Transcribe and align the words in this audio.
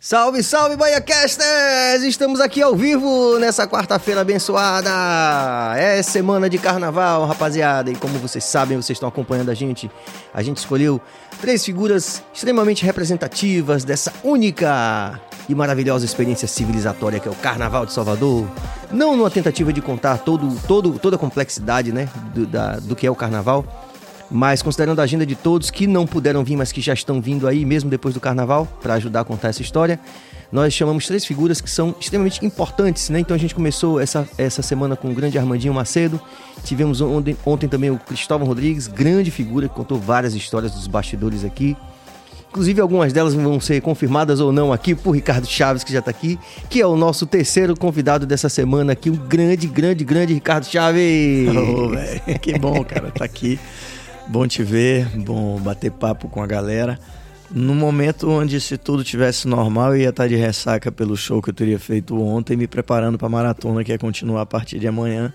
Salve, 0.00 0.44
salve, 0.44 0.76
BaiaCasters! 0.76 2.04
Estamos 2.04 2.38
aqui 2.40 2.62
ao 2.62 2.76
vivo 2.76 3.36
nessa 3.40 3.66
quarta-feira 3.66 4.20
abençoada. 4.20 4.88
É 5.76 6.00
semana 6.04 6.48
de 6.48 6.56
carnaval, 6.56 7.26
rapaziada. 7.26 7.90
E 7.90 7.96
como 7.96 8.16
vocês 8.20 8.44
sabem, 8.44 8.76
vocês 8.76 8.94
estão 8.94 9.08
acompanhando 9.08 9.50
a 9.50 9.54
gente, 9.54 9.90
a 10.32 10.40
gente 10.40 10.58
escolheu 10.58 11.00
três 11.40 11.64
figuras 11.64 12.22
extremamente 12.32 12.86
representativas 12.86 13.82
dessa 13.82 14.12
única 14.22 15.20
e 15.48 15.54
maravilhosa 15.54 16.04
experiência 16.04 16.46
civilizatória 16.46 17.18
que 17.18 17.26
é 17.26 17.30
o 17.30 17.34
Carnaval 17.34 17.84
de 17.84 17.92
Salvador. 17.92 18.46
Não 18.92 19.16
numa 19.16 19.30
tentativa 19.30 19.72
de 19.72 19.82
contar 19.82 20.18
todo, 20.18 20.56
todo, 20.68 20.96
toda 21.00 21.16
a 21.16 21.18
complexidade 21.18 21.90
né, 21.90 22.08
do, 22.32 22.46
da, 22.46 22.76
do 22.76 22.94
que 22.94 23.04
é 23.04 23.10
o 23.10 23.16
Carnaval, 23.16 23.87
mas 24.30 24.62
considerando 24.62 25.00
a 25.00 25.04
agenda 25.04 25.24
de 25.24 25.34
todos 25.34 25.70
que 25.70 25.86
não 25.86 26.06
puderam 26.06 26.44
vir, 26.44 26.56
mas 26.56 26.72
que 26.72 26.80
já 26.80 26.92
estão 26.92 27.20
vindo 27.20 27.46
aí, 27.46 27.64
mesmo 27.64 27.88
depois 27.88 28.14
do 28.14 28.20
carnaval, 28.20 28.66
para 28.82 28.94
ajudar 28.94 29.20
a 29.20 29.24
contar 29.24 29.48
essa 29.48 29.62
história, 29.62 29.98
nós 30.50 30.72
chamamos 30.72 31.06
três 31.06 31.24
figuras 31.24 31.60
que 31.60 31.70
são 31.70 31.94
extremamente 32.00 32.44
importantes, 32.44 33.10
né? 33.10 33.20
Então 33.20 33.34
a 33.34 33.38
gente 33.38 33.54
começou 33.54 34.00
essa, 34.00 34.28
essa 34.38 34.62
semana 34.62 34.96
com 34.96 35.10
o 35.10 35.14
grande 35.14 35.38
Armandinho 35.38 35.74
Macedo, 35.74 36.20
tivemos 36.64 37.00
ontem, 37.00 37.36
ontem 37.44 37.68
também 37.68 37.90
o 37.90 37.98
Cristóvão 37.98 38.46
Rodrigues, 38.46 38.86
grande 38.86 39.30
figura, 39.30 39.68
que 39.68 39.74
contou 39.74 39.98
várias 39.98 40.34
histórias 40.34 40.72
dos 40.72 40.86
bastidores 40.86 41.44
aqui. 41.44 41.76
Inclusive, 42.50 42.80
algumas 42.80 43.12
delas 43.12 43.34
vão 43.34 43.60
ser 43.60 43.82
confirmadas 43.82 44.40
ou 44.40 44.50
não 44.50 44.72
aqui 44.72 44.94
por 44.94 45.10
Ricardo 45.10 45.46
Chaves, 45.46 45.84
que 45.84 45.92
já 45.92 45.98
está 45.98 46.10
aqui, 46.10 46.38
que 46.70 46.80
é 46.80 46.86
o 46.86 46.96
nosso 46.96 47.26
terceiro 47.26 47.76
convidado 47.76 48.24
dessa 48.24 48.48
semana 48.48 48.92
aqui, 48.92 49.10
o 49.10 49.16
grande, 49.16 49.66
grande, 49.66 50.02
grande 50.02 50.32
Ricardo 50.32 50.64
Chaves. 50.64 51.50
Oh, 51.50 52.38
que 52.38 52.58
bom, 52.58 52.82
cara, 52.84 53.10
tá 53.10 53.26
aqui. 53.26 53.60
Bom 54.28 54.46
te 54.46 54.62
ver, 54.62 55.06
bom 55.16 55.58
bater 55.58 55.90
papo 55.90 56.28
com 56.28 56.42
a 56.42 56.46
galera. 56.46 56.98
No 57.50 57.74
momento 57.74 58.28
onde 58.28 58.60
se 58.60 58.76
tudo 58.76 59.02
tivesse 59.02 59.48
normal, 59.48 59.94
eu 59.94 60.02
ia 60.02 60.10
estar 60.10 60.28
de 60.28 60.36
ressaca 60.36 60.92
pelo 60.92 61.16
show 61.16 61.40
que 61.40 61.48
eu 61.48 61.54
teria 61.54 61.78
feito 61.78 62.14
ontem, 62.20 62.54
me 62.54 62.66
preparando 62.66 63.16
para 63.16 63.26
a 63.26 63.30
maratona 63.30 63.82
que 63.82 63.90
ia 63.90 63.98
continuar 63.98 64.42
a 64.42 64.46
partir 64.46 64.78
de 64.78 64.86
amanhã. 64.86 65.32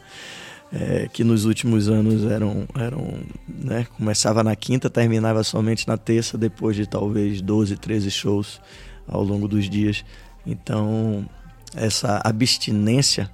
É, 0.72 1.08
que 1.12 1.24
nos 1.24 1.46
últimos 1.46 1.88
anos 1.88 2.24
eram, 2.24 2.68
eram 2.76 3.20
né, 3.48 3.86
começava 3.96 4.44
na 4.44 4.56
quinta, 4.56 4.90
terminava 4.90 5.44
somente 5.44 5.88
na 5.88 5.98
terça, 5.98 6.36
depois 6.36 6.76
de 6.76 6.88
talvez 6.88 7.42
12, 7.42 7.78
13 7.78 8.12
shows 8.12 8.62
ao 9.08 9.24
longo 9.24 9.48
dos 9.48 9.68
dias. 9.70 10.06
Então, 10.46 11.28
essa 11.76 12.22
abstinência 12.24 13.30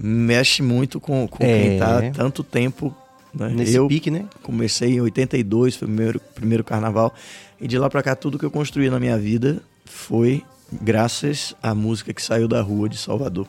mexe 0.00 0.62
muito 0.62 1.00
com, 1.00 1.26
com 1.28 1.44
é. 1.44 1.46
quem 1.46 1.72
está 1.74 2.10
tanto 2.10 2.42
tempo 2.44 2.94
né? 3.34 3.48
Nesse 3.50 3.74
eu 3.74 3.86
pique, 3.86 4.10
né? 4.10 4.26
Comecei 4.42 4.94
em 4.94 5.00
82, 5.00 5.76
foi 5.76 5.86
o 5.86 5.90
primeiro, 5.90 6.20
primeiro 6.34 6.64
carnaval. 6.64 7.14
E 7.60 7.68
de 7.68 7.78
lá 7.78 7.88
para 7.88 8.02
cá, 8.02 8.16
tudo 8.16 8.38
que 8.38 8.44
eu 8.44 8.50
construí 8.50 8.90
na 8.90 8.98
minha 8.98 9.18
vida 9.18 9.62
foi 9.84 10.42
graças 10.72 11.54
à 11.62 11.74
música 11.74 12.12
que 12.12 12.22
saiu 12.22 12.48
da 12.48 12.60
rua 12.60 12.88
de 12.88 12.96
Salvador. 12.96 13.46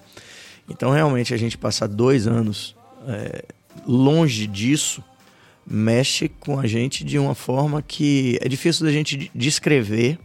Então, 0.69 0.91
realmente, 0.91 1.33
a 1.33 1.37
gente 1.37 1.57
passar 1.57 1.87
dois 1.87 2.27
anos 2.27 2.75
é, 3.07 3.43
longe 3.87 4.47
disso 4.47 5.03
mexe 5.65 6.27
com 6.27 6.59
a 6.59 6.65
gente 6.65 7.03
de 7.03 7.19
uma 7.19 7.35
forma 7.35 7.81
que 7.81 8.37
é 8.41 8.49
difícil 8.49 8.85
da 8.85 8.91
gente 8.91 9.31
descrever, 9.33 10.17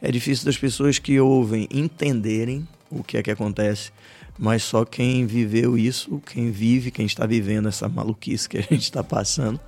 é 0.00 0.10
difícil 0.10 0.44
das 0.44 0.56
pessoas 0.56 0.98
que 0.98 1.20
ouvem 1.20 1.68
entenderem 1.70 2.66
o 2.90 3.04
que 3.04 3.16
é 3.16 3.22
que 3.22 3.30
acontece 3.30 3.92
mas 4.38 4.62
só 4.62 4.84
quem 4.84 5.26
viveu 5.26 5.76
isso, 5.76 6.22
quem 6.32 6.50
vive, 6.50 6.90
quem 6.90 7.06
está 7.06 7.26
vivendo 7.26 7.68
essa 7.68 7.88
maluquice 7.88 8.48
que 8.48 8.58
a 8.58 8.62
gente 8.62 8.82
está 8.82 9.02
passando, 9.02 9.58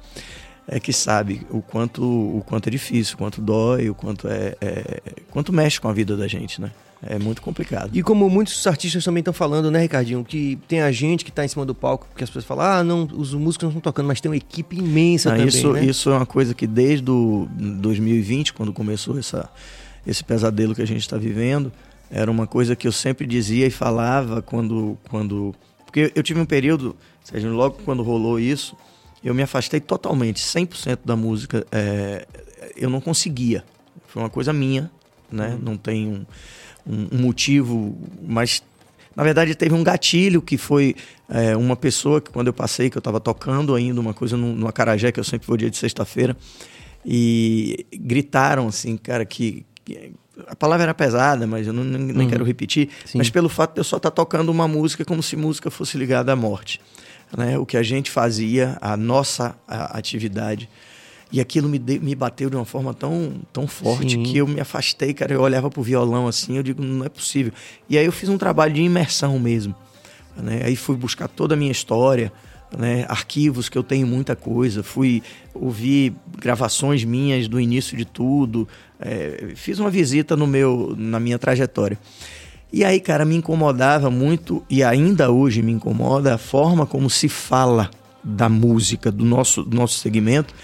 é 0.69 0.79
que 0.79 0.93
sabe 0.93 1.45
o 1.51 1.61
quanto, 1.61 2.03
o 2.03 2.45
quanto 2.47 2.69
é 2.69 2.71
difícil, 2.71 3.17
o 3.17 3.19
quanto 3.19 3.41
dói, 3.41 3.91
o 3.91 3.95
quanto 3.95 4.29
é, 4.29 4.57
é 4.61 5.01
quanto 5.31 5.53
mexe 5.53 5.81
com 5.81 5.89
a 5.89 5.93
vida 5.93 6.17
da 6.17 6.29
gente, 6.29 6.61
né? 6.61 6.71
É 7.03 7.19
muito 7.19 7.41
complicado. 7.41 7.91
E 7.95 8.03
como 8.03 8.29
muitos 8.29 8.67
artistas 8.67 9.03
também 9.03 9.23
estão 9.23 9.33
falando, 9.33 9.71
né, 9.71 9.81
Ricardinho? 9.81 10.23
Que 10.23 10.59
tem 10.69 10.83
a 10.83 10.93
gente 10.93 11.25
que 11.25 11.31
está 11.31 11.43
em 11.43 11.49
cima 11.49 11.65
do 11.65 11.75
palco, 11.75 12.07
que 12.15 12.23
as 12.23 12.29
pessoas 12.29 12.45
falam, 12.45 12.65
ah, 12.65 12.85
não, 12.85 13.05
os 13.05 13.33
músicos 13.33 13.65
não 13.65 13.71
estão 13.71 13.81
tocando, 13.81 14.07
mas 14.07 14.21
tem 14.21 14.31
uma 14.31 14.37
equipe 14.37 14.77
imensa 14.77 15.31
também. 15.31 15.47
Isso, 15.47 15.73
né? 15.73 15.85
isso 15.85 16.11
é 16.11 16.13
uma 16.15 16.27
coisa 16.27 16.55
que 16.55 16.67
desde 16.67 17.11
o 17.11 17.49
2020, 17.51 18.53
quando 18.53 18.71
começou 18.71 19.19
essa, 19.19 19.49
esse 20.07 20.23
pesadelo 20.23 20.75
que 20.75 20.83
a 20.83 20.87
gente 20.87 21.01
está 21.01 21.17
vivendo, 21.17 21.73
era 22.11 22.31
uma 22.31 22.47
coisa 22.47 22.75
que 22.75 22.89
eu 22.89 22.93
sempre 22.93 23.27
dizia 23.27 23.67
e 23.67 23.71
falava 23.71 24.43
quando. 24.43 24.99
quando 25.09 25.55
porque 25.87 26.13
eu 26.15 26.23
tive 26.23 26.41
um 26.41 26.47
período, 26.47 26.97
logo 27.45 27.79
quando 27.85 28.03
rolou 28.03 28.39
isso, 28.39 28.77
eu 29.25 29.35
me 29.35 29.43
afastei 29.43 29.81
totalmente, 29.81 30.41
100% 30.41 31.01
da 31.05 31.17
música. 31.17 31.67
É, 31.71 32.27
eu 32.77 32.89
não 32.91 33.01
conseguia. 33.01 33.65
Foi 34.07 34.23
uma 34.23 34.31
coisa 34.31 34.53
minha, 34.53 34.91
né? 35.31 35.51
Uhum. 35.51 35.59
Não 35.63 35.77
tem 35.77 36.09
um, 36.09 36.27
um, 36.87 37.09
um, 37.13 37.19
motivo, 37.19 37.97
mas 38.23 38.63
na 39.15 39.23
verdade 39.23 39.55
teve 39.55 39.75
um 39.75 39.85
gatilho 39.85 40.41
que 40.41 40.57
foi 40.57 40.97
é, 41.29 41.57
uma 41.57 41.77
pessoa 41.77 42.21
que 42.21 42.31
quando 42.31 42.49
eu 42.49 42.53
passei, 42.53 42.91
que 42.91 42.97
eu 42.97 43.01
estava 43.01 43.21
tocando 43.21 43.75
ainda 43.75 44.01
uma 44.01 44.15
coisa 44.15 44.37
no, 44.37 44.55
no 44.55 44.67
Acarajé, 44.67 45.13
que 45.13 45.21
eu 45.21 45.25
sempre 45.25 45.47
vou 45.47 45.57
dia 45.57 45.71
de 45.71 45.77
sexta-feira, 45.77 46.37
e 47.05 47.87
gritaram 47.93 48.69
assim, 48.69 48.97
cara, 48.97 49.25
que, 49.25 49.65
que 49.85 50.13
a 50.47 50.57
palavra 50.57 50.85
era 50.85 50.95
pesada, 50.95 51.47
mas 51.47 51.67
eu 51.67 51.73
não, 51.73 51.85
nem 51.85 52.17
uhum. 52.17 52.29
quero 52.29 52.45
repetir. 52.45 52.89
Sim. 53.05 53.19
Mas 53.19 53.31
pelo 53.31 53.49
fato 53.49 53.75
de 53.75 53.81
eu 53.81 53.85
só 53.85 53.97
estar 53.97 54.11
tá 54.11 54.15
tocando 54.15 54.51
uma 54.51 54.67
música 54.69 55.05
como 55.05 55.23
se 55.23 55.37
música 55.37 55.71
fosse 55.71 55.97
ligada 55.97 56.33
à 56.33 56.37
morte. 56.37 56.81
Né? 57.37 57.59
O 57.59 57.65
que 57.65 57.77
a 57.77 57.83
gente 57.83 58.11
fazia, 58.11 58.77
a 58.81 58.97
nossa 58.97 59.55
a 59.67 59.97
atividade. 59.99 60.69
E 61.33 61.41
aquilo 61.41 61.69
me, 61.69 61.79
de, 61.79 62.01
me 62.01 62.15
bateu 62.15 62.51
de 62.51 62.57
uma 62.57 62.65
forma 62.65 62.93
tão, 62.93 63.35
tão 63.53 63.67
forte 63.67 64.15
Sim. 64.15 64.23
que 64.25 64.39
eu 64.39 64.49
me 64.49 64.61
afastei, 64.61 65.15
cara. 65.15 65.33
Eu 65.33 65.41
olhava 65.41 65.71
pro 65.71 65.83
violão 65.83 66.27
assim, 66.27 66.57
eu 66.57 66.63
digo, 66.63 66.83
não 66.83 67.07
é 67.07 67.09
possível. 67.09 67.53
E 67.89 67.97
aí 67.97 68.05
eu 68.05 68.13
fiz 68.13 68.29
um 68.29 68.37
trabalho 68.37 68.75
de 68.75 68.83
imersão 68.83 69.39
mesmo. 69.39 69.75
Né? 70.37 70.63
Aí 70.65 70.75
fui 70.75 70.97
buscar 70.97 71.29
toda 71.29 71.55
a 71.55 71.57
minha 71.57 71.71
história, 71.71 72.33
né? 72.77 73.05
arquivos 73.09 73.69
que 73.69 73.77
eu 73.77 73.83
tenho 73.83 74.07
muita 74.07 74.37
coisa, 74.37 74.83
fui 74.83 75.23
ouvir 75.55 76.15
gravações 76.39 77.05
minhas 77.05 77.49
do 77.49 77.61
início 77.61 77.97
de 77.97 78.05
tudo, 78.05 78.69
é, 78.99 79.53
fiz 79.55 79.79
uma 79.79 79.91
visita 79.91 80.37
no 80.37 80.47
meu, 80.47 80.95
na 80.97 81.19
minha 81.19 81.39
trajetória. 81.39 81.99
E 82.73 82.85
aí, 82.85 83.01
cara, 83.01 83.25
me 83.25 83.35
incomodava 83.35 84.11
muito 84.11 84.65
e 84.71 84.83
ainda 84.85 85.31
hoje 85.31 85.61
me 85.61 85.73
incomoda 85.73 86.35
a 86.35 86.39
forma 86.39 86.87
como 86.87 87.11
se 87.11 87.29
fala 87.29 87.91
da 88.23 88.49
música 88.49 89.11
do 89.11 89.25
nosso, 89.25 89.65
do 89.65 89.77
nosso 89.77 89.99
segmento, 89.99 90.55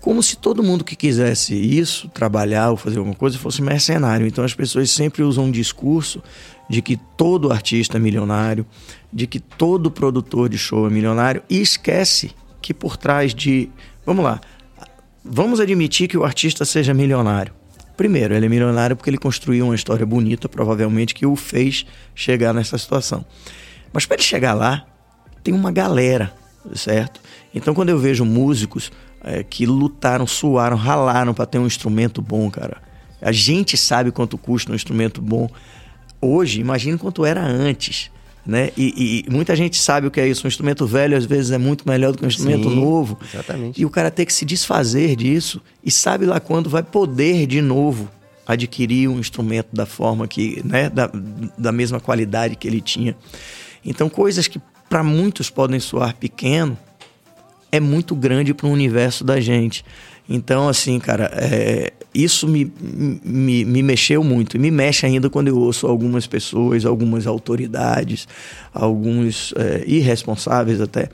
como 0.00 0.22
se 0.22 0.36
todo 0.36 0.62
mundo 0.62 0.82
que 0.82 0.96
quisesse 0.96 1.54
isso, 1.54 2.08
trabalhar 2.08 2.70
ou 2.70 2.76
fazer 2.76 2.98
alguma 2.98 3.14
coisa, 3.14 3.38
fosse 3.38 3.60
mercenário. 3.60 4.26
Então 4.26 4.44
as 4.44 4.54
pessoas 4.54 4.90
sempre 4.90 5.22
usam 5.22 5.44
um 5.44 5.50
discurso 5.50 6.22
de 6.68 6.80
que 6.80 6.96
todo 7.16 7.52
artista 7.52 7.98
é 7.98 8.00
milionário, 8.00 8.66
de 9.12 9.26
que 9.26 9.38
todo 9.38 9.90
produtor 9.90 10.48
de 10.48 10.56
show 10.56 10.86
é 10.86 10.90
milionário 10.90 11.42
e 11.50 11.60
esquece 11.60 12.32
que 12.60 12.72
por 12.72 12.96
trás 12.96 13.34
de. 13.34 13.68
Vamos 14.06 14.24
lá, 14.24 14.40
vamos 15.24 15.60
admitir 15.60 16.08
que 16.08 16.16
o 16.16 16.24
artista 16.24 16.64
seja 16.64 16.94
milionário. 16.94 17.52
Primeiro, 17.96 18.34
ele 18.34 18.46
é 18.46 18.48
milionário 18.48 18.96
porque 18.96 19.10
ele 19.10 19.18
construiu 19.18 19.66
uma 19.66 19.74
história 19.74 20.06
bonita, 20.06 20.48
provavelmente, 20.48 21.14
que 21.14 21.26
o 21.26 21.36
fez 21.36 21.84
chegar 22.14 22.54
nessa 22.54 22.78
situação. 22.78 23.24
Mas 23.92 24.06
para 24.06 24.16
ele 24.16 24.22
chegar 24.22 24.54
lá, 24.54 24.86
tem 25.44 25.52
uma 25.52 25.70
galera, 25.70 26.32
certo? 26.74 27.20
Então, 27.54 27.74
quando 27.74 27.90
eu 27.90 27.98
vejo 27.98 28.24
músicos 28.24 28.90
é, 29.22 29.42
que 29.42 29.66
lutaram, 29.66 30.26
suaram, 30.26 30.76
ralaram 30.76 31.34
para 31.34 31.44
ter 31.44 31.58
um 31.58 31.66
instrumento 31.66 32.22
bom, 32.22 32.50
cara, 32.50 32.78
a 33.20 33.30
gente 33.30 33.76
sabe 33.76 34.10
quanto 34.10 34.38
custa 34.38 34.72
um 34.72 34.74
instrumento 34.74 35.20
bom 35.20 35.48
hoje, 36.20 36.60
imagina 36.60 36.96
quanto 36.96 37.26
era 37.26 37.42
antes. 37.42 38.10
Né? 38.44 38.70
E, 38.76 39.24
e, 39.26 39.30
muita 39.30 39.54
gente 39.54 39.80
sabe 39.80 40.06
o 40.06 40.10
que 40.10 40.20
é 40.20 40.26
isso. 40.26 40.46
Um 40.46 40.48
instrumento 40.48 40.84
velho 40.84 41.16
às 41.16 41.24
vezes 41.24 41.52
é 41.52 41.58
muito 41.58 41.88
melhor 41.88 42.12
do 42.12 42.18
que 42.18 42.24
um 42.24 42.28
instrumento 42.28 42.68
Sim, 42.68 42.76
novo. 42.76 43.18
Exatamente. 43.32 43.80
E 43.80 43.84
o 43.84 43.90
cara 43.90 44.10
tem 44.10 44.26
que 44.26 44.32
se 44.32 44.44
desfazer 44.44 45.14
disso 45.14 45.62
e 45.84 45.90
sabe 45.90 46.26
lá 46.26 46.40
quando 46.40 46.68
vai 46.68 46.82
poder 46.82 47.46
de 47.46 47.60
novo 47.60 48.10
adquirir 48.46 49.08
um 49.08 49.20
instrumento 49.20 49.68
da 49.72 49.86
forma 49.86 50.26
que, 50.26 50.60
né, 50.64 50.90
da, 50.90 51.10
da 51.56 51.70
mesma 51.70 52.00
qualidade 52.00 52.56
que 52.56 52.66
ele 52.66 52.80
tinha. 52.80 53.16
Então, 53.84 54.08
coisas 54.08 54.48
que 54.48 54.60
para 54.88 55.02
muitos 55.02 55.48
podem 55.48 55.80
soar 55.80 56.14
pequeno, 56.16 56.76
é 57.70 57.80
muito 57.80 58.14
grande 58.14 58.52
para 58.52 58.66
o 58.66 58.70
universo 58.70 59.24
da 59.24 59.40
gente. 59.40 59.84
Então, 60.28 60.68
assim, 60.68 60.98
cara, 60.98 61.30
é, 61.34 61.92
isso 62.14 62.46
me, 62.46 62.72
me, 63.24 63.64
me 63.64 63.82
mexeu 63.82 64.22
muito. 64.22 64.56
E 64.56 64.60
me 64.60 64.70
mexe 64.70 65.06
ainda 65.06 65.30
quando 65.30 65.48
eu 65.48 65.58
ouço 65.58 65.86
algumas 65.86 66.26
pessoas, 66.26 66.84
algumas 66.84 67.26
autoridades, 67.26 68.28
alguns 68.72 69.54
é, 69.56 69.84
irresponsáveis 69.86 70.80
até, 70.80 71.08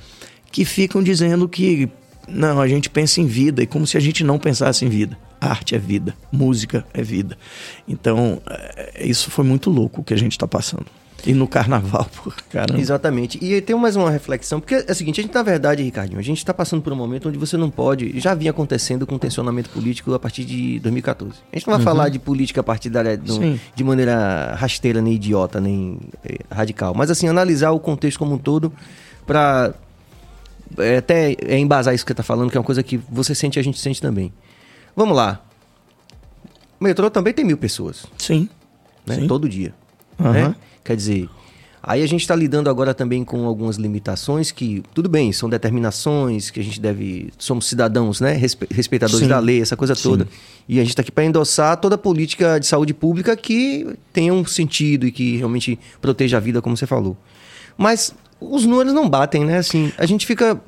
que 0.51 0.65
ficam 0.65 1.03
dizendo 1.03 1.49
que 1.49 1.89
não, 2.29 2.61
a 2.61 2.69
gente 2.69 2.91
pensa 2.91 3.21
em 3.21 3.27
vida, 3.27 3.63
e 3.63 3.67
como 3.67 3.87
se 3.87 3.97
a 3.97 4.01
gente 4.01 4.23
não 4.23 4.39
pensasse 4.39 4.85
em 4.85 4.89
vida. 4.89 5.17
Arte 5.41 5.75
é 5.75 5.79
vida, 5.79 6.15
música 6.33 6.85
é 6.93 7.03
vida. 7.03 7.39
Então, 7.87 8.43
é, 8.49 9.07
isso 9.07 9.31
foi 9.31 9.45
muito 9.45 9.71
louco 9.71 10.01
o 10.01 10.05
que 10.05 10.13
a 10.13 10.19
gente 10.19 10.33
está 10.33 10.47
passando. 10.47 10.87
E 11.27 11.35
no 11.35 11.49
carnaval, 11.49 12.07
por 12.23 12.35
caramba. 12.43 12.81
Exatamente. 12.81 13.43
E 13.43 13.61
tem 13.61 13.75
mais 13.77 13.97
uma 13.97 14.11
reflexão, 14.11 14.61
porque 14.61 14.75
é 14.75 14.93
o 14.93 14.95
seguinte, 14.95 15.21
a 15.21 15.23
gente, 15.23 15.35
na 15.35 15.43
verdade, 15.43 15.83
Ricardinho, 15.83 16.19
a 16.19 16.23
gente 16.23 16.39
está 16.39 16.55
passando 16.55 16.83
por 16.83 16.93
um 16.93 16.97
momento 16.97 17.29
onde 17.29 17.39
você 17.39 17.57
não 17.57 17.71
pode. 17.71 18.19
Já 18.21 18.35
vinha 18.35 18.51
acontecendo 18.51 19.07
com 19.07 19.19
tensionamento 19.19 19.71
político 19.71 20.15
a 20.15 20.19
partir 20.19 20.45
de 20.45 20.79
2014. 20.81 21.35
A 21.53 21.57
gente 21.57 21.67
não 21.67 21.73
vai 21.73 21.81
uhum. 21.81 21.85
falar 21.85 22.09
de 22.09 22.19
política 22.19 22.63
partidária 22.63 23.17
no, 23.17 23.59
de 23.75 23.85
maneira 23.85 24.55
rasteira, 24.55 25.01
nem 25.03 25.15
idiota, 25.15 25.61
nem 25.61 25.99
é, 26.25 26.39
radical. 26.51 26.95
Mas 26.95 27.11
assim, 27.11 27.29
analisar 27.29 27.73
o 27.73 27.81
contexto 27.81 28.19
como 28.19 28.35
um 28.35 28.39
todo 28.39 28.73
para 29.27 29.75
é, 30.79 30.99
até 30.99 31.37
é 31.47 31.59
embasar 31.59 31.95
isso 31.95 32.05
que 32.05 32.11
você 32.11 32.15
está 32.15 32.23
falando, 32.23 32.51
que 32.51 32.57
é 32.57 32.61
uma 32.61 32.67
coisa 32.67 32.83
que 32.83 32.97
você 33.11 33.35
sente 33.35 33.59
e 33.59 33.61
a 33.61 33.65
gente 33.65 33.79
sente 33.79 34.01
também. 34.01 34.33
Vamos 34.95 35.17
lá. 35.17 35.43
O 36.81 36.85
metrô 36.85 37.11
também 37.11 37.33
tem 37.33 37.45
mil 37.45 37.57
pessoas. 37.57 38.07
Sim. 38.17 38.49
Né? 39.07 39.17
Sim. 39.17 39.27
Todo 39.27 39.49
dia. 39.49 39.75
Uhum. 40.19 40.33
Né? 40.33 40.55
Quer 40.89 40.97
dizer, 40.97 41.29
aí 41.83 42.03
a 42.03 42.07
gente 42.09 42.23
está 42.23 42.35
lidando 42.35 42.71
agora 42.71 42.95
também 42.95 43.23
com 43.23 43.45
algumas 43.45 43.77
limitações 43.77 44.51
que, 44.51 44.83
tudo 44.95 45.07
bem, 45.07 45.35
são 45.35 45.47
determinações 45.47 46.49
que 46.49 46.61
a 46.61 46.65
gente 46.65 46.81
deve. 46.81 47.31
Somos 47.37 47.67
cidadãos, 47.67 48.23
né? 48.23 48.33
Respeitadores 48.71 49.21
Sim. 49.21 49.29
da 49.29 49.39
lei, 49.39 49.61
essa 49.61 49.77
coisa 49.77 49.95
toda. 49.95 50.25
Sim. 50.25 50.31
E 50.67 50.79
a 50.79 50.83
gente 50.83 50.93
está 50.93 51.03
aqui 51.03 51.13
para 51.13 51.27
endossar 51.27 51.77
toda 51.77 51.97
a 51.97 51.99
política 51.99 52.59
de 52.59 52.67
saúde 52.67 52.95
pública 52.95 53.37
que 53.37 53.87
tenha 54.15 54.33
um 54.33 54.47
sentido 54.47 55.07
e 55.07 55.13
que 55.13 55.37
realmente 55.37 55.79
proteja 56.01 56.39
a 56.39 56.41
vida, 56.41 56.63
como 56.63 56.75
você 56.75 56.87
falou. 56.87 57.15
Mas 57.77 58.15
os 58.41 58.65
números 58.65 58.95
não 58.95 59.07
batem, 59.07 59.45
né? 59.45 59.59
Assim, 59.59 59.93
a 59.99 60.07
gente 60.07 60.25
fica, 60.25 60.59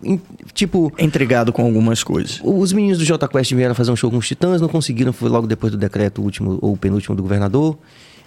tipo... 0.53 0.93
Intrigado 0.99 1.51
com 1.51 1.65
algumas 1.65 2.05
coisas. 2.05 2.43
Os 2.45 2.75
meninos 2.75 2.99
do 2.99 3.07
Jota 3.07 3.27
Quest 3.27 3.55
vieram 3.55 3.75
fazer 3.75 3.91
um 3.91 3.97
show 3.97 4.11
com 4.11 4.19
os 4.19 4.29
Titãs, 4.29 4.61
não 4.61 4.69
conseguiram, 4.69 5.15
foi 5.15 5.31
logo 5.31 5.47
depois 5.47 5.73
do 5.73 5.79
decreto 5.79 6.21
último 6.21 6.59
ou 6.61 6.77
penúltimo 6.77 7.17
do 7.17 7.23
governador. 7.23 7.79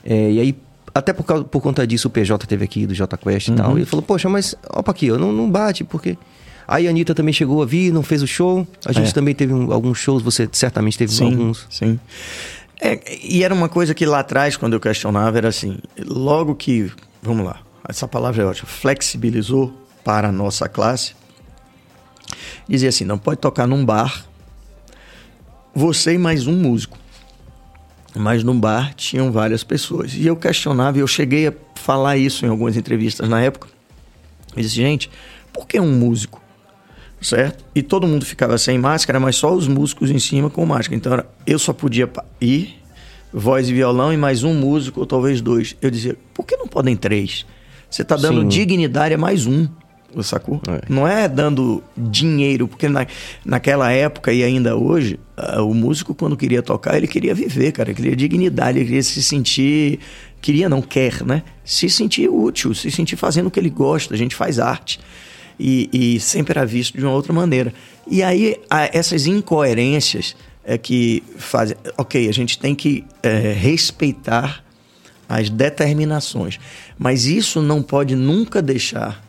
É, 0.04 0.32
e 0.32 0.40
aí, 0.40 0.56
até 0.94 1.14
por, 1.14 1.24
causa, 1.24 1.44
por 1.44 1.62
conta 1.62 1.86
disso, 1.86 2.08
o 2.08 2.12
PJ 2.12 2.46
teve 2.48 2.64
aqui 2.66 2.86
do 2.86 2.94
Jota 2.94 3.18
Quest 3.18 3.48
uhum. 3.48 3.54
e 3.54 3.58
tal. 3.58 3.70
Uhum. 3.72 3.78
E 3.78 3.80
ele 3.80 3.86
falou, 3.86 4.04
poxa, 4.04 4.30
mas 4.30 4.56
opa 4.70 4.92
aqui, 4.92 5.12
ó, 5.12 5.18
não, 5.18 5.32
não 5.32 5.50
bate, 5.50 5.84
porque... 5.84 6.18
Aí 6.66 6.88
a 6.88 6.90
Anitta 6.90 7.14
também 7.14 7.34
chegou 7.34 7.62
a 7.62 7.66
vir, 7.66 7.92
não 7.92 8.02
fez 8.02 8.24
o 8.24 8.28
show. 8.28 8.66
A 8.86 8.94
gente 8.94 9.10
é. 9.10 9.12
também 9.12 9.36
teve 9.36 9.54
um, 9.54 9.74
alguns 9.74 9.98
shows, 9.98 10.24
você 10.24 10.48
certamente 10.50 10.98
teve 10.98 11.12
sim, 11.12 11.26
alguns. 11.26 11.68
Sim, 11.70 12.00
é, 12.80 13.02
e 13.22 13.44
era 13.44 13.54
uma 13.54 13.68
coisa 13.68 13.94
que 13.94 14.06
lá 14.06 14.20
atrás, 14.20 14.56
quando 14.56 14.72
eu 14.74 14.80
questionava, 14.80 15.38
era 15.38 15.50
assim, 15.50 15.78
logo 15.98 16.56
que... 16.56 16.90
Vamos 17.22 17.46
lá 17.46 17.60
essa 17.88 18.08
palavra 18.08 18.44
é 18.44 18.46
ótima, 18.46 18.68
flexibilizou 18.68 19.74
para 20.04 20.30
a 20.30 20.32
nossa 20.32 20.70
classe, 20.70 21.16
dizia 22.68 22.90
assim: 22.90 23.04
não 23.04 23.18
pode 23.18 23.40
tocar 23.40 23.68
num 23.68 23.86
bar, 23.86 24.26
você 25.74 26.14
e 26.14 26.18
mais 26.18 26.48
um 26.48 26.54
músico. 26.54 26.98
Mas 28.16 28.44
no 28.44 28.54
bar 28.54 28.94
tinham 28.94 29.32
várias 29.32 29.64
pessoas. 29.64 30.14
E 30.14 30.26
eu 30.26 30.36
questionava, 30.36 30.98
e 30.98 31.02
eu 31.02 31.08
cheguei 31.08 31.48
a 31.48 31.54
falar 31.76 32.18
isso 32.18 32.46
em 32.46 32.50
algumas 32.50 32.78
entrevistas 32.78 33.28
na 33.28 33.42
época. 33.42 33.68
Eu 34.56 34.62
disse, 34.62 34.76
gente, 34.76 35.10
por 35.52 35.68
que 35.68 35.80
um 35.80 35.92
músico? 35.92 36.42
Certo? 37.20 37.64
E 37.74 37.82
todo 37.82 38.06
mundo 38.06 38.26
ficava 38.26 38.58
sem 38.58 38.78
máscara, 38.78 39.20
mas 39.20 39.38
só 39.38 39.54
os 39.54 39.68
músicos 39.68 40.12
em 40.12 40.20
cima 40.20 40.50
com 40.50 40.66
máscara. 40.66 40.96
Então 40.96 41.24
eu 41.48 41.58
só 41.58 41.72
podia 41.72 42.10
ir, 42.40 42.76
voz 43.32 43.70
e 43.70 43.74
violão, 43.74 44.14
e 44.14 44.18
mais 44.18 44.44
um 44.44 44.54
músico, 44.54 45.00
ou 45.00 45.06
talvez 45.06 45.42
dois. 45.42 45.76
Eu 45.82 45.90
dizia, 45.90 46.18
por 46.34 46.46
que 46.46 46.56
não 46.58 46.68
podem 46.68 46.96
três? 46.96 47.46
Você 47.90 48.02
está 48.02 48.16
dando 48.16 48.42
Sim. 48.42 48.48
dignidade 48.48 49.14
a 49.14 49.18
mais 49.18 49.46
um. 49.46 49.68
Sacou? 50.22 50.62
É. 50.68 50.82
Não 50.88 51.08
é 51.08 51.28
dando 51.28 51.84
dinheiro, 51.98 52.68
porque 52.68 52.88
na, 52.88 53.08
naquela 53.46 53.92
época 53.92 54.32
e 54.32 54.44
ainda 54.44 54.76
hoje, 54.76 55.20
uh, 55.38 55.62
o 55.62 55.74
músico, 55.74 56.14
quando 56.14 56.38
queria 56.38 56.62
tocar, 56.62 56.96
ele 56.98 57.08
queria 57.08 57.34
viver, 57.34 57.72
cara. 57.72 57.90
Ele 57.90 57.96
queria 57.96 58.16
dignidade, 58.16 58.78
ele 58.78 58.86
queria 58.86 59.04
se 59.04 59.24
sentir. 59.24 60.00
Queria, 60.42 60.68
não 60.68 60.82
quer, 60.82 61.24
né? 61.24 61.42
Se 61.64 61.90
sentir 61.90 62.30
útil, 62.30 62.76
se 62.76 62.92
sentir 62.92 63.16
fazendo 63.16 63.48
o 63.48 63.52
que 63.52 63.60
ele 63.60 63.70
gosta. 63.70 64.14
A 64.14 64.18
gente 64.18 64.36
faz 64.36 64.60
arte. 64.60 65.00
E, 65.60 65.90
e 65.94 66.20
sempre 66.20 66.58
era 66.58 66.66
visto 66.66 66.98
de 66.98 67.04
uma 67.04 67.14
outra 67.14 67.32
maneira. 67.32 67.74
E 68.10 68.22
aí, 68.22 68.58
essas 68.92 69.26
incoerências 69.26 70.36
é 70.64 70.78
que 70.78 71.24
fazem. 71.38 71.78
Ok, 71.98 72.28
a 72.28 72.34
gente 72.34 72.60
tem 72.60 72.76
que 72.76 73.06
é, 73.22 73.54
respeitar 73.54 74.64
as 75.28 75.50
determinações. 75.50 76.60
Mas 76.98 77.26
isso 77.26 77.62
não 77.62 77.82
pode 77.82 78.16
nunca 78.16 78.62
deixar 78.62 79.24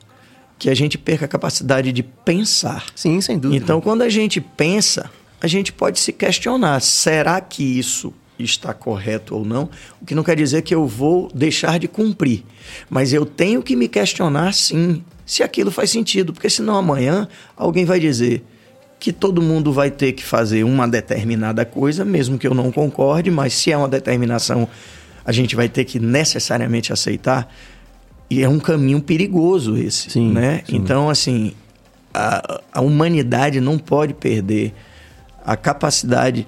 que 0.59 0.71
a 0.71 0.75
gente 0.75 0.97
perca 0.97 1.25
a 1.25 1.29
capacidade 1.29 1.93
de 1.93 2.03
pensar. 2.03 2.87
Sim, 2.95 3.21
sem 3.21 3.39
dúvida. 3.39 3.63
Então, 3.63 3.81
quando 3.81 4.03
a 4.03 4.09
gente 4.09 4.41
pensa, 4.41 5.11
a 5.41 5.47
gente 5.47 5.73
pode 5.73 5.99
se 5.99 6.13
questionar: 6.13 6.81
será 6.81 7.41
que 7.41 7.63
isso 7.63 8.13
está 8.39 8.73
correto 8.75 9.37
ou 9.37 9.45
não? 9.45 9.69
O 10.01 10.05
que 10.05 10.15
não 10.15 10.23
quer 10.23 10.37
dizer 10.37 10.63
que 10.63 10.75
eu 10.75 10.87
vou 10.87 11.31
deixar 11.35 11.79
de 11.79 11.87
cumprir. 11.89 12.45
Mas 12.89 13.13
eu 13.13 13.25
tenho 13.25 13.63
que 13.63 13.77
me 13.77 13.89
questionar, 13.89 14.53
sim, 14.53 15.05
se 15.25 15.43
aquilo 15.43 15.71
faz 15.71 15.91
sentido, 15.91 16.33
porque 16.33 16.51
senão 16.51 16.77
amanhã 16.77 17.29
alguém 17.57 17.85
vai 17.85 18.01
dizer 18.01 18.45
que 18.99 19.13
todo 19.13 19.43
mundo 19.43 19.73
vai 19.73 19.91
ter 19.91 20.13
que 20.13 20.25
fazer 20.25 20.65
uma 20.65 20.89
determinada 20.89 21.65
coisa, 21.65 22.05
mesmo 22.05 22.39
que 22.39 22.47
eu 22.47 22.55
não 22.55 22.73
concorde, 22.73 23.31
mas 23.31 23.53
se 23.53 23.71
é 23.71 23.77
uma 23.77 23.89
determinação 23.89 24.69
a 25.25 25.33
gente 25.33 25.57
vai 25.57 25.69
ter 25.69 25.85
que 25.85 25.99
necessariamente 25.99 26.93
aceitar. 26.93 27.53
E 28.35 28.43
é 28.43 28.49
um 28.49 28.59
caminho 28.59 29.01
perigoso 29.01 29.77
esse, 29.77 30.11
sim, 30.11 30.33
né? 30.33 30.65
Sim. 30.67 30.75
Então, 30.75 31.09
assim, 31.09 31.53
a, 32.13 32.61
a 32.73 32.81
humanidade 32.81 33.61
não 33.61 33.79
pode 33.79 34.13
perder 34.13 34.75
a 35.47 35.57
capacidade 35.57 36.45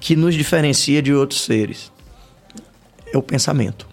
que 0.00 0.16
nos 0.16 0.34
diferencia 0.34 1.00
de 1.00 1.14
outros 1.14 1.42
seres. 1.42 1.92
É 3.14 3.16
o 3.16 3.22
pensamento, 3.22 3.86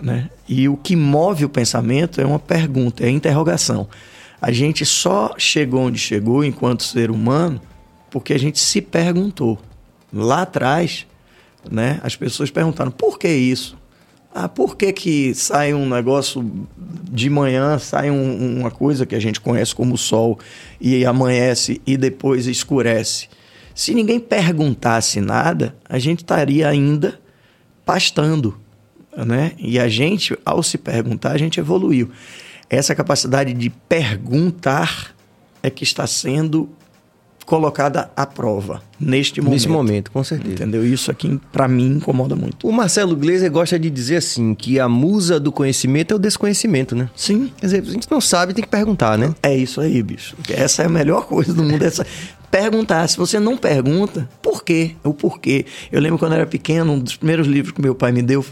né? 0.00 0.30
E 0.48 0.68
o 0.68 0.76
que 0.76 0.94
move 0.94 1.44
o 1.44 1.48
pensamento 1.48 2.20
é 2.20 2.24
uma 2.24 2.38
pergunta, 2.38 3.02
é 3.02 3.08
a 3.08 3.10
interrogação. 3.10 3.88
A 4.40 4.52
gente 4.52 4.86
só 4.86 5.34
chegou 5.36 5.86
onde 5.86 5.98
chegou 5.98 6.44
enquanto 6.44 6.84
ser 6.84 7.10
humano 7.10 7.60
porque 8.12 8.32
a 8.32 8.38
gente 8.38 8.60
se 8.60 8.80
perguntou. 8.80 9.58
Lá 10.12 10.42
atrás, 10.42 11.04
né? 11.68 11.98
As 12.04 12.14
pessoas 12.14 12.48
perguntaram 12.48 12.92
por 12.92 13.18
que 13.18 13.28
isso? 13.28 13.76
Ah, 14.38 14.50
por 14.50 14.76
que, 14.76 14.92
que 14.92 15.34
sai 15.34 15.72
um 15.72 15.88
negócio 15.88 16.44
de 17.10 17.30
manhã, 17.30 17.78
sai 17.78 18.10
um, 18.10 18.58
uma 18.60 18.70
coisa 18.70 19.06
que 19.06 19.14
a 19.14 19.18
gente 19.18 19.40
conhece 19.40 19.74
como 19.74 19.96
sol 19.96 20.38
e 20.78 21.06
amanhece 21.06 21.80
e 21.86 21.96
depois 21.96 22.46
escurece? 22.46 23.28
Se 23.74 23.94
ninguém 23.94 24.20
perguntasse 24.20 25.22
nada, 25.22 25.74
a 25.88 25.98
gente 25.98 26.18
estaria 26.18 26.68
ainda 26.68 27.18
pastando, 27.82 28.60
né? 29.16 29.52
E 29.56 29.78
a 29.78 29.88
gente, 29.88 30.38
ao 30.44 30.62
se 30.62 30.76
perguntar, 30.76 31.32
a 31.32 31.38
gente 31.38 31.58
evoluiu. 31.58 32.10
Essa 32.68 32.94
capacidade 32.94 33.54
de 33.54 33.70
perguntar 33.70 35.14
é 35.62 35.70
que 35.70 35.82
está 35.82 36.06
sendo 36.06 36.68
colocada 37.46 38.10
à 38.16 38.26
prova 38.26 38.82
neste 38.98 39.40
momento. 39.40 39.52
Nesse 39.54 39.68
momento, 39.68 40.10
com 40.10 40.24
certeza. 40.24 40.54
Entendeu? 40.54 40.84
Isso 40.84 41.10
aqui, 41.10 41.40
para 41.52 41.68
mim, 41.68 41.96
incomoda 41.96 42.34
muito. 42.34 42.66
O 42.66 42.72
Marcelo 42.72 43.14
Gleiser 43.14 43.50
gosta 43.50 43.78
de 43.78 43.88
dizer 43.88 44.16
assim, 44.16 44.52
que 44.52 44.80
a 44.80 44.88
musa 44.88 45.38
do 45.38 45.52
conhecimento 45.52 46.12
é 46.12 46.16
o 46.16 46.18
desconhecimento, 46.18 46.96
né? 46.96 47.08
Sim. 47.14 47.52
Quer 47.58 47.66
dizer, 47.66 47.82
a 47.82 47.90
gente 47.92 48.10
não 48.10 48.20
sabe, 48.20 48.52
tem 48.52 48.64
que 48.64 48.70
perguntar, 48.70 49.16
né? 49.16 49.32
É 49.42 49.54
isso 49.56 49.80
aí, 49.80 50.02
bicho. 50.02 50.36
Essa 50.50 50.82
é 50.82 50.86
a 50.86 50.88
melhor 50.88 51.26
coisa 51.26 51.54
do 51.54 51.62
mundo, 51.62 51.84
essa 51.84 52.04
perguntar. 52.50 53.06
Se 53.06 53.16
você 53.16 53.38
não 53.38 53.56
pergunta, 53.56 54.28
por 54.42 54.64
quê? 54.64 54.96
O 55.04 55.14
porquê. 55.14 55.66
Eu 55.92 56.00
lembro 56.00 56.18
quando 56.18 56.32
eu 56.32 56.38
era 56.38 56.46
pequeno, 56.46 56.94
um 56.94 56.98
dos 56.98 57.16
primeiros 57.16 57.46
livros 57.46 57.72
que 57.72 57.80
meu 57.80 57.94
pai 57.94 58.10
me 58.10 58.22
deu, 58.22 58.44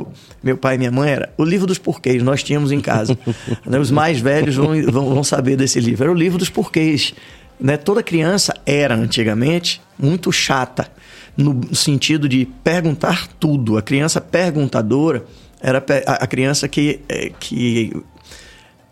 meu 0.42 0.56
pai 0.56 0.76
e 0.76 0.78
minha 0.78 0.92
mãe, 0.92 1.10
era 1.10 1.32
o 1.36 1.44
livro 1.44 1.66
dos 1.66 1.78
porquês. 1.78 2.22
Nós 2.22 2.42
tínhamos 2.44 2.70
em 2.70 2.80
casa. 2.80 3.18
Os 3.80 3.90
mais 3.90 4.20
velhos 4.20 4.54
vão, 4.54 4.68
vão, 4.90 5.14
vão 5.14 5.24
saber 5.24 5.56
desse 5.56 5.80
livro. 5.80 6.04
Era 6.04 6.12
o 6.12 6.14
livro 6.14 6.38
dos 6.38 6.48
porquês. 6.48 7.14
Né? 7.58 7.76
Toda 7.76 8.02
criança 8.02 8.54
era, 8.66 8.94
antigamente, 8.94 9.80
muito 9.98 10.32
chata, 10.32 10.88
no 11.36 11.74
sentido 11.74 12.28
de 12.28 12.46
perguntar 12.62 13.28
tudo. 13.40 13.76
A 13.76 13.82
criança 13.82 14.20
perguntadora 14.20 15.24
era 15.60 15.82
a 16.06 16.26
criança 16.26 16.68
que, 16.68 17.00
é, 17.08 17.30
que 17.38 17.92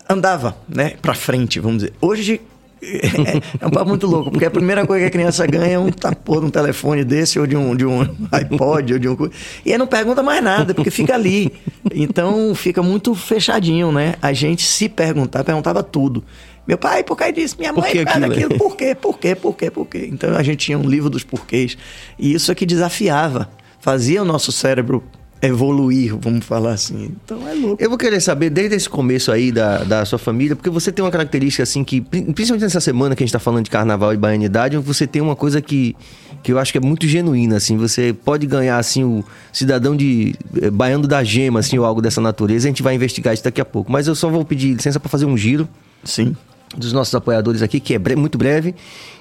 andava 0.08 0.56
né, 0.68 0.94
para 1.00 1.14
frente, 1.14 1.60
vamos 1.60 1.82
dizer. 1.82 1.92
Hoje 2.00 2.40
é, 2.82 3.36
é, 3.60 3.66
um 3.66 3.70
papo 3.70 3.88
muito 3.88 4.08
louco, 4.08 4.30
porque 4.30 4.44
a 4.44 4.50
primeira 4.50 4.84
coisa 4.84 5.02
que 5.02 5.06
a 5.06 5.10
criança 5.10 5.46
ganha 5.46 5.74
é 5.74 5.78
um 5.78 5.90
tapor 5.90 6.40
de 6.40 6.46
um 6.46 6.50
telefone 6.50 7.04
desse, 7.04 7.38
ou 7.38 7.46
de 7.46 7.56
um, 7.56 7.76
de 7.76 7.86
um 7.86 8.00
iPod, 8.32 8.94
ou 8.94 8.98
de 8.98 9.08
um. 9.08 9.16
E 9.64 9.72
aí 9.72 9.78
não 9.78 9.86
pergunta 9.86 10.20
mais 10.22 10.42
nada, 10.42 10.74
porque 10.74 10.90
fica 10.90 11.14
ali. 11.14 11.52
Então 11.94 12.54
fica 12.56 12.82
muito 12.82 13.14
fechadinho, 13.14 13.92
né? 13.92 14.14
A 14.20 14.32
gente 14.32 14.64
se 14.64 14.88
perguntar, 14.88 15.44
perguntava 15.44 15.82
tudo. 15.82 16.24
Meu 16.66 16.78
pai, 16.78 17.02
por 17.02 17.16
que 17.16 17.32
disso? 17.32 17.56
Minha 17.58 17.72
mãe, 17.72 17.82
por, 17.82 17.90
que 17.90 17.98
aquilo? 17.98 18.26
aquilo? 18.26 18.54
Por 18.58 18.76
quê? 18.76 18.94
Por 18.94 19.18
quê? 19.18 19.34
Por 19.34 19.56
quê? 19.56 19.70
Por 19.70 19.86
quê? 19.86 20.08
Então 20.10 20.36
a 20.36 20.42
gente 20.42 20.58
tinha 20.58 20.78
um 20.78 20.88
livro 20.88 21.10
dos 21.10 21.24
porquês. 21.24 21.76
E 22.18 22.34
isso 22.34 22.52
é 22.52 22.54
que 22.54 22.64
desafiava, 22.64 23.50
fazia 23.80 24.22
o 24.22 24.24
nosso 24.24 24.52
cérebro 24.52 25.02
evoluir, 25.42 26.16
vamos 26.16 26.44
falar 26.44 26.74
assim. 26.74 27.16
Então 27.24 27.48
é 27.48 27.52
louco. 27.52 27.82
Eu 27.82 27.88
vou 27.88 27.98
querer 27.98 28.20
saber, 28.20 28.48
desde 28.48 28.76
esse 28.76 28.88
começo 28.88 29.32
aí 29.32 29.50
da, 29.50 29.78
da 29.78 30.04
sua 30.04 30.20
família, 30.20 30.54
porque 30.54 30.70
você 30.70 30.92
tem 30.92 31.04
uma 31.04 31.10
característica 31.10 31.64
assim 31.64 31.82
que, 31.82 32.00
principalmente 32.00 32.62
nessa 32.62 32.80
semana 32.80 33.16
que 33.16 33.24
a 33.24 33.26
gente 33.26 33.30
está 33.30 33.40
falando 33.40 33.64
de 33.64 33.70
carnaval 33.70 34.14
e 34.14 34.16
baianidade, 34.16 34.76
você 34.76 35.04
tem 35.04 35.20
uma 35.20 35.34
coisa 35.34 35.60
que, 35.60 35.96
que 36.44 36.52
eu 36.52 36.60
acho 36.60 36.70
que 36.70 36.78
é 36.78 36.80
muito 36.80 37.08
genuína, 37.08 37.56
assim. 37.56 37.76
Você 37.76 38.12
pode 38.12 38.46
ganhar, 38.46 38.78
assim, 38.78 39.02
o 39.02 39.24
cidadão 39.52 39.96
de 39.96 40.36
eh, 40.62 40.70
baiano 40.70 41.08
da 41.08 41.24
gema, 41.24 41.58
assim, 41.58 41.76
ou 41.76 41.84
algo 41.84 42.00
dessa 42.00 42.20
natureza. 42.20 42.68
A 42.68 42.70
gente 42.70 42.84
vai 42.84 42.94
investigar 42.94 43.34
isso 43.34 43.42
daqui 43.42 43.60
a 43.60 43.64
pouco. 43.64 43.90
Mas 43.90 44.06
eu 44.06 44.14
só 44.14 44.30
vou 44.30 44.44
pedir 44.44 44.74
licença 44.74 45.00
para 45.00 45.08
fazer 45.08 45.26
um 45.26 45.36
giro. 45.36 45.68
Sim 46.04 46.36
dos 46.76 46.92
nossos 46.92 47.14
apoiadores 47.14 47.62
aqui, 47.62 47.80
que 47.80 47.94
é 47.94 47.98
bre 47.98 48.16
muito 48.16 48.38
breve, 48.38 48.74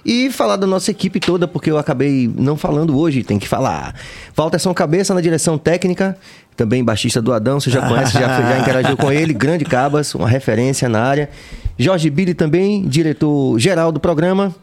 e 0.05 0.31
falar 0.31 0.55
da 0.55 0.67
nossa 0.67 0.91
equipe 0.91 1.19
toda, 1.19 1.47
porque 1.47 1.69
eu 1.69 1.77
acabei 1.77 2.31
não 2.35 2.57
falando 2.57 2.97
hoje, 2.97 3.23
tem 3.23 3.37
que 3.37 3.47
falar. 3.47 3.95
Walter 4.35 4.59
São 4.59 4.73
Cabeça 4.73 5.13
na 5.13 5.21
direção 5.21 5.57
técnica, 5.57 6.17
também 6.55 6.83
baixista 6.83 7.21
do 7.21 7.33
Adão, 7.33 7.59
você 7.59 7.69
já 7.69 7.87
conhece, 7.87 8.13
já, 8.13 8.41
já 8.41 8.59
interagiu 8.59 8.97
com 8.97 9.11
ele, 9.11 9.33
grande 9.33 9.65
Cabas, 9.65 10.13
uma 10.15 10.27
referência 10.27 10.87
na 10.89 11.01
área. 11.01 11.29
Jorge 11.77 12.09
Billy 12.09 12.33
também, 12.33 12.87
diretor 12.87 13.57
geral 13.59 13.91
do 13.91 13.99
programa. 13.99 14.53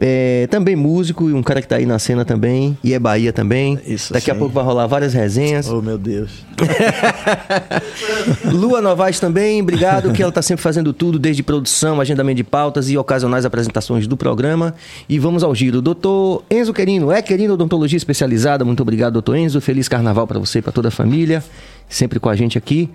É, 0.00 0.46
também 0.48 0.76
músico 0.76 1.28
e 1.28 1.32
um 1.32 1.42
cara 1.42 1.60
que 1.60 1.66
tá 1.66 1.76
aí 1.76 1.84
na 1.84 1.98
cena 1.98 2.24
também. 2.24 2.78
E 2.84 2.94
é 2.94 2.98
Bahia 2.98 3.32
também. 3.32 3.78
Isso 3.84 4.12
Daqui 4.12 4.26
sim. 4.26 4.30
a 4.30 4.34
pouco 4.36 4.54
vai 4.54 4.62
rolar 4.62 4.86
várias 4.86 5.12
resenhas. 5.12 5.68
Oh, 5.68 5.82
meu 5.82 5.98
Deus. 5.98 6.30
Lua 8.52 8.80
Novaes 8.80 9.18
também, 9.18 9.60
obrigado, 9.60 10.12
que 10.12 10.22
ela 10.22 10.30
tá 10.30 10.42
sempre 10.42 10.62
fazendo 10.62 10.92
tudo, 10.92 11.18
desde 11.18 11.42
produção, 11.42 12.00
agendamento 12.00 12.36
de 12.36 12.44
pautas 12.44 12.88
e 12.88 12.96
ocasionais 12.96 13.44
apresentações 13.44 14.06
do 14.06 14.16
programa. 14.16 14.74
E 15.08 15.18
vamos 15.18 15.42
ao 15.42 15.52
giro. 15.54 15.82
Doutor 15.82 16.44
Enzo 16.48 16.72
Querino, 16.72 17.10
é 17.10 17.20
Querino 17.20 17.54
Odontologia 17.54 17.96
Especializada. 17.96 18.64
Muito 18.64 18.80
obrigado, 18.80 19.14
doutor 19.14 19.36
Enzo. 19.36 19.60
Feliz 19.60 19.88
carnaval 19.88 20.26
para 20.26 20.38
você 20.38 20.60
e 20.60 20.62
pra 20.62 20.70
toda 20.70 20.88
a 20.88 20.92
família. 20.92 21.42
Sempre 21.88 22.20
com 22.20 22.28
a 22.28 22.36
gente 22.36 22.56
aqui. 22.56 22.88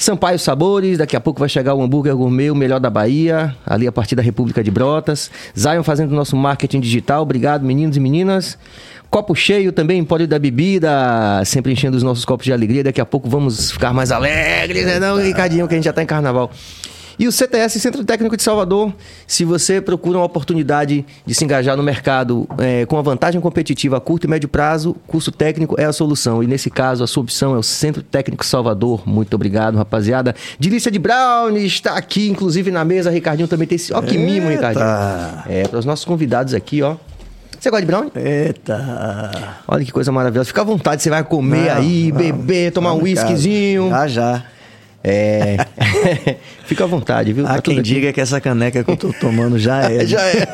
Sampaio 0.00 0.38
Sabores, 0.38 0.96
daqui 0.96 1.14
a 1.14 1.20
pouco 1.20 1.38
vai 1.38 1.48
chegar 1.48 1.74
o 1.74 1.82
hambúrguer 1.82 2.16
gourmet, 2.16 2.50
o 2.50 2.54
melhor 2.54 2.80
da 2.80 2.88
Bahia, 2.88 3.54
ali 3.66 3.86
a 3.86 3.92
partir 3.92 4.16
da 4.16 4.22
República 4.22 4.64
de 4.64 4.70
Brotas. 4.70 5.30
Zion 5.56 5.82
fazendo 5.82 6.14
nosso 6.14 6.34
marketing 6.34 6.80
digital, 6.80 7.20
obrigado 7.20 7.66
meninos 7.66 7.98
e 7.98 8.00
meninas. 8.00 8.56
Copo 9.10 9.34
cheio 9.34 9.72
também, 9.72 10.02
pode 10.02 10.26
da 10.26 10.38
bebida, 10.38 11.42
sempre 11.44 11.70
enchendo 11.70 11.98
os 11.98 12.02
nossos 12.02 12.24
copos 12.24 12.46
de 12.46 12.52
alegria. 12.52 12.82
Daqui 12.82 12.98
a 12.98 13.04
pouco 13.04 13.28
vamos 13.28 13.72
ficar 13.72 13.92
mais 13.92 14.10
alegres, 14.10 14.86
né 14.86 14.98
não, 14.98 15.18
Ricardinho, 15.18 15.68
que 15.68 15.74
a 15.74 15.76
gente 15.76 15.84
já 15.84 15.92
tá 15.92 16.02
em 16.02 16.06
carnaval. 16.06 16.50
E 17.20 17.28
o 17.28 17.32
CTS, 17.32 17.78
Centro 17.78 18.02
Técnico 18.02 18.34
de 18.34 18.42
Salvador, 18.42 18.94
se 19.26 19.44
você 19.44 19.78
procura 19.78 20.16
uma 20.16 20.24
oportunidade 20.24 21.04
de 21.26 21.34
se 21.34 21.44
engajar 21.44 21.76
no 21.76 21.82
mercado 21.82 22.48
é, 22.56 22.86
com 22.86 22.96
uma 22.96 23.02
vantagem 23.02 23.38
competitiva 23.42 23.98
a 23.98 24.00
curto 24.00 24.26
e 24.26 24.30
médio 24.30 24.48
prazo, 24.48 24.96
curso 25.06 25.30
técnico 25.30 25.78
é 25.78 25.84
a 25.84 25.92
solução. 25.92 26.42
E 26.42 26.46
nesse 26.46 26.70
caso, 26.70 27.04
a 27.04 27.06
sua 27.06 27.22
opção 27.22 27.54
é 27.54 27.58
o 27.58 27.62
Centro 27.62 28.02
Técnico 28.02 28.42
Salvador. 28.46 29.06
Muito 29.06 29.34
obrigado, 29.34 29.76
rapaziada. 29.76 30.34
Dilícia 30.58 30.90
de 30.90 30.98
Brown 30.98 31.54
está 31.58 31.92
aqui, 31.92 32.30
inclusive 32.30 32.70
na 32.70 32.86
mesa. 32.86 33.10
Ricardinho 33.10 33.46
também 33.46 33.68
tem 33.68 33.76
esse. 33.76 33.92
Ó, 33.92 34.00
que 34.00 34.16
mimo, 34.16 34.48
Ricardinho. 34.48 34.86
É, 35.46 35.68
para 35.68 35.78
os 35.78 35.84
nossos 35.84 36.06
convidados 36.06 36.54
aqui, 36.54 36.80
ó. 36.80 36.96
Você 37.60 37.68
gosta 37.68 37.82
de 37.82 37.86
brownie? 37.86 38.12
Eita! 38.16 39.58
Olha 39.68 39.84
que 39.84 39.92
coisa 39.92 40.10
maravilhosa. 40.10 40.46
Fica 40.46 40.62
à 40.62 40.64
vontade, 40.64 41.02
você 41.02 41.10
vai 41.10 41.22
comer 41.22 41.66
não, 41.66 41.76
aí, 41.76 42.10
não, 42.10 42.16
beber, 42.16 42.72
tomar 42.72 42.94
um 42.94 43.02
whiskyzinho. 43.02 43.90
Já, 43.90 44.08
já. 44.08 44.44
É. 45.02 45.56
Fica 46.64 46.84
à 46.84 46.86
vontade, 46.86 47.32
viu? 47.32 47.46
Há 47.46 47.54
tá 47.54 47.62
quem 47.62 47.80
diga 47.80 48.12
que 48.12 48.20
essa 48.20 48.40
caneca 48.40 48.84
que 48.84 48.90
eu 48.90 48.96
tô 48.96 49.12
tomando 49.14 49.58
já 49.58 49.82
é. 49.90 50.04
já 50.06 50.20
é. 50.20 50.46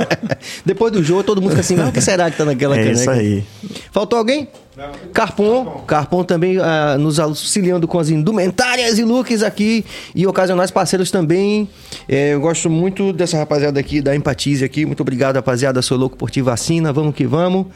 Depois 0.64 0.92
do 0.92 1.02
jogo, 1.02 1.24
todo 1.24 1.40
mundo 1.40 1.50
fica 1.50 1.60
assim, 1.60 1.80
o 1.80 1.90
que 1.90 2.00
será 2.00 2.30
que 2.30 2.36
tá 2.36 2.44
naquela 2.44 2.76
é 2.76 2.78
caneca? 2.78 2.98
É 2.98 3.02
isso 3.02 3.10
aí. 3.10 3.44
Faltou 3.90 4.18
alguém? 4.18 4.48
Não. 4.76 4.92
Carpon. 5.14 5.82
Carpon 5.86 6.22
também 6.22 6.58
uh, 6.58 6.98
nos 6.98 7.18
auxiliando 7.18 7.88
com 7.88 7.98
as 7.98 8.10
indumentárias 8.10 8.98
e 8.98 9.04
looks 9.04 9.42
aqui. 9.42 9.82
E 10.14 10.26
ocasionais 10.26 10.70
parceiros 10.70 11.10
também. 11.10 11.66
É, 12.06 12.34
eu 12.34 12.40
gosto 12.42 12.68
muito 12.68 13.10
dessa 13.10 13.38
rapaziada 13.38 13.80
aqui, 13.80 14.02
da 14.02 14.14
Empatize 14.14 14.62
aqui. 14.62 14.84
Muito 14.84 15.00
obrigado, 15.00 15.36
rapaziada. 15.36 15.80
Sou 15.80 15.96
louco 15.96 16.16
por 16.18 16.30
ti 16.30 16.42
vacina. 16.42 16.92
Vamos 16.92 17.14
que 17.14 17.26
vamos. 17.26 17.66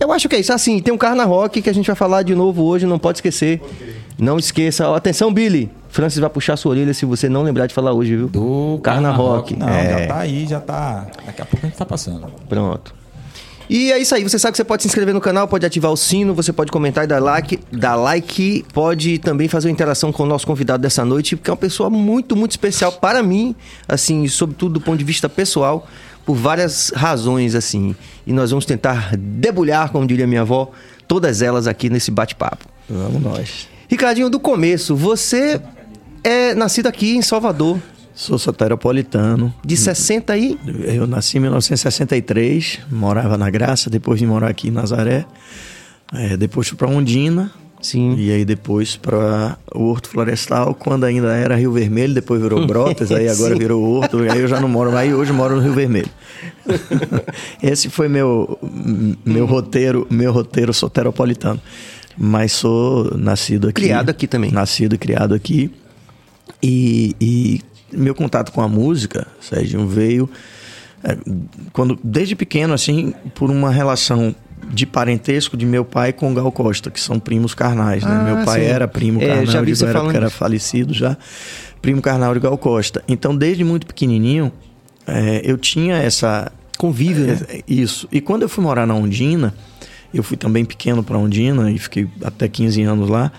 Eu 0.00 0.10
acho 0.10 0.28
que 0.28 0.34
é 0.34 0.40
isso. 0.40 0.52
Assim, 0.52 0.80
tem 0.80 0.92
um 0.92 0.98
Carna 0.98 1.24
Rock 1.24 1.62
que 1.62 1.70
a 1.70 1.74
gente 1.74 1.86
vai 1.86 1.94
falar 1.94 2.24
de 2.24 2.34
novo 2.34 2.64
hoje, 2.64 2.84
não 2.84 2.98
pode 2.98 3.18
esquecer. 3.18 3.60
Okay. 3.62 3.99
Não 4.20 4.38
esqueça. 4.38 4.94
Atenção, 4.94 5.32
Billy. 5.32 5.70
Francis 5.88 6.18
vai 6.18 6.30
puxar 6.30 6.56
sua 6.56 6.70
orelha 6.72 6.94
se 6.94 7.04
você 7.04 7.28
não 7.28 7.42
lembrar 7.42 7.66
de 7.66 7.74
falar 7.74 7.92
hoje, 7.92 8.14
viu? 8.14 8.28
Do 8.28 8.78
Carna, 8.82 9.10
Rock. 9.10 9.54
Rock. 9.54 9.56
Não, 9.56 9.68
é. 9.68 10.00
já 10.00 10.06
tá 10.06 10.18
aí, 10.18 10.46
já 10.46 10.60
tá. 10.60 11.06
Daqui 11.26 11.42
a 11.42 11.44
pouco 11.44 11.66
a 11.66 11.68
gente 11.68 11.78
tá 11.78 11.86
passando. 11.86 12.26
Pronto. 12.48 12.94
E 13.68 13.92
é 13.92 13.98
isso 13.98 14.12
aí, 14.16 14.24
você 14.24 14.36
sabe 14.36 14.50
que 14.50 14.56
você 14.56 14.64
pode 14.64 14.82
se 14.82 14.88
inscrever 14.88 15.14
no 15.14 15.20
canal, 15.20 15.46
pode 15.46 15.64
ativar 15.64 15.92
o 15.92 15.96
sino, 15.96 16.34
você 16.34 16.52
pode 16.52 16.72
comentar 16.72 17.04
e 17.04 17.06
dar 17.06 17.20
like, 17.20 17.60
dar 17.70 17.94
like, 17.94 18.64
pode 18.74 19.18
também 19.20 19.46
fazer 19.46 19.68
uma 19.68 19.72
interação 19.72 20.10
com 20.10 20.24
o 20.24 20.26
nosso 20.26 20.44
convidado 20.44 20.82
dessa 20.82 21.04
noite, 21.04 21.36
porque 21.36 21.50
é 21.50 21.52
uma 21.52 21.56
pessoa 21.56 21.88
muito, 21.88 22.34
muito 22.34 22.50
especial 22.50 22.90
para 22.90 23.22
mim, 23.22 23.54
assim, 23.86 24.26
sobretudo 24.26 24.74
do 24.74 24.80
ponto 24.80 24.98
de 24.98 25.04
vista 25.04 25.28
pessoal, 25.28 25.86
por 26.26 26.34
várias 26.34 26.90
razões, 26.96 27.54
assim. 27.54 27.94
E 28.26 28.32
nós 28.32 28.50
vamos 28.50 28.66
tentar 28.66 29.16
debulhar, 29.16 29.92
como 29.92 30.04
diria 30.04 30.26
minha 30.26 30.40
avó, 30.40 30.72
todas 31.06 31.40
elas 31.40 31.68
aqui 31.68 31.88
nesse 31.88 32.10
bate-papo. 32.10 32.66
Vamos 32.88 33.22
nós. 33.22 33.68
Ricardinho, 33.90 34.30
do 34.30 34.38
começo, 34.38 34.94
você 34.94 35.60
é 36.22 36.54
nascido 36.54 36.86
aqui 36.86 37.16
em 37.16 37.22
Salvador. 37.22 37.76
Sou 38.14 38.38
soteropolitano. 38.38 39.52
De 39.64 39.76
60 39.76 40.32
aí? 40.32 40.56
Eu 40.84 41.08
nasci 41.08 41.38
em 41.38 41.40
1963, 41.40 42.78
morava 42.88 43.36
na 43.36 43.50
Graça, 43.50 43.90
depois 43.90 44.20
vim 44.20 44.26
morar 44.26 44.48
aqui 44.48 44.68
em 44.68 44.70
Nazaré. 44.70 45.26
É, 46.12 46.36
depois 46.36 46.68
fui 46.68 46.78
para 46.78 46.86
Ondina. 46.86 47.50
Sim. 47.82 48.14
E 48.16 48.30
aí 48.30 48.44
depois 48.44 48.94
para 48.94 49.58
o 49.74 49.88
Horto 49.88 50.08
Florestal, 50.08 50.72
quando 50.72 51.02
ainda 51.02 51.34
era 51.34 51.56
Rio 51.56 51.72
Vermelho, 51.72 52.14
depois 52.14 52.40
virou 52.40 52.64
Brotas, 52.64 53.10
aí 53.10 53.26
agora 53.28 53.56
virou 53.56 53.82
Horto, 53.82 54.18
aí 54.18 54.38
eu 54.38 54.46
já 54.46 54.60
não 54.60 54.68
moro 54.68 54.92
mais, 54.92 55.12
hoje 55.12 55.32
moro 55.32 55.56
no 55.56 55.62
Rio 55.62 55.72
Vermelho. 55.72 56.10
Esse 57.60 57.90
foi 57.90 58.08
meu 58.08 58.56
meu 59.24 59.46
roteiro, 59.46 60.06
meu 60.08 60.30
roteiro 60.30 60.72
soteropolitano 60.72 61.60
mas 62.16 62.52
sou 62.52 63.16
nascido 63.16 63.68
aqui. 63.68 63.82
Criado 63.82 64.10
aqui 64.10 64.26
também. 64.26 64.50
Nascido 64.50 64.94
e 64.94 64.98
criado 64.98 65.34
aqui. 65.34 65.70
E, 66.62 67.14
e 67.20 67.60
meu 67.92 68.14
contato 68.14 68.52
com 68.52 68.60
a 68.60 68.68
música, 68.68 69.26
Sérgio, 69.40 69.86
veio 69.86 70.28
é, 71.02 71.16
quando 71.72 71.98
desde 72.04 72.36
pequeno, 72.36 72.74
assim, 72.74 73.14
por 73.34 73.50
uma 73.50 73.70
relação 73.70 74.34
de 74.68 74.84
parentesco 74.86 75.56
de 75.56 75.64
meu 75.64 75.84
pai 75.84 76.12
com 76.12 76.32
Gal 76.34 76.52
Costa, 76.52 76.90
que 76.90 77.00
são 77.00 77.18
primos 77.18 77.54
carnais, 77.54 78.04
né? 78.04 78.10
Ah, 78.12 78.22
meu 78.22 78.44
pai 78.44 78.60
sim. 78.60 78.66
era 78.66 78.86
primo 78.86 79.20
é, 79.22 79.26
carnal 79.26 79.46
já 79.46 79.62
vi 79.62 79.72
de 79.72 79.84
era, 79.84 80.00
porque 80.00 80.16
era 80.16 80.30
falecido 80.30 80.92
já, 80.92 81.16
primo 81.80 82.02
carnal 82.02 82.34
de 82.34 82.40
Gal 82.40 82.56
Costa. 82.58 83.02
Então, 83.08 83.34
desde 83.34 83.64
muito 83.64 83.86
pequenininho, 83.86 84.52
é, 85.06 85.40
eu 85.42 85.56
tinha 85.56 85.96
essa 85.96 86.52
convívio, 86.76 87.26
né? 87.26 87.38
Isso. 87.66 88.06
E 88.12 88.20
quando 88.20 88.42
eu 88.42 88.48
fui 88.48 88.62
morar 88.62 88.86
na 88.86 88.94
Ondina, 88.94 89.54
eu 90.12 90.22
fui 90.22 90.36
também 90.36 90.64
pequeno 90.64 91.02
para 91.02 91.16
Ondina 91.16 91.70
e 91.70 91.78
fiquei 91.78 92.08
até 92.24 92.48
15 92.48 92.82
anos 92.82 93.08
lá. 93.08 93.32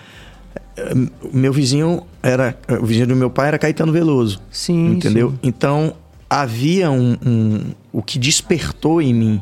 Meu 1.33 1.51
vizinho 1.51 2.03
era. 2.23 2.57
O 2.81 2.85
vizinho 2.85 3.07
do 3.07 3.15
meu 3.15 3.29
pai 3.29 3.49
era 3.49 3.59
Caetano 3.59 3.91
Veloso. 3.91 4.41
Sim. 4.49 4.93
Entendeu? 4.93 5.31
Sim. 5.31 5.37
Então 5.43 5.93
havia 6.29 6.89
um, 6.89 7.17
um, 7.25 7.59
O 7.91 8.01
que 8.01 8.17
despertou 8.17 9.01
em 9.01 9.13
mim 9.13 9.41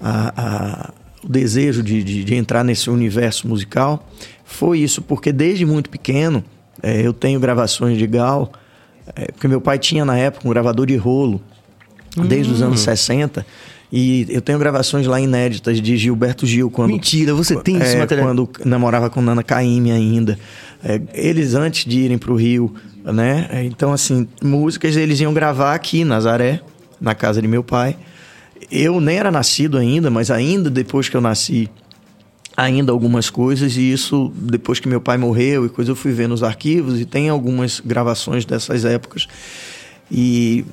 a, 0.00 0.32
a, 0.36 0.92
o 1.24 1.28
desejo 1.28 1.82
de, 1.82 2.02
de, 2.02 2.24
de, 2.24 2.34
entrar 2.34 2.64
nesse 2.64 2.90
universo 2.90 3.46
musical 3.46 4.04
foi 4.44 4.80
isso, 4.80 5.00
porque 5.00 5.32
desde 5.32 5.64
muito 5.64 5.88
pequeno 5.90 6.42
é, 6.82 7.06
eu 7.06 7.12
tenho 7.12 7.38
gravações 7.38 7.98
de 7.98 8.06
Gal, 8.06 8.50
é, 9.14 9.26
porque 9.32 9.46
meu 9.46 9.60
pai 9.60 9.78
tinha 9.78 10.04
na 10.04 10.16
época 10.16 10.46
um 10.46 10.50
gravador 10.50 10.86
de 10.86 10.96
rolo, 10.96 11.40
desde 12.26 12.50
hum. 12.50 12.54
os 12.54 12.62
anos 12.62 12.80
60. 12.80 13.46
E 13.90 14.26
eu 14.28 14.42
tenho 14.42 14.58
gravações 14.58 15.06
lá 15.06 15.18
inéditas 15.18 15.80
de 15.80 15.96
Gilberto 15.96 16.46
Gil. 16.46 16.70
Quando, 16.70 16.90
Mentira, 16.90 17.32
você 17.32 17.56
tem 17.56 17.76
é, 17.80 17.96
material? 17.96 18.28
Quando 18.28 18.50
namorava 18.64 19.08
com 19.08 19.22
Nana 19.22 19.42
Caymmi 19.42 19.90
ainda. 19.90 20.38
É, 20.84 21.00
eles 21.14 21.54
antes 21.54 21.84
de 21.86 22.00
irem 22.00 22.18
para 22.18 22.30
o 22.30 22.36
Rio, 22.36 22.74
né? 23.04 23.48
É, 23.50 23.64
então, 23.64 23.92
assim, 23.92 24.28
músicas 24.42 24.94
eles 24.94 25.18
iam 25.20 25.32
gravar 25.32 25.74
aqui, 25.74 26.04
Nazaré, 26.04 26.60
na 27.00 27.14
casa 27.14 27.40
de 27.40 27.48
meu 27.48 27.64
pai. 27.64 27.96
Eu 28.70 29.00
nem 29.00 29.16
era 29.16 29.30
nascido 29.30 29.78
ainda, 29.78 30.10
mas 30.10 30.30
ainda 30.30 30.68
depois 30.68 31.08
que 31.08 31.16
eu 31.16 31.20
nasci, 31.22 31.70
ainda 32.54 32.92
algumas 32.92 33.30
coisas. 33.30 33.76
E 33.78 33.90
isso, 33.90 34.30
depois 34.36 34.78
que 34.78 34.88
meu 34.88 35.00
pai 35.00 35.16
morreu 35.16 35.64
e 35.64 35.70
coisa, 35.70 35.92
eu 35.92 35.96
fui 35.96 36.12
ver 36.12 36.28
nos 36.28 36.42
arquivos 36.42 37.00
e 37.00 37.06
tem 37.06 37.30
algumas 37.30 37.80
gravações 37.80 38.44
dessas 38.44 38.84
épocas. 38.84 39.26
E 40.10 40.64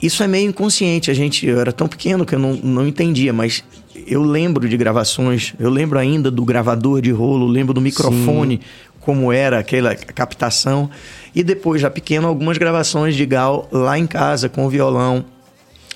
isso 0.00 0.22
é 0.22 0.26
meio 0.26 0.48
inconsciente. 0.48 1.10
A 1.10 1.14
gente, 1.14 1.46
eu 1.46 1.60
era 1.60 1.72
tão 1.72 1.88
pequeno 1.88 2.24
que 2.24 2.34
eu 2.34 2.38
não, 2.38 2.54
não 2.54 2.86
entendia, 2.86 3.32
mas 3.32 3.64
eu 4.06 4.22
lembro 4.22 4.68
de 4.68 4.76
gravações, 4.76 5.54
eu 5.58 5.70
lembro 5.70 5.98
ainda 5.98 6.30
do 6.30 6.44
gravador 6.44 7.00
de 7.00 7.10
rolo, 7.10 7.46
lembro 7.46 7.72
do 7.72 7.80
microfone, 7.80 8.60
Sim. 8.62 8.98
como 9.00 9.32
era 9.32 9.58
aquela 9.58 9.94
captação. 9.94 10.90
E 11.34 11.42
depois, 11.42 11.80
já 11.80 11.90
pequeno, 11.90 12.28
algumas 12.28 12.58
gravações 12.58 13.14
de 13.14 13.24
Gal 13.24 13.68
lá 13.72 13.98
em 13.98 14.06
casa 14.06 14.48
com 14.48 14.66
o 14.66 14.68
violão, 14.68 15.24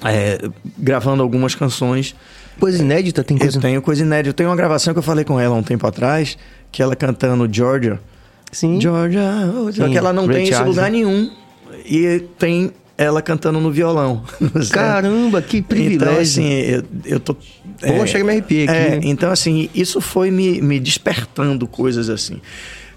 é, 0.05 0.49
gravando 0.79 1.23
algumas 1.23 1.55
canções. 1.55 2.15
Coisa 2.59 2.83
inédita? 2.83 3.23
Tem 3.25 3.39
coisa... 3.39 3.57
Eu 3.57 3.63
tenho 3.63 3.83
coisa 3.83 4.03
inédita. 4.03 4.31
Eu 4.31 4.35
tenho 4.35 4.49
uma 4.49 4.57
gravação 4.57 4.93
que 4.93 4.99
eu 4.99 5.03
falei 5.03 5.25
com 5.25 5.39
ela 5.39 5.55
um 5.55 5.63
tempo 5.63 5.87
atrás, 5.87 6.37
que 6.71 6.83
ela 6.83 6.95
cantando 6.95 7.49
Georgia. 7.51 8.01
Sim. 8.53 8.81
Georgia, 8.81 9.23
Sim. 9.67 9.73
só 9.73 9.89
que 9.89 9.97
ela 9.97 10.13
não 10.13 10.27
Ray 10.27 10.37
tem 10.37 10.47
Charles, 10.47 10.61
esse 10.61 10.69
lugar 10.69 10.91
nenhum. 10.91 11.31
E 11.87 12.25
tem 12.39 12.73
ela 13.01 13.23
cantando 13.23 13.59
no 13.59 13.71
violão. 13.71 14.23
Caramba, 14.71 15.41
que 15.41 15.63
privilégio. 15.63 16.11
Então, 16.11 16.19
assim, 16.21 16.53
eu, 16.53 16.85
eu 17.07 17.21
tô. 17.21 17.35
Poxa, 17.35 18.19
é, 18.19 18.23
me 18.23 18.31
arrepiei 18.31 18.65
aqui. 18.65 18.77
É, 18.77 19.01
então, 19.03 19.31
assim, 19.31 19.71
isso 19.75 20.03
foi 20.03 20.31
me, 20.31 20.61
me 20.61 20.79
despertando 20.79 21.67
coisas 21.67 22.11
assim. 22.11 22.43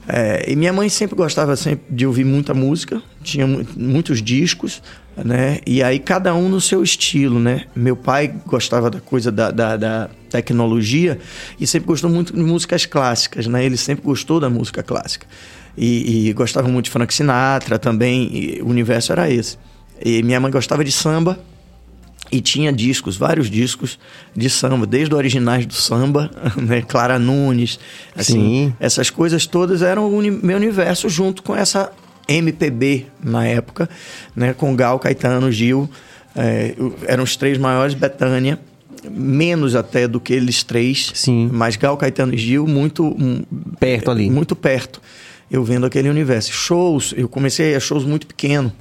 É, 0.06 0.52
e 0.52 0.58
minha 0.58 0.74
mãe 0.74 0.90
sempre 0.90 1.16
gostava 1.16 1.56
sempre 1.56 1.86
de 1.90 2.06
ouvir 2.06 2.26
muita 2.26 2.54
música, 2.54 3.02
tinha 3.22 3.48
muitos 3.48 4.22
discos, 4.22 4.82
né? 5.16 5.60
E 5.66 5.82
aí 5.82 6.00
cada 6.00 6.36
um 6.36 6.50
no 6.50 6.60
seu 6.60 6.84
estilo, 6.84 7.40
né? 7.40 7.64
Meu 7.74 7.96
pai 7.96 8.36
gostava 8.46 8.90
da 8.90 9.00
coisa 9.00 9.32
da, 9.32 9.52
da, 9.52 9.78
da 9.78 10.10
tecnologia 10.30 11.18
e 11.58 11.66
sempre 11.66 11.88
gostou 11.88 12.10
muito 12.10 12.34
de 12.34 12.42
músicas 12.42 12.86
clássicas, 12.86 13.48
né? 13.48 13.64
Ele 13.64 13.78
sempre 13.78 14.04
gostou 14.04 14.42
da 14.42 14.50
música 14.50 14.84
clássica. 14.84 15.26
E, 15.78 16.28
e 16.28 16.34
gostava 16.34 16.68
muito 16.68 16.86
de 16.86 16.92
Frank 16.92 17.14
Sinatra 17.14 17.80
também, 17.80 18.60
o 18.62 18.68
universo 18.68 19.14
era 19.14 19.32
esse. 19.32 19.58
E 20.04 20.24
minha 20.24 20.40
mãe 20.40 20.52
gostava 20.52 20.84
de 20.84 20.92
samba, 20.92 21.40
e 22.34 22.42
tinha 22.42 22.74
discos, 22.74 23.16
vários 23.16 23.48
discos 23.48 24.00
de 24.36 24.50
samba, 24.50 24.88
desde 24.88 25.14
originais 25.14 25.68
do 25.68 25.74
samba, 25.74 26.32
né? 26.58 26.82
Clara 26.82 27.20
Nunes, 27.20 27.80
assim, 28.16 28.34
Sim. 28.34 28.74
essas 28.80 29.12
coisas 29.12 29.46
todas 29.46 29.84
eram 29.84 30.10
o 30.10 30.22
meu 30.22 30.58
universo 30.58 31.08
junto 31.10 31.44
com 31.44 31.56
essa 31.56 31.92
MPB 32.28 33.06
na 33.24 33.46
época, 33.46 33.88
né? 34.36 34.52
Com 34.52 34.76
Gal, 34.76 34.98
Caetano, 34.98 35.52
Gil, 35.52 35.88
é, 36.36 36.74
eram 37.06 37.24
os 37.24 37.36
três 37.36 37.60
maiores, 37.60 37.94
Betânia, 37.94 38.60
menos 39.12 39.76
até 39.76 40.08
do 40.08 40.20
que 40.20 40.34
eles 40.34 40.64
três, 40.64 41.12
Sim. 41.14 41.50
mas 41.54 41.76
Gal, 41.76 41.96
Caetano 41.98 42.34
e 42.34 42.38
Gil 42.38 42.66
muito 42.66 43.06
um, 43.06 43.44
perto 43.80 44.10
ali, 44.10 44.30
muito 44.32 44.56
perto. 44.56 45.00
Eu 45.52 45.64
vendo 45.64 45.86
aquele 45.86 46.10
universo, 46.10 46.52
shows, 46.52 47.14
eu 47.16 47.30
comecei 47.30 47.76
a 47.76 47.80
shows 47.80 48.06
muito 48.06 48.26
pequeno 48.26 48.74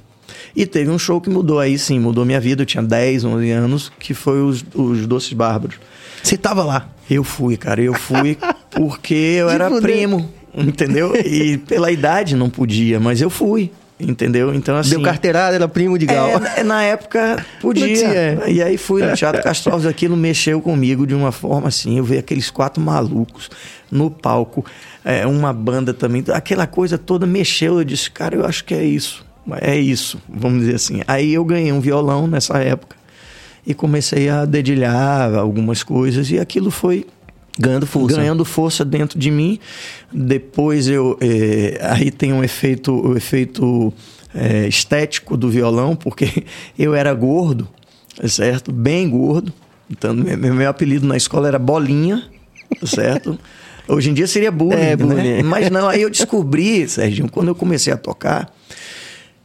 e 0.55 0.65
teve 0.65 0.89
um 0.89 0.99
show 0.99 1.19
que 1.19 1.29
mudou 1.29 1.59
aí 1.59 1.77
sim, 1.77 1.99
mudou 1.99 2.25
minha 2.25 2.39
vida. 2.39 2.61
Eu 2.61 2.65
tinha 2.65 2.83
10, 2.83 3.25
11 3.25 3.51
anos, 3.51 3.91
que 3.99 4.13
foi 4.13 4.41
os, 4.41 4.63
os 4.73 5.07
Doces 5.07 5.33
Bárbaros. 5.33 5.77
Você 6.21 6.37
tava 6.37 6.63
lá? 6.63 6.89
Eu 7.09 7.23
fui, 7.23 7.57
cara. 7.57 7.81
Eu 7.81 7.93
fui 7.93 8.37
porque 8.71 9.13
eu 9.13 9.49
era 9.49 9.69
primo, 9.81 10.29
entendeu? 10.53 11.15
E 11.15 11.57
pela 11.57 11.91
idade 11.91 12.35
não 12.35 12.49
podia, 12.49 12.99
mas 12.99 13.19
eu 13.21 13.29
fui. 13.29 13.71
Entendeu? 13.99 14.53
Então, 14.53 14.75
assim. 14.75 14.91
Deu 14.91 15.01
carteirada, 15.01 15.55
era 15.55 15.67
primo 15.67 15.97
de 15.97 16.05
Gal. 16.05 16.29
É, 16.57 16.63
na 16.63 16.83
época 16.83 17.45
podia. 17.61 18.43
E 18.47 18.61
aí 18.61 18.77
fui 18.77 19.03
no 19.03 19.13
Teatro 19.15 19.41
Castro 19.41 19.71
Alves, 19.71 19.87
aquilo 19.87 20.17
mexeu 20.17 20.59
comigo 20.61 21.07
de 21.07 21.13
uma 21.13 21.31
forma 21.31 21.67
assim. 21.67 21.97
Eu 21.97 22.03
vi 22.03 22.17
aqueles 22.17 22.49
quatro 22.49 22.81
malucos 22.81 23.49
no 23.89 24.09
palco, 24.09 24.65
é, 25.05 25.25
uma 25.25 25.53
banda 25.53 25.93
também, 25.93 26.23
aquela 26.33 26.65
coisa 26.65 26.97
toda 26.97 27.25
mexeu. 27.25 27.77
Eu 27.77 27.83
disse, 27.83 28.09
cara, 28.09 28.35
eu 28.35 28.45
acho 28.45 28.65
que 28.65 28.73
é 28.73 28.83
isso. 28.83 29.23
É 29.61 29.77
isso, 29.77 30.21
vamos 30.27 30.61
dizer 30.61 30.75
assim. 30.75 31.01
Aí 31.07 31.33
eu 31.33 31.43
ganhei 31.43 31.71
um 31.71 31.81
violão 31.81 32.27
nessa 32.27 32.57
época 32.59 32.95
e 33.65 33.73
comecei 33.73 34.29
a 34.29 34.45
dedilhar 34.45 35.33
algumas 35.35 35.83
coisas 35.83 36.29
e 36.31 36.39
aquilo 36.39 36.71
foi 36.71 37.05
ganhando 37.59 37.85
força, 37.85 38.17
ganhando 38.17 38.45
força 38.45 38.85
dentro 38.85 39.19
de 39.19 39.29
mim. 39.29 39.59
Depois 40.11 40.87
eu 40.87 41.17
é, 41.21 41.79
aí 41.81 42.11
tem 42.11 42.33
um 42.33 42.43
efeito, 42.43 42.93
o 42.93 43.11
um 43.11 43.17
efeito 43.17 43.93
é, 44.33 44.67
estético 44.67 45.35
do 45.35 45.49
violão 45.49 45.95
porque 45.95 46.45
eu 46.77 46.93
era 46.95 47.13
gordo, 47.13 47.67
certo? 48.27 48.71
Bem 48.71 49.09
gordo. 49.09 49.53
Então 49.89 50.13
meu, 50.13 50.53
meu 50.53 50.69
apelido 50.69 51.05
na 51.05 51.17
escola 51.17 51.47
era 51.47 51.59
Bolinha, 51.59 52.23
certo? 52.85 53.37
Hoje 53.87 54.09
em 54.09 54.13
dia 54.13 54.27
seria 54.27 54.51
bullying, 54.51 54.79
é, 54.79 54.95
bullying. 54.95 55.15
Né? 55.15 55.43
Mas 55.43 55.69
não, 55.69 55.89
aí 55.89 56.01
eu 56.01 56.09
descobri, 56.09 56.87
Sérgio, 56.87 57.29
quando 57.29 57.49
eu 57.49 57.55
comecei 57.55 57.91
a 57.91 57.97
tocar, 57.97 58.49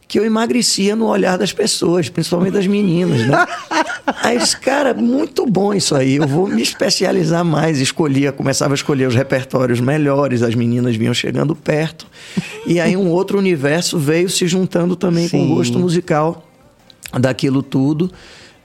que 0.09 0.17
eu 0.17 0.25
emagrecia 0.25 0.95
no 0.95 1.05
olhar 1.05 1.37
das 1.37 1.53
pessoas, 1.53 2.09
principalmente 2.09 2.53
das 2.53 2.65
meninas, 2.65 3.27
né? 3.27 3.45
Aí 4.23 4.35
eu 4.35 4.39
disse, 4.39 4.57
cara, 4.57 4.91
muito 4.91 5.45
bom 5.45 5.71
isso 5.71 5.95
aí, 5.95 6.15
eu 6.15 6.27
vou 6.27 6.47
me 6.47 6.63
especializar 6.63 7.45
mais. 7.45 7.79
Escolhia, 7.79 8.31
começava 8.31 8.73
a 8.73 8.75
escolher 8.75 9.07
os 9.07 9.13
repertórios 9.13 9.79
melhores, 9.79 10.41
as 10.41 10.55
meninas 10.55 10.95
vinham 10.95 11.13
chegando 11.13 11.55
perto. 11.55 12.07
E 12.65 12.79
aí 12.79 12.97
um 12.97 13.07
outro 13.09 13.37
universo 13.37 13.99
veio 13.99 14.27
se 14.29 14.47
juntando 14.47 14.95
também 14.95 15.27
Sim. 15.27 15.37
com 15.37 15.51
o 15.51 15.55
gosto 15.55 15.77
musical 15.77 16.43
daquilo 17.13 17.61
tudo. 17.61 18.11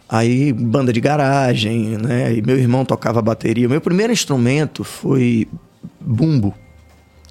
Aí, 0.09 0.51
banda 0.51 0.95
de 0.95 1.01
garagem, 1.01 1.99
né? 1.99 2.35
E 2.35 2.41
meu 2.41 2.57
irmão 2.57 2.87
tocava 2.87 3.21
bateria. 3.21 3.69
Meu 3.69 3.83
primeiro 3.83 4.13
instrumento 4.13 4.83
foi 4.83 5.47
bumbo, 6.01 6.55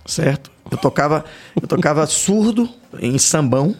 certo? 0.05 0.51
Eu 0.69 0.77
tocava, 0.77 1.25
eu 1.59 1.67
tocava 1.67 2.05
surdo 2.05 2.69
em 2.99 3.17
sambão, 3.17 3.75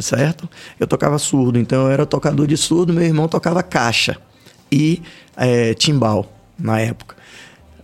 certo? 0.00 0.48
Eu 0.78 0.86
tocava 0.86 1.18
surdo, 1.18 1.58
então 1.58 1.86
eu 1.86 1.90
era 1.90 2.06
tocador 2.06 2.46
de 2.46 2.56
surdo, 2.56 2.92
meu 2.92 3.04
irmão 3.04 3.28
tocava 3.28 3.62
caixa 3.62 4.16
e 4.70 5.02
é, 5.36 5.74
timbal 5.74 6.30
na 6.58 6.80
época. 6.80 7.16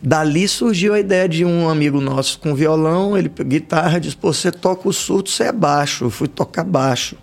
Dali 0.02 0.46
surgiu 0.46 0.92
a 0.92 1.00
ideia 1.00 1.26
de 1.26 1.44
um 1.44 1.68
amigo 1.68 2.00
nosso 2.00 2.38
com 2.38 2.54
violão, 2.54 3.16
ele 3.16 3.28
guitarra, 3.28 3.98
disse: 3.98 4.16
Pô, 4.16 4.32
você 4.32 4.52
toca 4.52 4.86
o 4.86 4.92
surdo, 4.92 5.30
você 5.30 5.44
é 5.44 5.52
baixo. 5.52 6.04
Eu 6.04 6.10
fui 6.10 6.28
tocar 6.28 6.62
baixo 6.62 7.16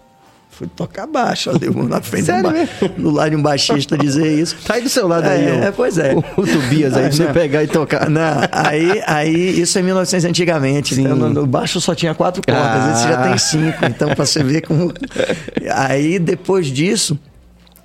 fui 0.61 0.67
tocar 0.75 1.07
baixo 1.07 1.49
ali, 1.49 1.69
na 1.87 2.01
frente 2.01 2.25
Sério 2.25 2.43
do, 2.43 2.51
ba... 2.51 2.93
do 2.95 3.09
lado 3.09 3.31
de 3.31 3.35
um 3.35 3.41
baixista 3.41 3.97
dizer 3.97 4.39
isso. 4.39 4.55
Tá 4.65 4.75
aí 4.75 4.81
do 4.81 4.89
seu 4.89 5.07
lado 5.07 5.25
é, 5.25 5.31
aí, 5.31 5.45
É, 5.65 5.71
pois 5.71 5.97
é. 5.97 6.13
O, 6.13 6.19
o 6.19 6.45
Tobias 6.45 6.93
aí, 6.95 7.03
pra 7.03 7.11
você 7.11 7.25
pegar 7.33 7.63
e 7.63 7.67
tocar. 7.67 8.09
Não, 8.09 8.41
aí, 8.51 9.01
aí 9.07 9.59
isso 9.59 9.77
é 9.79 9.81
1900 9.81 10.25
antigamente. 10.25 10.93
Sim. 10.93 11.01
Então, 11.01 11.15
no, 11.15 11.29
no 11.29 11.47
baixo 11.47 11.81
só 11.81 11.95
tinha 11.95 12.13
quatro 12.13 12.43
cordas, 12.45 12.63
ah. 12.63 12.93
esse 12.93 13.07
já 13.07 13.23
tem 13.23 13.37
cinco. 13.37 13.85
Então, 13.85 14.13
pra 14.13 14.25
você 14.25 14.43
ver 14.43 14.61
como... 14.61 14.93
Aí, 15.73 16.19
depois 16.19 16.67
disso... 16.67 17.17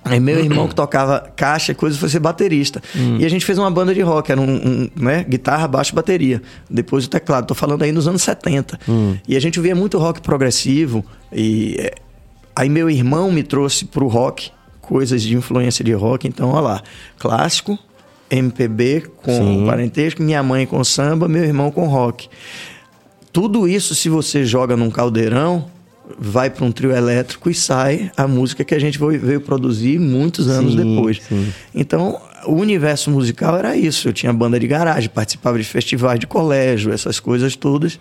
Aí 0.05 0.21
meu 0.21 0.39
irmão 0.39 0.69
que 0.69 0.75
tocava 0.75 1.19
caixa 1.35 1.73
e 1.73 1.75
coisa 1.75 1.97
foi 1.97 2.07
ser 2.07 2.19
baterista. 2.19 2.81
Hum. 2.95 3.17
E 3.19 3.25
a 3.25 3.29
gente 3.29 3.45
fez 3.45 3.57
uma 3.57 3.69
banda 3.69 3.93
de 3.93 3.99
rock, 3.99 4.31
era 4.31 4.39
um, 4.39 4.45
um 4.45 4.89
né, 4.95 5.25
guitarra, 5.27 5.67
baixo 5.67 5.91
e 5.91 5.95
bateria. 5.95 6.41
Depois 6.69 7.05
o 7.05 7.09
teclado. 7.09 7.45
Tô 7.45 7.53
falando 7.53 7.83
aí 7.83 7.91
nos 7.91 8.07
anos 8.07 8.21
70. 8.21 8.79
Hum. 8.87 9.17
E 9.27 9.35
a 9.35 9.39
gente 9.41 9.59
via 9.59 9.75
muito 9.75 9.97
rock 9.97 10.21
progressivo 10.21 11.03
e 11.29 11.91
Aí 12.57 12.69
meu 12.69 12.89
irmão 12.89 13.31
me 13.31 13.43
trouxe 13.43 13.85
pro 13.85 14.07
rock, 14.07 14.49
coisas 14.81 15.21
de 15.21 15.35
influência 15.35 15.85
de 15.85 15.93
rock. 15.93 16.27
Então, 16.27 16.49
olha 16.49 16.61
lá, 16.61 16.83
clássico, 17.19 17.77
MPB 18.31 19.03
com 19.21 19.31
Sim. 19.31 19.65
parentesco, 19.67 20.23
minha 20.23 20.41
mãe 20.41 20.65
com 20.65 20.83
samba, 20.83 21.27
meu 21.27 21.43
irmão 21.43 21.69
com 21.69 21.85
rock. 21.85 22.27
Tudo 23.31 23.67
isso, 23.67 23.93
se 23.93 24.09
você 24.09 24.43
joga 24.43 24.75
num 24.75 24.89
caldeirão, 24.89 25.69
vai 26.17 26.49
para 26.49 26.65
um 26.65 26.71
trio 26.71 26.91
elétrico 26.91 27.47
e 27.47 27.53
sai 27.53 28.11
a 28.17 28.27
música 28.27 28.63
que 28.63 28.73
a 28.73 28.79
gente 28.79 28.97
veio 28.97 29.39
produzir 29.39 29.99
muitos 29.99 30.47
anos 30.49 30.71
sim, 30.71 30.77
depois. 30.77 31.21
Sim. 31.29 31.53
Então, 31.75 32.19
o 32.47 32.53
universo 32.53 33.11
musical 33.11 33.55
era 33.55 33.77
isso. 33.77 34.07
Eu 34.07 34.13
tinha 34.13 34.33
banda 34.33 34.59
de 34.59 34.65
garagem, 34.65 35.11
participava 35.11 35.59
de 35.59 35.63
festivais 35.63 36.19
de 36.19 36.25
colégio, 36.25 36.91
essas 36.91 37.19
coisas 37.19 37.55
todas. 37.55 37.99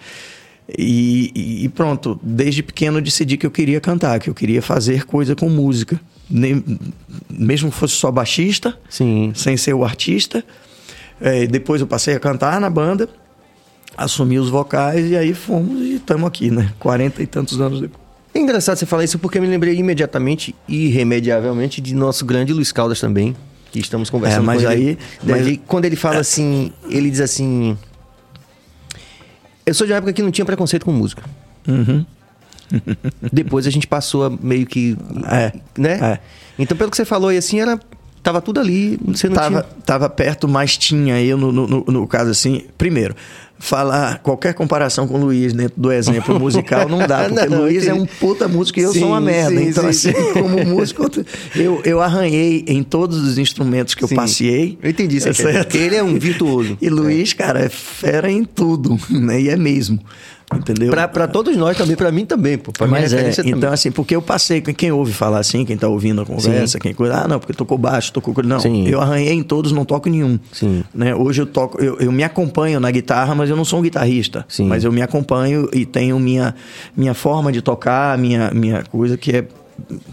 E, 0.68 1.64
e, 1.64 1.68
pronto, 1.68 2.18
desde 2.22 2.62
pequeno 2.62 2.98
eu 2.98 3.02
decidi 3.02 3.36
que 3.36 3.46
eu 3.46 3.50
queria 3.50 3.80
cantar, 3.80 4.18
que 4.18 4.28
eu 4.28 4.34
queria 4.34 4.60
fazer 4.60 5.04
coisa 5.04 5.36
com 5.36 5.48
música. 5.48 6.00
Nem, 6.28 6.64
mesmo 7.30 7.70
que 7.70 7.76
fosse 7.76 7.94
só 7.94 8.10
baixista, 8.10 8.76
Sim. 8.90 9.32
sem 9.34 9.56
ser 9.56 9.74
o 9.74 9.84
artista. 9.84 10.44
É, 11.20 11.46
depois 11.46 11.80
eu 11.80 11.86
passei 11.86 12.14
a 12.14 12.20
cantar 12.20 12.60
na 12.60 12.68
banda, 12.68 13.08
assumi 13.96 14.38
os 14.38 14.50
vocais 14.50 15.10
e 15.10 15.16
aí 15.16 15.32
fomos 15.32 15.80
e 15.80 15.94
estamos 15.94 16.26
aqui, 16.26 16.50
né? 16.50 16.72
40 16.78 17.22
e 17.22 17.26
tantos 17.26 17.60
anos 17.60 17.80
depois. 17.80 18.06
É 18.34 18.38
engraçado 18.38 18.76
você 18.76 18.84
falar 18.84 19.04
isso 19.04 19.18
porque 19.18 19.38
eu 19.38 19.42
me 19.42 19.48
lembrei 19.48 19.76
imediatamente, 19.76 20.54
irremediavelmente, 20.68 21.80
de 21.80 21.94
nosso 21.94 22.24
grande 22.26 22.52
Luiz 22.52 22.70
Caldas 22.70 23.00
também, 23.00 23.34
que 23.72 23.78
estamos 23.78 24.10
conversando 24.10 24.42
é, 24.42 24.46
mas 24.46 24.62
com 24.62 24.68
aí, 24.68 24.88
ele. 24.88 24.98
Mas... 25.22 25.60
quando 25.66 25.86
ele 25.86 25.96
fala 25.96 26.16
é. 26.16 26.20
assim, 26.20 26.70
ele 26.90 27.08
diz 27.08 27.20
assim: 27.20 27.78
eu 29.66 29.74
sou 29.74 29.86
de 29.86 29.92
uma 29.92 29.98
época 29.98 30.12
que 30.12 30.22
não 30.22 30.30
tinha 30.30 30.44
preconceito 30.44 30.84
com 30.84 30.92
música. 30.92 31.22
Uhum. 31.66 32.06
Depois 33.32 33.66
a 33.66 33.70
gente 33.70 33.86
passou 33.86 34.24
a 34.24 34.30
meio 34.30 34.64
que. 34.64 34.96
É. 35.30 35.52
Né? 35.76 35.98
É. 36.00 36.18
Então, 36.58 36.76
pelo 36.76 36.90
que 36.90 36.96
você 36.96 37.04
falou 37.04 37.28
aí, 37.30 37.36
assim, 37.36 37.60
era. 37.60 37.78
Tava 38.26 38.42
tudo 38.42 38.58
ali, 38.58 38.98
você 39.06 39.28
não 39.28 39.36
tava, 39.36 39.48
tinha... 39.62 39.82
Tava 39.84 40.10
perto, 40.10 40.48
mas 40.48 40.76
tinha 40.76 41.22
eu, 41.22 41.38
no, 41.38 41.52
no, 41.52 41.84
no 41.86 42.08
caso 42.08 42.32
assim. 42.32 42.64
Primeiro, 42.76 43.14
falar 43.56 44.18
qualquer 44.18 44.52
comparação 44.52 45.06
com 45.06 45.14
o 45.14 45.26
Luiz 45.26 45.52
dentro 45.52 45.80
do 45.80 45.92
exemplo 45.92 46.34
musical 46.40 46.88
não 46.88 47.06
dá, 47.06 47.28
porque 47.28 47.46
não, 47.46 47.60
Luiz 47.60 47.86
é 47.86 47.94
um 47.94 48.04
puta 48.04 48.48
músico 48.48 48.80
e 48.80 48.82
eu 48.82 48.92
sim, 48.92 48.98
sou 48.98 49.10
uma 49.10 49.20
merda. 49.20 49.56
Sim, 49.56 49.68
então, 49.68 49.92
sim, 49.92 50.10
assim, 50.10 50.32
como 50.32 50.64
músico, 50.64 51.08
eu, 51.54 51.80
eu 51.84 52.02
arranhei 52.02 52.64
em 52.66 52.82
todos 52.82 53.16
os 53.18 53.38
instrumentos 53.38 53.94
que 53.94 54.02
eu 54.02 54.08
passei. 54.08 54.76
Eu 54.82 54.90
entendi 54.90 55.18
isso, 55.18 55.28
é 55.28 55.32
certo? 55.32 55.76
ele 55.76 55.94
é 55.94 56.02
um 56.02 56.18
virtuoso. 56.18 56.76
E 56.82 56.88
Luiz, 56.88 57.30
é. 57.30 57.34
cara, 57.36 57.60
é 57.60 57.68
fera 57.68 58.28
em 58.28 58.44
tudo, 58.44 58.98
né? 59.08 59.40
E 59.40 59.50
é 59.50 59.56
mesmo. 59.56 60.00
Entendeu? 60.54 60.92
Para 60.92 61.26
todos 61.26 61.56
nós 61.56 61.76
também, 61.76 61.96
para 61.96 62.12
mim 62.12 62.24
também, 62.24 62.56
pô. 62.56 62.70
Pra 62.70 62.86
Mas 62.86 63.12
é, 63.12 63.30
então 63.30 63.44
também. 63.44 63.68
assim, 63.68 63.90
porque 63.90 64.14
eu 64.14 64.22
passei, 64.22 64.60
quem 64.60 64.92
ouve 64.92 65.12
falar 65.12 65.40
assim, 65.40 65.64
quem 65.64 65.76
tá 65.76 65.88
ouvindo 65.88 66.22
a 66.22 66.26
conversa, 66.26 66.74
Sim. 66.74 66.78
quem 66.78 66.94
coisa, 66.94 67.24
ah, 67.24 67.28
não, 67.28 67.40
porque 67.40 67.52
tocou 67.52 67.76
baixo, 67.76 68.12
tocou. 68.12 68.32
Não, 68.44 68.60
Sim. 68.60 68.86
eu 68.86 69.00
arranhei 69.00 69.32
em 69.32 69.42
todos, 69.42 69.72
não 69.72 69.84
toco 69.84 70.08
nenhum. 70.08 70.38
Sim. 70.52 70.84
Né? 70.94 71.12
Hoje 71.14 71.42
eu 71.42 71.46
toco, 71.46 71.82
eu, 71.82 71.98
eu 71.98 72.12
me 72.12 72.22
acompanho 72.22 72.78
na 72.78 72.90
guitarra, 72.92 73.34
mas 73.34 73.50
eu 73.50 73.56
não 73.56 73.64
sou 73.64 73.80
um 73.80 73.82
guitarrista. 73.82 74.44
Sim. 74.48 74.68
Mas 74.68 74.84
eu 74.84 74.92
me 74.92 75.02
acompanho 75.02 75.68
e 75.72 75.84
tenho 75.84 76.18
minha, 76.20 76.54
minha 76.96 77.12
forma 77.12 77.50
de 77.50 77.60
tocar, 77.60 78.16
minha, 78.16 78.52
minha 78.52 78.84
coisa 78.84 79.16
que 79.16 79.32
é 79.36 79.44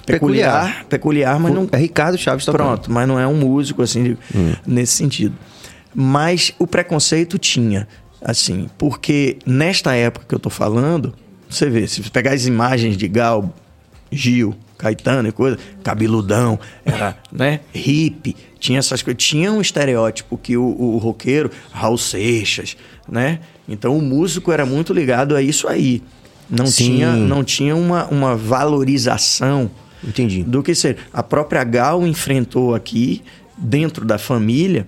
peculiar, 0.03 0.85
peculiar, 0.89 1.39
mas 1.39 1.53
não. 1.53 1.67
É 1.71 1.77
Ricardo 1.77 2.17
Chaves 2.17 2.43
tocando. 2.43 2.65
Pronto, 2.65 2.91
mas 2.91 3.07
não 3.07 3.19
é 3.19 3.27
um 3.27 3.35
músico 3.35 3.83
assim 3.83 4.17
hum. 4.35 4.53
nesse 4.65 4.93
sentido. 4.93 5.35
Mas 5.95 6.53
o 6.57 6.65
preconceito 6.65 7.37
tinha, 7.37 7.87
assim, 8.23 8.69
porque 8.77 9.37
nesta 9.45 9.93
época 9.93 10.25
que 10.27 10.33
eu 10.33 10.39
tô 10.39 10.49
falando, 10.49 11.13
você 11.49 11.69
vê, 11.69 11.87
se 11.87 12.01
você 12.01 12.09
pegar 12.09 12.33
as 12.33 12.45
imagens 12.45 12.97
de 12.97 13.07
Gal, 13.07 13.53
Gil, 14.11 14.55
Caetano 14.77 15.29
e 15.29 15.31
coisa, 15.31 15.57
cabeludão, 15.83 16.59
era, 16.85 17.17
né, 17.31 17.59
hippie, 17.73 18.35
tinha 18.59 18.79
essas 18.79 19.01
coisas, 19.01 19.21
tinha 19.21 19.51
um 19.51 19.61
estereótipo 19.61 20.37
que 20.37 20.55
o, 20.57 20.63
o 20.63 20.97
roqueiro, 20.97 21.51
Raul 21.71 21.97
Seixas, 21.97 22.77
né? 23.07 23.39
Então 23.67 23.97
o 23.97 24.01
músico 24.01 24.51
era 24.51 24.65
muito 24.65 24.93
ligado 24.93 25.35
a 25.35 25.41
isso 25.41 25.67
aí. 25.67 26.01
Não 26.49 26.65
Sim. 26.65 26.85
tinha, 26.85 27.13
não 27.13 27.43
tinha 27.43 27.75
uma, 27.75 28.05
uma 28.07 28.35
valorização 28.35 29.69
Entendi. 30.03 30.43
do 30.43 30.61
que 30.61 30.75
ser. 30.75 30.97
A 31.11 31.23
própria 31.23 31.63
Gal 31.63 32.05
enfrentou 32.05 32.75
aqui, 32.75 33.21
dentro 33.57 34.05
da 34.05 34.17
família, 34.17 34.87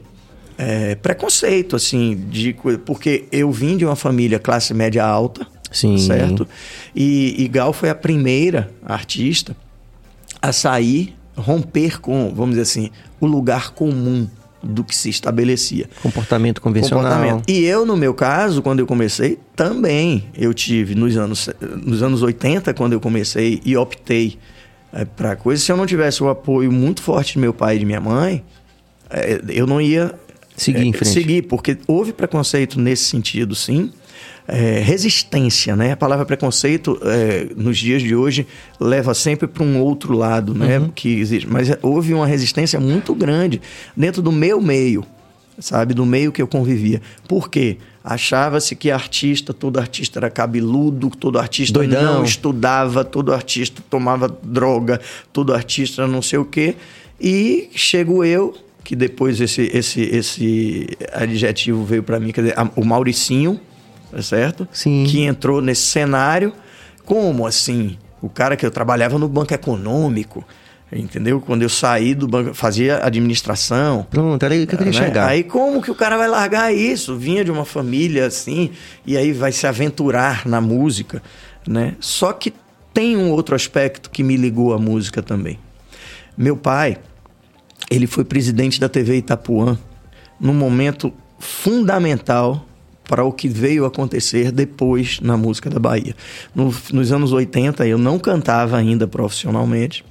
é, 0.57 0.95
preconceito, 0.95 1.75
assim, 1.75 2.15
de, 2.29 2.55
porque 2.85 3.25
eu 3.31 3.51
vim 3.51 3.77
de 3.77 3.85
uma 3.85 3.95
família 3.95 4.39
classe 4.39 4.73
média 4.73 5.05
alta, 5.05 5.45
Sim. 5.71 5.97
certo? 5.97 6.47
E, 6.95 7.35
e 7.43 7.47
Gal 7.47 7.73
foi 7.73 7.89
a 7.89 7.95
primeira 7.95 8.71
artista 8.85 9.55
a 10.41 10.51
sair, 10.51 11.15
romper 11.35 11.99
com, 11.99 12.31
vamos 12.33 12.51
dizer 12.51 12.61
assim, 12.61 12.89
o 13.19 13.25
lugar 13.25 13.71
comum 13.71 14.27
do 14.63 14.83
que 14.83 14.95
se 14.95 15.09
estabelecia. 15.09 15.87
Comportamento 16.01 16.61
convencional. 16.61 17.03
Comportamento. 17.03 17.49
E 17.49 17.63
eu, 17.65 17.85
no 17.85 17.95
meu 17.95 18.13
caso, 18.13 18.61
quando 18.61 18.79
eu 18.79 18.87
comecei, 18.87 19.37
também 19.55 20.25
eu 20.35 20.53
tive 20.53 20.95
nos 20.95 21.15
anos, 21.15 21.49
nos 21.83 22.01
anos 22.01 22.23
80, 22.23 22.73
quando 22.73 22.93
eu 22.93 22.99
comecei 22.99 23.61
e 23.63 23.77
optei 23.77 24.39
é, 24.91 25.05
para 25.05 25.35
coisa, 25.35 25.61
se 25.61 25.71
eu 25.71 25.77
não 25.77 25.85
tivesse 25.85 26.23
o 26.23 26.29
apoio 26.29 26.71
muito 26.71 27.01
forte 27.01 27.33
de 27.33 27.39
meu 27.39 27.53
pai 27.53 27.75
e 27.75 27.79
de 27.79 27.85
minha 27.85 28.01
mãe, 28.01 28.43
é, 29.09 29.39
eu 29.49 29.67
não 29.67 29.79
ia 29.79 30.15
seguir 30.55 30.81
é, 30.81 30.85
em 30.85 30.93
frente. 30.93 31.13
Seguir, 31.13 31.41
porque 31.43 31.77
houve 31.87 32.13
preconceito 32.13 32.79
nesse 32.79 33.05
sentido, 33.05 33.55
sim 33.55 33.91
é, 34.47 34.79
resistência, 34.79 35.75
né? 35.75 35.93
A 35.93 35.97
palavra 35.97 36.25
preconceito 36.25 36.99
é, 37.03 37.47
nos 37.55 37.77
dias 37.77 38.01
de 38.01 38.15
hoje 38.15 38.45
leva 38.79 39.13
sempre 39.13 39.47
para 39.47 39.63
um 39.63 39.79
outro 39.79 40.13
lado, 40.13 40.53
né? 40.53 40.79
Uhum. 40.79 40.89
Que 40.89 41.19
existe. 41.19 41.47
Mas 41.49 41.69
houve 41.81 42.13
uma 42.13 42.27
resistência 42.27 42.79
muito 42.79 43.13
grande 43.15 43.61
dentro 43.95 44.21
do 44.21 44.31
meu 44.31 44.61
meio, 44.61 45.03
sabe? 45.57 45.93
Do 45.93 46.05
meio 46.05 46.31
que 46.31 46.41
eu 46.41 46.47
convivia. 46.47 47.01
Por 47.27 47.49
quê? 47.49 47.77
Achava-se 48.03 48.75
que 48.75 48.91
artista, 48.91 49.51
todo 49.51 49.79
artista 49.79 50.19
era 50.19 50.29
cabeludo, 50.29 51.09
todo 51.09 51.39
artista 51.39 51.79
Doidão. 51.79 52.15
não 52.15 52.23
estudava, 52.23 53.03
todo 53.03 53.33
artista 53.33 53.81
tomava 53.89 54.29
droga, 54.43 55.01
todo 55.33 55.53
artista 55.53 56.05
não 56.05 56.21
sei 56.21 56.37
o 56.37 56.45
quê. 56.45 56.75
E 57.19 57.69
chego 57.73 58.23
eu, 58.23 58.53
que 58.85 58.95
depois 58.95 59.41
esse, 59.41 59.63
esse, 59.73 60.01
esse 60.01 60.87
adjetivo 61.11 61.83
veio 61.83 62.03
para 62.03 62.21
mim, 62.21 62.31
quer 62.31 62.41
dizer, 62.41 62.55
o 62.77 62.85
Mauricinho, 62.85 63.59
Tá 64.15 64.21
certo? 64.21 64.65
Sim. 64.71 65.03
Que 65.05 65.23
entrou 65.23 65.61
nesse 65.61 65.81
cenário. 65.81 66.53
Como 67.03 67.45
assim? 67.45 67.97
O 68.21 68.29
cara 68.29 68.55
que 68.55 68.65
eu 68.65 68.71
trabalhava 68.71 69.19
no 69.19 69.27
banco 69.27 69.53
econômico, 69.53 70.41
entendeu? 70.89 71.41
Quando 71.41 71.63
eu 71.63 71.69
saí 71.69 72.15
do 72.15 72.25
banco, 72.25 72.53
fazia 72.53 73.05
administração. 73.05 74.07
Pronto, 74.09 74.41
era 74.41 74.53
aí 74.53 74.65
que 74.65 74.73
eu 74.73 74.77
queria 74.77 74.93
né? 74.93 75.05
chegar. 75.05 75.27
Aí 75.27 75.43
como 75.43 75.81
que 75.81 75.91
o 75.91 75.95
cara 75.95 76.17
vai 76.17 76.29
largar 76.29 76.73
isso? 76.73 77.17
Vinha 77.17 77.43
de 77.43 77.51
uma 77.51 77.65
família 77.65 78.25
assim, 78.25 78.71
e 79.05 79.17
aí 79.17 79.33
vai 79.33 79.51
se 79.51 79.67
aventurar 79.67 80.45
na 80.45 80.61
música, 80.61 81.21
né? 81.67 81.95
Só 81.99 82.31
que 82.31 82.53
tem 82.93 83.17
um 83.17 83.29
outro 83.31 83.53
aspecto 83.53 84.09
que 84.09 84.23
me 84.23 84.37
ligou 84.37 84.73
à 84.73 84.79
música 84.79 85.21
também. 85.21 85.59
Meu 86.37 86.55
pai, 86.55 86.97
ele 87.89 88.07
foi 88.07 88.23
presidente 88.23 88.79
da 88.79 88.89
TV 88.89 89.17
Itapuã 89.17 89.77
num 90.39 90.53
momento 90.53 91.13
fundamental 91.39 92.65
para 93.07 93.23
o 93.23 93.31
que 93.31 93.47
veio 93.47 93.85
acontecer 93.85 94.51
depois 94.51 95.19
na 95.21 95.37
música 95.37 95.69
da 95.69 95.79
Bahia. 95.79 96.15
No, 96.53 96.73
nos 96.91 97.11
anos 97.11 97.31
80 97.31 97.87
eu 97.87 97.97
não 97.97 98.17
cantava 98.17 98.77
ainda 98.77 99.07
profissionalmente. 99.07 100.03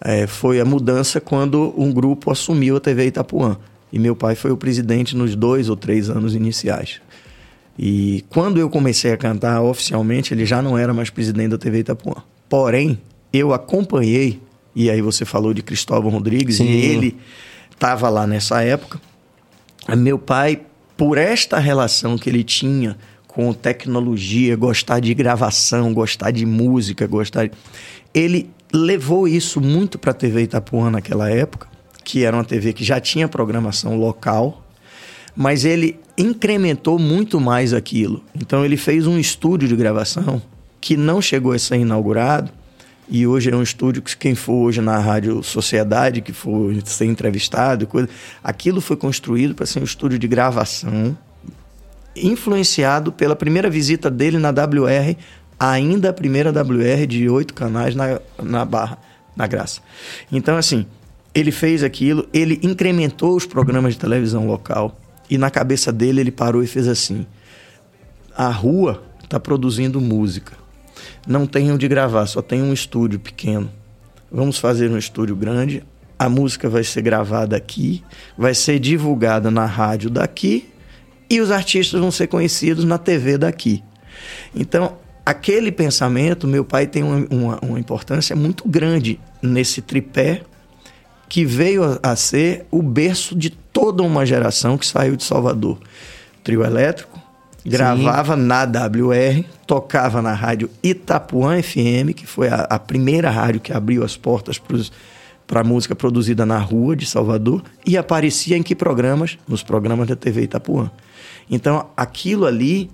É, 0.00 0.26
foi 0.26 0.60
a 0.60 0.64
mudança 0.64 1.20
quando 1.20 1.72
um 1.76 1.92
grupo 1.92 2.30
assumiu 2.30 2.76
a 2.76 2.80
TV 2.80 3.06
Itapuã. 3.06 3.56
E 3.92 3.98
meu 3.98 4.16
pai 4.16 4.34
foi 4.34 4.50
o 4.50 4.56
presidente 4.56 5.16
nos 5.16 5.34
dois 5.34 5.68
ou 5.68 5.76
três 5.76 6.10
anos 6.10 6.34
iniciais. 6.34 7.00
E 7.78 8.24
quando 8.28 8.58
eu 8.58 8.68
comecei 8.68 9.12
a 9.12 9.16
cantar 9.16 9.62
oficialmente, 9.62 10.34
ele 10.34 10.44
já 10.44 10.60
não 10.60 10.76
era 10.76 10.92
mais 10.92 11.10
presidente 11.10 11.50
da 11.50 11.58
TV 11.58 11.80
Itapuã. 11.80 12.16
Porém, 12.48 12.98
eu 13.32 13.52
acompanhei, 13.52 14.40
e 14.76 14.90
aí 14.90 15.00
você 15.00 15.24
falou 15.24 15.54
de 15.54 15.62
Cristóvão 15.62 16.10
Rodrigues, 16.10 16.58
Sim. 16.58 16.66
e 16.66 16.84
ele 16.84 17.16
estava 17.72 18.10
lá 18.10 18.26
nessa 18.26 18.62
época. 18.62 19.00
Meu 19.96 20.18
pai 20.18 20.60
por 20.98 21.16
esta 21.16 21.58
relação 21.58 22.18
que 22.18 22.28
ele 22.28 22.44
tinha 22.44 22.96
com 23.26 23.52
tecnologia, 23.54 24.54
gostar 24.54 25.00
de 25.00 25.14
gravação, 25.14 25.94
gostar 25.94 26.30
de 26.30 26.44
música, 26.44 27.06
gostar. 27.06 27.48
De... 27.48 27.52
Ele 28.12 28.50
levou 28.70 29.26
isso 29.26 29.62
muito 29.62 29.98
para 29.98 30.10
a 30.10 30.14
TV 30.14 30.42
Itapuã 30.42 30.90
naquela 30.90 31.30
época, 31.30 31.68
que 32.04 32.22
era 32.22 32.36
uma 32.36 32.44
TV 32.44 32.74
que 32.74 32.84
já 32.84 33.00
tinha 33.00 33.26
programação 33.28 33.98
local, 33.98 34.62
mas 35.34 35.64
ele 35.64 35.98
incrementou 36.18 36.98
muito 36.98 37.40
mais 37.40 37.72
aquilo. 37.72 38.22
Então 38.34 38.62
ele 38.62 38.76
fez 38.76 39.06
um 39.06 39.18
estúdio 39.18 39.68
de 39.68 39.76
gravação 39.76 40.40
que 40.82 40.98
não 40.98 41.22
chegou 41.22 41.52
a 41.52 41.58
ser 41.58 41.76
inaugurado, 41.76 42.50
e 43.08 43.26
hoje 43.26 43.50
é 43.50 43.56
um 43.56 43.62
estúdio 43.62 44.02
que 44.02 44.16
quem 44.16 44.34
for 44.34 44.66
hoje 44.66 44.80
na 44.80 44.98
Rádio 44.98 45.42
Sociedade, 45.42 46.20
que 46.20 46.32
for 46.32 46.74
ser 46.84 47.06
entrevistado, 47.06 47.86
coisa, 47.86 48.08
aquilo 48.42 48.80
foi 48.80 48.96
construído 48.96 49.54
para 49.54 49.64
ser 49.64 49.80
um 49.80 49.84
estúdio 49.84 50.18
de 50.18 50.26
gravação, 50.26 51.16
influenciado 52.16 53.12
pela 53.12 53.36
primeira 53.36 53.70
visita 53.70 54.10
dele 54.10 54.38
na 54.38 54.50
WR, 54.50 55.16
ainda 55.58 56.10
a 56.10 56.12
primeira 56.12 56.50
WR 56.50 57.06
de 57.06 57.28
oito 57.28 57.54
canais 57.54 57.94
na, 57.94 58.20
na 58.42 58.64
Barra, 58.64 58.98
na 59.36 59.46
Graça. 59.46 59.80
Então, 60.32 60.56
assim, 60.56 60.84
ele 61.32 61.52
fez 61.52 61.84
aquilo, 61.84 62.28
ele 62.32 62.58
incrementou 62.62 63.36
os 63.36 63.46
programas 63.46 63.94
de 63.94 64.00
televisão 64.00 64.46
local, 64.46 64.98
e 65.30 65.38
na 65.38 65.50
cabeça 65.50 65.92
dele 65.92 66.20
ele 66.20 66.30
parou 66.30 66.62
e 66.62 66.66
fez 66.66 66.88
assim: 66.88 67.26
a 68.36 68.48
rua 68.48 69.02
está 69.22 69.38
produzindo 69.38 70.00
música 70.00 70.65
não 71.26 71.46
tem 71.46 71.72
onde 71.72 71.88
gravar, 71.88 72.26
só 72.26 72.40
tem 72.40 72.62
um 72.62 72.72
estúdio 72.72 73.18
pequeno. 73.18 73.70
Vamos 74.30 74.58
fazer 74.58 74.90
um 74.90 74.98
estúdio 74.98 75.34
grande, 75.34 75.82
a 76.18 76.28
música 76.28 76.68
vai 76.68 76.84
ser 76.84 77.02
gravada 77.02 77.56
aqui, 77.56 78.02
vai 78.36 78.54
ser 78.54 78.78
divulgada 78.78 79.50
na 79.50 79.66
rádio 79.66 80.08
daqui 80.08 80.68
e 81.28 81.40
os 81.40 81.50
artistas 81.50 82.00
vão 82.00 82.10
ser 82.10 82.26
conhecidos 82.26 82.84
na 82.84 82.98
TV 82.98 83.36
daqui. 83.36 83.82
Então, 84.54 84.96
aquele 85.24 85.70
pensamento, 85.70 86.46
meu 86.46 86.64
pai 86.64 86.86
tem 86.86 87.02
uma, 87.02 87.26
uma, 87.30 87.58
uma 87.60 87.80
importância 87.80 88.34
muito 88.34 88.68
grande 88.68 89.20
nesse 89.42 89.82
tripé 89.82 90.42
que 91.28 91.44
veio 91.44 91.84
a, 91.84 92.12
a 92.12 92.16
ser 92.16 92.66
o 92.70 92.82
berço 92.82 93.34
de 93.34 93.50
toda 93.50 94.02
uma 94.02 94.24
geração 94.24 94.78
que 94.78 94.86
saiu 94.86 95.16
de 95.16 95.24
Salvador. 95.24 95.78
Trio 96.42 96.64
elétrico, 96.64 97.15
gravava 97.68 98.36
Sim. 98.36 98.42
na 98.42 98.62
WR, 98.64 99.44
tocava 99.66 100.22
na 100.22 100.32
rádio 100.32 100.70
Itapuã 100.82 101.60
FM, 101.62 102.14
que 102.14 102.26
foi 102.26 102.48
a, 102.48 102.62
a 102.62 102.78
primeira 102.78 103.30
rádio 103.30 103.60
que 103.60 103.72
abriu 103.72 104.04
as 104.04 104.16
portas 104.16 104.60
para 105.46 105.60
a 105.60 105.64
música 105.64 105.94
produzida 105.94 106.46
na 106.46 106.58
rua 106.58 106.96
de 106.96 107.06
Salvador, 107.06 107.62
e 107.84 107.96
aparecia 107.96 108.56
em 108.56 108.62
que 108.62 108.74
programas? 108.74 109.38
Nos 109.46 109.62
programas 109.62 110.08
da 110.08 110.16
TV 110.16 110.42
Itapuã. 110.42 110.90
Então, 111.50 111.88
aquilo 111.96 112.46
ali 112.46 112.90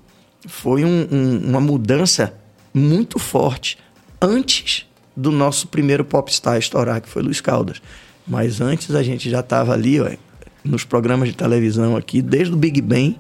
foi 0.47 0.85
um, 0.85 1.09
um, 1.11 1.49
uma 1.49 1.61
mudança 1.61 2.35
muito 2.75 3.19
forte 3.19 3.79
antes 4.21 4.87
do 5.17 5.31
nosso 5.31 5.69
primeiro 5.69 6.05
popstar 6.05 6.59
estourar, 6.59 7.01
que 7.01 7.09
foi 7.09 7.23
Luiz 7.23 7.41
Caldas. 7.41 7.81
Mas 8.27 8.61
antes 8.61 8.95
a 8.95 9.03
gente 9.03 9.29
já 9.29 9.41
estava 9.41 9.73
ali, 9.73 10.01
ó, 10.01 10.11
nos 10.65 10.85
programas 10.85 11.29
de 11.29 11.35
televisão 11.35 11.97
aqui, 11.97 12.23
desde 12.23 12.55
o 12.55 12.57
Big 12.57 12.81
Bang, 12.81 13.19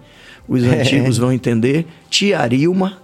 os 0.48 0.62
antigos 0.64 1.18
é. 1.18 1.20
vão 1.20 1.32
entender, 1.32 1.86
Tiarilma, 2.10 2.98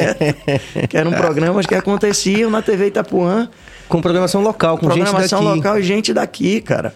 que 0.88 0.96
eram 0.96 1.12
programas 1.12 1.66
que 1.66 1.74
aconteciam 1.74 2.50
na 2.50 2.62
TV 2.62 2.88
Itapuã. 2.88 3.48
Com 3.88 4.00
programação 4.00 4.40
local, 4.40 4.78
com 4.78 4.86
programação 4.86 5.40
gente 5.40 5.48
daqui. 5.48 5.56
local 5.56 5.78
e 5.78 5.82
gente 5.82 6.14
daqui, 6.14 6.60
cara. 6.60 6.94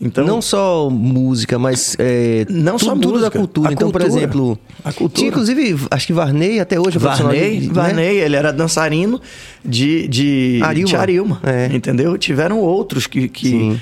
Então, 0.00 0.24
não 0.24 0.40
só 0.40 0.88
música, 0.88 1.58
mas 1.58 1.96
é, 1.98 2.46
não 2.48 2.78
só 2.78 2.94
tudo 2.94 3.08
música, 3.08 3.30
da 3.30 3.30
cultura. 3.36 3.72
Então, 3.72 3.90
cultura, 3.90 4.08
por 4.08 4.18
exemplo, 4.18 4.58
a 4.84 4.92
cultura. 4.92 5.18
Tinha, 5.18 5.28
inclusive, 5.28 5.86
acho 5.90 6.06
que 6.06 6.12
Varney 6.12 6.60
até 6.60 6.78
hoje. 6.78 6.96
É 6.96 7.00
Varney, 7.00 7.60
de, 7.60 7.68
Varney, 7.68 7.94
né? 7.96 8.14
ele 8.14 8.36
era 8.36 8.52
dançarino 8.52 9.20
de, 9.64 10.06
de 10.06 10.60
Arilma. 10.62 10.98
Arilma 10.98 11.40
é. 11.42 11.74
entendeu? 11.74 12.16
Tiveram 12.16 12.60
outros 12.60 13.08
que, 13.08 13.28
que 13.28 13.76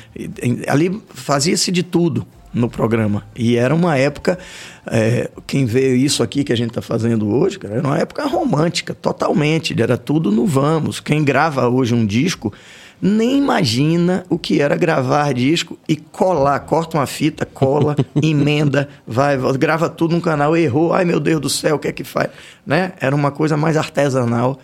ali 0.67 0.99
fazia-se 1.13 1.71
de 1.71 1.83
tudo 1.83 2.27
no 2.57 2.71
programa. 2.71 3.23
E 3.37 3.57
era 3.57 3.75
uma 3.75 3.99
época, 3.99 4.39
é, 4.87 5.31
quem 5.47 5.67
vê 5.67 5.95
isso 5.95 6.23
aqui 6.23 6.43
que 6.43 6.53
a 6.53 6.57
gente 6.57 6.71
está 6.71 6.81
fazendo 6.81 7.29
hoje, 7.29 7.59
cara, 7.59 7.75
era 7.75 7.87
uma 7.87 7.99
época 7.99 8.27
romântica, 8.27 8.95
totalmente. 8.95 9.81
Era 9.81 9.99
tudo 9.99 10.33
no 10.33 10.47
vamos. 10.47 10.99
Quem 10.99 11.23
grava 11.23 11.69
hoje 11.69 11.95
um 11.95 12.07
disco 12.07 12.53
nem 13.01 13.37
imagina 13.37 14.25
o 14.31 14.39
que 14.39 14.63
era 14.63 14.75
gravar 14.75 15.35
disco 15.35 15.79
e 15.87 15.97
colar, 15.97 16.59
corta 16.61 16.97
uma 16.97 17.07
fita, 17.07 17.45
cola, 17.45 17.95
emenda, 18.23 18.89
vai, 19.07 19.37
grava 19.59 19.91
tudo 19.91 20.15
no 20.15 20.23
canal, 20.23 20.57
errou, 20.57 20.95
ai 20.95 21.05
meu 21.05 21.21
Deus 21.21 21.39
do 21.39 21.51
céu, 21.51 21.77
o 21.77 21.79
que 21.79 21.89
é 21.89 21.93
que 21.93 22.05
faz? 22.05 22.31
Né? 22.67 22.95
Era 22.99 23.15
uma 23.15 23.31
coisa 23.31 23.55
mais 23.55 23.77
artesanal 23.77 24.59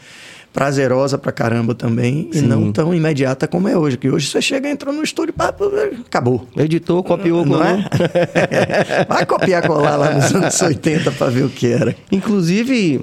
prazerosa 0.53 1.17
pra 1.17 1.33
caramba 1.33 1.75
também 1.75 2.29
Sim. 2.33 2.39
e 2.39 2.43
não 2.43 2.71
tão 2.71 2.95
imediata 2.95 3.49
como 3.49 3.69
é 3.69 3.77
hoje. 3.77 3.97
Que 3.97 4.11
hoje 4.11 4.29
você 4.29 4.43
chega, 4.43 4.69
entra 4.69 4.93
no 4.93 5.03
estúdio, 5.03 5.33
pá, 5.33 5.55
acabou. 6.07 6.47
Editou, 6.57 7.03
copiou, 7.03 7.45
não, 7.45 7.63
é? 7.63 7.89
Vai 9.09 9.25
copiar, 9.25 9.67
colar 9.67 9.97
lá 9.97 10.11
nos 10.15 10.35
anos 10.35 10.61
80 10.63 11.11
para 11.13 11.31
ver 11.31 11.45
o 11.45 11.49
que 11.49 11.69
era. 11.69 11.97
Inclusive, 12.11 13.01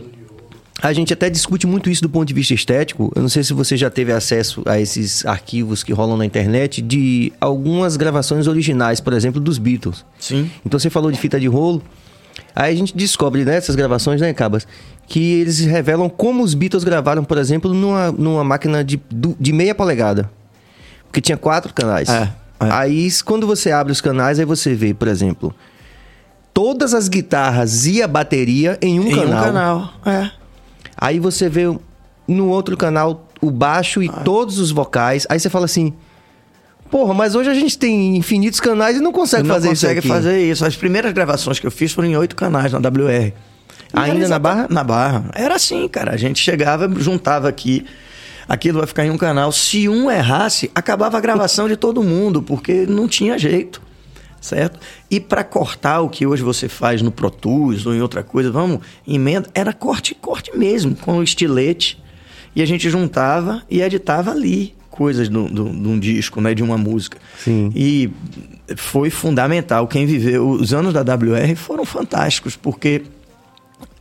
a 0.82 0.94
gente 0.94 1.12
até 1.12 1.30
discute 1.30 1.66
muito 1.66 1.90
isso 1.90 2.02
do 2.02 2.10
ponto 2.10 2.28
de 2.28 2.34
vista 2.34 2.54
estético. 2.54 3.12
Eu 3.16 3.22
não 3.22 3.30
sei 3.30 3.44
se 3.44 3.54
você 3.54 3.76
já 3.76 3.90
teve 3.90 4.12
acesso 4.12 4.62
a 4.66 4.80
esses 4.80 5.26
arquivos 5.26 5.84
que 5.84 5.92
rolam 5.92 6.18
na 6.18 6.26
internet 6.26 6.82
de 6.82 7.34
algumas 7.42 7.98
gravações 7.98 8.48
originais, 8.48 9.02
por 9.02 9.14
exemplo, 9.14 9.42
dos 9.42 9.58
Beatles. 9.58 10.06
Sim. 10.20 10.50
Então 10.66 10.80
você 10.80 10.90
falou 10.90 11.12
de 11.12 11.20
fita 11.20 11.40
de 11.40 11.48
rolo. 11.48 11.82
Aí 12.56 12.74
a 12.74 12.78
gente 12.78 12.96
descobre 12.96 13.44
nessas 13.44 13.76
né, 13.76 13.80
gravações, 13.80 14.22
né, 14.22 14.34
Cabas, 14.34 14.68
que 15.10 15.42
eles 15.42 15.60
revelam 15.60 16.08
como 16.08 16.44
os 16.44 16.54
Beatles 16.54 16.84
gravaram, 16.84 17.24
por 17.24 17.40
exemplo, 17.40 17.74
numa, 17.74 18.12
numa 18.12 18.44
máquina 18.44 18.84
de, 18.84 19.02
de 19.12 19.52
meia 19.52 19.74
polegada. 19.74 20.30
Porque 21.08 21.20
tinha 21.20 21.36
quatro 21.36 21.74
canais. 21.74 22.08
É, 22.08 22.32
é. 22.60 22.72
Aí, 22.72 23.10
quando 23.26 23.48
você 23.48 23.72
abre 23.72 23.92
os 23.92 24.00
canais, 24.00 24.38
aí 24.38 24.46
você 24.46 24.76
vê, 24.76 24.94
por 24.94 25.08
exemplo, 25.08 25.54
todas 26.54 26.94
as 26.94 27.10
guitarras 27.10 27.88
e 27.88 28.04
a 28.04 28.08
bateria 28.08 28.78
em 28.84 29.00
um 29.00 29.08
em 29.08 29.16
canal. 29.16 29.26
Em 29.26 29.32
um 29.32 29.44
canal, 29.44 29.94
é. 30.06 30.32
Aí 30.96 31.20
você 31.20 31.50
vê 31.50 31.64
no 32.28 32.48
outro 32.48 32.78
canal 32.78 33.28
o 33.42 33.50
baixo 33.50 34.04
e 34.04 34.10
ah. 34.10 34.22
todos 34.24 34.60
os 34.60 34.70
vocais. 34.70 35.26
Aí 35.28 35.40
você 35.40 35.50
fala 35.50 35.66
assim: 35.66 35.92
Porra, 36.92 37.16
mas 37.16 37.34
hoje 37.34 37.50
a 37.50 37.56
gente 37.56 37.80
tem 37.80 38.16
infinitos 38.16 38.60
canais 38.60 38.98
e 38.98 39.00
não 39.00 39.12
consegue 39.12 39.48
não 39.48 39.56
fazer 39.56 39.70
consegue 39.70 40.00
isso. 40.02 40.08
Não 40.08 40.16
consegue 40.16 40.30
fazer 40.30 40.52
isso. 40.52 40.64
As 40.64 40.76
primeiras 40.76 41.12
gravações 41.14 41.58
que 41.58 41.66
eu 41.66 41.72
fiz 41.72 41.94
foram 41.94 42.08
em 42.08 42.16
oito 42.16 42.36
canais 42.36 42.72
na 42.72 42.78
WR. 42.78 43.34
Ainda 43.94 44.28
na 44.28 44.40
Barra? 44.40 44.68
Na 44.70 44.84
Barra. 44.84 45.26
Era 45.34 45.56
assim, 45.56 45.88
cara. 45.88 46.14
A 46.14 46.18
gente 46.18 46.40
chegava, 46.40 46.90
juntava 47.00 47.48
aqui. 47.48 47.86
Aquilo 48.48 48.80
vai 48.80 48.88
ficar 48.88 49.06
em 49.06 49.12
um 49.12 49.18
canal. 49.18 49.52
Se 49.52 49.88
um 49.88 50.10
errasse, 50.10 50.72
acabava 50.74 51.18
a 51.18 51.22
gravação 51.22 51.68
de 51.68 51.76
todo 51.76 52.04
mundo, 52.04 52.42
porque 52.42 52.86
não 52.88 53.08
tinha 53.08 53.38
jeito. 53.38 53.82
Certo? 54.42 54.80
E 55.12 55.20
para 55.20 55.44
cortar 55.44 56.00
o 56.00 56.10
que 56.10 56.26
hoje 56.26 56.42
você 56.42 56.70
faz 56.70 57.02
no 57.02 57.12
Pro 57.12 57.30
Tools 57.30 57.86
ou 57.86 57.94
em 57.94 58.02
outra 58.02 58.24
coisa, 58.24 58.50
vamos, 58.50 58.80
emenda, 59.06 59.50
era 59.54 59.74
corte, 59.74 60.16
corte 60.16 60.58
mesmo, 60.58 60.96
com 60.96 61.18
o 61.18 61.24
estilete. 61.24 62.02
E 62.56 62.62
a 62.62 62.66
gente 62.66 62.90
juntava 62.90 63.62
e 63.70 63.82
editava 63.82 64.32
ali 64.32 64.74
coisas 64.90 65.30
de 65.30 65.38
um 65.38 66.00
disco, 66.00 66.42
né, 66.42 66.54
de 66.54 66.64
uma 66.64 66.78
música. 66.78 67.18
Sim. 67.38 67.72
E 67.76 68.10
foi 68.76 69.10
fundamental. 69.10 69.88
Quem 69.88 70.06
viveu 70.06 70.50
os 70.50 70.74
anos 70.74 70.94
da 70.94 71.02
WR 71.02 71.56
foram 71.56 71.86
fantásticos, 71.86 72.56
porque 72.56 73.04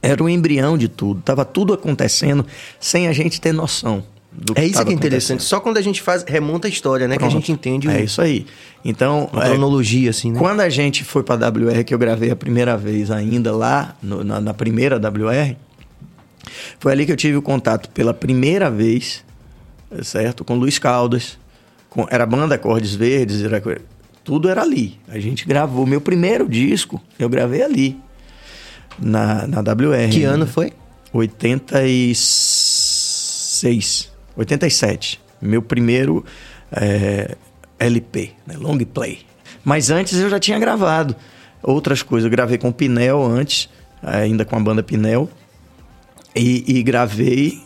era 0.02 0.22
o 0.22 0.28
embrião 0.28 0.78
de 0.78 0.88
tudo. 0.88 1.20
Tava 1.22 1.44
tudo 1.44 1.72
acontecendo 1.72 2.44
sem 2.78 3.08
a 3.08 3.12
gente 3.12 3.40
ter 3.40 3.52
noção. 3.52 4.02
é 4.54 4.64
isso 4.64 4.84
que 4.84 4.90
é 4.90 4.94
interessante. 4.94 5.42
Só 5.42 5.60
quando 5.60 5.78
a 5.78 5.82
gente 5.82 6.00
faz 6.02 6.24
remonta 6.26 6.68
a 6.68 6.70
história, 6.70 7.08
né, 7.08 7.16
Pronto. 7.16 7.30
que 7.30 7.36
a 7.36 7.40
gente 7.40 7.52
entende. 7.52 7.88
O... 7.88 7.90
É 7.90 8.02
isso 8.02 8.20
aí. 8.20 8.46
Então, 8.84 9.28
a 9.32 9.46
cronologia, 9.46 10.08
é, 10.08 10.10
assim, 10.10 10.32
né? 10.32 10.38
Quando 10.38 10.60
a 10.60 10.68
gente 10.68 11.04
foi 11.04 11.22
para 11.22 11.46
a 11.46 11.48
WR, 11.48 11.84
que 11.84 11.92
eu 11.92 11.98
gravei 11.98 12.30
a 12.30 12.36
primeira 12.36 12.76
vez 12.76 13.10
ainda 13.10 13.54
lá, 13.54 13.96
no, 14.02 14.22
na, 14.22 14.40
na 14.40 14.54
primeira 14.54 14.96
WR, 14.96 15.56
foi 16.78 16.92
ali 16.92 17.04
que 17.04 17.12
eu 17.12 17.16
tive 17.16 17.36
o 17.36 17.42
contato 17.42 17.90
pela 17.90 18.14
primeira 18.14 18.70
vez 18.70 19.24
certo? 20.02 20.44
Com 20.44 20.54
Luiz 20.54 20.78
Caldas, 20.78 21.38
com, 21.88 22.06
era 22.10 22.26
banda 22.26 22.54
Acordes 22.54 22.94
Verdes, 22.94 23.42
era, 23.42 23.62
tudo 24.24 24.48
era 24.48 24.62
ali. 24.62 24.98
A 25.08 25.18
gente 25.18 25.46
gravou. 25.46 25.86
Meu 25.86 26.00
primeiro 26.00 26.48
disco, 26.48 27.02
eu 27.18 27.28
gravei 27.28 27.62
ali, 27.62 27.96
na, 28.98 29.46
na 29.46 29.60
WR. 29.60 30.10
Que 30.10 30.24
ano 30.24 30.46
foi? 30.46 30.72
86. 31.12 34.10
87. 34.36 35.20
Meu 35.40 35.62
primeiro 35.62 36.24
é, 36.72 37.36
LP, 37.78 38.32
né? 38.46 38.56
long 38.58 38.76
play. 38.78 39.20
Mas 39.64 39.90
antes 39.90 40.18
eu 40.18 40.28
já 40.30 40.40
tinha 40.40 40.58
gravado 40.58 41.14
outras 41.62 42.02
coisas. 42.02 42.26
Eu 42.26 42.30
gravei 42.30 42.58
com 42.58 42.72
Pinel 42.72 43.24
antes, 43.24 43.70
ainda 44.02 44.44
com 44.44 44.56
a 44.56 44.60
banda 44.60 44.82
Pinel. 44.82 45.30
E, 46.34 46.78
e 46.78 46.82
gravei 46.82 47.62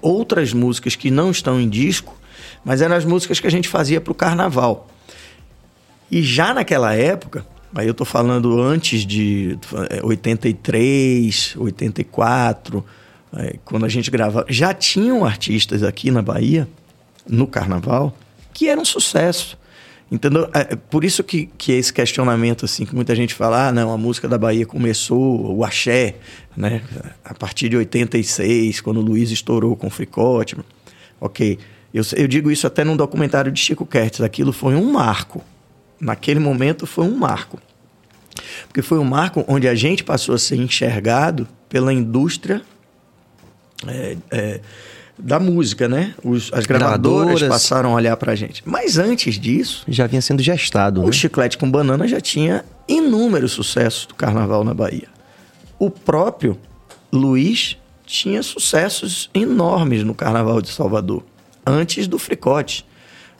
outras 0.00 0.52
músicas 0.52 0.96
que 0.96 1.10
não 1.10 1.30
estão 1.30 1.60
em 1.60 1.68
disco, 1.68 2.16
mas 2.64 2.80
eram 2.80 2.96
as 2.96 3.04
músicas 3.04 3.38
que 3.40 3.46
a 3.46 3.50
gente 3.50 3.68
fazia 3.68 4.00
para 4.00 4.12
o 4.12 4.14
carnaval. 4.14 4.88
E 6.10 6.22
já 6.22 6.54
naquela 6.54 6.94
época, 6.94 7.44
aí 7.74 7.86
eu 7.86 7.92
estou 7.92 8.06
falando 8.06 8.60
antes 8.60 9.04
de 9.04 9.58
83, 10.02 11.56
84, 11.56 12.84
é, 13.36 13.56
quando 13.64 13.84
a 13.84 13.88
gente 13.88 14.10
gravava, 14.10 14.46
já 14.48 14.72
tinham 14.72 15.24
artistas 15.24 15.82
aqui 15.82 16.10
na 16.10 16.22
Bahia, 16.22 16.68
no 17.28 17.46
carnaval, 17.46 18.16
que 18.52 18.68
eram 18.68 18.84
sucesso. 18.84 19.58
Entendeu? 20.10 20.48
É, 20.54 20.72
é 20.72 20.76
por 20.76 21.04
isso 21.04 21.22
que, 21.22 21.50
que 21.58 21.72
esse 21.72 21.92
questionamento, 21.92 22.64
assim, 22.64 22.86
que 22.86 22.94
muita 22.94 23.14
gente 23.14 23.34
fala, 23.34 23.68
ah, 23.68 23.72
não, 23.72 23.92
a 23.92 23.98
música 23.98 24.26
da 24.26 24.38
Bahia 24.38 24.64
começou, 24.64 25.54
o 25.54 25.62
axé, 25.64 26.16
né? 26.56 26.82
A 27.22 27.34
partir 27.34 27.68
de 27.68 27.76
86, 27.76 28.80
quando 28.80 28.98
o 28.98 29.02
Luiz 29.02 29.30
estourou 29.30 29.76
com 29.76 29.88
o 29.88 29.90
Fricote. 29.90 30.56
Ok. 31.20 31.58
Eu, 31.92 32.02
eu 32.16 32.26
digo 32.26 32.50
isso 32.50 32.66
até 32.66 32.84
num 32.84 32.96
documentário 32.96 33.52
de 33.52 33.60
Chico 33.60 33.84
Kertz. 33.84 34.22
Aquilo 34.22 34.52
foi 34.52 34.74
um 34.74 34.90
marco. 34.92 35.44
Naquele 36.00 36.40
momento 36.40 36.86
foi 36.86 37.04
um 37.04 37.16
marco. 37.16 37.58
Porque 38.66 38.82
foi 38.82 38.98
um 38.98 39.04
marco 39.04 39.44
onde 39.48 39.68
a 39.68 39.74
gente 39.74 40.04
passou 40.04 40.34
a 40.34 40.38
ser 40.38 40.56
enxergado 40.56 41.48
pela 41.68 41.92
indústria 41.92 42.62
é, 43.86 44.16
é, 44.30 44.60
da 45.18 45.40
música, 45.40 45.88
né? 45.88 46.14
Os, 46.22 46.52
as 46.52 46.66
gravadoras, 46.66 47.40
gravadoras, 47.40 47.48
passaram 47.48 47.90
a 47.90 47.94
olhar 47.94 48.16
pra 48.16 48.34
gente. 48.34 48.62
Mas 48.64 48.98
antes 48.98 49.38
disso. 49.38 49.84
Já 49.88 50.06
vinha 50.06 50.22
sendo 50.22 50.42
gestado. 50.42 51.02
O 51.02 51.06
né? 51.06 51.12
Chiclete 51.12 51.58
com 51.58 51.70
Banana 51.70 52.06
já 52.06 52.20
tinha 52.20 52.64
inúmeros 52.86 53.52
sucessos 53.52 54.06
do 54.06 54.14
carnaval 54.14 54.64
na 54.64 54.72
Bahia. 54.72 55.08
O 55.78 55.90
próprio 55.90 56.58
Luiz 57.12 57.76
tinha 58.04 58.42
sucessos 58.42 59.28
enormes 59.34 60.02
no 60.02 60.14
carnaval 60.14 60.62
de 60.62 60.70
Salvador, 60.70 61.22
antes 61.66 62.06
do 62.06 62.18
Fricote, 62.18 62.84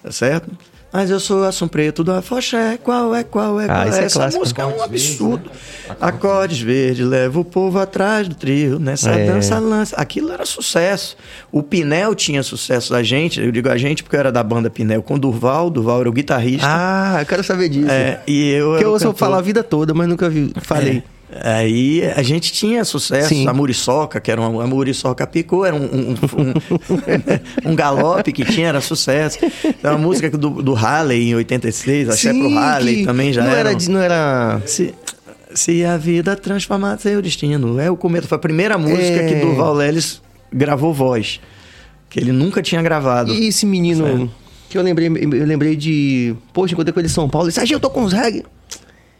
tá 0.02 0.12
certo? 0.12 0.50
Mas 0.92 1.10
eu 1.10 1.20
sou 1.20 1.44
Assum 1.44 1.68
Preto 1.68 2.02
do 2.02 2.12
Afoxé, 2.12 2.78
qual 2.82 3.14
é, 3.14 3.22
qual 3.22 3.60
é, 3.60 3.66
qual 3.66 3.76
ah, 3.76 3.84
é? 3.84 4.00
é 4.00 4.04
Essa 4.04 4.20
clássico. 4.20 4.40
música 4.40 4.62
é 4.62 4.66
um 4.66 4.82
absurdo. 4.82 5.50
Verdes, 5.50 5.88
né? 5.88 5.96
Acordes 6.00 6.60
verdes, 6.60 7.06
leva 7.06 7.38
o 7.38 7.44
povo 7.44 7.78
atrás 7.78 8.26
do 8.26 8.34
trio, 8.34 8.78
nessa 8.78 9.10
é. 9.10 9.26
dança 9.26 9.58
lança. 9.58 9.96
Aquilo 9.96 10.32
era 10.32 10.46
sucesso. 10.46 11.16
O 11.52 11.62
Pinel 11.62 12.14
tinha 12.14 12.42
sucesso 12.42 12.92
da 12.92 13.02
gente, 13.02 13.38
eu 13.38 13.52
digo 13.52 13.68
a 13.68 13.76
gente 13.76 14.02
porque 14.02 14.16
eu 14.16 14.20
era 14.20 14.32
da 14.32 14.42
banda 14.42 14.70
Pinel 14.70 15.02
com 15.02 15.14
o 15.14 15.18
Durval, 15.18 15.68
Durval 15.68 16.00
era 16.00 16.08
o 16.08 16.12
guitarrista. 16.12 16.66
Ah, 16.66 17.18
eu 17.20 17.26
quero 17.26 17.44
saber 17.44 17.68
disso. 17.68 17.90
É, 17.90 18.20
e 18.26 18.52
eu 18.52 18.76
que 18.78 18.84
eu 18.84 18.90
ouço 18.90 19.12
falar 19.12 19.38
a 19.38 19.42
vida 19.42 19.62
toda, 19.62 19.92
mas 19.92 20.08
nunca 20.08 20.30
vi, 20.30 20.52
falei. 20.62 21.02
É. 21.14 21.17
Aí 21.42 22.02
a 22.16 22.22
gente 22.22 22.52
tinha 22.52 22.84
sucesso, 22.84 23.28
Sim. 23.28 23.46
a 23.46 23.52
Muriçoca, 23.52 24.18
que 24.18 24.30
era 24.30 24.40
uma 24.40 24.64
a 24.64 24.66
Muriçoca 24.66 25.26
Picou, 25.26 25.64
era 25.64 25.76
um, 25.76 25.84
um, 25.84 26.14
um, 26.14 27.70
um, 27.70 27.76
galope 27.76 28.32
que 28.32 28.44
tinha, 28.46 28.68
era 28.68 28.80
sucesso. 28.80 29.38
Então 29.62 29.94
a 29.94 29.98
música 29.98 30.30
do, 30.30 30.62
do 30.62 30.72
Halley 30.72 31.30
em 31.30 31.34
86, 31.34 32.08
Axé 32.08 32.32
pro 32.32 32.48
Halley 32.48 33.04
também 33.04 33.32
já 33.32 33.44
não 33.44 33.50
era. 33.50 33.70
era 33.70 33.88
não 33.90 34.00
era. 34.00 34.62
Se, 34.64 34.94
se 35.54 35.84
a 35.84 35.98
vida 35.98 36.34
transformar 36.34 36.98
seu 36.98 37.20
destino. 37.20 37.78
É 37.78 37.90
o 37.90 37.96
começo. 37.96 38.26
Foi 38.26 38.36
a 38.36 38.40
primeira 38.40 38.78
música 38.78 39.20
é... 39.20 39.28
que 39.28 39.34
Durval 39.34 39.74
Lelis 39.74 40.22
gravou 40.50 40.94
voz. 40.94 41.40
Que 42.08 42.20
ele 42.20 42.32
nunca 42.32 42.62
tinha 42.62 42.80
gravado. 42.80 43.34
E 43.34 43.48
esse 43.48 43.66
menino. 43.66 44.06
Certo. 44.06 44.30
Que 44.70 44.78
eu 44.78 44.82
lembrei, 44.82 45.08
eu 45.08 45.46
lembrei 45.46 45.76
de. 45.76 46.34
Poxa, 46.54 46.72
encontrei 46.72 46.92
com 46.92 47.00
ele 47.00 47.08
em 47.08 47.10
São 47.10 47.28
Paulo. 47.28 47.48
Ele 47.48 47.54
disse, 47.54 47.72
eu 47.72 47.80
tô 47.80 47.90
com 47.90 48.02
os 48.02 48.12
reggae. 48.14 48.44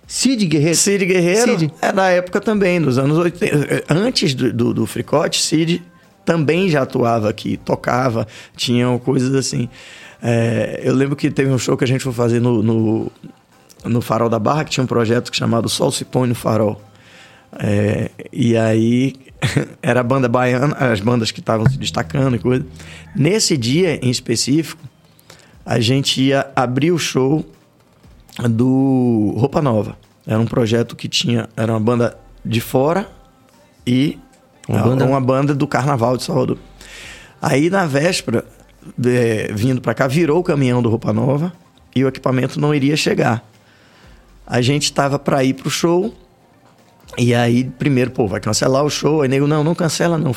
Cid 0.09 0.47
Guerreiro. 0.47 0.75
Cid 0.75 1.05
Guerreiro 1.05 1.59
Cid. 1.59 1.73
é 1.83 1.92
da 1.92 2.09
época 2.09 2.40
também, 2.40 2.81
nos 2.81 2.97
anos 2.97 3.18
80. 3.18 3.85
Antes 3.90 4.35
do, 4.35 4.51
do, 4.51 4.75
do 4.75 4.87
Fricote, 4.87 5.42
Cid 5.42 5.83
também 6.25 6.71
já 6.71 6.83
atuava 6.83 7.29
aqui, 7.29 7.59
tocava, 7.59 8.27
tinham 8.57 8.99
coisas 8.99 9.35
assim. 9.35 9.68
É, 10.23 10.81
eu 10.83 10.94
lembro 10.94 11.14
que 11.14 11.31
teve 11.31 11.51
um 11.51 11.59
show 11.59 11.77
que 11.77 11.85
a 11.85 11.87
gente 11.87 12.03
foi 12.03 12.12
fazer 12.12 12.40
no, 12.40 12.62
no, 12.62 13.12
no 13.85 14.01
Farol 14.01 14.31
da 14.31 14.38
Barra, 14.38 14.64
que 14.64 14.71
tinha 14.71 14.83
um 14.83 14.87
projeto 14.87 15.35
chamado 15.35 15.68
Sol 15.68 15.92
se 15.92 16.07
põe 16.07 16.27
no 16.27 16.35
Farol. 16.35 16.81
É, 17.59 18.11
e 18.33 18.57
aí 18.57 19.14
era 19.83 20.01
a 20.01 20.03
banda 20.03 20.27
baiana, 20.27 20.75
as 20.75 21.01
bandas 21.01 21.31
que 21.31 21.40
estavam 21.40 21.68
se 21.68 21.77
destacando 21.77 22.35
e 22.37 22.38
coisa. 22.38 22.66
Nesse 23.14 23.59
dia 23.59 23.99
em 24.03 24.11
específico, 24.11 24.83
a 25.66 25.79
gente 25.81 26.23
ia 26.23 26.47
abrir 26.57 26.92
o 26.92 26.99
show 26.99 27.44
do 28.46 29.35
Roupa 29.37 29.61
Nova. 29.62 29.96
Era 30.27 30.38
um 30.38 30.46
projeto 30.46 30.94
que 30.94 31.09
tinha. 31.09 31.48
Era 31.57 31.72
uma 31.72 31.81
banda 31.81 32.16
de 32.44 32.61
fora 32.61 33.09
e 33.87 34.18
uma 34.68 34.83
banda, 34.83 35.05
uma 35.07 35.20
banda 35.20 35.55
do 35.55 35.66
Carnaval 35.66 36.16
de 36.16 36.24
Salvador. 36.24 36.59
Aí 37.40 37.70
na 37.70 37.87
véspera, 37.87 38.44
de, 38.96 39.48
vindo 39.55 39.81
para 39.81 39.94
cá, 39.94 40.07
virou 40.07 40.40
o 40.40 40.44
caminhão 40.44 40.83
do 40.83 40.90
Roupa 40.90 41.12
Nova 41.12 41.53
e 41.94 42.05
o 42.05 42.09
equipamento 42.09 42.61
não 42.61 42.74
iria 42.74 42.96
chegar. 42.96 43.42
A 44.46 44.61
gente 44.61 44.85
estava 44.85 45.18
para 45.18 45.42
ir 45.42 45.55
pro 45.55 45.70
show. 45.70 46.14
E 47.18 47.35
aí, 47.35 47.64
primeiro, 47.64 48.12
pô, 48.12 48.28
vai 48.28 48.38
cancelar 48.38 48.85
o 48.85 48.88
show. 48.88 49.22
Aí 49.22 49.28
nego, 49.28 49.46
não, 49.46 49.64
não 49.64 49.74
cancela, 49.74 50.16
não. 50.16 50.33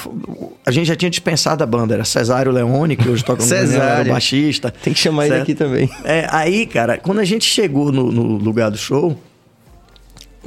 A 0.66 0.72
gente 0.72 0.88
já 0.88 0.96
tinha 0.96 1.12
dispensado 1.12 1.64
a 1.64 1.68
banda. 1.68 1.94
Era 1.94 2.04
Cesário 2.04 2.52
Leone, 2.52 2.96
que 2.96 3.08
hoje 3.08 3.24
toca 3.24 3.44
no 3.44 3.48
Cesário, 3.48 4.10
o 4.10 4.14
baixista. 4.14 4.72
Tem 4.72 4.92
que 4.92 5.00
chamar 5.00 5.28
certo? 5.28 5.34
ele 5.34 5.42
aqui 5.44 5.54
também. 5.54 5.90
É, 6.04 6.28
aí, 6.32 6.66
cara, 6.66 6.98
quando 6.98 7.20
a 7.20 7.24
gente 7.24 7.46
chegou 7.46 7.92
no, 7.92 8.12
no 8.12 8.24
lugar 8.38 8.72
do 8.72 8.78
show, 8.78 9.16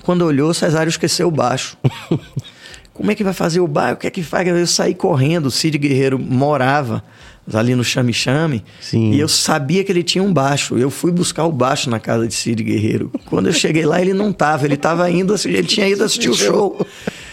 quando 0.02 0.22
olhou, 0.22 0.50
o 0.50 0.54
Cesário 0.54 0.90
esqueceu 0.90 1.28
o 1.28 1.30
baixo. 1.30 1.78
Como 2.92 3.10
é 3.10 3.14
que 3.14 3.24
vai 3.24 3.32
fazer 3.32 3.60
o 3.60 3.68
bairro? 3.68 3.94
O 3.94 3.98
que 3.98 4.06
é 4.06 4.10
que 4.10 4.22
faz? 4.22 4.46
Eu 4.46 4.66
saí 4.66 4.94
correndo, 4.94 5.46
o 5.46 5.50
Cid 5.50 5.78
Guerreiro 5.78 6.18
morava 6.18 7.02
ali 7.52 7.74
no 7.74 7.84
Chame 7.84 8.12
Chame. 8.12 8.64
Sim. 8.80 9.12
E 9.12 9.20
eu 9.20 9.28
sabia 9.28 9.84
que 9.84 9.92
ele 9.92 10.02
tinha 10.02 10.22
um 10.22 10.32
baixo. 10.32 10.78
Eu 10.78 10.90
fui 10.90 11.10
buscar 11.10 11.44
o 11.44 11.52
baixo 11.52 11.90
na 11.90 12.00
casa 12.00 12.26
de 12.26 12.34
Cid 12.34 12.62
Guerreiro. 12.62 13.10
Quando 13.26 13.46
eu 13.46 13.52
cheguei 13.52 13.84
lá, 13.84 14.00
ele 14.00 14.14
não 14.14 14.32
tava. 14.32 14.64
Ele 14.64 14.76
tava 14.76 15.10
indo, 15.10 15.34
ele 15.44 15.64
tinha 15.64 15.88
ido 15.88 16.02
assistir 16.04 16.30
o 16.30 16.34
show. 16.34 16.86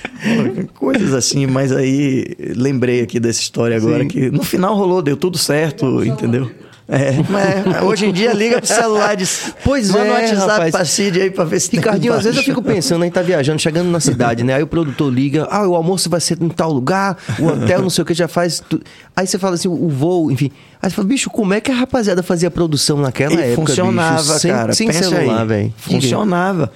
Coisas 0.75 1.13
assim, 1.13 1.47
mas 1.47 1.71
aí 1.71 2.35
lembrei 2.55 3.01
aqui 3.01 3.19
dessa 3.19 3.41
história 3.41 3.77
agora 3.77 4.03
Sim. 4.03 4.07
que 4.07 4.31
no 4.31 4.43
final 4.43 4.75
rolou, 4.75 5.01
deu 5.01 5.17
tudo 5.17 5.37
certo, 5.37 6.03
entendeu? 6.03 6.51
É, 6.91 7.15
mas 7.29 7.83
hoje 7.83 8.05
em 8.05 8.11
dia 8.11 8.33
liga 8.33 8.57
pro 8.57 8.67
celular 8.67 9.13
e 9.13 9.17
diz, 9.17 9.53
pois 9.63 9.89
manda 9.89 10.07
é, 10.07 10.09
um 10.09 10.13
WhatsApp 10.13 10.51
rapaz. 10.51 10.71
pra 10.71 10.83
Cid 10.83 11.21
aí 11.21 11.31
pra 11.31 11.45
ver 11.45 11.61
se 11.61 11.73
Ricardinho, 11.73 12.13
às 12.13 12.25
vezes 12.25 12.37
eu 12.37 12.43
fico 12.43 12.61
pensando, 12.61 13.03
a 13.03 13.05
gente 13.05 13.13
tá 13.13 13.21
viajando, 13.21 13.59
chegando 13.59 13.89
na 13.89 14.01
cidade, 14.01 14.43
né? 14.43 14.55
Aí 14.55 14.61
o 14.61 14.67
produtor 14.67 15.11
liga, 15.11 15.47
ah, 15.49 15.65
o 15.65 15.73
almoço 15.73 16.09
vai 16.09 16.19
ser 16.19 16.37
em 16.41 16.49
tal 16.49 16.69
lugar, 16.73 17.17
o 17.39 17.47
hotel, 17.47 17.81
não 17.81 17.89
sei 17.89 18.01
o 18.01 18.05
que, 18.05 18.13
já 18.13 18.27
faz... 18.27 18.59
Tu... 18.59 18.81
Aí 19.15 19.25
você 19.25 19.39
fala 19.39 19.55
assim, 19.55 19.69
o 19.69 19.87
voo, 19.87 20.29
enfim... 20.29 20.51
Aí 20.81 20.89
você 20.89 20.95
fala, 20.97 21.07
bicho, 21.07 21.29
como 21.29 21.53
é 21.53 21.61
que 21.61 21.71
a 21.71 21.75
rapaziada 21.75 22.21
fazia 22.21 22.51
produção 22.51 22.97
naquela 22.97 23.35
e 23.35 23.51
época, 23.51 23.67
funcionava, 23.67 24.33
bicho? 24.33 24.47
cara. 24.49 24.73
Sem, 24.73 24.91
sem 24.91 25.03
celular, 25.03 25.45
velho. 25.45 25.73
Funcionava. 25.77 26.71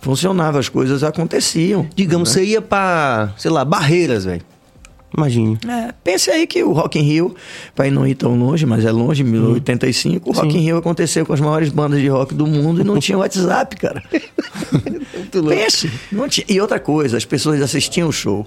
Funcionava, 0.00 0.60
as 0.60 0.68
coisas 0.68 1.02
aconteciam. 1.02 1.88
Digamos, 1.96 2.28
né? 2.28 2.34
você 2.34 2.44
ia 2.44 2.62
pra, 2.62 3.30
sei 3.36 3.50
lá, 3.50 3.64
Barreiras, 3.64 4.24
velho. 4.24 4.42
Imagine. 5.16 5.58
É, 5.66 5.94
pense 6.04 6.30
aí 6.30 6.46
que 6.46 6.62
o 6.62 6.72
Rock 6.72 6.98
in 6.98 7.02
Rio, 7.02 7.34
vai 7.74 7.90
não 7.90 8.06
ir 8.06 8.14
tão 8.14 8.38
longe, 8.38 8.66
mas 8.66 8.84
é 8.84 8.92
longe, 8.92 9.24
1985, 9.24 10.28
hum. 10.28 10.32
o 10.32 10.36
Rock 10.36 10.52
Sim. 10.52 10.58
in 10.58 10.60
Rio 10.62 10.76
aconteceu 10.76 11.24
com 11.24 11.32
as 11.32 11.40
maiores 11.40 11.70
bandas 11.70 12.00
de 12.00 12.08
rock 12.08 12.34
do 12.34 12.46
mundo 12.46 12.80
e 12.80 12.84
não 12.84 12.98
tinha 12.98 13.16
WhatsApp, 13.16 13.76
cara. 13.76 14.02
pense. 15.48 15.90
Não 16.12 16.28
tinha. 16.28 16.44
E 16.48 16.60
outra 16.60 16.78
coisa, 16.78 17.16
as 17.16 17.24
pessoas 17.24 17.62
assistiam 17.62 18.08
o 18.08 18.12
show. 18.12 18.46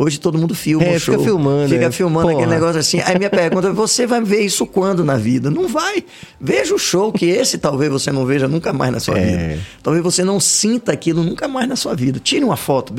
Hoje 0.00 0.20
todo 0.20 0.38
mundo 0.38 0.54
filma 0.54 0.84
é, 0.84 0.94
o 0.94 1.00
show. 1.00 1.14
Fica 1.14 1.24
filmando. 1.24 1.68
Fica 1.68 1.86
é. 1.86 1.90
filmando 1.90 2.28
Porra. 2.28 2.38
aquele 2.38 2.54
negócio 2.54 2.78
assim. 2.78 3.00
Aí 3.04 3.18
minha 3.18 3.28
pergunta, 3.28 3.72
você 3.72 4.06
vai 4.06 4.22
ver 4.22 4.42
isso 4.42 4.64
quando 4.64 5.04
na 5.04 5.16
vida? 5.16 5.50
Não 5.50 5.66
vai. 5.66 6.04
Veja 6.40 6.72
o 6.72 6.78
show, 6.78 7.12
que 7.12 7.26
esse 7.26 7.58
talvez 7.58 7.90
você 7.90 8.12
não 8.12 8.24
veja 8.24 8.46
nunca 8.46 8.72
mais 8.72 8.92
na 8.92 9.00
sua 9.00 9.18
é. 9.18 9.24
vida. 9.24 9.60
Talvez 9.82 10.04
você 10.04 10.22
não 10.22 10.38
sinta 10.38 10.92
aquilo 10.92 11.24
nunca 11.24 11.48
mais 11.48 11.68
na 11.68 11.74
sua 11.74 11.96
vida. 11.96 12.20
Tire 12.20 12.44
uma 12.44 12.56
foto 12.56 12.94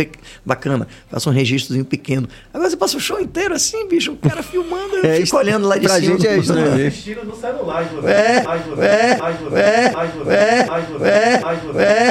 bacana, 0.46 0.90
faça 1.10 1.30
um 1.30 1.34
registrozinho 1.34 1.86
pequeno. 1.86 2.28
Agora 2.54 2.70
você 2.70 2.76
passa 2.76 2.98
o 2.98 3.00
show 3.00 3.18
inteiro 3.22 3.54
assim, 3.54 3.88
bicho, 3.88 4.12
o 4.12 4.18
cara 4.18 4.44
filmando, 4.44 4.98
eu 4.98 5.10
é, 5.10 5.22
fico 5.22 5.38
olhando 5.38 5.70
lá 5.70 5.78
de 5.78 5.88
pra 5.88 6.02
cima. 6.02 6.18
Gente 6.18 6.28
é 6.28 6.38
isso, 6.38 6.54
né? 6.54 6.88
Assistindo 6.88 7.24
no 7.24 7.34
celular, 7.34 7.90
É, 8.04 8.10
é, 8.10 8.44
é, 8.84 9.20
é, 9.56 9.96
é, 10.28 10.68
é, 10.68 10.70
é, 11.16 12.04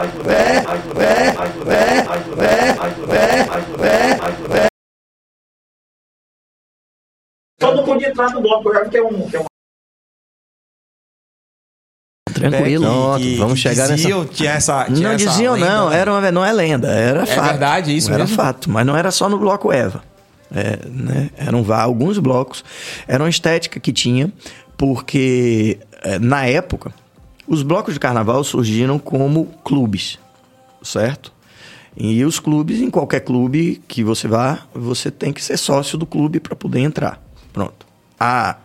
é, 0.00 1.06
é, 1.06 1.09
só 7.60 7.74
não 7.74 7.84
podia 7.84 8.08
entrar 8.08 8.30
no 8.30 8.40
bloco, 8.40 8.62
porque 8.62 8.96
é 8.96 9.02
um, 9.02 9.28
que 9.28 9.36
é 9.36 9.40
um 9.40 9.44
Tranquilo. 12.32 12.86
É, 12.86 13.36
vamos 13.36 13.58
chegar 13.58 13.88
diziam, 13.88 14.20
nessa. 14.20 14.34
Tinha 14.34 14.50
essa, 14.52 14.84
tinha 14.84 15.08
não 15.10 15.16
diziam, 15.16 15.54
lenda, 15.54 15.68
não. 15.68 15.90
Né? 15.90 15.98
Era 15.98 16.12
uma, 16.12 16.32
não 16.32 16.44
é 16.44 16.52
lenda, 16.52 16.88
era 16.88 17.22
é 17.22 17.26
fato. 17.26 17.44
É 17.44 17.50
verdade, 17.50 17.96
isso 17.96 18.08
Era 18.08 18.24
mesmo? 18.24 18.36
fato, 18.36 18.70
mas 18.70 18.86
não 18.86 18.96
era 18.96 19.10
só 19.10 19.28
no 19.28 19.38
bloco 19.38 19.70
Eva. 19.70 20.02
É, 20.52 20.78
né? 20.86 21.30
Eram 21.36 21.64
alguns 21.72 22.18
blocos. 22.18 22.64
Era 23.06 23.22
uma 23.22 23.28
estética 23.28 23.78
que 23.78 23.92
tinha, 23.92 24.32
porque 24.76 25.78
é, 26.02 26.18
na 26.18 26.46
época, 26.46 26.92
os 27.46 27.62
blocos 27.62 27.94
de 27.94 28.00
carnaval 28.00 28.42
surgiram 28.42 28.98
como 28.98 29.46
clubes, 29.62 30.18
certo? 30.82 31.32
E 31.96 32.24
os 32.24 32.38
clubes, 32.38 32.80
em 32.80 32.90
qualquer 32.90 33.20
clube 33.20 33.82
que 33.88 34.04
você 34.04 34.28
vá, 34.28 34.60
você 34.74 35.10
tem 35.10 35.32
que 35.32 35.42
ser 35.42 35.56
sócio 35.56 35.98
do 35.98 36.06
clube 36.06 36.40
para 36.40 36.54
poder 36.54 36.80
entrar. 36.80 37.22
Pronto. 37.52 37.86
A, 38.18 38.56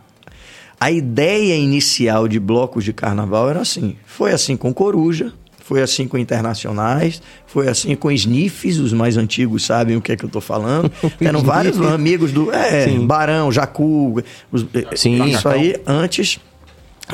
a 0.79 0.91
ideia 0.91 1.55
inicial 1.55 2.27
de 2.27 2.39
blocos 2.39 2.83
de 2.83 2.93
carnaval 2.93 3.49
era 3.49 3.61
assim. 3.61 3.95
Foi 4.05 4.31
assim 4.31 4.55
com 4.55 4.73
Coruja, 4.73 5.33
foi 5.65 5.81
assim 5.81 6.07
com 6.07 6.15
internacionais, 6.15 7.21
foi 7.47 7.67
assim 7.67 7.95
com 7.95 8.11
sniffs, 8.11 8.77
os 8.77 8.93
mais 8.93 9.17
antigos 9.17 9.65
sabem 9.65 9.97
o 9.97 10.01
que 10.01 10.11
é 10.11 10.15
que 10.15 10.23
eu 10.23 10.27
estou 10.27 10.41
falando. 10.41 10.91
Eram 11.19 11.41
vários 11.41 11.81
amigos 11.81 12.31
do 12.31 12.51
é, 12.51 12.87
Barão, 12.99 13.51
Jacu, 13.51 14.23
os, 14.51 14.63
Sim, 14.95 15.23
isso 15.25 15.49
aí 15.49 15.75
antes 15.87 16.39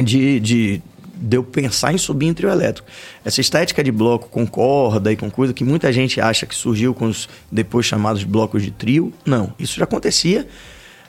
de, 0.03 0.39
de, 0.41 0.81
de 1.21 1.37
eu 1.37 1.43
pensar 1.43 1.93
em 1.93 1.97
subir 1.97 2.27
em 2.27 2.33
trio 2.33 2.49
elétrico. 2.49 2.87
Essa 3.23 3.39
estética 3.39 3.83
de 3.83 3.91
bloco 3.91 4.27
com 4.29 4.45
corda 4.47 5.11
e 5.11 5.15
com 5.15 5.29
coisa 5.29 5.53
que 5.53 5.63
muita 5.63 5.93
gente 5.93 6.19
acha 6.19 6.45
que 6.45 6.55
surgiu 6.55 6.93
com 6.93 7.05
os 7.05 7.29
depois 7.51 7.85
chamados 7.85 8.23
blocos 8.23 8.63
de 8.63 8.71
trio, 8.71 9.13
não. 9.25 9.53
Isso 9.59 9.77
já 9.77 9.83
acontecia 9.83 10.47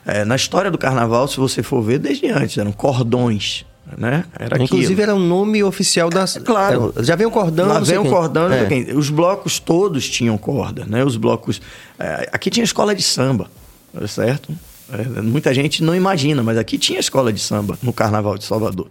é, 0.05 0.25
na 0.25 0.35
história 0.35 0.69
do 0.69 0.77
carnaval, 0.77 1.27
se 1.27 1.37
você 1.37 1.63
for 1.63 1.81
ver, 1.81 1.99
desde 1.99 2.29
antes, 2.29 2.57
eram 2.57 2.71
cordões. 2.71 3.65
Né? 3.97 4.23
Era 4.39 4.61
Inclusive 4.63 4.93
aquilo. 4.93 5.01
era 5.01 5.15
o 5.15 5.17
um 5.17 5.27
nome 5.27 5.61
oficial 5.63 6.09
das. 6.09 6.37
É, 6.37 6.39
claro. 6.39 6.93
já 6.99 7.15
vem 7.15 7.27
o 7.27 7.31
cordão. 7.31 7.67
Lá 7.67 7.79
vem 7.79 7.97
o 7.97 8.05
cordão. 8.05 8.49
É. 8.51 8.93
Os 8.93 9.09
blocos 9.09 9.59
todos 9.59 10.09
tinham 10.09 10.37
corda, 10.37 10.85
né? 10.85 11.03
Os 11.03 11.17
blocos. 11.17 11.61
É, 11.99 12.29
aqui 12.31 12.49
tinha 12.49 12.63
escola 12.63 12.95
de 12.95 13.03
samba, 13.03 13.49
certo? 14.07 14.53
É, 14.91 15.21
muita 15.21 15.53
gente 15.53 15.83
não 15.83 15.95
imagina, 15.95 16.43
mas 16.43 16.57
aqui 16.57 16.77
tinha 16.77 16.99
escola 16.99 17.31
de 17.31 17.39
samba 17.39 17.77
no 17.81 17.93
Carnaval 17.93 18.37
de 18.37 18.43
Salvador. 18.43 18.87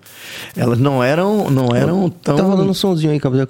Elas 0.57 0.79
não 0.79 1.03
eram, 1.03 1.51
não 1.51 1.75
eram 1.75 2.09
tão. 2.09 2.37
Tá 2.37 2.43
rolando 2.43 2.71
um 2.71 2.75
somzinho 2.75 3.13
aí, 3.13 3.19
Gabriel. 3.19 3.47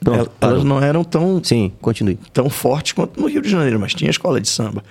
Pronto, 0.00 0.30
elas 0.40 0.64
não 0.64 0.82
eram 0.82 1.02
tão. 1.02 1.42
Sim, 1.42 1.72
continue. 1.80 2.18
Tão 2.32 2.48
fortes 2.48 2.92
quanto 2.92 3.20
no 3.20 3.26
Rio 3.26 3.42
de 3.42 3.48
Janeiro, 3.48 3.80
mas 3.80 3.94
tinha 3.94 4.10
escola 4.10 4.40
de 4.40 4.48
samba. 4.48 4.84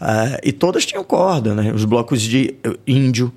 Uh, 0.00 0.36
e 0.44 0.52
todas 0.52 0.84
tinham 0.84 1.02
corda, 1.02 1.54
né? 1.54 1.72
Os 1.72 1.84
blocos 1.84 2.20
de 2.20 2.54
índio, 2.86 3.32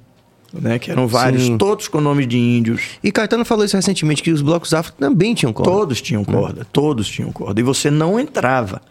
né? 0.54 0.78
Que 0.78 0.92
eram 0.92 1.08
vários, 1.08 1.44
Sim. 1.44 1.58
todos 1.58 1.88
com 1.88 2.02
nome 2.02 2.26
de 2.26 2.38
índios. 2.38 2.82
E 3.02 3.12
Caetano 3.12 3.46
falou 3.46 3.64
isso 3.64 3.78
recentemente, 3.78 4.22
que 4.22 4.32
os 4.32 4.42
blocos 4.42 4.74
afro 4.74 4.94
também 4.94 5.34
tinham 5.34 5.54
corda. 5.54 5.72
Todos 5.72 6.02
tinham 6.02 6.26
corda, 6.26 6.68
todos 6.72 7.08
tinham 7.08 7.32
corda. 7.32 7.62
E 7.62 7.64
você 7.64 7.90
não 7.90 8.20
entrava. 8.20 8.82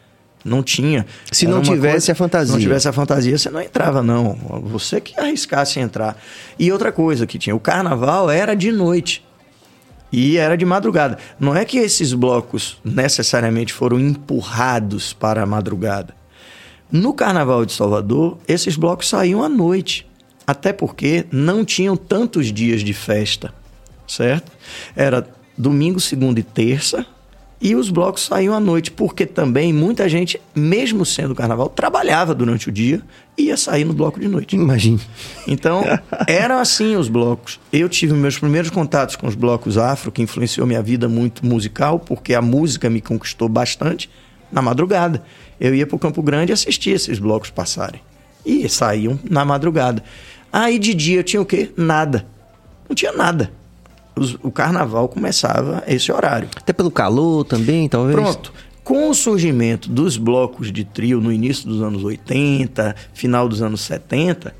Não 0.45 0.63
tinha. 0.63 1.05
Se 1.33 1.47
não 1.47 1.61
tivesse 1.61 2.07
coisa, 2.07 2.13
a 2.13 2.15
fantasia. 2.15 2.47
Se 2.47 2.53
não 2.53 2.61
tivesse 2.61 2.89
a 2.89 2.93
fantasia, 2.93 3.39
você 3.39 3.51
não 3.51 3.61
entrava, 3.61 4.03
não. 4.03 4.35
Você 4.65 5.01
que 5.01 5.19
arriscasse 5.19 5.81
entrar. 5.81 6.17
E 6.59 6.71
outra 6.73 6.93
coisa 6.93 7.27
que 7.27 7.39
tinha, 7.39 7.55
o 7.55 7.61
carnaval 7.61 8.31
era 8.31 8.55
de 8.55 8.71
noite. 8.71 9.25
E 10.11 10.39
era 10.39 10.57
de 10.57 10.65
madrugada. 10.65 11.19
Não 11.39 11.55
é 11.55 11.65
que 11.65 11.79
esses 11.79 12.15
blocos 12.15 12.79
necessariamente 12.85 13.73
foram 13.73 14.01
empurrados 14.01 15.13
para 15.13 15.43
a 15.43 15.47
madrugada. 15.47 16.15
No 16.91 17.13
Carnaval 17.13 17.67
de 17.67 17.73
Salvador, 17.75 18.39
esses 18.49 18.75
blocos 18.75 19.09
saíam 19.09 19.43
à 19.43 19.49
noite. 19.49 20.07
Até 20.47 20.73
porque 20.73 21.27
não 21.31 21.63
tinham 21.63 21.95
tantos 21.95 22.51
dias 22.51 22.81
de 22.81 22.95
festa, 22.95 23.53
certo? 24.07 24.51
Era 24.97 25.29
domingo, 25.59 26.01
segunda 26.01 26.41
e 26.41 26.43
terça, 26.43 27.05
e 27.61 27.75
os 27.75 27.91
blocos 27.91 28.25
saíam 28.25 28.55
à 28.55 28.61
noite, 28.61 28.91
porque 28.91 29.27
também 29.27 29.73
muita 29.73 30.09
gente, 30.09 30.41
mesmo 30.55 31.05
sendo 31.05 31.35
carnaval, 31.35 31.69
trabalhava 31.69 32.33
durante 32.33 32.69
o 32.69 32.73
dia 32.73 33.03
e 33.37 33.45
ia 33.45 33.57
sair 33.57 33.85
no 33.85 33.93
bloco 33.93 34.21
de 34.21 34.29
noite. 34.29 34.55
Imagine. 34.55 35.01
Então, 35.47 35.83
eram 36.29 36.59
assim 36.59 36.95
os 36.95 37.09
blocos. 37.09 37.59
Eu 37.73 37.89
tive 37.89 38.13
meus 38.15 38.39
primeiros 38.39 38.71
contatos 38.71 39.17
com 39.17 39.27
os 39.27 39.35
blocos 39.35 39.77
afro, 39.77 40.13
que 40.13 40.23
influenciou 40.23 40.69
minha 40.69 40.83
vida 40.83 41.09
muito 41.09 41.45
musical, 41.45 41.99
porque 41.99 42.33
a 42.33 42.41
música 42.41 42.89
me 42.89 43.01
conquistou 43.01 43.49
bastante 43.49 44.09
na 44.53 44.63
madrugada. 44.63 45.25
Eu 45.61 45.75
ia 45.75 45.87
para 45.87 45.97
o 45.97 45.99
Campo 45.99 46.23
Grande 46.23 46.53
e 46.53 46.55
assistia 46.55 46.95
esses 46.95 47.19
blocos 47.19 47.51
passarem. 47.51 48.01
E 48.47 48.69
saíam 48.69 49.19
na 49.29 49.45
madrugada. 49.45 50.03
Aí 50.53 50.79
de 50.79 50.95
dia 50.95 51.25
tinha 51.25 51.43
o 51.43 51.45
quê? 51.45 51.73
Nada. 51.77 52.25
Não 52.89 52.95
tinha 52.95 53.13
nada 53.13 53.58
o 54.43 54.51
carnaval 54.51 55.09
começava 55.09 55.83
esse 55.87 56.11
horário. 56.11 56.49
Até 56.57 56.73
pelo 56.73 56.91
calor 56.91 57.45
também, 57.45 57.89
talvez? 57.89 58.17
Pronto. 58.17 58.53
Com 58.85 59.11
o 59.11 59.15
surgimento 59.15 59.91
dos 59.91 60.17
blocos 60.17 60.73
de 60.73 60.83
trio 60.85 61.21
no 61.21 61.31
início 61.31 61.69
dos 61.69 61.83
anos 61.83 62.03
80, 62.03 62.97
final 63.13 63.49
dos 63.49 63.61
anos 63.61 63.83
70, 63.83 64.55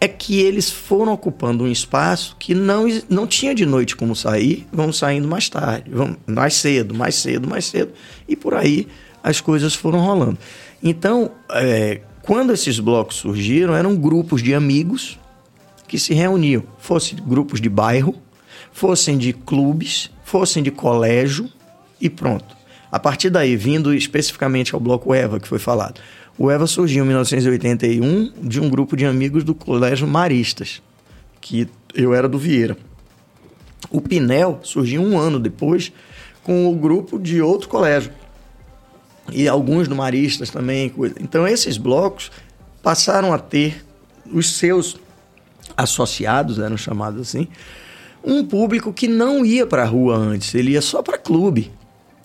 é 0.00 0.06
que 0.06 0.40
eles 0.40 0.70
foram 0.70 1.12
ocupando 1.12 1.64
um 1.64 1.68
espaço 1.68 2.36
que 2.38 2.54
não, 2.54 2.86
não 3.08 3.26
tinha 3.26 3.54
de 3.54 3.66
noite 3.66 3.96
como 3.96 4.14
sair, 4.14 4.66
vão 4.72 4.92
saindo 4.92 5.26
mais 5.26 5.48
tarde, 5.48 5.90
vão 5.90 6.16
mais 6.26 6.54
cedo, 6.54 6.94
mais 6.94 7.16
cedo, 7.16 7.48
mais 7.48 7.64
cedo, 7.64 7.92
e 8.28 8.36
por 8.36 8.54
aí 8.54 8.86
as 9.22 9.40
coisas 9.40 9.74
foram 9.74 9.98
rolando. 9.98 10.38
Então, 10.82 11.32
é, 11.50 12.00
quando 12.22 12.52
esses 12.52 12.78
blocos 12.78 13.16
surgiram, 13.16 13.74
eram 13.74 13.96
grupos 13.96 14.42
de 14.42 14.54
amigos 14.54 15.18
que 15.88 15.98
se 15.98 16.14
reuniam, 16.14 16.62
fossem 16.78 17.18
grupos 17.26 17.60
de 17.60 17.68
bairro, 17.68 18.14
fossem 18.78 19.18
de 19.18 19.32
clubes, 19.32 20.08
fossem 20.22 20.62
de 20.62 20.70
colégio 20.70 21.50
e 22.00 22.08
pronto. 22.08 22.56
A 22.92 22.98
partir 23.00 23.28
daí, 23.28 23.56
vindo 23.56 23.92
especificamente 23.92 24.72
ao 24.72 24.80
bloco 24.80 25.12
EVA, 25.12 25.40
que 25.40 25.48
foi 25.48 25.58
falado, 25.58 26.00
o 26.38 26.48
EVA 26.48 26.64
surgiu 26.68 27.02
em 27.02 27.08
1981 27.08 28.32
de 28.40 28.60
um 28.60 28.70
grupo 28.70 28.96
de 28.96 29.04
amigos 29.04 29.42
do 29.42 29.52
Colégio 29.52 30.06
Maristas, 30.06 30.80
que 31.40 31.68
eu 31.92 32.14
era 32.14 32.28
do 32.28 32.38
Vieira. 32.38 32.76
O 33.90 34.00
Pinel 34.00 34.60
surgiu 34.62 35.02
um 35.02 35.18
ano 35.18 35.40
depois 35.40 35.92
com 36.44 36.70
o 36.70 36.76
grupo 36.76 37.18
de 37.18 37.42
outro 37.42 37.68
colégio. 37.68 38.12
E 39.32 39.48
alguns 39.48 39.88
do 39.88 39.96
Maristas 39.96 40.50
também. 40.50 40.94
Então, 41.20 41.48
esses 41.48 41.76
blocos 41.76 42.30
passaram 42.80 43.32
a 43.32 43.38
ter 43.40 43.84
os 44.32 44.52
seus 44.52 44.96
associados, 45.76 46.60
eram 46.60 46.76
chamados 46.76 47.20
assim, 47.20 47.48
um 48.28 48.44
público 48.44 48.92
que 48.92 49.08
não 49.08 49.44
ia 49.44 49.66
para 49.66 49.82
a 49.82 49.86
rua 49.86 50.14
antes, 50.14 50.54
ele 50.54 50.72
ia 50.72 50.82
só 50.82 51.02
para 51.02 51.16
clube. 51.16 51.72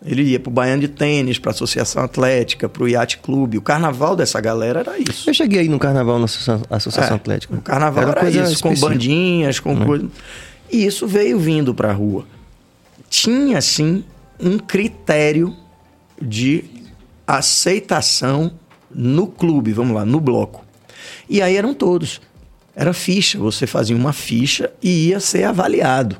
Ele 0.06 0.22
ia 0.24 0.39
pro 0.39 0.51
Baiano 0.51 0.82
de 0.82 0.89
Tênis, 0.89 1.39
pra 1.39 1.51
Associação 1.51 2.04
Atlética, 2.04 2.68
pro 2.68 2.89
Yacht 2.89 3.20
Clube. 3.20 3.58
O 3.58 3.62
carnaval 3.62 4.18
dessa 4.18 4.41
galera 4.41 4.82
era 4.82 4.99
isso. 4.99 5.30
Eu 5.30 5.34
cheguei 5.34 5.62
aí 5.62 5.70
no 5.70 5.80
carnaval 5.80 6.20
na 6.20 6.26
Associação 6.26 7.14
é, 7.14 7.16
Atlética. 7.16 7.56
O 7.56 7.62
carnaval 7.62 8.10
era, 8.10 8.20
era 8.20 8.30
isso, 8.30 8.39
específica. 8.51 8.70
com 8.70 8.93
bandinhas, 8.93 9.60
com 9.62 9.82
é. 9.82 9.86
coisa. 9.86 10.10
E 10.70 10.86
isso 10.86 11.08
veio 11.08 11.39
vindo 11.39 11.74
pra 11.74 11.93
rua. 11.93 12.26
Tinha, 13.10 13.62
sim, 13.62 14.04
um 14.38 14.58
critério 14.58 15.56
de 16.22 16.66
aceitação 17.26 18.51
no 18.93 19.28
clube, 19.28 19.72
vamos 19.72 19.95
lá, 19.95 20.06
no 20.06 20.20
bloco. 20.20 20.66
E 21.30 21.41
aí 21.41 21.56
eram 21.56 21.74
todos. 21.74 22.20
Era 22.76 22.93
ficha, 22.93 23.38
você 23.38 23.67
fazia 23.67 23.95
uma 23.95 24.13
ficha 24.13 24.71
e 24.82 25.09
ia 25.09 25.19
ser 25.19 25.43
avaliado. 25.43 26.17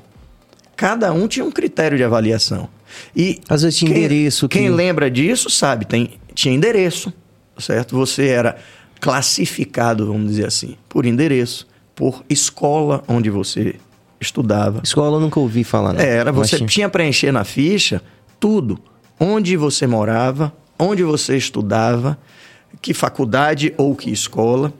Cada 0.76 1.12
um 1.12 1.28
tinha 1.28 1.46
um 1.46 1.52
critério 1.52 1.98
de 1.98 2.04
avaliação. 2.04 2.70
E 3.16 3.40
Às 3.50 3.64
vezes 3.64 3.80
tinha 3.80 3.92
quem, 3.92 4.04
endereço. 4.04 4.50
Quem 4.50 4.70
lembra 4.70 5.10
disso 5.10 5.50
sabe, 5.50 5.86
tem, 5.86 6.20
tinha 6.34 6.54
endereço, 6.54 7.12
certo? 7.58 7.96
Você 7.96 8.28
era 8.28 8.58
classificado, 9.00 10.08
vamos 10.08 10.32
dizer 10.32 10.46
assim, 10.46 10.78
por 10.88 11.06
endereço, 11.06 11.68
por 11.96 12.24
escola 12.30 13.04
onde 13.08 13.30
você 13.30 13.76
estudava. 14.22 14.82
Escola 14.84 15.18
eu 15.18 15.20
nunca 15.20 15.40
ouvi 15.40 15.64
falar, 15.64 15.94
não. 15.94 16.02
Era, 16.02 16.32
você 16.32 16.58
tinha... 16.58 16.68
tinha 16.68 16.90
preencher 16.90 17.32
na 17.32 17.44
ficha 17.44 18.02
tudo. 18.40 18.80
Onde 19.20 19.56
você 19.56 19.88
morava, 19.88 20.54
onde 20.78 21.04
você 21.04 21.38
estudava, 21.38 22.18
que 22.82 22.94
faculdade 22.94 23.74
ou 23.78 23.96
que 23.96 24.10
escola. 24.12 24.74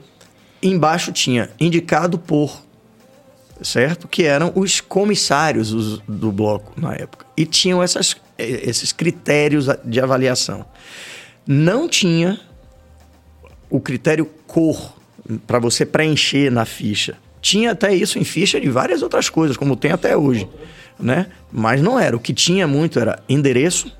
Embaixo 0.64 1.12
tinha 1.12 1.50
indicado 1.60 2.18
por 2.18 2.64
certo? 3.62 4.08
Que 4.08 4.24
eram 4.24 4.52
os 4.54 4.80
comissários 4.80 5.72
os, 5.72 5.98
do 6.00 6.32
bloco 6.32 6.72
na 6.80 6.94
época. 6.94 7.26
E 7.36 7.46
tinham 7.46 7.82
essas, 7.82 8.16
esses 8.38 8.92
critérios 8.92 9.66
de 9.84 10.00
avaliação. 10.00 10.64
Não 11.46 11.88
tinha 11.88 12.40
o 13.70 13.80
critério 13.80 14.26
cor 14.46 14.94
para 15.46 15.58
você 15.58 15.84
preencher 15.84 16.50
na 16.50 16.64
ficha. 16.64 17.16
Tinha 17.40 17.72
até 17.72 17.94
isso 17.94 18.18
em 18.18 18.24
ficha 18.24 18.60
de 18.60 18.68
várias 18.68 19.02
outras 19.02 19.28
coisas, 19.28 19.56
como 19.56 19.76
tem 19.76 19.92
até 19.92 20.16
hoje, 20.16 20.48
né? 20.98 21.26
Mas 21.52 21.82
não 21.82 21.98
era. 21.98 22.16
O 22.16 22.20
que 22.20 22.32
tinha 22.32 22.66
muito 22.66 22.98
era 22.98 23.22
endereço, 23.28 23.94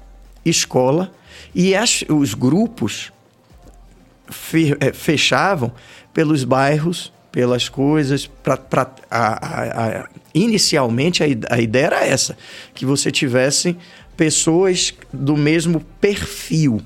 escola 0.45 1.13
e 1.55 1.75
as, 1.75 2.05
os 2.09 2.33
grupos 2.33 3.13
eh, 4.81 4.93
fechavam 4.93 5.73
pelos 6.15 6.45
bairros 6.45 7.13
pelas 7.35 7.69
coisas. 7.69 8.29
Pra, 8.29 8.57
pra, 8.57 8.89
a, 9.11 10.03
a, 10.03 10.09
inicialmente, 10.33 11.23
a, 11.51 11.61
ideia 11.61 11.87
era 11.87 12.07
essa: 12.07 12.39
que 12.73 12.87
você 12.87 13.11
tivesse 13.11 13.77
pessoas 14.17 14.95
do 15.13 15.37
mesmo 15.37 15.81
perfil, 16.01 16.81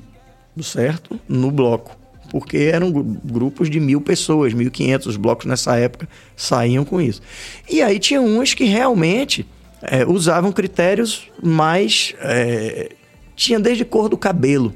certo? 0.63 1.21
No 1.29 1.51
bloco. 1.51 1.97
Porque 2.31 2.57
eram 2.57 2.91
grupos 2.91 3.71
de 3.71 3.79
mil 3.79 4.01
pessoas, 4.01 4.53
1.500. 4.55 5.07
Os 5.07 5.17
blocos 5.17 5.47
nessa 5.47 5.77
época 5.77 6.09
saíam 6.35 6.85
com 6.85 7.01
isso. 7.01 7.23
E 7.71 7.83
aí 7.83 7.99
tinha 7.99 8.21
uns 8.21 8.55
que 8.55 8.65
realmente 8.65 9.47
é, 9.83 10.05
usavam 10.07 10.51
critérios 10.51 11.31
mais. 11.43 12.15
É, 12.21 12.93
tinha 13.37 13.61
desde 13.61 13.85
cor 13.85 14.09
do 14.09 14.17
cabelo, 14.17 14.75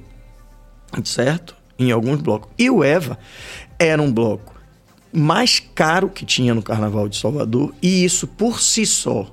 certo? 1.04 1.56
Em 1.78 1.90
alguns 1.90 2.20
blocos. 2.20 2.48
E 2.58 2.70
o 2.70 2.84
EVA 2.84 3.18
era 3.84 4.00
um 4.00 4.12
bloco 4.12 4.52
mais 5.12 5.60
caro 5.60 6.08
que 6.08 6.24
tinha 6.24 6.54
no 6.54 6.62
Carnaval 6.62 7.08
de 7.08 7.18
Salvador 7.18 7.74
e 7.82 8.04
isso 8.04 8.26
por 8.26 8.60
si 8.60 8.86
só 8.86 9.26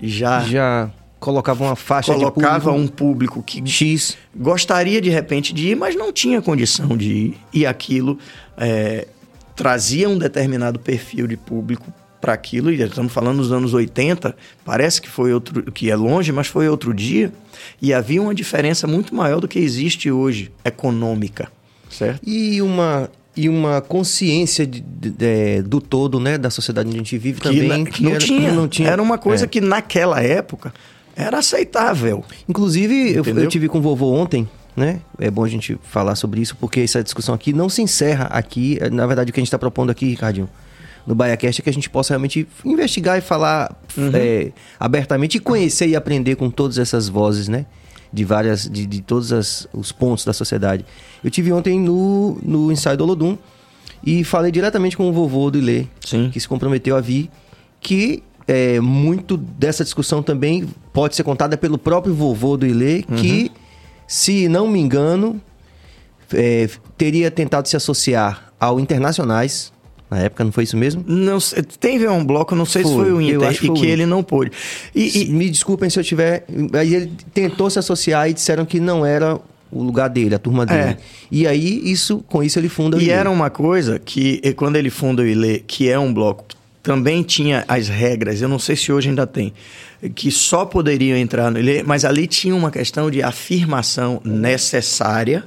já 0.00 0.40
já 0.44 0.90
colocava 1.18 1.64
uma 1.64 1.76
faixa 1.76 2.14
colocava 2.14 2.70
de 2.70 2.76
público, 2.76 2.82
um 2.82 2.86
público 2.86 3.42
que 3.42 3.66
X. 3.66 4.16
gostaria 4.34 5.00
de 5.00 5.10
repente 5.10 5.52
de 5.52 5.70
ir, 5.70 5.76
mas 5.76 5.96
não 5.96 6.12
tinha 6.12 6.40
condição 6.40 6.96
de 6.96 7.12
ir. 7.12 7.38
E 7.52 7.66
aquilo 7.66 8.18
é, 8.56 9.08
trazia 9.56 10.08
um 10.08 10.16
determinado 10.16 10.78
perfil 10.78 11.26
de 11.26 11.36
público 11.36 11.92
para 12.20 12.32
aquilo 12.32 12.70
e 12.72 12.80
estamos 12.82 13.12
falando 13.12 13.38
dos 13.38 13.52
anos 13.52 13.72
80 13.72 14.34
parece 14.64 15.00
que 15.00 15.08
foi 15.08 15.32
outro 15.32 15.70
que 15.70 15.88
é 15.88 15.94
longe 15.94 16.32
mas 16.32 16.48
foi 16.48 16.68
outro 16.68 16.92
dia 16.92 17.32
e 17.80 17.94
havia 17.94 18.20
uma 18.20 18.34
diferença 18.34 18.88
muito 18.88 19.14
maior 19.14 19.40
do 19.40 19.46
que 19.46 19.60
existe 19.60 20.10
hoje 20.10 20.50
econômica 20.64 21.48
certo? 21.88 22.20
E 22.26 22.60
uma 22.60 23.08
e 23.38 23.48
uma 23.48 23.80
consciência 23.80 24.66
de, 24.66 24.80
de, 24.80 25.10
de, 25.10 25.62
do 25.62 25.80
todo, 25.80 26.18
né, 26.18 26.36
da 26.36 26.50
sociedade 26.50 26.88
onde 26.88 26.96
a 26.96 26.98
gente 26.98 27.16
vive 27.16 27.40
que 27.40 27.48
também. 27.48 27.84
Na, 27.84 27.88
que 27.88 28.02
não, 28.02 28.10
era, 28.10 28.18
tinha, 28.18 28.52
não 28.52 28.66
tinha. 28.66 28.90
Era 28.90 29.00
uma 29.00 29.16
coisa 29.16 29.44
é. 29.44 29.48
que 29.48 29.60
naquela 29.60 30.20
época 30.20 30.74
era 31.14 31.38
aceitável. 31.38 32.24
Inclusive, 32.48 33.14
eu, 33.14 33.24
eu, 33.24 33.46
tive 33.46 33.68
com 33.68 33.78
o 33.78 33.80
vovô 33.80 34.12
ontem, 34.12 34.48
né? 34.76 35.00
É 35.20 35.30
bom 35.30 35.44
a 35.44 35.48
gente 35.48 35.78
falar 35.84 36.16
sobre 36.16 36.40
isso, 36.40 36.56
porque 36.56 36.80
essa 36.80 37.00
discussão 37.00 37.32
aqui 37.32 37.52
não 37.52 37.68
se 37.68 37.80
encerra 37.80 38.24
aqui. 38.24 38.76
Na 38.90 39.06
verdade, 39.06 39.30
o 39.30 39.32
que 39.32 39.38
a 39.38 39.42
gente 39.42 39.48
está 39.48 39.58
propondo 39.58 39.90
aqui, 39.90 40.06
Ricardinho, 40.06 40.48
no 41.06 41.14
BaiaCast 41.14 41.60
é 41.60 41.62
que 41.62 41.70
a 41.70 41.72
gente 41.72 41.88
possa 41.88 42.14
realmente 42.14 42.44
investigar 42.64 43.18
e 43.18 43.20
falar 43.20 43.72
uhum. 43.96 44.10
é, 44.14 44.50
abertamente 44.80 45.36
e 45.36 45.40
conhecer 45.40 45.86
e 45.86 45.94
aprender 45.94 46.34
com 46.34 46.50
todas 46.50 46.76
essas 46.76 47.08
vozes, 47.08 47.46
né? 47.46 47.66
De 48.12 48.24
várias, 48.24 48.68
de, 48.68 48.86
de 48.86 49.00
todos 49.02 49.32
as, 49.32 49.68
os 49.72 49.92
pontos 49.92 50.24
da 50.24 50.32
sociedade. 50.32 50.84
Eu 51.22 51.30
tive 51.30 51.52
ontem 51.52 51.78
no, 51.78 52.38
no 52.42 52.72
ensaio 52.72 52.96
do 52.96 53.04
Olodum 53.04 53.36
e 54.04 54.24
falei 54.24 54.50
diretamente 54.50 54.96
com 54.96 55.08
o 55.08 55.12
vovô 55.12 55.50
do 55.50 55.58
Ilê, 55.58 55.86
Sim. 56.04 56.30
que 56.30 56.40
se 56.40 56.48
comprometeu 56.48 56.96
a 56.96 57.00
vir, 57.00 57.30
que 57.80 58.22
é, 58.46 58.80
muito 58.80 59.36
dessa 59.36 59.84
discussão 59.84 60.22
também 60.22 60.66
pode 60.92 61.14
ser 61.14 61.22
contada 61.22 61.56
pelo 61.56 61.76
próprio 61.76 62.14
vovô 62.14 62.56
do 62.56 62.66
Ilê, 62.66 63.04
uhum. 63.08 63.16
que, 63.16 63.52
se 64.06 64.48
não 64.48 64.66
me 64.66 64.80
engano, 64.80 65.40
é, 66.32 66.68
teria 66.96 67.30
tentado 67.30 67.68
se 67.68 67.76
associar 67.76 68.52
ao 68.58 68.80
Internacionais, 68.80 69.72
na 70.10 70.18
época, 70.18 70.42
não 70.42 70.52
foi 70.52 70.64
isso 70.64 70.76
mesmo? 70.76 71.04
Não, 71.06 71.38
teve 71.78 72.08
um 72.08 72.24
bloco, 72.24 72.54
não 72.54 72.64
sei 72.64 72.82
foi, 72.82 72.90
se 72.90 72.96
foi 72.96 73.12
o 73.12 73.20
Inter, 73.20 73.52
e 73.52 73.58
que, 73.58 73.70
que 73.70 73.86
ele 73.86 74.06
não 74.06 74.22
pôde. 74.22 74.52
E, 74.94 75.22
e, 75.22 75.28
Me 75.30 75.50
desculpem 75.50 75.90
se 75.90 75.98
eu 75.98 76.04
tiver. 76.04 76.46
Aí 76.72 76.94
ele 76.94 77.12
tentou 77.34 77.68
se 77.68 77.78
associar 77.78 78.28
e 78.28 78.32
disseram 78.32 78.64
que 78.64 78.80
não 78.80 79.04
era 79.04 79.38
o 79.70 79.82
lugar 79.82 80.08
dele, 80.08 80.34
a 80.34 80.38
turma 80.38 80.64
dele. 80.64 80.80
É. 80.80 80.96
E 81.30 81.46
aí, 81.46 81.82
isso, 81.84 82.24
com 82.26 82.42
isso, 82.42 82.58
ele 82.58 82.70
funda 82.70 82.96
o 82.96 83.00
E 83.00 83.04
Ilê. 83.04 83.12
era 83.12 83.30
uma 83.30 83.50
coisa 83.50 83.98
que, 83.98 84.40
quando 84.54 84.76
ele 84.76 84.88
funda 84.88 85.22
o 85.22 85.26
Ilê, 85.26 85.58
que 85.58 85.90
é 85.90 85.98
um 85.98 86.12
bloco, 86.12 86.44
também 86.82 87.22
tinha 87.22 87.66
as 87.68 87.88
regras, 87.88 88.40
eu 88.40 88.48
não 88.48 88.58
sei 88.58 88.74
se 88.76 88.90
hoje 88.90 89.10
ainda 89.10 89.26
tem, 89.26 89.52
que 90.14 90.30
só 90.30 90.64
poderiam 90.64 91.18
entrar 91.18 91.50
no 91.50 91.58
Ilê, 91.58 91.82
mas 91.82 92.06
ali 92.06 92.26
tinha 92.26 92.54
uma 92.54 92.70
questão 92.70 93.10
de 93.10 93.22
afirmação 93.22 94.22
necessária 94.24 95.44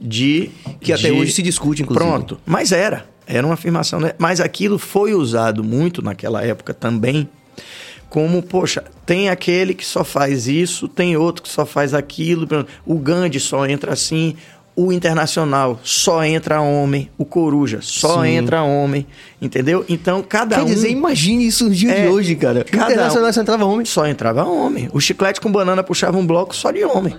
de. 0.00 0.50
Que 0.80 0.92
até 0.92 1.10
de... 1.10 1.12
hoje 1.12 1.32
se 1.32 1.42
discute, 1.42 1.82
inclusive. 1.82 2.10
Pronto, 2.10 2.40
mas 2.44 2.72
era. 2.72 3.06
Era 3.26 3.46
uma 3.46 3.54
afirmação, 3.54 4.00
né? 4.00 4.12
Mas 4.18 4.40
aquilo 4.40 4.78
foi 4.78 5.14
usado 5.14 5.64
muito 5.64 6.02
naquela 6.02 6.42
época 6.42 6.74
também 6.74 7.28
como, 8.14 8.40
poxa, 8.42 8.84
tem 9.04 9.28
aquele 9.28 9.74
que 9.74 9.84
só 9.84 10.04
faz 10.04 10.46
isso, 10.46 10.86
tem 10.86 11.16
outro 11.16 11.42
que 11.42 11.48
só 11.48 11.66
faz 11.66 11.92
aquilo. 11.92 12.46
O 12.86 12.96
Gandhi 12.96 13.40
só 13.40 13.66
entra 13.66 13.92
assim, 13.92 14.36
o 14.76 14.92
Internacional 14.92 15.80
só 15.82 16.24
entra 16.24 16.60
homem, 16.60 17.10
o 17.18 17.24
Coruja 17.24 17.80
só 17.82 18.22
Sim. 18.22 18.30
entra 18.30 18.62
homem, 18.62 19.04
entendeu? 19.42 19.84
Então, 19.88 20.22
cada 20.22 20.54
Quer 20.56 20.62
um... 20.62 20.66
Quer 20.66 20.74
dizer, 20.74 20.90
imagine 20.90 21.46
isso 21.46 21.64
no 21.64 21.74
dia 21.74 21.90
é, 21.90 22.02
de 22.02 22.08
hoje, 22.08 22.36
cara. 22.36 22.62
Cada 22.62 22.86
o 22.86 22.92
Internacional 22.92 23.30
um... 23.30 23.32
só 23.32 23.40
entrava 23.40 23.64
homem. 23.64 23.84
Só 23.84 24.06
entrava 24.06 24.44
homem. 24.44 24.88
O 24.92 25.00
Chiclete 25.00 25.40
com 25.40 25.50
Banana 25.50 25.82
puxava 25.82 26.16
um 26.16 26.26
bloco 26.26 26.54
só 26.54 26.70
de 26.70 26.84
homem. 26.84 27.16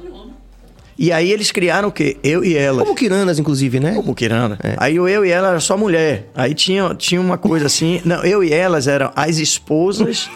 E 0.98 1.12
aí 1.12 1.30
eles 1.30 1.52
criaram 1.52 1.90
o 1.90 1.92
quê? 1.92 2.18
Eu 2.24 2.44
e 2.44 2.56
elas. 2.56 2.84
Como 2.84 2.96
Quiranas, 2.96 3.38
inclusive, 3.38 3.80
né? 3.80 3.94
Como 3.94 4.16
Kirana. 4.16 4.58
É. 4.64 4.76
Aí 4.78 4.98
o 4.98 5.08
eu 5.08 5.26
e 5.26 5.30
ela 5.30 5.50
era 5.50 5.60
só 5.60 5.78
mulher. 5.78 6.30
Aí 6.34 6.54
tinha, 6.54 6.96
tinha 6.96 7.20
uma 7.20 7.38
coisa 7.38 7.66
assim. 7.66 8.02
Não, 8.06 8.24
eu 8.24 8.44
e 8.44 8.54
elas 8.54 8.88
eram 8.88 9.12
as 9.16 9.38
esposas 9.38 10.30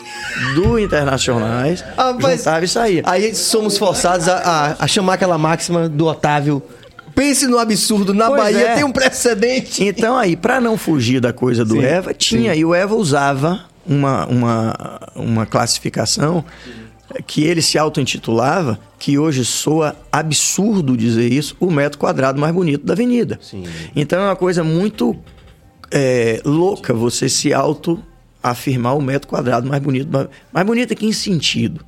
do 0.56 0.78
Internacionais. 0.78 1.84
Ah, 1.98 2.14
mas, 2.14 2.40
juntava 2.40 2.64
e 2.64 2.68
saía. 2.68 3.04
Aí 3.06 3.36
somos 3.36 3.78
forçados 3.78 4.30
a, 4.30 4.38
a, 4.38 4.76
a 4.86 4.88
chamar 4.88 5.16
aquela 5.16 5.38
máxima 5.38 5.90
do 5.90 6.06
Otávio 6.06 6.64
pense 7.14 7.46
no 7.48 7.58
absurdo, 7.58 8.14
na 8.14 8.28
pois 8.28 8.42
Bahia 8.42 8.68
é. 8.70 8.76
tem 8.76 8.84
um 8.86 8.92
precedente. 8.94 9.84
Então 9.84 10.18
aí, 10.18 10.38
para 10.38 10.62
não 10.62 10.78
fugir 10.78 11.20
da 11.20 11.34
coisa 11.34 11.66
do 11.66 11.74
sim, 11.76 11.84
Eva, 11.84 12.14
tinha, 12.14 12.54
sim. 12.54 12.62
e 12.62 12.66
o 12.66 12.74
Eva 12.74 12.96
usava 12.96 13.66
uma, 13.86 14.26
uma, 14.28 15.00
uma 15.16 15.46
classificação 15.46 16.46
que 17.26 17.44
ele 17.44 17.62
se 17.62 17.78
auto-intitulava, 17.78 18.80
que 18.98 19.18
hoje 19.18 19.44
soa 19.44 19.96
absurdo 20.12 20.96
dizer 20.96 21.32
isso, 21.32 21.56
o 21.60 21.72
metro 21.72 21.98
quadrado 21.98 22.40
mais 22.40 22.54
bonito 22.54 22.86
da 22.86 22.94
avenida. 22.94 23.40
Sim. 23.42 23.64
Então 23.96 24.20
é 24.22 24.26
uma 24.26 24.36
coisa 24.36 24.64
muito 24.64 25.16
é, 25.92 26.42
louca 26.46 26.94
você 26.94 27.28
se 27.28 27.54
auto-afirmar 27.54 28.96
o 28.96 29.02
metro 29.02 29.28
quadrado 29.28 29.68
mais 29.68 29.82
bonito. 29.82 30.10
Mais 30.52 30.66
bonito 30.66 30.94
aqui 30.94 31.06
em 31.06 31.14
sentido. 31.14 31.86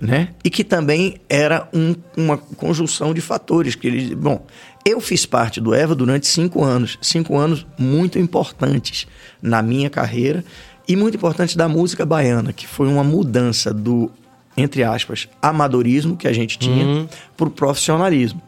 Né? 0.00 0.28
E 0.42 0.48
que 0.48 0.64
também 0.64 1.16
era 1.28 1.68
um, 1.74 1.94
uma 2.16 2.38
conjunção 2.38 3.12
de 3.12 3.20
fatores 3.20 3.74
que 3.74 3.86
ele, 3.86 4.14
bom, 4.14 4.46
eu 4.86 5.00
fiz 5.00 5.26
parte 5.26 5.60
do 5.60 5.74
Eva 5.74 5.94
durante 5.94 6.26
cinco 6.26 6.64
anos, 6.64 6.96
cinco 7.02 7.36
anos 7.36 7.66
muito 7.76 8.18
importantes 8.18 9.06
na 9.42 9.60
minha 9.60 9.90
carreira 9.90 10.42
e 10.88 10.96
muito 10.96 11.16
importantes 11.16 11.54
da 11.54 11.68
música 11.68 12.06
baiana, 12.06 12.52
que 12.52 12.66
foi 12.66 12.88
uma 12.88 13.04
mudança 13.04 13.74
do 13.74 14.10
entre 14.56 14.82
aspas, 14.82 15.28
amadorismo 15.40 16.16
que 16.16 16.28
a 16.28 16.32
gente 16.32 16.58
tinha 16.58 16.84
uhum. 16.84 17.08
para 17.36 17.48
o 17.48 17.50
profissionalismo. 17.50 18.40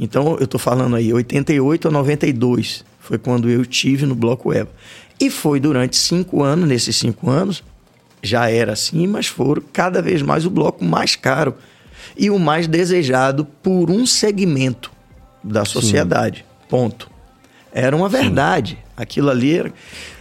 Então, 0.00 0.36
eu 0.38 0.44
estou 0.44 0.60
falando 0.60 0.96
aí, 0.96 1.12
88 1.12 1.88
a 1.88 1.90
92 1.90 2.84
foi 3.00 3.18
quando 3.18 3.48
eu 3.48 3.64
tive 3.64 4.06
no 4.06 4.14
Bloco 4.14 4.52
Eva. 4.52 4.70
E 5.20 5.30
foi 5.30 5.58
durante 5.58 5.96
cinco 5.96 6.42
anos, 6.42 6.68
nesses 6.68 6.94
cinco 6.96 7.28
anos, 7.30 7.64
já 8.22 8.50
era 8.50 8.72
assim, 8.72 9.06
mas 9.06 9.26
foram 9.26 9.62
cada 9.72 10.00
vez 10.02 10.22
mais 10.22 10.44
o 10.44 10.50
bloco 10.50 10.84
mais 10.84 11.16
caro 11.16 11.54
e 12.16 12.30
o 12.30 12.38
mais 12.38 12.66
desejado 12.66 13.44
por 13.62 13.90
um 13.90 14.06
segmento 14.06 14.92
da 15.42 15.64
sociedade. 15.64 16.38
Sim. 16.38 16.66
Ponto. 16.68 17.10
Era 17.72 17.96
uma 17.96 18.08
verdade. 18.08 18.72
Sim. 18.72 18.92
Aquilo 18.96 19.30
ali 19.30 19.56
era. 19.56 19.72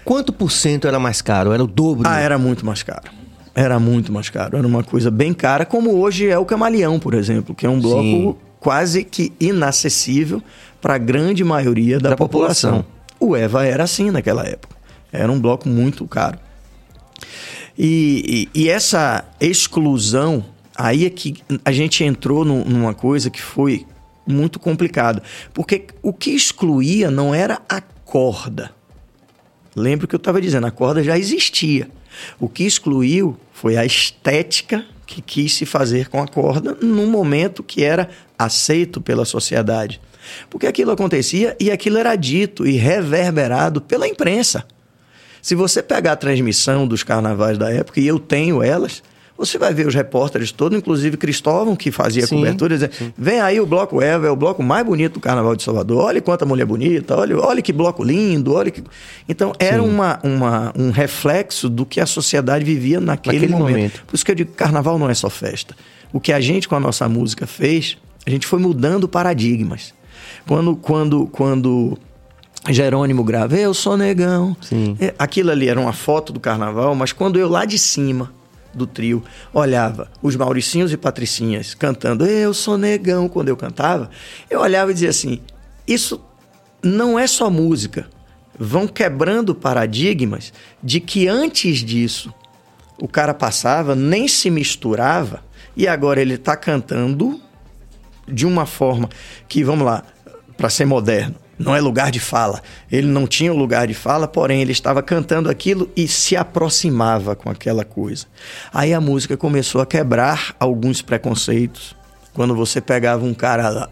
Quanto 0.06 0.32
por 0.32 0.52
cento 0.52 0.88
era 0.88 1.00
mais 1.00 1.22
caro? 1.22 1.52
Era 1.52 1.64
o 1.64 1.68
dobro? 1.68 2.08
Ah, 2.08 2.20
era 2.20 2.38
muito 2.38 2.66
mais 2.66 2.84
caro. 2.84 3.12
Era 3.58 3.80
muito 3.80 4.14
mais 4.14 4.30
caro. 4.30 4.56
Era 4.56 4.68
uma 4.68 4.84
coisa 4.84 5.10
bem 5.10 5.34
cara, 5.34 5.66
como 5.66 5.90
hoje 5.96 6.30
é 6.30 6.38
o 6.38 6.46
Camaleão, 6.46 7.00
por 7.00 7.16
exemplo, 7.16 7.56
que 7.56 7.66
é 7.66 7.70
um 7.70 7.80
bloco 7.80 8.04
Sim. 8.04 8.36
quase 8.60 9.04
que 9.04 9.34
inacessível 9.40 10.44
para 10.80 10.94
a 10.94 10.98
grande 11.00 11.44
maioria 11.44 12.00
da, 12.00 12.12
da 12.12 12.16
população. 12.16 12.84
população. 12.84 12.98
O 13.20 13.36
Eva 13.36 13.66
era 13.66 13.84
assim 13.84 14.12
naquela 14.12 14.46
época. 14.46 14.78
Era 15.12 15.32
um 15.32 15.40
bloco 15.42 15.68
muito 15.68 16.06
caro. 16.06 16.38
E, 17.76 18.48
e, 18.54 18.62
e 18.62 18.70
essa 18.70 19.26
exclusão, 19.42 20.46
aí 20.76 21.08
é 21.08 21.10
que 21.10 21.38
a 21.66 21.72
gente 21.72 22.04
entrou 22.04 22.46
no, 22.46 22.64
numa 22.64 22.94
coisa 22.94 23.32
que 23.32 23.42
foi 23.42 23.88
muito 24.28 24.60
complicada. 24.60 25.24
Porque 25.52 25.88
o 26.04 26.14
que 26.14 26.30
excluía 26.30 27.10
não 27.10 27.34
era 27.34 27.60
a 27.68 27.82
corda. 27.82 28.70
Lembra 29.76 30.06
que 30.06 30.14
eu 30.14 30.18
estava 30.18 30.40
dizendo, 30.40 30.68
a 30.68 30.72
corda 30.72 31.04
já 31.04 31.18
existia. 31.18 31.90
O 32.40 32.48
que 32.48 32.64
excluiu 32.64 33.36
foi 33.60 33.76
a 33.76 33.84
estética 33.84 34.86
que 35.04 35.20
quis 35.20 35.56
se 35.56 35.66
fazer 35.66 36.10
com 36.10 36.22
a 36.22 36.28
corda 36.28 36.78
num 36.80 37.08
momento 37.08 37.64
que 37.64 37.84
era 37.84 38.08
aceito 38.38 39.02
pela 39.02 39.26
sociedade. 39.26 40.00
Porque 40.48 40.68
aquilo 40.68 40.92
acontecia 40.92 41.58
e 41.60 41.72
aquilo 41.72 41.98
era 41.98 42.16
dito 42.16 42.68
e 42.68 42.74
reverberado 42.74 43.82
pela 43.82 44.08
imprensa. 44.08 44.64
Se 45.42 45.56
você 45.56 45.82
pegar 45.82 46.12
a 46.12 46.16
transmissão 46.16 46.88
dos 46.88 47.02
carnavais 47.02 47.58
da 47.58 47.72
época, 47.72 48.00
e 48.00 48.06
eu 48.06 48.20
tenho 48.20 48.62
elas, 48.62 49.02
você 49.38 49.58
vai 49.60 49.72
ver 49.74 49.86
os 49.86 49.94
repórteres 49.94 50.52
todos, 50.52 50.78
inclusive 50.78 51.16
Cristóvão, 51.16 51.76
que 51.76 51.92
fazia 51.92 52.26
sim, 52.26 52.36
cobertura, 52.36 52.74
dizendo: 52.74 53.14
vem 53.16 53.40
aí 53.40 53.60
o 53.60 53.66
Bloco 53.66 54.02
Eva, 54.02 54.28
é 54.28 54.32
o 54.32 54.36
bloco 54.36 54.64
mais 54.64 54.84
bonito 54.84 55.14
do 55.14 55.20
Carnaval 55.20 55.56
de 55.56 55.62
Salvador. 55.62 56.06
Olha 56.06 56.20
quanta 56.22 56.46
mulher 56.46 56.66
bonita, 56.66 57.16
olha, 57.16 57.38
olha 57.40 57.62
que 57.62 57.72
bloco 57.72 58.04
lindo, 58.04 58.54
olha 58.54 58.72
que. 58.72 58.84
Então, 59.30 59.54
era 59.60 59.84
uma, 59.84 60.20
uma, 60.24 60.74
um 60.76 60.90
reflexo 60.90 61.70
do 61.70 61.86
que 61.86 62.00
a 62.00 62.08
sociedade 62.08 62.66
vivia 62.66 63.00
naquele, 63.00 63.36
naquele 63.38 63.52
momento. 63.52 63.76
momento. 63.76 64.04
Por 64.08 64.16
isso 64.16 64.26
que 64.26 64.32
eu 64.32 64.36
digo: 64.36 64.52
carnaval 64.54 64.98
não 64.98 65.10
é 65.10 65.14
só 65.14 65.30
festa. 65.30 65.76
O 66.12 66.20
que 66.20 66.34
a 66.34 66.40
gente, 66.40 66.68
com 66.68 66.76
a 66.76 66.80
nossa 66.80 67.08
música, 67.08 67.46
fez, 67.46 67.98
a 68.26 68.30
gente 68.30 68.48
foi 68.48 68.60
mudando 68.60 69.08
paradigmas. 69.08 69.94
Quando, 70.48 70.76
quando, 70.76 71.28
quando 71.28 71.98
Jerônimo 72.70 73.24
grava, 73.24 73.56
eu 73.56 73.74
sou 73.74 73.96
negão. 73.96 74.58
Sim. 74.62 74.98
É, 75.00 75.14
aquilo 75.20 75.52
ali 75.52 75.68
era 75.68 75.80
uma 75.80 75.94
foto 75.94 76.34
do 76.34 76.40
carnaval, 76.40 76.96
mas 76.96 77.12
quando 77.12 77.38
eu 77.38 77.48
lá 77.48 77.66
de 77.66 77.78
cima 77.78 78.32
do 78.78 78.88
trio 78.88 79.24
olhava 79.54 80.10
os 80.22 80.36
Mauricinhos 80.36 80.92
e 80.94 80.98
Patricinhas 80.98 81.74
cantando 81.74 82.26
Eu 82.26 82.54
sou 82.54 82.78
negão 82.78 83.28
quando 83.28 83.50
eu 83.50 83.58
cantava, 83.58 84.10
eu 84.50 84.62
olhava 84.62 84.92
e 84.92 84.94
dizia 84.94 85.10
assim: 85.10 85.42
isso 85.88 86.22
não 86.82 87.18
é 87.18 87.28
só 87.28 87.50
música. 87.50 88.08
Vão 88.60 88.88
quebrando 88.88 89.54
paradigmas 89.54 90.52
de 90.82 91.00
que 91.00 91.28
antes 91.28 91.80
disso 91.80 92.34
o 93.00 93.08
cara 93.08 93.34
passava, 93.34 93.96
nem 93.96 94.28
se 94.28 94.50
misturava, 94.50 95.44
e 95.76 95.88
agora 95.88 96.20
ele 96.20 96.34
está 96.34 96.58
cantando 96.58 97.40
de 98.28 98.46
uma 98.46 98.66
forma 98.66 99.10
que, 99.48 99.64
vamos 99.64 99.86
lá, 99.86 100.04
para 100.58 100.70
ser 100.70 100.86
moderno, 100.86 101.36
não 101.58 101.76
é 101.76 101.82
lugar 101.82 102.12
de 102.12 102.20
fala. 102.20 102.62
Ele 102.92 103.08
não 103.08 103.26
tinha 103.26 103.52
lugar 103.52 103.88
de 103.88 103.94
fala, 103.94 104.28
porém 104.28 104.62
ele 104.62 104.72
estava 104.72 105.02
cantando 105.02 105.50
aquilo 105.50 105.90
e 105.96 106.08
se 106.08 106.36
aproximava 106.36 107.36
com 107.36 107.50
aquela 107.50 107.84
coisa. 107.84 108.26
Aí 108.74 108.94
a 108.94 109.02
música 109.02 109.36
começou 109.36 109.82
a 109.82 109.86
quebrar 109.86 110.56
alguns 110.60 111.02
preconceitos. 111.02 111.96
Quando 112.34 112.56
você 112.56 112.80
pegava 112.80 113.26
um 113.26 113.34
cara 113.34 113.90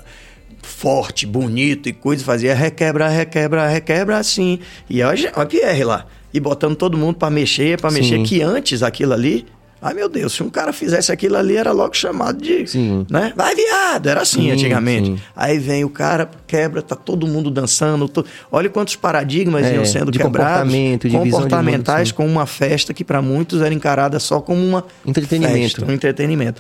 forte, 0.61 1.25
bonito 1.25 1.89
e 1.89 1.93
coisa, 1.93 2.23
fazia 2.23 2.53
requebra, 2.53 3.07
requebra, 3.07 3.67
requebra 3.67 4.17
assim. 4.17 4.59
E 4.89 5.01
olha 5.01 5.31
o 5.35 5.45
Pierre 5.45 5.83
lá. 5.83 6.05
E 6.33 6.39
botando 6.39 6.75
todo 6.75 6.97
mundo 6.97 7.15
para 7.15 7.29
mexer, 7.29 7.79
para 7.79 7.91
mexer, 7.91 8.21
que 8.23 8.41
antes 8.41 8.83
aquilo 8.83 9.13
ali 9.13 9.45
Ai, 9.85 9.93
meu 9.93 10.09
Deus, 10.09 10.33
se 10.33 10.41
um 10.41 10.49
cara 10.49 10.73
fizesse 10.73 11.11
aquilo 11.11 11.37
ali, 11.37 11.55
era 11.55 11.71
logo 11.71 11.95
chamado 11.95 12.41
de. 12.41 12.65
Sim. 12.65 13.05
Né? 13.07 13.31
Vai, 13.35 13.53
viado! 13.53 14.07
Era 14.07 14.23
assim 14.23 14.41
sim, 14.41 14.51
antigamente. 14.51 15.09
Sim. 15.09 15.19
Aí 15.35 15.59
vem 15.59 15.83
o 15.83 15.89
cara, 15.89 16.27
quebra, 16.47 16.81
tá 16.81 16.95
todo 16.95 17.27
mundo 17.27 17.51
dançando. 17.51 18.09
To... 18.09 18.25
Olha 18.51 18.67
quantos 18.67 18.95
paradigmas 18.95 19.63
é, 19.63 19.75
iam 19.75 19.85
sendo 19.85 20.09
de 20.09 20.17
quebrados. 20.17 20.63
Comportamento, 20.63 21.07
de 21.07 21.15
comportamentais 21.15 22.07
de 22.07 22.13
mundo, 22.15 22.17
com 22.17 22.25
uma 22.25 22.47
festa 22.47 22.95
que 22.95 23.03
para 23.03 23.21
muitos 23.21 23.61
era 23.61 23.71
encarada 23.71 24.19
só 24.19 24.41
como 24.41 24.59
uma. 24.59 24.83
Entretenimento. 25.05 25.75
Festa, 25.75 25.85
um 25.85 25.93
entretenimento. 25.93 26.59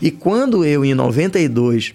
E 0.00 0.10
quando 0.10 0.64
eu, 0.64 0.82
em 0.82 0.94
92, 0.94 1.92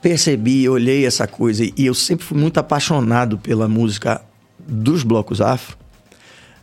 percebi, 0.00 0.66
olhei 0.70 1.04
essa 1.04 1.26
coisa, 1.26 1.64
e 1.64 1.84
eu 1.84 1.92
sempre 1.92 2.24
fui 2.24 2.38
muito 2.38 2.56
apaixonado 2.56 3.36
pela 3.36 3.68
música 3.68 4.22
dos 4.58 5.02
blocos 5.02 5.42
afro. 5.42 5.76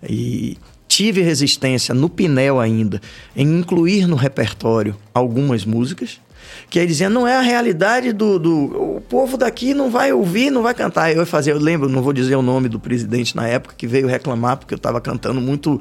E 0.02 0.58
tive 0.90 1.22
resistência 1.22 1.94
no 1.94 2.10
Pinel 2.10 2.60
ainda 2.60 3.00
em 3.36 3.60
incluir 3.60 4.08
no 4.08 4.16
repertório 4.16 4.96
algumas 5.14 5.64
músicas 5.64 6.20
que 6.68 6.80
aí 6.80 6.88
dizia 6.88 7.08
não 7.08 7.28
é 7.28 7.38
a 7.38 7.42
realidade 7.42 8.12
do, 8.12 8.40
do 8.40 8.96
o 8.98 9.02
povo 9.08 9.38
daqui 9.38 9.76
não 9.76 9.92
vai 9.92 10.12
ouvir 10.12 10.50
não 10.50 10.64
vai 10.64 10.74
cantar 10.74 11.16
eu 11.16 11.24
fazer 11.28 11.52
eu 11.52 11.60
lembro 11.60 11.88
não 11.88 12.02
vou 12.02 12.12
dizer 12.12 12.36
o 12.36 12.42
nome 12.42 12.68
do 12.68 12.80
presidente 12.80 13.36
na 13.36 13.48
época 13.48 13.76
que 13.78 13.86
veio 13.86 14.08
reclamar 14.08 14.58
porque 14.58 14.74
eu 14.74 14.78
estava 14.78 15.00
cantando 15.00 15.40
muito 15.40 15.80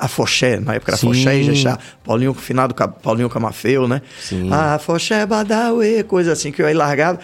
Afoxé, 0.00 0.60
na 0.60 0.74
época 0.74 0.92
era 0.92 0.96
Sim. 0.96 1.10
Afoxé 1.10 1.38
e 1.38 1.42
Jexá, 1.42 1.76
Paulinho, 2.04 2.32
finado 2.32 2.72
Paulinho 3.02 3.28
Camafeu, 3.28 3.88
né? 3.88 4.00
Sim. 4.20 4.48
Afoxé, 4.52 5.26
Badauê, 5.26 6.04
coisa 6.04 6.32
assim, 6.32 6.52
que 6.52 6.62
eu 6.62 6.66
aí 6.66 6.74
largava. 6.74 7.18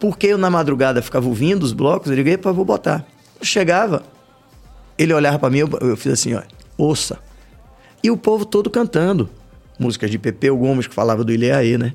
Porque 0.00 0.26
eu 0.26 0.36
na 0.36 0.50
madrugada 0.50 1.00
ficava 1.00 1.28
ouvindo 1.28 1.62
os 1.62 1.72
blocos, 1.72 2.10
eu 2.10 2.16
liguei 2.16 2.36
para 2.36 2.50
vou 2.50 2.64
botar. 2.64 3.06
Eu 3.38 3.46
chegava, 3.46 4.02
ele 4.98 5.14
olhava 5.14 5.38
para 5.38 5.50
mim, 5.50 5.58
eu, 5.58 5.70
eu 5.80 5.96
fiz 5.96 6.12
assim, 6.12 6.34
ó, 6.34 6.42
ouça. 6.76 7.18
E 8.02 8.10
o 8.10 8.16
povo 8.16 8.44
todo 8.44 8.70
cantando. 8.70 9.28
Músicas 9.78 10.10
de 10.10 10.18
Pepeu 10.18 10.56
Gomes, 10.56 10.86
que 10.86 10.94
falava 10.94 11.24
do 11.24 11.32
Ileaê, 11.32 11.76
né? 11.76 11.92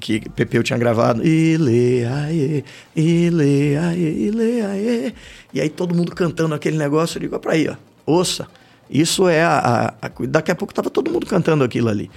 Que 0.00 0.28
Pepeu 0.30 0.62
tinha 0.62 0.78
gravado. 0.78 1.26
Ileaê, 1.26 2.64
Ileaê, 2.94 3.96
Ileaê. 3.96 5.12
E 5.52 5.60
aí 5.60 5.68
todo 5.68 5.94
mundo 5.94 6.14
cantando 6.14 6.54
aquele 6.54 6.76
negócio. 6.76 7.18
Eu 7.18 7.22
digo, 7.22 7.38
para 7.38 7.52
aí, 7.52 7.68
ó, 7.68 7.76
ouça. 8.04 8.46
Isso 8.90 9.28
é 9.28 9.42
a, 9.42 9.94
a, 10.00 10.06
a, 10.06 10.10
Daqui 10.28 10.50
a 10.50 10.54
pouco 10.54 10.74
tava 10.74 10.90
todo 10.90 11.10
mundo 11.10 11.26
cantando 11.26 11.64
aquilo 11.64 11.88
ali. 11.88 12.10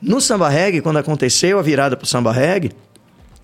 No 0.00 0.20
samba 0.20 0.48
reggae, 0.48 0.80
quando 0.80 0.96
aconteceu 0.96 1.58
a 1.58 1.62
virada 1.62 1.96
pro 1.96 2.06
samba 2.06 2.32
reggae, 2.32 2.72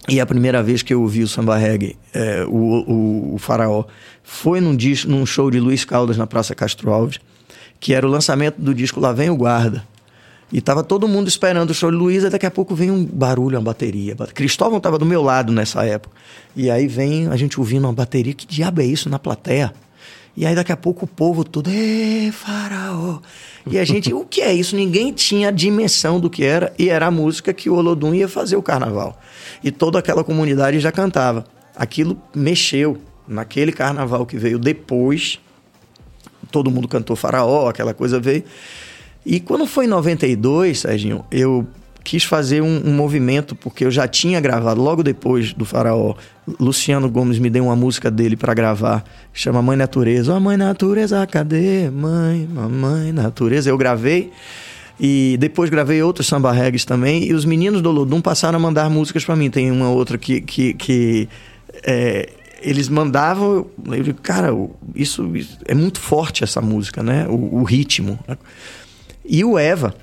e 0.08 0.20
a 0.20 0.26
primeira 0.26 0.62
vez 0.62 0.82
que 0.82 0.94
eu 0.94 1.02
ouvi 1.02 1.22
o 1.22 1.28
samba 1.28 1.56
reggae, 1.56 1.96
é, 2.14 2.44
o, 2.44 2.54
o, 2.56 3.34
o, 3.34 3.38
Faraó, 3.38 3.84
foi 4.22 4.60
num, 4.60 4.76
num 5.06 5.26
show 5.26 5.50
de 5.50 5.60
Luiz 5.60 5.84
Caldas 5.84 6.16
na 6.16 6.26
Praça 6.26 6.54
Castro 6.54 6.90
Alves 6.90 7.20
que 7.80 7.94
era 7.94 8.06
o 8.06 8.10
lançamento 8.10 8.60
do 8.60 8.74
disco 8.74 9.00
Lá 9.00 9.12
Vem 9.12 9.30
o 9.30 9.36
Guarda. 9.36 9.84
E 10.50 10.60
tava 10.62 10.82
todo 10.82 11.06
mundo 11.06 11.28
esperando 11.28 11.70
o 11.70 11.74
show 11.74 11.90
de 11.90 11.96
Luísa, 11.96 12.30
daqui 12.30 12.46
a 12.46 12.50
pouco 12.50 12.74
vem 12.74 12.90
um 12.90 13.04
barulho, 13.04 13.58
uma 13.58 13.64
bateria. 13.64 14.16
Cristóvão 14.34 14.80
tava 14.80 14.98
do 14.98 15.04
meu 15.04 15.22
lado 15.22 15.52
nessa 15.52 15.84
época. 15.84 16.16
E 16.56 16.70
aí 16.70 16.86
vem 16.86 17.28
a 17.28 17.36
gente 17.36 17.60
ouvindo 17.60 17.84
uma 17.84 17.92
bateria, 17.92 18.32
que 18.32 18.46
diabo 18.46 18.80
é 18.80 18.86
isso 18.86 19.10
na 19.10 19.18
plateia? 19.18 19.74
E 20.34 20.46
aí 20.46 20.54
daqui 20.54 20.72
a 20.72 20.76
pouco 20.76 21.04
o 21.04 21.08
povo 21.08 21.44
todo, 21.44 21.68
ê, 21.68 22.30
faraó. 22.32 23.18
E 23.70 23.78
a 23.78 23.84
gente, 23.84 24.14
o 24.14 24.24
que 24.24 24.40
é 24.40 24.54
isso? 24.54 24.74
Ninguém 24.74 25.12
tinha 25.12 25.50
dimensão 25.50 26.18
do 26.18 26.30
que 26.30 26.44
era, 26.44 26.72
e 26.78 26.88
era 26.88 27.08
a 27.08 27.10
música 27.10 27.52
que 27.52 27.68
o 27.68 27.74
Olodum 27.74 28.14
ia 28.14 28.28
fazer 28.28 28.56
o 28.56 28.62
carnaval. 28.62 29.20
E 29.62 29.70
toda 29.70 29.98
aquela 29.98 30.24
comunidade 30.24 30.80
já 30.80 30.90
cantava. 30.92 31.44
Aquilo 31.76 32.16
mexeu 32.34 32.96
naquele 33.26 33.72
carnaval 33.72 34.24
que 34.24 34.38
veio 34.38 34.58
depois. 34.58 35.38
Todo 36.50 36.70
mundo 36.70 36.88
cantou 36.88 37.14
faraó, 37.16 37.68
aquela 37.68 37.94
coisa 37.94 38.18
veio. 38.18 38.44
E 39.24 39.40
quando 39.40 39.66
foi 39.66 39.84
em 39.84 39.88
92, 39.88 40.80
Serginho, 40.80 41.24
eu 41.30 41.66
quis 42.08 42.24
fazer 42.24 42.62
um, 42.62 42.82
um, 42.86 42.94
movimento, 42.94 43.54
porque 43.54 43.84
eu 43.84 43.90
já 43.90 44.08
tinha 44.08 44.40
gravado 44.40 44.80
logo 44.80 45.02
depois 45.02 45.52
do 45.52 45.66
Faraó. 45.66 46.14
Luciano 46.58 47.10
Gomes 47.10 47.38
me 47.38 47.50
deu 47.50 47.64
uma 47.64 47.76
música 47.76 48.10
dele 48.10 48.34
para 48.34 48.54
gravar, 48.54 49.04
chama 49.34 49.60
Mãe 49.60 49.76
Natureza. 49.76 50.32
Ó, 50.32 50.38
oh, 50.38 50.40
Mãe 50.40 50.56
Natureza, 50.56 51.26
cadê? 51.26 51.90
Mãe, 51.90 52.48
Mãe 52.48 53.12
Natureza. 53.12 53.68
Eu 53.68 53.76
gravei. 53.76 54.32
E 54.98 55.36
depois 55.38 55.68
gravei 55.68 56.02
outros 56.02 56.26
samba 56.26 56.50
regs 56.50 56.86
também. 56.86 57.24
E 57.24 57.34
os 57.34 57.44
meninos 57.44 57.82
do 57.82 57.90
Lodum 57.90 58.22
passaram 58.22 58.56
a 58.56 58.60
mandar 58.60 58.88
músicas 58.88 59.22
para 59.24 59.36
mim. 59.36 59.50
Tem 59.50 59.70
uma 59.70 59.90
outra 59.90 60.16
que. 60.16 60.40
que, 60.40 60.72
que 60.72 61.28
é, 61.84 62.30
eles 62.60 62.88
mandavam. 62.88 63.66
Eu 63.86 64.02
digo, 64.02 64.20
cara, 64.20 64.48
isso, 64.94 65.36
isso, 65.36 65.58
é 65.64 65.74
muito 65.74 66.00
forte 66.00 66.44
essa 66.44 66.60
música, 66.60 67.02
né? 67.02 67.26
O, 67.28 67.60
o 67.60 67.62
ritmo. 67.62 68.18
E 69.24 69.44
o 69.44 69.58
Eva 69.58 69.94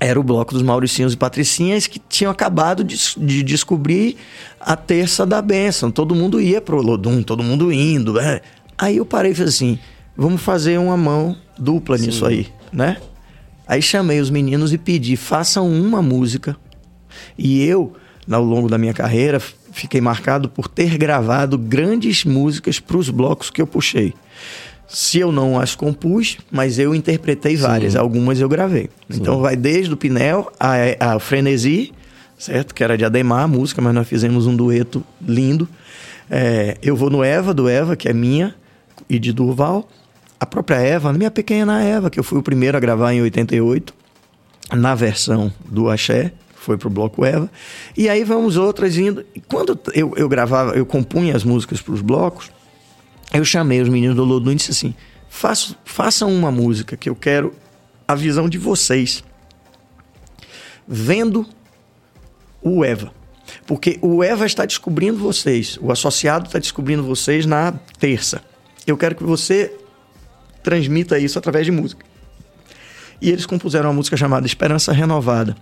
era 0.00 0.18
o 0.18 0.22
bloco 0.22 0.52
dos 0.52 0.62
Mauricinhos 0.62 1.12
e 1.12 1.16
Patricinhas 1.16 1.86
que 1.86 1.98
tinham 1.98 2.30
acabado 2.30 2.84
de, 2.84 2.96
de 3.16 3.42
descobrir 3.42 4.16
a 4.60 4.76
terça 4.76 5.24
da 5.24 5.40
benção. 5.40 5.90
Todo 5.90 6.14
mundo 6.14 6.40
ia 6.40 6.60
pro 6.60 6.80
Lodum, 6.80 7.22
todo 7.22 7.42
mundo 7.42 7.72
indo. 7.72 8.18
É. 8.18 8.40
Aí 8.76 8.96
eu 8.96 9.06
parei 9.06 9.32
e 9.32 9.34
falei 9.34 9.48
assim: 9.48 9.78
vamos 10.16 10.42
fazer 10.42 10.78
uma 10.78 10.96
mão 10.96 11.36
dupla 11.58 11.96
Sim. 11.96 12.06
nisso 12.06 12.26
aí, 12.26 12.48
né? 12.72 12.98
Aí 13.66 13.80
chamei 13.80 14.20
os 14.20 14.30
meninos 14.30 14.72
e 14.72 14.78
pedi: 14.78 15.16
façam 15.16 15.70
uma 15.70 16.02
música. 16.02 16.56
E 17.38 17.62
eu, 17.62 17.94
ao 18.30 18.42
longo 18.42 18.68
da 18.68 18.76
minha 18.76 18.92
carreira, 18.92 19.40
fiquei 19.74 20.00
marcado 20.00 20.48
por 20.48 20.68
ter 20.68 20.96
gravado 20.96 21.58
grandes 21.58 22.24
músicas 22.24 22.78
para 22.78 22.96
os 22.96 23.10
blocos 23.10 23.50
que 23.50 23.60
eu 23.60 23.66
puxei. 23.66 24.14
Se 24.86 25.18
eu 25.18 25.32
não 25.32 25.58
as 25.58 25.74
compus, 25.74 26.38
mas 26.50 26.78
eu 26.78 26.94
interpretei 26.94 27.56
várias. 27.56 27.94
Sim. 27.94 27.98
Algumas 27.98 28.40
eu 28.40 28.48
gravei. 28.48 28.88
Sim. 29.10 29.20
Então 29.20 29.40
vai 29.40 29.56
desde 29.56 29.92
o 29.92 29.96
Pinel 29.96 30.50
a, 30.60 31.14
a 31.14 31.18
Frenesi, 31.18 31.92
certo? 32.38 32.72
Que 32.72 32.84
era 32.84 32.96
de 32.96 33.04
Ademar 33.04 33.42
a 33.44 33.48
música, 33.48 33.82
mas 33.82 33.92
nós 33.92 34.06
fizemos 34.08 34.46
um 34.46 34.54
dueto 34.54 35.02
lindo. 35.20 35.68
É, 36.30 36.78
eu 36.80 36.94
vou 36.94 37.10
no 37.10 37.24
Eva, 37.24 37.52
do 37.52 37.68
Eva, 37.68 37.96
que 37.96 38.08
é 38.08 38.12
minha, 38.12 38.54
e 39.10 39.18
de 39.18 39.32
Durval. 39.32 39.88
A 40.38 40.46
própria 40.46 40.76
Eva, 40.76 41.12
minha 41.12 41.30
pequena 41.30 41.82
Eva, 41.82 42.08
que 42.08 42.20
eu 42.20 42.24
fui 42.24 42.38
o 42.38 42.42
primeiro 42.42 42.76
a 42.76 42.80
gravar 42.80 43.12
em 43.12 43.22
88, 43.22 43.92
na 44.72 44.94
versão 44.94 45.52
do 45.68 45.90
Axé, 45.90 46.32
foi 46.64 46.76
pro 46.76 46.90
bloco 46.90 47.24
Eva. 47.24 47.50
E 47.96 48.08
aí 48.08 48.24
vamos 48.24 48.56
outras 48.56 48.96
indo. 48.96 49.24
E 49.34 49.40
quando 49.40 49.78
eu, 49.92 50.14
eu 50.16 50.28
gravava, 50.28 50.72
eu 50.72 50.86
compunha 50.86 51.36
as 51.36 51.44
músicas 51.44 51.80
para 51.80 51.94
os 51.94 52.00
blocos, 52.00 52.50
eu 53.32 53.44
chamei 53.44 53.80
os 53.80 53.88
meninos 53.88 54.16
do 54.16 54.24
Lodum 54.24 54.52
e 54.52 54.54
disse 54.56 54.70
assim: 54.70 54.94
Faço, 55.28 55.76
façam 55.84 56.32
uma 56.32 56.50
música 56.50 56.96
que 56.96 57.08
eu 57.08 57.16
quero 57.16 57.54
a 58.06 58.14
visão 58.14 58.48
de 58.48 58.58
vocês 58.58 59.24
vendo 60.86 61.46
o 62.62 62.84
Eva. 62.84 63.12
Porque 63.66 63.98
o 64.00 64.22
Eva 64.22 64.46
está 64.46 64.64
descobrindo 64.64 65.18
vocês, 65.18 65.78
o 65.80 65.92
associado 65.92 66.46
está 66.46 66.58
descobrindo 66.58 67.02
vocês 67.02 67.46
na 67.46 67.72
terça. 67.98 68.42
Eu 68.86 68.96
quero 68.96 69.14
que 69.14 69.24
você 69.24 69.74
transmita 70.62 71.18
isso 71.18 71.38
através 71.38 71.66
de 71.66 71.72
música. 71.72 72.04
E 73.20 73.30
eles 73.30 73.46
compuseram 73.46 73.88
uma 73.88 73.94
música 73.94 74.16
chamada 74.16 74.46
Esperança 74.46 74.92
Renovada, 74.92 75.56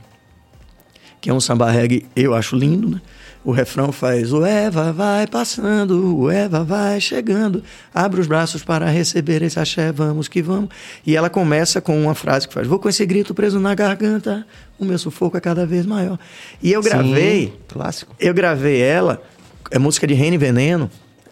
que 1.22 1.30
é 1.30 1.32
um 1.32 1.40
samba 1.40 1.70
reggae, 1.70 2.04
eu 2.16 2.34
acho 2.34 2.56
lindo, 2.56 2.90
né? 2.90 3.00
O 3.44 3.52
refrão 3.52 3.92
faz: 3.92 4.32
O 4.32 4.44
Eva 4.44 4.92
vai 4.92 5.26
passando, 5.26 6.18
o 6.18 6.28
Eva 6.28 6.64
vai 6.64 7.00
chegando, 7.00 7.62
abre 7.94 8.20
os 8.20 8.26
braços 8.26 8.64
para 8.64 8.86
receber 8.86 9.40
esse 9.40 9.58
axé, 9.58 9.92
vamos 9.92 10.26
que 10.26 10.42
vamos. 10.42 10.70
E 11.06 11.16
ela 11.16 11.30
começa 11.30 11.80
com 11.80 12.00
uma 12.00 12.14
frase 12.14 12.48
que 12.48 12.54
faz: 12.54 12.66
Vou 12.66 12.78
com 12.80 12.88
esse 12.88 13.06
grito 13.06 13.32
preso 13.34 13.60
na 13.60 13.72
garganta, 13.72 14.44
o 14.78 14.84
meu 14.84 14.98
sufoco 14.98 15.36
é 15.36 15.40
cada 15.40 15.64
vez 15.64 15.86
maior. 15.86 16.18
E 16.60 16.72
eu 16.72 16.82
gravei. 16.82 17.46
Sim, 17.46 17.52
clássico. 17.68 18.14
Eu 18.18 18.34
gravei 18.34 18.80
ela, 18.80 19.22
é 19.70 19.78
música 19.78 20.06
de 20.06 20.14
Reine 20.14 20.36
Veneno. 20.36 20.90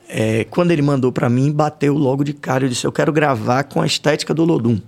É, 0.08 0.44
quando 0.50 0.70
ele 0.70 0.82
mandou 0.82 1.12
para 1.12 1.28
mim, 1.28 1.50
bateu 1.52 1.94
logo 1.94 2.22
de 2.22 2.32
cara. 2.32 2.64
Eu 2.64 2.68
disse: 2.68 2.86
Eu 2.86 2.92
quero 2.92 3.12
gravar 3.12 3.64
com 3.64 3.82
a 3.82 3.86
estética 3.86 4.32
do 4.32 4.44
Lodum. 4.44 4.80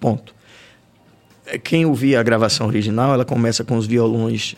Ponto. 0.00 0.34
Quem 1.58 1.84
ouvir 1.84 2.16
a 2.16 2.22
gravação 2.22 2.66
original, 2.66 3.12
ela 3.12 3.24
começa 3.24 3.64
com 3.64 3.76
os 3.76 3.86
violões 3.86 4.56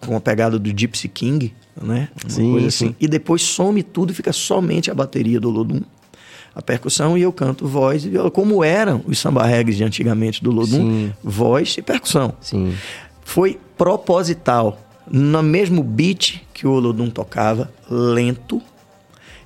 com 0.00 0.16
a 0.16 0.20
pegada 0.20 0.58
do 0.58 0.68
Gypsy 0.68 1.08
King, 1.08 1.54
né? 1.80 2.08
Uma 2.22 2.30
sim, 2.30 2.50
coisa 2.52 2.66
assim. 2.68 2.88
Sim. 2.88 2.96
E 3.00 3.08
depois 3.08 3.42
some 3.42 3.82
tudo 3.82 4.12
e 4.12 4.14
fica 4.14 4.32
somente 4.32 4.90
a 4.90 4.94
bateria 4.94 5.40
do 5.40 5.50
Lodum, 5.50 5.80
a 6.54 6.60
percussão 6.60 7.16
e 7.16 7.22
eu 7.22 7.32
canto 7.32 7.66
voz 7.66 8.04
e 8.04 8.10
viola, 8.10 8.30
como 8.30 8.62
eram 8.62 9.02
os 9.06 9.18
samba 9.18 9.44
reggae 9.44 9.74
de 9.74 9.84
antigamente 9.84 10.42
do 10.42 10.50
Lodum, 10.50 10.82
sim. 10.82 11.12
voz 11.22 11.76
e 11.78 11.82
percussão. 11.82 12.34
Sim. 12.40 12.74
Foi 13.24 13.58
proposital, 13.76 14.78
no 15.10 15.42
mesmo 15.42 15.82
beat 15.82 16.42
que 16.52 16.66
o 16.66 16.78
Lodum 16.78 17.08
tocava, 17.08 17.72
lento, 17.90 18.60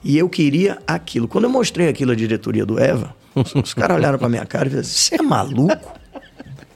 e 0.03 0.17
eu 0.17 0.29
queria 0.29 0.79
aquilo. 0.87 1.29
Quando 1.29 1.45
eu 1.45 1.51
mostrei 1.51 1.89
aquilo 1.89 2.13
à 2.13 2.15
diretoria 2.15 2.65
do 2.65 2.79
Eva, 2.79 3.15
os 3.55 3.75
caras 3.75 3.97
olharam 3.97 4.19
pra 4.19 4.29
minha 4.29 4.47
cara 4.47 4.67
e 4.67 4.71
falaram: 4.71 4.89
Você 4.89 5.15
é 5.17 5.23
maluco? 5.23 5.93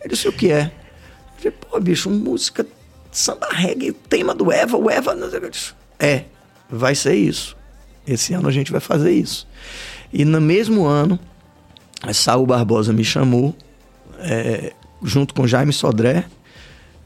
Eu 0.03 0.09
disse: 0.09 0.29
O 0.29 0.33
que 0.33 0.51
é? 0.51 0.71
Eu 1.43 1.53
Pô, 1.53 1.81
bicho, 1.81 2.11
música 2.11 2.67
samba 3.11 3.49
reggae, 3.51 3.93
tema 3.93 4.35
do 4.35 4.53
Eva, 4.53 4.77
o 4.77 4.91
Eva. 4.91 5.15
É, 5.99 6.25
vai 6.69 6.95
ser 6.95 7.15
isso. 7.15 7.57
Esse 8.07 8.35
ano 8.35 8.49
a 8.49 8.53
gente 8.53 8.73
vai 8.73 8.81
fazer 8.81 9.13
isso. 9.13 9.47
E 10.13 10.25
no 10.25 10.41
mesmo 10.41 10.87
ano, 10.87 11.19
Saul 12.13 12.47
Barbosa 12.47 12.93
me 12.93 13.05
chamou, 13.05 13.55
é, 14.19 14.73
junto 15.03 15.35
com 15.35 15.47
Jaime 15.47 15.73
Sodré 15.73 16.25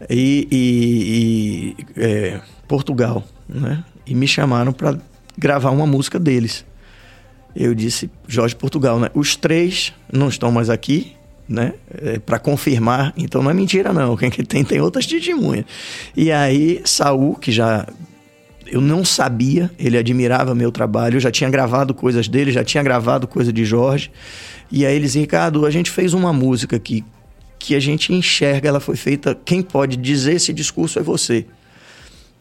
e, 0.08 0.48
e, 0.50 1.76
e 1.96 2.00
é, 2.00 2.40
Portugal, 2.68 3.24
né? 3.48 3.84
E 4.06 4.14
me 4.14 4.28
chamaram 4.28 4.72
para 4.72 4.98
gravar 5.36 5.70
uma 5.70 5.86
música 5.86 6.18
deles. 6.18 6.64
Eu 7.54 7.74
disse, 7.74 8.10
Jorge 8.26 8.54
Portugal, 8.54 8.98
né? 8.98 9.10
Os 9.14 9.36
três 9.36 9.92
não 10.12 10.28
estão 10.28 10.50
mais 10.50 10.68
aqui, 10.68 11.14
né? 11.48 11.74
É, 12.02 12.18
para 12.18 12.38
confirmar. 12.38 13.12
Então 13.16 13.42
não 13.42 13.50
é 13.50 13.54
mentira 13.54 13.92
não. 13.92 14.16
Quem 14.16 14.30
que 14.30 14.44
tem 14.44 14.64
tem 14.64 14.80
outras 14.80 15.06
testemunhas. 15.06 15.64
E 16.16 16.30
aí 16.32 16.80
Saul, 16.84 17.34
que 17.36 17.52
já 17.52 17.86
eu 18.66 18.80
não 18.80 19.04
sabia, 19.04 19.70
ele 19.78 19.96
admirava 19.96 20.54
meu 20.54 20.72
trabalho, 20.72 21.16
eu 21.16 21.20
já 21.20 21.30
tinha 21.30 21.50
gravado 21.50 21.94
coisas 21.94 22.28
dele, 22.28 22.50
já 22.50 22.64
tinha 22.64 22.82
gravado 22.82 23.28
coisa 23.28 23.52
de 23.52 23.64
Jorge. 23.64 24.10
E 24.70 24.84
aí 24.84 24.96
eles, 24.96 25.14
Ricardo, 25.14 25.66
a 25.66 25.70
gente 25.70 25.90
fez 25.90 26.14
uma 26.14 26.32
música 26.32 26.76
aqui 26.76 27.04
que 27.58 27.74
a 27.74 27.80
gente 27.80 28.12
enxerga, 28.12 28.68
ela 28.68 28.80
foi 28.80 28.96
feita, 28.96 29.38
quem 29.44 29.62
pode 29.62 29.96
dizer 29.96 30.34
esse 30.34 30.52
discurso 30.52 30.98
é 30.98 31.02
você. 31.02 31.46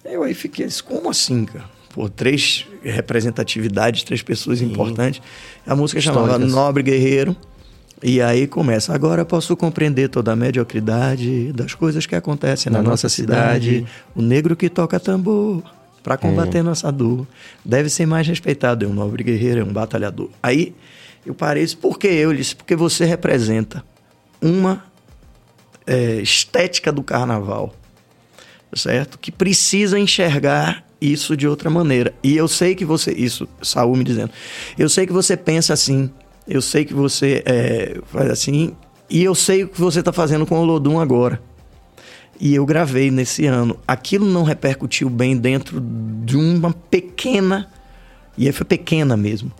Eu 0.04 0.24
aí 0.24 0.34
fiquei, 0.34 0.68
como 0.84 1.10
assim, 1.10 1.46
cara? 1.46 1.66
Por 1.90 2.10
três 2.10 2.66
representatividades, 2.82 4.04
três 4.04 4.22
pessoas 4.22 4.60
Sim. 4.60 4.66
importantes. 4.66 5.22
A 5.66 5.76
música 5.76 6.02
chamava 6.02 6.38
Nobre 6.38 6.84
Guerreiro. 6.84 7.38
E 8.04 8.22
aí 8.22 8.46
começa. 8.48 8.94
Agora 8.94 9.24
posso 9.24 9.56
compreender 9.56 10.10
toda 10.10 10.34
a 10.34 10.36
mediocridade 10.36 11.54
das 11.54 11.74
coisas 11.74 12.06
que 12.06 12.14
acontecem 12.14 12.70
na, 12.70 12.82
na 12.82 12.90
nossa 12.90 13.08
cidade. 13.08 13.78
cidade. 13.78 13.92
O 14.14 14.22
negro 14.22 14.58
que 14.58 14.70
toca 14.70 15.00
tambor 15.00 15.64
para 16.04 16.18
combater 16.18 16.58
é. 16.58 16.64
nossa 16.64 16.92
dor 16.92 17.26
deve 17.64 17.90
ser 17.90 18.06
mais 18.06 18.28
respeitado. 18.28 18.84
É 18.84 18.88
um 18.88 18.94
nobre 18.94 19.24
guerreiro, 19.24 19.62
é 19.62 19.64
um 19.64 19.72
batalhador. 19.72 20.30
Aí 20.44 20.76
eu 21.26 21.34
parei 21.34 21.64
e 21.64 21.66
disse: 21.66 21.78
por 21.78 21.98
que 21.98 22.08
eu? 22.08 22.32
Ele 22.32 22.40
disse: 22.40 22.58
porque 22.58 22.76
você 22.76 23.06
representa 23.06 23.82
uma 24.42 24.84
é, 25.88 26.16
estética 26.16 26.92
do 26.92 27.04
carnaval, 27.04 27.74
certo? 28.76 29.18
Que 29.18 29.32
precisa 29.32 29.98
enxergar 29.98 30.86
isso 31.00 31.38
de 31.38 31.48
outra 31.48 31.70
maneira. 31.70 32.14
E 32.22 32.36
eu 32.36 32.50
sei 32.50 32.76
que 32.76 32.84
você. 32.84 33.14
Isso, 33.14 33.48
Saúl 33.62 33.96
me 33.96 34.04
dizendo. 34.04 34.32
Eu 34.78 34.90
sei 34.90 35.08
que 35.08 35.14
você 35.14 35.38
pensa 35.38 35.72
assim 35.72 36.12
eu 36.48 36.62
sei 36.62 36.86
que 36.86 36.94
você 36.94 37.42
é, 37.46 38.00
faz 38.06 38.30
assim. 38.30 38.74
E 39.10 39.24
eu 39.24 39.36
sei 39.36 39.64
o 39.64 39.68
que 39.68 39.80
você 39.80 40.00
está 40.00 40.12
fazendo 40.12 40.46
com 40.46 40.60
o 40.60 40.66
Lodum 40.66 41.00
agora. 41.00 41.42
E 42.40 42.56
eu 42.56 42.66
gravei 42.66 43.12
nesse 43.12 43.46
ano. 43.46 43.78
Aquilo 43.88 44.26
não 44.26 44.44
repercutiu 44.44 45.10
bem 45.10 45.38
dentro 45.38 45.80
de 45.80 46.36
uma 46.36 46.74
pequena. 46.74 47.70
E 48.38 48.48
aí 48.48 48.52
foi 48.52 48.66
pequena 48.66 49.16
mesmo. 49.16 49.52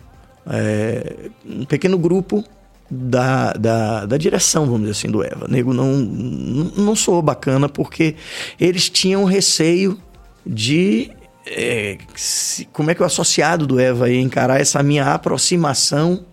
É, 0.46 1.30
um 1.46 1.64
pequeno 1.64 1.96
grupo 1.96 2.44
da, 2.90 3.52
da, 3.52 4.04
da, 4.04 4.16
direção, 4.16 4.66
vamos 4.66 4.82
dizer 4.82 4.92
assim, 4.92 5.08
do 5.08 5.24
Eva. 5.24 5.46
Nego 5.48 5.72
não, 5.72 5.96
não 5.96 6.94
sou 6.94 7.22
bacana 7.22 7.68
porque 7.68 8.16
eles 8.60 8.90
tinham 8.90 9.24
receio 9.24 9.98
de 10.44 11.10
é, 11.46 11.96
se, 12.14 12.66
como 12.66 12.90
é 12.90 12.94
que 12.94 13.02
o 13.02 13.06
associado 13.06 13.66
do 13.66 13.78
Eva 13.78 14.10
ia 14.10 14.20
encarar 14.20 14.60
essa 14.60 14.82
minha 14.82 15.14
aproximação 15.14 16.24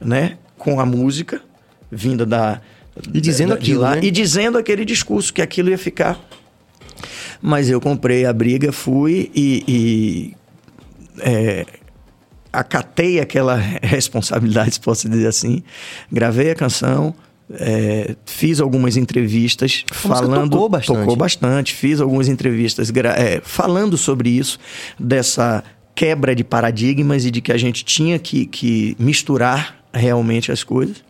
né, 0.00 0.38
com 0.58 0.80
a 0.80 0.86
música 0.86 1.40
vinda 1.90 2.24
da. 2.24 2.60
E 3.12 3.20
dizendo 3.20 3.50
da, 3.50 3.54
aquilo. 3.56 3.80
Lá, 3.80 3.96
né? 3.96 4.00
E 4.02 4.10
dizendo 4.10 4.58
aquele 4.58 4.84
discurso 4.84 5.32
que 5.32 5.42
aquilo 5.42 5.70
ia 5.70 5.78
ficar. 5.78 6.18
Mas 7.40 7.68
eu 7.68 7.80
comprei 7.80 8.24
a 8.24 8.32
briga, 8.32 8.72
fui 8.72 9.30
e. 9.34 9.64
e 9.68 10.36
é, 11.20 11.66
acatei 12.52 13.20
aquela 13.20 13.56
responsabilidade, 13.82 14.74
se 14.74 14.80
posso 14.80 15.08
dizer 15.08 15.26
assim. 15.26 15.62
Gravei 16.10 16.50
a 16.50 16.54
canção, 16.54 17.14
é, 17.50 18.16
fiz 18.24 18.60
algumas 18.60 18.96
entrevistas 18.96 19.84
falando. 19.92 20.50
Tocou 20.50 20.68
bastante. 20.68 20.98
Tocou 20.98 21.16
bastante. 21.16 21.74
Fiz 21.74 22.00
algumas 22.00 22.28
entrevistas 22.28 22.90
é, 23.16 23.40
falando 23.44 23.96
sobre 23.96 24.30
isso, 24.30 24.58
dessa 24.98 25.62
quebra 25.94 26.34
de 26.34 26.44
paradigmas 26.44 27.24
e 27.24 27.30
de 27.30 27.40
que 27.40 27.52
a 27.52 27.56
gente 27.56 27.84
tinha 27.84 28.18
que, 28.18 28.46
que 28.46 28.96
misturar 28.98 29.75
realmente 29.96 30.52
as 30.52 30.62
coisas. 30.62 31.04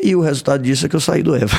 E 0.00 0.14
o 0.14 0.20
resultado 0.20 0.62
disso 0.62 0.86
é 0.86 0.88
que 0.88 0.94
eu 0.94 1.00
saí 1.00 1.24
do 1.24 1.34
Eva. 1.34 1.58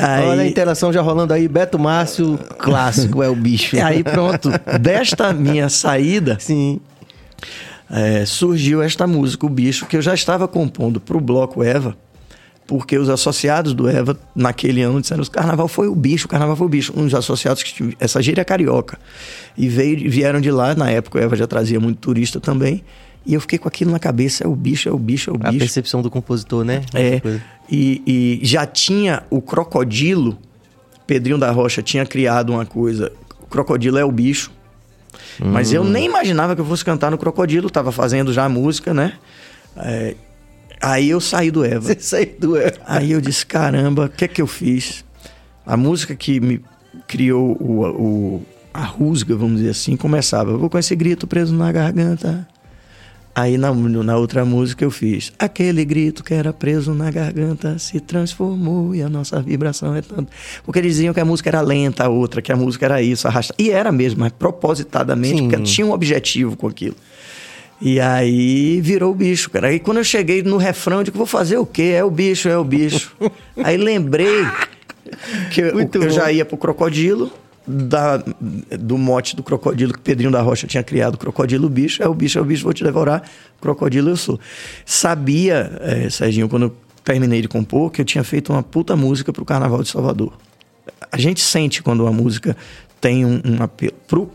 aí, 0.00 0.26
Olha 0.28 0.42
a 0.42 0.46
interação 0.46 0.92
já 0.92 1.02
rolando 1.02 1.34
aí. 1.34 1.48
Beto 1.48 1.76
Márcio, 1.76 2.38
clássico, 2.58 3.20
é 3.20 3.28
o 3.28 3.34
bicho. 3.34 3.76
Aí 3.82 4.04
pronto, 4.04 4.48
desta 4.80 5.32
minha 5.32 5.68
saída, 5.68 6.38
sim, 6.38 6.80
é, 7.90 8.24
surgiu 8.24 8.80
esta 8.80 9.08
música, 9.08 9.44
o 9.44 9.48
bicho, 9.48 9.86
que 9.86 9.96
eu 9.96 10.02
já 10.02 10.14
estava 10.14 10.46
compondo 10.46 11.00
para 11.00 11.16
o 11.16 11.20
bloco 11.20 11.64
Eva, 11.64 11.96
porque 12.66 12.96
os 12.96 13.08
associados 13.08 13.74
do 13.74 13.88
Eva, 13.88 14.16
naquele 14.34 14.82
ano, 14.82 15.00
disseram: 15.00 15.22
o 15.22 15.30
carnaval 15.30 15.66
foi 15.66 15.88
o 15.88 15.94
bicho, 15.96 16.26
o 16.26 16.28
carnaval 16.28 16.54
foi 16.54 16.66
o 16.66 16.70
bicho. 16.70 16.92
Uns 16.96 17.12
associados 17.12 17.62
que 17.62 17.96
essa 17.98 18.22
gíria 18.22 18.44
carioca. 18.44 18.98
E 19.58 19.68
veio, 19.68 20.08
vieram 20.08 20.40
de 20.40 20.50
lá, 20.50 20.74
na 20.74 20.90
época 20.90 21.18
o 21.18 21.22
Eva 21.22 21.34
já 21.34 21.46
trazia 21.46 21.80
muito 21.80 21.98
turista 21.98 22.40
também. 22.40 22.84
E 23.24 23.34
eu 23.34 23.40
fiquei 23.40 23.58
com 23.58 23.68
aquilo 23.68 23.90
na 23.90 23.98
cabeça, 23.98 24.44
é 24.44 24.46
o 24.46 24.54
bicho, 24.54 24.88
é 24.88 24.92
o 24.92 24.98
bicho, 24.98 25.30
é 25.30 25.32
o 25.32 25.38
bicho. 25.38 25.56
A 25.56 25.58
percepção 25.58 26.02
do 26.02 26.10
compositor, 26.10 26.64
né? 26.64 26.82
É. 26.92 27.20
E, 27.70 28.02
e, 28.06 28.40
já 28.42 28.66
tinha 28.66 29.22
o 29.30 29.40
crocodilo, 29.40 30.36
Pedrinho 31.06 31.38
da 31.38 31.50
Rocha 31.50 31.82
tinha 31.82 32.04
criado 32.04 32.50
uma 32.50 32.66
coisa. 32.66 33.12
O 33.40 33.46
crocodilo 33.46 33.98
é 33.98 34.04
o 34.04 34.10
bicho. 34.10 34.50
Hum. 35.40 35.50
Mas 35.52 35.72
eu 35.72 35.84
nem 35.84 36.06
imaginava 36.06 36.54
que 36.54 36.60
eu 36.60 36.64
fosse 36.64 36.84
cantar 36.84 37.10
no 37.10 37.18
crocodilo, 37.18 37.70
tava 37.70 37.92
fazendo 37.92 38.32
já 38.32 38.44
a 38.44 38.48
música, 38.48 38.92
né? 38.92 39.14
É, 39.76 40.14
aí 40.80 41.08
eu 41.08 41.20
saí 41.20 41.50
do 41.50 41.64
Eva. 41.64 41.80
Você 41.80 42.00
saiu 42.00 42.34
do 42.38 42.56
Eva. 42.56 42.78
Aí 42.86 43.12
eu 43.12 43.20
disse: 43.20 43.46
caramba, 43.46 44.06
o 44.06 44.08
que 44.08 44.24
é 44.24 44.28
que 44.28 44.42
eu 44.42 44.46
fiz? 44.46 45.04
A 45.64 45.76
música 45.76 46.14
que 46.16 46.40
me 46.40 46.60
criou 47.06 47.56
o, 47.60 47.86
o, 47.86 48.46
a 48.74 48.84
rusga, 48.84 49.36
vamos 49.36 49.58
dizer 49.58 49.70
assim, 49.70 49.96
começava. 49.96 50.50
Eu 50.50 50.58
vou 50.58 50.68
com 50.68 50.78
esse 50.78 50.94
grito 50.96 51.26
preso 51.26 51.54
na 51.54 51.70
garganta. 51.70 52.46
Aí 53.34 53.56
na, 53.56 53.72
na 53.72 54.16
outra 54.16 54.44
música 54.44 54.84
eu 54.84 54.90
fiz 54.90 55.32
aquele 55.38 55.84
grito 55.86 56.22
que 56.22 56.34
era 56.34 56.52
preso 56.52 56.92
na 56.92 57.10
garganta 57.10 57.78
se 57.78 57.98
transformou 57.98 58.94
e 58.94 59.02
a 59.02 59.08
nossa 59.08 59.40
vibração 59.40 59.94
é 59.96 60.02
tanto. 60.02 60.30
Porque 60.64 60.78
eles 60.78 60.96
diziam 60.96 61.14
que 61.14 61.20
a 61.20 61.24
música 61.24 61.48
era 61.48 61.62
lenta, 61.62 62.04
a 62.04 62.08
outra, 62.10 62.42
que 62.42 62.52
a 62.52 62.56
música 62.56 62.84
era 62.84 63.00
isso, 63.00 63.26
arrasta. 63.26 63.54
E 63.58 63.70
era 63.70 63.90
mesmo, 63.90 64.20
mas 64.20 64.32
propositadamente, 64.32 65.38
Sim. 65.38 65.48
porque 65.48 65.62
tinha 65.62 65.86
um 65.86 65.92
objetivo 65.92 66.56
com 66.56 66.66
aquilo. 66.66 66.96
E 67.80 67.98
aí 67.98 68.80
virou 68.82 69.12
o 69.12 69.14
bicho, 69.14 69.50
cara. 69.50 69.68
Aí 69.68 69.80
quando 69.80 69.96
eu 69.96 70.04
cheguei 70.04 70.42
no 70.42 70.58
refrão, 70.58 70.98
eu 70.98 71.04
digo, 71.04 71.16
vou 71.16 71.26
fazer 71.26 71.56
o 71.56 71.64
quê? 71.64 71.94
É 71.96 72.04
o 72.04 72.10
bicho, 72.10 72.50
é 72.50 72.58
o 72.58 72.62
bicho. 72.62 73.16
aí 73.64 73.78
lembrei 73.78 74.46
que 75.50 75.62
eu, 75.62 75.80
eu 75.80 76.10
já 76.10 76.30
ia 76.30 76.44
pro 76.44 76.58
crocodilo, 76.58 77.32
da, 77.66 78.22
do 78.78 78.98
mote 78.98 79.36
do 79.36 79.42
crocodilo 79.42 79.92
que 79.92 80.00
Pedrinho 80.00 80.30
da 80.30 80.40
Rocha 80.40 80.66
tinha 80.66 80.82
criado, 80.82 81.16
crocodilo 81.16 81.68
bicho, 81.68 82.02
é 82.02 82.08
o 82.08 82.14
bicho, 82.14 82.38
é 82.38 82.42
o 82.42 82.44
bicho, 82.44 82.64
vou 82.64 82.72
te 82.72 82.82
devorar, 82.82 83.22
crocodilo 83.60 84.10
eu 84.10 84.16
sou. 84.16 84.38
Sabia, 84.84 85.78
é, 85.80 86.10
Serginho, 86.10 86.48
quando 86.48 86.64
eu 86.64 86.76
terminei 87.04 87.42
de 87.42 87.48
compor, 87.48 87.90
que 87.90 88.00
eu 88.00 88.04
tinha 88.04 88.24
feito 88.24 88.52
uma 88.52 88.62
puta 88.62 88.96
música 88.96 89.32
pro 89.32 89.44
Carnaval 89.44 89.82
de 89.82 89.88
Salvador. 89.88 90.32
A 91.10 91.18
gente 91.18 91.40
sente 91.40 91.82
quando 91.82 92.00
uma 92.00 92.12
música 92.12 92.56
tem 93.00 93.24
um, 93.24 93.40
um 93.44 93.62
apelo. 93.62 94.30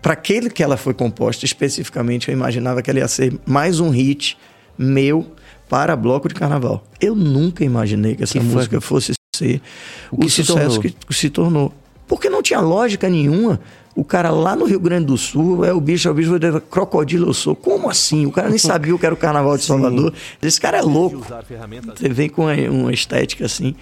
Para 0.00 0.14
aquele 0.14 0.48
que 0.48 0.62
ela 0.62 0.76
foi 0.76 0.94
composta 0.94 1.44
especificamente, 1.44 2.28
eu 2.28 2.32
imaginava 2.32 2.80
que 2.82 2.90
ela 2.90 3.00
ia 3.00 3.08
ser 3.08 3.38
mais 3.44 3.80
um 3.80 3.90
hit 3.90 4.38
meu 4.78 5.26
para 5.68 5.94
bloco 5.94 6.28
de 6.28 6.34
carnaval. 6.34 6.84
Eu 7.00 7.14
nunca 7.14 7.64
imaginei 7.64 8.16
que 8.16 8.22
essa 8.22 8.38
que 8.38 8.40
música 8.40 8.80
fosse 8.80 9.12
ser 9.36 9.60
o, 10.10 10.24
o 10.24 10.28
sucesso 10.28 10.80
que 10.80 10.94
se 11.10 11.30
tornou. 11.30 11.72
Porque 12.10 12.28
não 12.28 12.42
tinha 12.42 12.58
lógica 12.58 13.08
nenhuma. 13.08 13.60
O 13.94 14.02
cara 14.02 14.30
lá 14.30 14.56
no 14.56 14.64
Rio 14.64 14.80
Grande 14.80 15.06
do 15.06 15.16
Sul 15.16 15.64
é 15.64 15.72
o 15.72 15.80
bicho, 15.80 16.08
é 16.08 16.10
o 16.10 16.14
bicho, 16.14 16.34
é 16.34 16.60
crocodilo 16.60 17.28
eu 17.28 17.32
sou. 17.32 17.54
Como 17.54 17.88
assim? 17.88 18.26
O 18.26 18.32
cara 18.32 18.48
nem 18.48 18.58
sabia 18.58 18.92
o 18.92 18.98
que 18.98 19.06
era 19.06 19.14
o 19.14 19.16
Carnaval 19.16 19.56
de 19.56 19.62
Salvador. 19.62 20.12
Esse 20.42 20.60
cara 20.60 20.78
é 20.78 20.82
louco. 20.82 21.24
Você 21.94 22.08
vem 22.08 22.28
com 22.28 22.46
uma 22.46 22.92
estética 22.92 23.46
assim. 23.46 23.76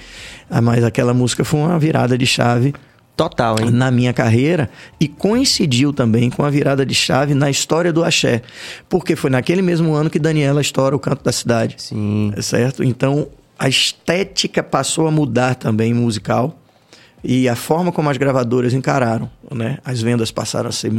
Ah, 0.51 0.61
mas 0.61 0.85
aquela 0.85 1.15
música 1.15 1.43
foi 1.43 1.59
uma 1.61 1.79
virada 1.79 2.19
de 2.19 2.27
chave. 2.27 2.75
Total, 3.17 3.59
hein? 3.63 3.71
Na 3.71 3.91
minha 3.91 4.13
carreira. 4.13 4.69
E 5.01 5.09
coincidiu 5.09 5.91
também 5.91 6.29
com 6.29 6.45
a 6.45 6.51
virada 6.51 6.85
de 6.85 6.95
chave 6.95 7.33
na 7.33 7.49
história 7.49 7.95
do 7.95 8.05
axé. 8.05 8.43
Porque 8.91 9.17
foi 9.17 9.31
naquele 9.31 9.63
mesmo 9.63 9.95
ano 9.95 10.11
que 10.11 10.19
Daniela 10.19 10.61
estoura 10.61 10.95
o 10.95 10.99
canto 10.99 11.25
da 11.25 11.33
cidade. 11.33 11.77
Sim. 11.79 12.35
Certo? 12.43 12.85
Então, 12.85 13.27
a 13.59 13.71
estética 13.71 14.63
passou 14.63 15.09
a 15.09 15.11
mudar 15.11 15.55
também 15.55 15.95
musical 15.95 16.55
e 17.23 17.49
a 17.49 17.57
forma 17.57 17.91
como 17.91 18.09
as 18.11 18.17
gravadoras 18.17 18.73
encararam, 18.73 19.31
né? 19.53 19.79
As 19.85 20.01
vendas 20.01 20.31
passaram 20.31 20.69
a 20.69 20.73
ser 20.73 20.93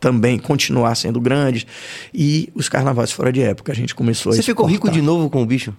também 0.00 0.38
continuar 0.38 0.94
sendo 0.94 1.20
grandes 1.20 1.66
e 2.12 2.50
os 2.54 2.68
carnavais 2.68 3.12
fora 3.12 3.32
de 3.32 3.42
época 3.42 3.72
a 3.72 3.74
gente 3.74 3.94
começou 3.94 4.32
Você 4.32 4.40
a 4.40 4.42
Você 4.42 4.52
ficou 4.52 4.66
rico 4.66 4.90
de 4.90 5.02
novo 5.02 5.28
com 5.28 5.42
o 5.42 5.46
bicho? 5.46 5.74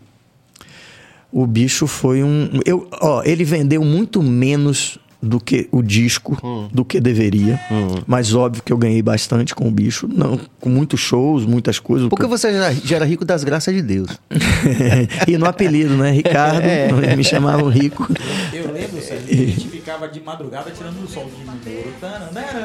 O 1.31 1.45
bicho 1.45 1.87
foi 1.87 2.23
um, 2.23 2.49
eu, 2.65 2.87
ó, 3.01 3.21
ele 3.23 3.43
vendeu 3.43 3.83
muito 3.83 4.23
menos 4.23 4.97
do 5.21 5.39
que 5.39 5.67
o 5.71 5.81
disco, 5.81 6.37
hum. 6.43 6.67
do 6.71 6.85
que 6.85 6.99
deveria. 6.99 7.59
Hum. 7.71 8.01
Mas 8.05 8.33
óbvio 8.33 8.63
que 8.63 8.71
eu 8.71 8.77
ganhei 8.77 9.01
bastante 9.01 9.53
com 9.55 9.67
o 9.67 9.71
bicho, 9.71 10.07
não, 10.07 10.39
com 10.59 10.69
muitos 10.69 10.99
shows, 10.99 11.45
muitas 11.45 11.79
coisas. 11.79 12.07
Porque 12.07 12.25
você 12.25 12.53
já, 12.53 12.71
já 12.71 12.95
era 12.97 13.05
rico 13.05 13.25
das 13.25 13.43
graças 13.43 13.73
de 13.73 13.81
Deus. 13.81 14.09
e 15.27 15.37
no 15.37 15.45
apelido, 15.45 15.95
né? 15.95 16.11
Ricardo, 16.11 16.61
é. 16.65 16.87
me 17.15 17.23
chamavam 17.23 17.69
rico. 17.69 18.07
Eu 18.53 18.71
lembro, 18.71 19.01
Sérgio, 19.01 19.25
a 19.29 19.35
gente 19.35 19.67
ficava 19.97 20.07
de 20.07 20.21
madrugada 20.21 20.71
tirando 20.71 21.03
o 21.03 21.07
sol 21.07 21.25
de 21.25 21.31
Minouro. 21.39 21.59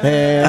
É. 0.03 0.43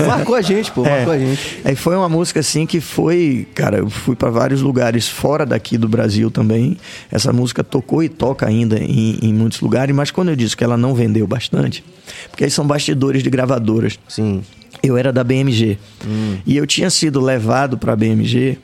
é. 0.00 0.06
marcou 0.08 0.34
a 0.34 0.42
gente, 0.42 0.72
pô, 0.72 0.82
marcou 0.82 1.12
é. 1.12 1.16
a 1.16 1.18
gente. 1.18 1.60
Aí 1.64 1.76
foi 1.76 1.94
uma 1.96 2.08
música 2.08 2.40
assim 2.40 2.66
que 2.66 2.80
foi, 2.80 3.46
cara, 3.54 3.78
eu 3.78 3.90
fui 3.90 4.16
para 4.16 4.30
vários 4.30 4.62
lugares 4.62 5.08
fora 5.08 5.44
daqui 5.44 5.76
do 5.76 5.88
Brasil 5.88 6.30
também. 6.30 6.76
Essa 7.10 7.32
música 7.32 7.62
tocou 7.62 8.02
e 8.02 8.08
toca 8.08 8.46
ainda 8.46 8.78
em, 8.78 9.18
em 9.22 9.34
muitos 9.34 9.60
lugares, 9.60 9.94
mas 9.94 10.10
quando 10.10 10.30
eu 10.30 10.36
disse 10.36 10.56
que 10.56 10.64
ela 10.64 10.76
não 10.76 10.94
vendeu 10.94 11.26
bastante, 11.26 11.84
porque 12.30 12.44
eles 12.44 12.54
são 12.54 12.66
bastidores 12.66 13.22
de 13.22 13.30
gravadoras. 13.30 13.98
Sim. 14.08 14.42
Eu 14.82 14.96
era 14.96 15.12
da 15.12 15.22
BMG. 15.22 15.78
Hum. 16.06 16.38
E 16.44 16.56
eu 16.56 16.66
tinha 16.66 16.90
sido 16.90 17.20
levado 17.20 17.78
para 17.78 17.92
a 17.92 17.96
BMG 17.96 18.58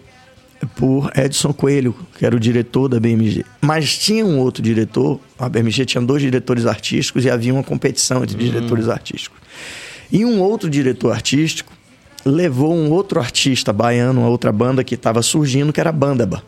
por 0.74 1.10
Edson 1.16 1.52
Coelho, 1.52 1.94
que 2.18 2.24
era 2.26 2.34
o 2.34 2.40
diretor 2.40 2.88
da 2.88 3.00
BMG. 3.00 3.44
Mas 3.60 3.96
tinha 3.96 4.24
um 4.24 4.38
outro 4.38 4.62
diretor, 4.62 5.20
a 5.38 5.48
BMG 5.48 5.84
tinha 5.84 6.02
dois 6.02 6.22
diretores 6.22 6.66
artísticos 6.66 7.24
e 7.24 7.30
havia 7.30 7.52
uma 7.52 7.62
competição 7.62 8.22
entre 8.22 8.36
hum. 8.36 8.38
diretores 8.38 8.88
artísticos. 8.88 9.38
E 10.12 10.24
um 10.24 10.40
outro 10.40 10.68
diretor 10.68 11.12
artístico 11.12 11.72
levou 12.24 12.74
um 12.74 12.90
outro 12.90 13.20
artista 13.20 13.72
baiano, 13.72 14.20
uma 14.20 14.28
outra 14.28 14.52
banda 14.52 14.84
que 14.84 14.94
estava 14.94 15.22
surgindo, 15.22 15.72
que 15.72 15.80
era 15.80 15.90
a 15.90 15.92
Bandaba. 15.92 16.42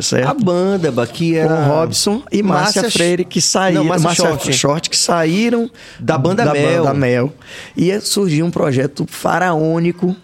Certo? 0.00 0.28
A 0.28 0.34
banda 0.34 1.06
que 1.06 1.36
era 1.36 1.54
com 1.54 1.68
Robson 1.68 2.22
e 2.32 2.42
Márcia, 2.42 2.82
Márcia 2.82 2.90
Freire 2.90 3.24
que 3.24 3.40
saíram, 3.40 3.82
Não, 3.82 3.88
Márcia, 3.88 4.08
Márcia 4.08 4.24
Short. 4.24 4.52
Short. 4.52 4.90
que 4.90 4.96
saíram 4.96 5.70
da 6.00 6.18
banda 6.18 6.44
da 6.44 6.52
Mel. 6.52 6.82
Banda 6.82 6.94
Mel. 6.94 7.32
E 7.76 8.00
surgiu 8.00 8.44
um 8.44 8.50
projeto 8.50 9.06
faraônico 9.08 10.16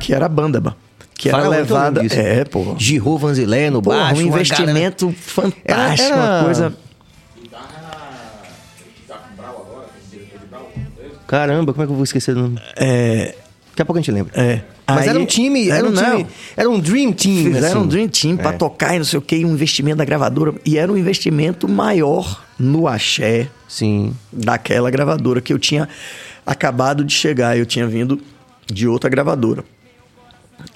que 0.00 0.12
era 0.12 0.26
a 0.26 0.28
Bandaba. 0.28 0.76
Que 1.18 1.28
era 1.28 1.48
levada. 1.48 2.00
É, 2.14 2.44
pô. 2.44 2.76
Giro 2.78 3.18
Vanzilé 3.18 3.70
no 3.70 3.82
baixo. 3.82 4.22
Um 4.22 4.24
investimento 4.24 5.06
galera... 5.06 5.22
fantástico, 5.22 5.64
era, 5.66 6.14
era... 6.14 6.16
uma 6.16 6.44
coisa. 6.44 6.76
Caramba, 11.26 11.72
como 11.72 11.82
é 11.82 11.86
que 11.86 11.92
eu 11.92 11.96
vou 11.96 12.04
esquecer 12.04 12.34
do 12.34 12.42
nome? 12.42 12.60
É. 12.76 13.34
Daqui 13.70 13.82
a 13.82 13.84
pouco 13.84 13.98
a 13.98 14.00
gente 14.00 14.12
lembra. 14.12 14.32
É. 14.40 14.60
Mas 14.86 15.02
Aí, 15.02 15.08
era 15.08 15.20
um 15.20 15.26
time, 15.26 15.68
era 15.68 15.86
um 15.86 15.90
não, 15.90 16.02
time, 16.02 16.26
era 16.56 16.70
um 16.70 16.80
dream 16.80 17.12
team. 17.12 17.52
Fizeram 17.52 17.66
assim. 17.66 17.78
um 17.78 17.86
dream 17.86 18.08
team 18.08 18.34
é. 18.34 18.36
para 18.42 18.56
tocar 18.56 18.94
e 18.94 18.98
não 18.98 19.04
sei 19.04 19.18
o 19.18 19.22
que, 19.22 19.44
um 19.44 19.52
investimento 19.52 19.98
da 19.98 20.04
gravadora. 20.04 20.54
E 20.64 20.78
era 20.78 20.90
um 20.90 20.96
investimento 20.96 21.68
maior 21.68 22.44
no 22.58 22.86
axé 22.86 23.48
Sim. 23.68 24.14
daquela 24.32 24.88
gravadora 24.88 25.40
que 25.40 25.52
eu 25.52 25.58
tinha 25.58 25.88
acabado 26.46 27.04
de 27.04 27.12
chegar. 27.12 27.58
Eu 27.58 27.66
tinha 27.66 27.86
vindo 27.88 28.20
de 28.66 28.86
outra 28.86 29.10
gravadora. 29.10 29.64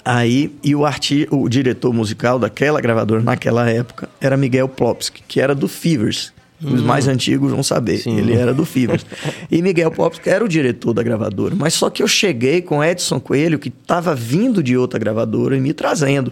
Aí, 0.03 0.53
e 0.63 0.75
o, 0.75 0.85
arti 0.85 1.27
o 1.31 1.47
diretor 1.47 1.93
musical 1.93 2.37
daquela 2.37 2.81
gravadora 2.81 3.21
naquela 3.21 3.69
época 3.69 4.09
era 4.19 4.35
Miguel 4.35 4.67
Plopsky, 4.67 5.23
que 5.27 5.39
era 5.39 5.53
do 5.53 5.67
Fevers. 5.67 6.33
Os 6.61 6.81
hum. 6.81 6.85
mais 6.85 7.07
antigos 7.07 7.51
vão 7.51 7.61
saber. 7.61 7.97
Sim. 7.97 8.17
Ele 8.17 8.33
era 8.33 8.53
do 8.53 8.65
Fevers. 8.65 9.05
e 9.51 9.61
Miguel 9.61 9.91
Plopsky 9.91 10.29
era 10.29 10.43
o 10.43 10.47
diretor 10.47 10.93
da 10.93 11.03
gravadora. 11.03 11.55
Mas 11.55 11.73
só 11.73 11.89
que 11.89 12.01
eu 12.01 12.07
cheguei 12.07 12.61
com 12.61 12.83
Edson 12.83 13.19
Coelho, 13.19 13.59
que 13.59 13.69
estava 13.69 14.15
vindo 14.15 14.63
de 14.63 14.77
outra 14.77 14.97
gravadora 14.97 15.57
e 15.57 15.59
me 15.59 15.73
trazendo 15.73 16.31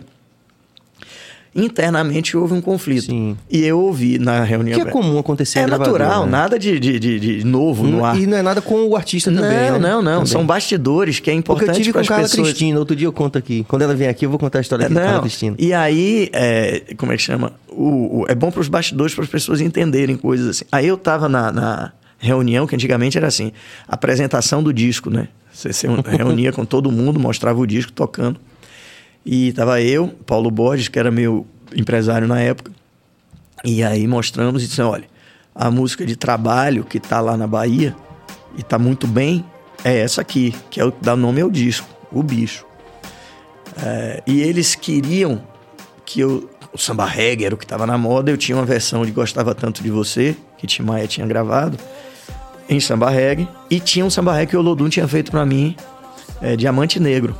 internamente 1.53 2.37
houve 2.37 2.53
um 2.53 2.61
conflito. 2.61 3.07
Sim. 3.07 3.37
E 3.49 3.65
eu 3.65 3.79
ouvi 3.79 4.17
na 4.17 4.43
reunião. 4.43 4.79
Que 4.79 4.87
é 4.87 4.91
comum 4.91 5.19
acontecer 5.19 5.59
É 5.59 5.67
natural, 5.67 6.25
né? 6.25 6.31
nada 6.31 6.57
de, 6.57 6.79
de, 6.79 6.97
de, 6.97 7.19
de 7.19 7.45
novo 7.45 7.85
no 7.85 8.05
ar. 8.05 8.17
E 8.17 8.25
não 8.25 8.37
é 8.37 8.41
nada 8.41 8.61
com 8.61 8.87
o 8.87 8.95
artista 8.95 9.31
também. 9.31 9.71
Não, 9.71 9.79
né? 9.79 9.79
não, 9.79 10.01
não. 10.01 10.11
Também. 10.13 10.25
São 10.27 10.45
bastidores 10.45 11.19
que 11.19 11.29
é 11.29 11.33
importante 11.33 11.67
Porque 11.67 11.79
eu 11.79 11.83
tive 11.83 11.93
com 11.93 11.99
a 11.99 12.05
Carla 12.05 12.23
pessoas... 12.23 12.47
Cristina, 12.47 12.79
outro 12.79 12.95
dia 12.95 13.07
eu 13.07 13.13
conto 13.13 13.37
aqui. 13.37 13.65
Quando 13.67 13.81
ela 13.81 13.93
vem 13.93 14.07
aqui, 14.07 14.25
eu 14.25 14.29
vou 14.29 14.39
contar 14.39 14.59
a 14.59 14.61
história 14.61 14.89
da 14.89 15.01
Carla 15.01 15.21
Cristina. 15.21 15.55
E 15.59 15.73
aí, 15.73 16.29
é, 16.31 16.83
como 16.97 17.11
é 17.11 17.17
que 17.17 17.23
chama? 17.23 17.53
O, 17.69 18.21
o 18.21 18.25
é 18.29 18.35
bom 18.35 18.49
para 18.49 18.61
os 18.61 18.69
bastidores, 18.69 19.13
para 19.13 19.23
as 19.23 19.29
pessoas 19.29 19.59
entenderem 19.59 20.15
coisas 20.15 20.47
assim. 20.47 20.65
Aí 20.71 20.87
eu 20.87 20.97
tava 20.97 21.27
na, 21.27 21.51
na 21.51 21.91
reunião, 22.17 22.65
que 22.65 22.75
antigamente 22.75 23.17
era 23.17 23.27
assim, 23.27 23.51
apresentação 23.87 24.63
do 24.63 24.71
disco, 24.71 25.09
né? 25.09 25.27
Você 25.51 25.73
se 25.73 25.85
reunia 26.05 26.53
com 26.53 26.63
todo 26.63 26.91
mundo, 26.91 27.19
mostrava 27.19 27.59
o 27.59 27.67
disco 27.67 27.91
tocando. 27.91 28.39
E 29.25 29.53
tava 29.53 29.81
eu, 29.81 30.07
Paulo 30.25 30.49
Borges, 30.49 30.87
que 30.87 30.97
era 30.97 31.11
meu 31.11 31.45
empresário 31.75 32.27
na 32.27 32.39
época. 32.39 32.71
E 33.63 33.83
aí 33.83 34.07
mostramos 34.07 34.63
e 34.63 34.67
disse: 34.67 34.81
olha, 34.81 35.05
a 35.53 35.69
música 35.69 36.05
de 36.05 36.15
trabalho 36.15 36.83
que 36.83 36.97
está 36.97 37.19
lá 37.19 37.37
na 37.37 37.47
Bahia 37.47 37.95
e 38.57 38.61
está 38.61 38.79
muito 38.79 39.07
bem 39.07 39.45
é 39.83 39.97
essa 39.99 40.21
aqui, 40.21 40.53
que 40.69 40.79
é 40.79 40.85
o 40.85 40.91
que 40.91 41.03
dá 41.03 41.15
nome 41.15 41.41
ao 41.41 41.49
disco, 41.49 41.87
O 42.11 42.21
Bicho. 42.21 42.65
É, 43.81 44.21
e 44.27 44.41
eles 44.41 44.75
queriam 44.75 45.41
que 46.05 46.19
eu. 46.19 46.49
O 46.73 46.77
samba 46.77 47.05
reggae 47.05 47.43
era 47.43 47.53
o 47.53 47.57
que 47.57 47.65
estava 47.65 47.85
na 47.85 47.97
moda. 47.97 48.31
Eu 48.31 48.37
tinha 48.37 48.57
uma 48.57 48.65
versão 48.65 49.05
de 49.05 49.11
Gostava 49.11 49.53
Tanto 49.53 49.83
de 49.83 49.89
Você, 49.89 50.37
que 50.57 50.65
Tim 50.65 50.83
Maia 50.83 51.05
tinha 51.05 51.27
gravado, 51.27 51.77
em 52.69 52.79
samba 52.79 53.09
reggae. 53.09 53.47
E 53.69 53.77
tinha 53.79 54.05
um 54.05 54.09
samba 54.09 54.33
reggae 54.33 54.51
que 54.51 54.57
o 54.57 54.61
Lodum 54.61 54.87
tinha 54.87 55.05
feito 55.05 55.31
para 55.31 55.45
mim, 55.45 55.75
é, 56.41 56.55
Diamante 56.55 56.97
Negro. 56.97 57.35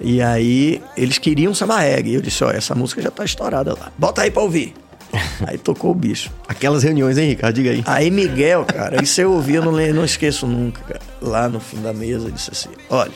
E 0.00 0.22
aí 0.22 0.82
eles 0.96 1.18
queriam 1.18 1.54
samba 1.54 1.78
reggae. 1.78 2.10
E 2.10 2.14
eu 2.14 2.22
disse: 2.22 2.42
Ó, 2.44 2.50
essa 2.50 2.74
música 2.74 3.02
já 3.02 3.10
tá 3.10 3.24
estourada 3.24 3.74
lá. 3.74 3.92
Bota 3.98 4.22
aí 4.22 4.30
pra 4.30 4.42
ouvir. 4.42 4.74
Aí 5.46 5.56
tocou 5.56 5.92
o 5.92 5.94
bicho. 5.94 6.30
Aquelas 6.46 6.82
reuniões, 6.82 7.16
hein, 7.16 7.30
Ricardo? 7.30 7.54
Diga 7.54 7.70
aí. 7.70 7.82
Aí 7.86 8.10
Miguel, 8.10 8.66
cara, 8.66 9.02
isso 9.02 9.18
eu 9.18 9.32
ouvi, 9.32 9.54
eu 9.54 9.64
não, 9.64 9.72
não 9.72 10.04
esqueço 10.04 10.46
nunca, 10.46 10.82
cara. 10.82 11.00
Lá 11.22 11.48
no 11.48 11.60
fim 11.60 11.80
da 11.80 11.94
mesa, 11.94 12.30
disse 12.30 12.50
assim: 12.52 12.68
Olha, 12.90 13.12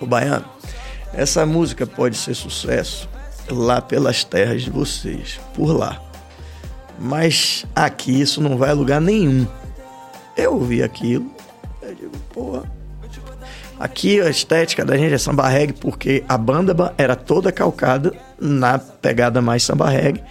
o 0.00 0.06
Baiano, 0.06 0.44
essa 1.14 1.46
música 1.46 1.86
pode 1.86 2.16
ser 2.16 2.34
sucesso 2.34 3.08
lá 3.48 3.80
pelas 3.80 4.24
terras 4.24 4.62
de 4.62 4.70
vocês, 4.70 5.38
por 5.54 5.72
lá. 5.72 6.02
Mas 6.98 7.64
aqui 7.74 8.20
isso 8.20 8.40
não 8.40 8.56
vai 8.56 8.70
a 8.70 8.74
lugar 8.74 9.00
nenhum. 9.00 9.46
Eu 10.36 10.54
ouvi 10.54 10.82
aquilo, 10.82 11.30
eu 11.80 11.94
digo, 11.94 12.12
porra, 12.32 12.64
Aqui 13.78 14.20
a 14.20 14.30
estética 14.30 14.84
da 14.84 14.96
gente 14.96 15.12
é 15.12 15.18
samba 15.18 15.48
reggae 15.48 15.74
porque 15.74 16.24
a 16.28 16.38
banda 16.38 16.94
era 16.96 17.14
toda 17.14 17.52
calcada 17.52 18.12
na 18.40 18.78
pegada 18.78 19.42
mais 19.42 19.62
samba 19.62 19.90
reggae, 19.90 20.22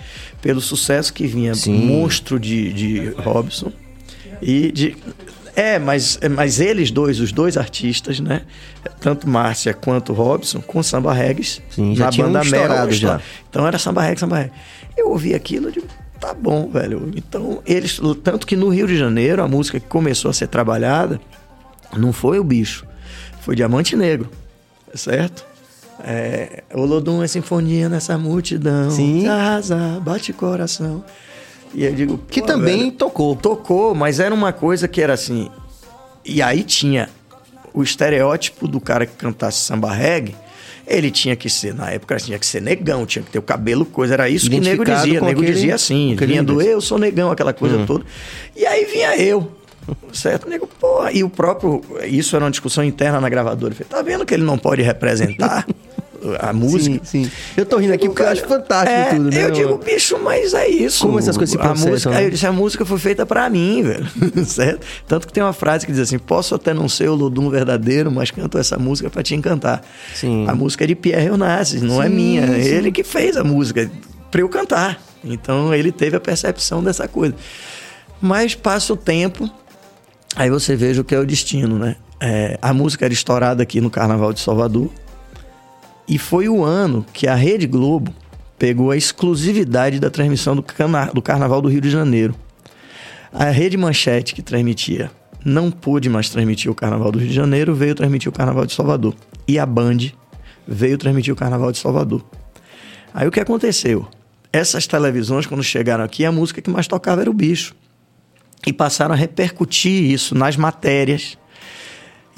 pelo 0.41 0.59
sucesso 0.59 1.13
que 1.13 1.27
vinha 1.27 1.53
Sim. 1.53 1.85
monstro 1.85 2.39
de, 2.39 2.73
de 2.73 3.09
Robson 3.17 3.71
e 4.41 4.71
de 4.71 4.97
é, 5.55 5.79
mas, 5.79 6.19
mas 6.31 6.59
eles 6.59 6.91
dois, 6.91 7.21
os 7.21 7.31
dois 7.31 7.55
artistas, 7.55 8.19
né? 8.19 8.41
Tanto 8.99 9.29
Márcia 9.29 9.73
quanto 9.73 10.11
Robson, 10.11 10.59
com 10.59 10.83
samba 10.83 11.13
reggae 11.13 11.61
Sim, 11.69 11.95
já 11.95 12.11
na 12.11 12.11
banda 12.11 12.43
Mel. 12.43 12.91
Já. 12.91 13.21
Então 13.49 13.65
era 13.65 13.79
samba 13.79 14.01
reggae, 14.01 14.19
samba 14.19 14.37
reggae. 14.39 14.51
Eu 14.97 15.09
ouvi 15.11 15.33
aquilo, 15.33 15.71
de 15.71 15.81
tá 16.19 16.33
bom, 16.33 16.69
velho. 16.69 17.09
Então 17.15 17.61
eles, 17.65 18.01
tanto 18.21 18.45
que 18.45 18.57
no 18.57 18.67
Rio 18.67 18.87
de 18.87 18.97
Janeiro 18.97 19.41
a 19.41 19.47
música 19.47 19.79
que 19.79 19.87
começou 19.87 20.29
a 20.29 20.33
ser 20.33 20.47
trabalhada 20.47 21.21
não 21.95 22.11
foi 22.11 22.37
o 22.37 22.43
bicho, 22.43 22.85
foi 23.45 23.55
Diamante 23.55 23.95
Negro, 23.95 24.27
certo? 24.95 25.45
É, 26.03 26.63
Olodum 26.73 27.21
é 27.21 27.27
sinfonia 27.27 27.87
nessa 27.87 28.17
multidão. 28.17 28.89
Sim. 28.89 29.27
Arrasa, 29.27 30.01
bate 30.01 30.33
coração. 30.33 31.05
E 31.71 31.83
eu 31.83 31.93
digo. 31.93 32.17
Que 32.27 32.41
também 32.41 32.79
velho, 32.79 32.91
tocou. 32.93 33.35
Tocou, 33.35 33.93
mas 33.93 34.19
era 34.19 34.33
uma 34.33 34.51
coisa 34.51 34.87
que 34.87 34.99
era 34.99 35.13
assim. 35.13 35.51
E 36.25 36.41
aí 36.41 36.63
tinha 36.63 37.07
o 37.71 37.83
estereótipo 37.83 38.67
do 38.67 38.81
cara 38.81 39.05
que 39.05 39.15
cantasse 39.15 39.59
samba 39.59 39.93
reggae. 39.93 40.35
Ele 40.87 41.11
tinha 41.11 41.35
que 41.35 41.49
ser, 41.49 41.73
na 41.73 41.91
época, 41.91 42.17
tinha 42.17 42.39
que 42.39 42.45
ser 42.45 42.63
negão, 42.63 43.05
tinha 43.05 43.23
que 43.23 43.29
ter 43.29 43.37
o 43.37 43.43
cabelo, 43.43 43.85
coisa. 43.85 44.15
Era 44.15 44.27
isso 44.27 44.49
que 44.49 44.57
o 44.57 44.61
nego 44.61 44.83
dizia. 44.83 45.21
O 45.21 45.25
nego 45.25 45.41
aquele, 45.41 45.53
dizia 45.53 45.75
assim, 45.75 46.15
vinha 46.15 46.41
do 46.41 46.61
eu 46.63 46.81
sou 46.81 46.97
negão, 46.97 47.31
aquela 47.31 47.53
coisa 47.53 47.77
uhum. 47.77 47.85
toda. 47.85 48.05
E 48.55 48.65
aí 48.65 48.85
vinha 48.85 49.15
eu. 49.17 49.51
Certo? 50.13 50.49
Nego, 50.49 50.67
pô, 50.79 51.07
e 51.09 51.23
o 51.23 51.29
próprio. 51.29 51.81
Isso 52.05 52.35
era 52.35 52.45
uma 52.45 52.51
discussão 52.51 52.83
interna 52.83 53.19
na 53.19 53.29
gravadora. 53.29 53.73
Eu 53.73 53.77
falei, 53.77 53.89
tá 53.89 54.01
vendo 54.01 54.25
que 54.25 54.33
ele 54.33 54.43
não 54.43 54.57
pode 54.57 54.81
representar? 54.81 55.65
a 56.39 56.53
música. 56.53 56.99
Sim, 57.03 57.25
sim. 57.25 57.31
Eu 57.55 57.65
tô 57.65 57.77
rindo 57.77 57.93
aqui 57.93 58.07
porque 58.07 58.21
eu 58.21 58.27
acho 58.27 58.47
fantástico 58.47 58.91
é, 58.99 59.05
tudo, 59.15 59.29
né? 59.29 59.43
Eu 59.43 59.51
digo, 59.51 59.77
bicho, 59.77 60.17
mas 60.19 60.53
é 60.53 60.67
isso. 60.67 61.05
Como 61.05 61.19
essas 61.19 61.37
coisas 61.37 61.51
se 61.51 61.57
processam, 61.57 61.87
a 61.87 61.91
música, 61.91 62.09
né? 62.09 62.17
Aí 62.17 62.23
eu 62.25 62.29
disse, 62.31 62.47
a 62.47 62.51
música 62.51 62.85
foi 62.85 62.97
feita 62.97 63.25
para 63.25 63.49
mim, 63.49 63.83
velho. 63.83 64.07
certo? 64.45 64.85
Tanto 65.07 65.27
que 65.27 65.33
tem 65.33 65.43
uma 65.43 65.53
frase 65.53 65.85
que 65.85 65.91
diz 65.91 66.01
assim: 66.01 66.17
posso 66.17 66.55
até 66.55 66.73
não 66.73 66.89
ser 66.89 67.09
o 67.09 67.15
Lodum 67.15 67.49
verdadeiro, 67.49 68.11
mas 68.11 68.31
canto 68.31 68.57
essa 68.57 68.77
música 68.77 69.09
para 69.09 69.21
te 69.23 69.35
encantar. 69.35 69.81
Sim. 70.13 70.45
A 70.47 70.55
música 70.55 70.83
é 70.83 70.87
de 70.87 70.95
Pierre 70.95 71.29
Onassis, 71.29 71.81
não 71.81 72.01
é 72.01 72.07
sim, 72.07 72.11
é 72.11 72.15
minha. 72.15 72.47
Sim. 72.47 72.53
Ele 72.53 72.91
que 72.91 73.03
fez 73.03 73.37
a 73.37 73.43
música 73.43 73.89
para 74.31 74.41
eu 74.41 74.49
cantar. 74.49 74.99
Então 75.23 75.73
ele 75.73 75.91
teve 75.91 76.15
a 76.15 76.19
percepção 76.19 76.83
dessa 76.83 77.07
coisa. 77.07 77.35
Mas 78.21 78.55
passa 78.55 78.93
o 78.93 78.97
tempo, 78.97 79.49
Aí 80.35 80.49
você 80.49 80.75
veja 80.75 81.01
o 81.01 81.03
que 81.05 81.15
é 81.15 81.19
o 81.19 81.25
destino, 81.25 81.79
né? 81.79 81.95
É, 82.19 82.59
a 82.61 82.73
música 82.73 83.05
era 83.05 83.13
estourada 83.13 83.63
aqui 83.63 83.79
no 83.79 83.89
Carnaval 83.89 84.33
de 84.33 84.41
Salvador. 84.41 84.89
E 86.07 86.17
foi 86.17 86.49
o 86.49 86.63
ano 86.63 87.05
que 87.13 87.25
a 87.25 87.35
Rede 87.35 87.65
Globo 87.65 88.13
pegou 88.59 88.91
a 88.91 88.97
exclusividade 88.97 89.97
da 89.97 90.09
transmissão 90.09 90.53
do, 90.53 90.61
cana 90.61 91.05
do 91.13 91.21
Carnaval 91.21 91.61
do 91.61 91.69
Rio 91.69 91.79
de 91.79 91.89
Janeiro. 91.89 92.35
A 93.31 93.45
Rede 93.45 93.77
Manchete, 93.77 94.35
que 94.35 94.41
transmitia, 94.41 95.09
não 95.43 95.71
pôde 95.71 96.09
mais 96.09 96.29
transmitir 96.29 96.69
o 96.69 96.75
Carnaval 96.75 97.13
do 97.13 97.19
Rio 97.19 97.29
de 97.29 97.33
Janeiro, 97.33 97.73
veio 97.73 97.95
transmitir 97.95 98.29
o 98.29 98.33
Carnaval 98.33 98.65
de 98.65 98.73
Salvador. 98.73 99.15
E 99.47 99.57
a 99.57 99.65
Band 99.65 100.09
veio 100.67 100.97
transmitir 100.97 101.33
o 101.33 101.35
Carnaval 101.35 101.71
de 101.71 101.77
Salvador. 101.77 102.23
Aí 103.13 103.25
o 103.25 103.31
que 103.31 103.39
aconteceu? 103.39 104.05
Essas 104.51 104.85
televisões, 104.85 105.45
quando 105.45 105.63
chegaram 105.63 106.03
aqui, 106.03 106.25
a 106.25 106.31
música 106.31 106.61
que 106.61 106.69
mais 106.69 106.87
tocava 106.87 107.21
era 107.21 107.29
o 107.29 107.33
bicho 107.33 107.73
e 108.65 108.73
passaram 108.73 109.13
a 109.13 109.17
repercutir 109.17 110.11
isso 110.11 110.35
nas 110.35 110.57
matérias. 110.57 111.37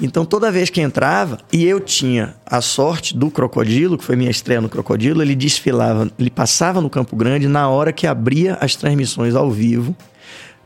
Então, 0.00 0.24
toda 0.24 0.52
vez 0.52 0.70
que 0.70 0.80
entrava, 0.80 1.38
e 1.52 1.64
eu 1.64 1.80
tinha 1.80 2.36
a 2.46 2.60
sorte 2.60 3.16
do 3.16 3.30
Crocodilo, 3.30 3.98
que 3.98 4.04
foi 4.04 4.14
minha 4.14 4.30
estreia 4.30 4.60
no 4.60 4.68
Crocodilo, 4.68 5.20
ele 5.22 5.34
desfilava, 5.34 6.08
ele 6.16 6.30
passava 6.30 6.80
no 6.80 6.88
Campo 6.88 7.16
Grande 7.16 7.48
na 7.48 7.68
hora 7.68 7.92
que 7.92 8.06
abria 8.06 8.56
as 8.60 8.76
transmissões 8.76 9.34
ao 9.34 9.50
vivo, 9.50 9.96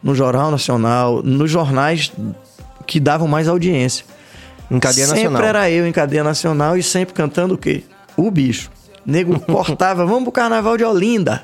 no 0.03 0.15
Jornal 0.15 0.51
Nacional, 0.51 1.23
nos 1.23 1.51
jornais 1.51 2.13
que 2.87 3.01
davam 3.01 3.27
mais 3.27 3.49
audiência. 3.49 4.05
Em 4.71 4.79
cadeia 4.79 5.07
sempre 5.07 5.23
nacional. 5.23 5.43
Sempre 5.43 5.59
era 5.59 5.71
eu 5.71 5.87
em 5.87 5.93
cadeia 5.93 6.25
nacional 6.25 6.77
e 6.77 6.83
sempre 6.83 7.15
cantando 7.15 7.55
o 7.55 7.59
quê? 7.59 7.85
O 8.17 8.31
bicho. 8.31 8.71
nego 9.07 9.39
cortava, 9.41 10.05
vamos 10.05 10.25
pro 10.25 10.33
carnaval 10.33 10.77
de 10.77 10.85
Olinda. 10.85 11.43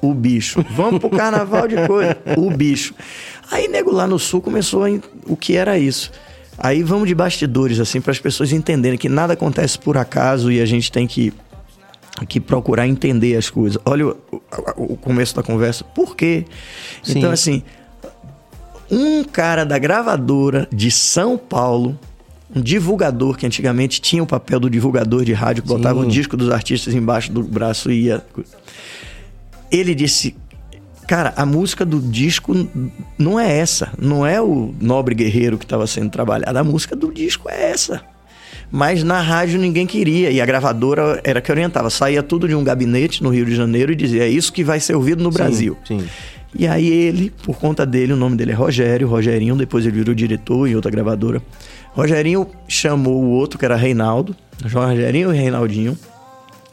O 0.00 0.12
bicho. 0.12 0.64
Vamos 0.70 1.00
pro 1.00 1.10
carnaval 1.10 1.66
de 1.66 1.86
coisa. 1.86 2.16
O 2.36 2.50
bicho. 2.50 2.94
Aí, 3.50 3.68
nego, 3.68 3.92
lá 3.92 4.06
no 4.06 4.18
sul 4.18 4.40
começou 4.40 4.84
a, 4.84 4.88
o 5.26 5.36
que 5.36 5.56
era 5.56 5.78
isso. 5.78 6.10
Aí 6.58 6.82
vamos 6.82 7.08
de 7.08 7.14
bastidores, 7.14 7.78
assim, 7.78 8.00
para 8.00 8.12
as 8.12 8.18
pessoas 8.18 8.52
entenderem 8.52 8.98
que 8.98 9.08
nada 9.08 9.34
acontece 9.34 9.78
por 9.78 9.96
acaso 9.96 10.50
e 10.50 10.60
a 10.60 10.66
gente 10.66 10.90
tem 10.90 11.06
que, 11.06 11.32
que 12.28 12.40
procurar 12.40 12.88
entender 12.88 13.36
as 13.36 13.50
coisas. 13.50 13.80
Olha 13.84 14.06
o, 14.06 14.16
o, 14.32 14.92
o 14.94 14.96
começo 14.96 15.36
da 15.36 15.42
conversa. 15.42 15.84
Por 15.84 16.16
quê? 16.16 16.44
Sim. 17.02 17.18
Então, 17.18 17.30
assim, 17.30 17.62
um 18.90 19.22
cara 19.22 19.64
da 19.64 19.78
gravadora 19.78 20.66
de 20.72 20.90
São 20.90 21.36
Paulo, 21.36 21.98
um 22.54 22.60
divulgador 22.60 23.36
que 23.36 23.44
antigamente 23.44 24.00
tinha 24.00 24.22
o 24.22 24.26
papel 24.26 24.58
do 24.58 24.70
divulgador 24.70 25.24
de 25.24 25.34
rádio, 25.34 25.62
que 25.62 25.68
botava 25.68 26.00
o 26.00 26.06
disco 26.06 26.36
dos 26.36 26.50
artistas 26.50 26.94
embaixo 26.94 27.30
do 27.32 27.42
braço 27.42 27.90
e 27.90 28.04
ia. 28.04 28.24
Ele 29.70 29.94
disse: 29.94 30.34
Cara, 31.06 31.32
a 31.36 31.46
música 31.46 31.84
do 31.84 32.00
disco 32.00 32.68
não 33.16 33.38
é 33.38 33.58
essa. 33.58 33.90
Não 33.98 34.26
é 34.26 34.40
o 34.40 34.74
Nobre 34.80 35.14
Guerreiro 35.14 35.56
que 35.56 35.64
estava 35.64 35.86
sendo 35.86 36.10
trabalhado. 36.10 36.58
A 36.58 36.64
música 36.64 36.96
do 36.96 37.12
disco 37.12 37.48
é 37.48 37.70
essa. 37.70 38.02
Mas 38.70 39.04
na 39.04 39.20
rádio 39.20 39.58
ninguém 39.58 39.86
queria. 39.86 40.30
E 40.30 40.40
a 40.40 40.46
gravadora 40.46 41.20
era 41.22 41.40
que 41.40 41.50
orientava. 41.52 41.90
Saía 41.90 42.22
tudo 42.22 42.48
de 42.48 42.54
um 42.54 42.64
gabinete 42.64 43.22
no 43.22 43.30
Rio 43.30 43.46
de 43.46 43.54
Janeiro 43.54 43.92
e 43.92 43.94
dizia: 43.94 44.24
é 44.24 44.28
isso 44.28 44.52
que 44.52 44.64
vai 44.64 44.80
ser 44.80 44.96
ouvido 44.96 45.22
no 45.22 45.30
sim, 45.30 45.38
Brasil. 45.38 45.78
Sim. 45.86 46.04
E 46.58 46.66
aí 46.66 46.88
ele, 46.88 47.32
por 47.42 47.58
conta 47.58 47.84
dele, 47.84 48.14
o 48.14 48.16
nome 48.16 48.36
dele 48.36 48.52
é 48.52 48.54
Rogério, 48.54 49.06
Rogerinho, 49.06 49.54
depois 49.56 49.84
ele 49.84 49.96
virou 49.96 50.14
diretor 50.14 50.66
em 50.66 50.74
outra 50.74 50.90
gravadora. 50.90 51.42
Rogerinho 51.92 52.46
chamou 52.66 53.22
o 53.22 53.28
outro, 53.28 53.58
que 53.58 53.64
era 53.64 53.76
Reinaldo, 53.76 54.34
Rogerinho 54.72 55.34
e 55.34 55.36
Reinaldinho, 55.36 55.98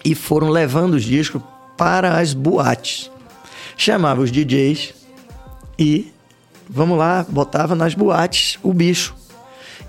e 0.06 0.16
foram 0.16 0.50
levando 0.50 0.94
os 0.94 1.04
discos 1.04 1.42
para 1.78 2.18
as 2.18 2.34
boates. 2.34 3.12
Chamava 3.76 4.22
os 4.22 4.32
DJs 4.32 4.94
e, 5.78 6.12
vamos 6.70 6.98
lá, 6.98 7.26
botava 7.28 7.76
nas 7.76 7.94
boates 7.94 8.58
o 8.64 8.74
bicho. 8.74 9.16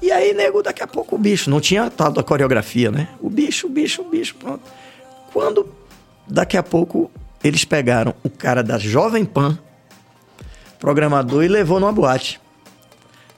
E 0.00 0.10
aí, 0.10 0.34
nego, 0.34 0.62
daqui 0.62 0.82
a 0.82 0.86
pouco 0.86 1.16
o 1.16 1.18
bicho. 1.18 1.48
Não 1.48 1.60
tinha 1.60 1.88
tal 1.90 2.12
da 2.12 2.22
coreografia, 2.22 2.90
né? 2.90 3.08
O 3.20 3.30
bicho, 3.30 3.66
o 3.66 3.70
bicho, 3.70 4.02
o 4.02 4.04
bicho. 4.04 4.34
Pronto. 4.36 4.62
Quando, 5.32 5.68
daqui 6.26 6.56
a 6.56 6.62
pouco, 6.62 7.10
eles 7.42 7.64
pegaram 7.64 8.14
o 8.22 8.30
cara 8.30 8.62
da 8.62 8.78
Jovem 8.78 9.24
Pan, 9.24 9.58
programador, 10.78 11.42
e 11.44 11.48
levou 11.48 11.80
numa 11.80 11.92
boate. 11.92 12.40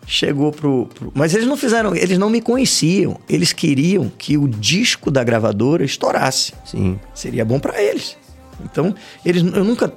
Chegou 0.06 0.52
pro, 0.52 0.86
pro, 0.86 1.12
Mas 1.14 1.34
eles 1.34 1.46
não 1.46 1.56
fizeram. 1.56 1.94
Eles 1.94 2.16
não 2.16 2.30
me 2.30 2.40
conheciam. 2.40 3.18
Eles 3.28 3.52
queriam 3.52 4.08
que 4.08 4.38
o 4.38 4.46
disco 4.46 5.10
da 5.10 5.24
gravadora 5.24 5.84
estourasse. 5.84 6.52
Sim. 6.64 6.98
Seria 7.12 7.44
bom 7.44 7.58
para 7.58 7.80
eles. 7.82 8.16
Então, 8.64 8.94
eles 9.24 9.42
eu 9.42 9.64
nunca, 9.64 9.92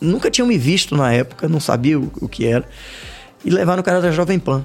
nunca 0.00 0.30
tinham 0.30 0.46
me 0.46 0.56
visto 0.56 0.96
na 0.96 1.12
época, 1.12 1.48
não 1.48 1.60
sabia 1.60 1.98
o, 1.98 2.10
o 2.20 2.28
que 2.28 2.46
era. 2.46 2.64
E 3.44 3.50
levaram 3.50 3.80
o 3.80 3.84
cara 3.84 4.00
da 4.00 4.10
Jovem 4.10 4.38
Pan. 4.38 4.64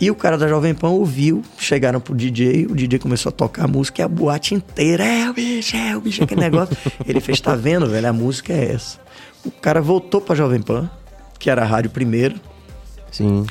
E 0.00 0.10
o 0.10 0.14
cara 0.16 0.36
da 0.36 0.48
Jovem 0.48 0.74
Pan 0.74 0.88
ouviu, 0.88 1.42
chegaram 1.56 2.00
pro 2.00 2.14
DJ, 2.14 2.66
o 2.66 2.74
DJ 2.74 2.98
começou 2.98 3.30
a 3.30 3.32
tocar 3.32 3.66
a 3.66 3.68
música 3.68 4.02
e 4.02 4.04
a 4.04 4.08
boate 4.08 4.54
inteira. 4.54 5.04
É 5.04 5.30
o 5.30 5.32
bicho, 5.32 5.76
é 5.76 5.96
o 5.96 6.00
bicho, 6.00 6.24
aquele 6.24 6.40
negócio. 6.40 6.76
Ele 7.06 7.20
fez, 7.20 7.40
tá 7.40 7.54
vendo, 7.54 7.88
velho? 7.88 8.08
A 8.08 8.12
música 8.12 8.52
é 8.52 8.72
essa. 8.72 8.98
O 9.44 9.50
cara 9.50 9.80
voltou 9.80 10.20
pra 10.20 10.34
Jovem 10.34 10.60
Pan, 10.60 10.90
que 11.38 11.48
era 11.48 11.62
a 11.62 11.64
rádio 11.64 11.90
primeiro. 11.90 12.34
Sim. 13.12 13.46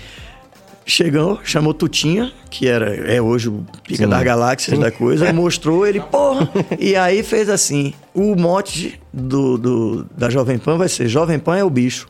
Chegou, 0.86 1.40
chamou 1.44 1.74
Tutinha, 1.74 2.34
que 2.50 2.68
era, 2.68 2.96
é 2.96 3.22
hoje 3.22 3.50
o 3.50 3.64
pica 3.84 4.04
Sim. 4.04 4.10
das 4.10 4.24
galáxias 4.24 4.76
Sim. 4.76 4.82
da 4.82 4.92
coisa, 4.92 5.32
mostrou 5.34 5.86
ele, 5.86 6.00
porra! 6.00 6.50
e 6.80 6.96
aí 6.96 7.22
fez 7.24 7.50
assim: 7.50 7.94
o 8.14 8.36
mote 8.36 9.00
do, 9.14 9.58
do, 9.58 10.06
da 10.18 10.30
Jovem 10.30 10.58
Pan 10.58 10.78
vai 10.78 10.90
ser 10.90 11.08
Jovem 11.08 11.38
Pan 11.38 11.58
é 11.58 11.64
o 11.64 11.70
bicho. 11.70 12.08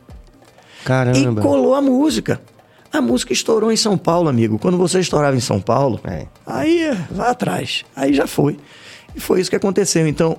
Caramba. 0.84 1.40
E 1.40 1.42
colou 1.42 1.74
a 1.74 1.82
música. 1.82 2.40
A 2.92 3.00
música 3.00 3.32
estourou 3.32 3.72
em 3.72 3.76
São 3.76 3.96
Paulo, 3.96 4.28
amigo. 4.28 4.58
Quando 4.58 4.76
você 4.76 5.00
estourava 5.00 5.36
em 5.36 5.40
São 5.40 5.60
Paulo, 5.60 5.98
é. 6.04 6.26
aí 6.46 6.90
vai 7.10 7.30
atrás. 7.30 7.84
Aí 7.96 8.12
já 8.12 8.26
foi. 8.26 8.58
E 9.14 9.20
foi 9.20 9.40
isso 9.40 9.48
que 9.48 9.56
aconteceu. 9.56 10.06
Então, 10.06 10.36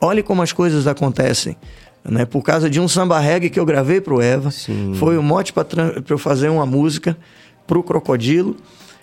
olhe 0.00 0.22
como 0.22 0.42
as 0.42 0.52
coisas 0.52 0.86
acontecem. 0.86 1.56
Né? 2.04 2.24
Por 2.24 2.42
causa 2.42 2.68
de 2.68 2.78
um 2.80 2.86
samba 2.86 3.18
reggae 3.18 3.48
que 3.48 3.58
eu 3.58 3.64
gravei 3.64 4.00
pro 4.00 4.20
Eva. 4.20 4.50
Sim. 4.50 4.94
Foi 4.96 5.16
o 5.16 5.22
mote 5.22 5.52
para 5.52 5.64
eu 6.08 6.18
fazer 6.18 6.50
uma 6.50 6.66
música 6.66 7.16
pro 7.66 7.82
Crocodilo. 7.82 8.56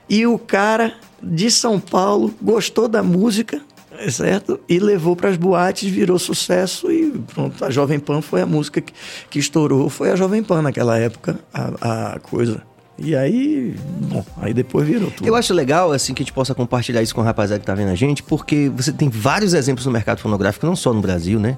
E 0.10 0.26
o 0.28 0.38
cara 0.38 0.94
de 1.22 1.50
São 1.50 1.80
Paulo 1.80 2.34
gostou 2.42 2.88
da 2.88 3.02
música, 3.02 3.62
certo? 4.10 4.60
E 4.68 4.80
levou 4.80 5.16
para 5.16 5.30
as 5.30 5.38
boates, 5.38 5.90
virou 5.90 6.20
sucesso 6.20 6.92
e 6.92 7.12
pronto. 7.34 7.64
A 7.64 7.70
Jovem 7.70 8.00
Pan 8.00 8.22
foi 8.22 8.42
a 8.42 8.46
música 8.46 8.82
que, 8.82 8.94
que 9.30 9.40
estourou, 9.40 9.90
foi 9.90 10.12
a 10.12 10.16
Jovem 10.16 10.44
Pan 10.44 10.62
naquela 10.62 10.98
época, 10.98 11.40
a, 11.54 12.14
a 12.14 12.20
coisa. 12.20 12.62
E 12.98 13.16
aí, 13.16 13.76
bom, 14.02 14.24
aí 14.38 14.54
depois 14.54 14.88
virou 14.88 15.10
tudo. 15.10 15.28
Eu 15.28 15.36
acho 15.36 15.54
legal, 15.54 15.92
assim, 15.92 16.14
que 16.14 16.22
a 16.22 16.26
gente 16.26 16.34
possa 16.34 16.54
compartilhar 16.54 17.02
isso 17.02 17.16
com 17.16 17.22
o 17.22 17.24
rapaziada 17.24 17.60
que 17.60 17.66
tá 17.66 17.74
vendo 17.74 17.90
a 17.90 17.96
gente, 17.96 18.22
porque 18.22 18.72
você 18.76 18.92
tem 18.94 19.10
vários 19.10 19.54
exemplos 19.54 19.86
no 19.86 19.92
mercado 19.92 20.20
fonográfico, 20.20 20.66
não 20.66 20.76
só 20.76 20.94
no 20.94 21.02
Brasil, 21.02 21.40
né? 21.40 21.58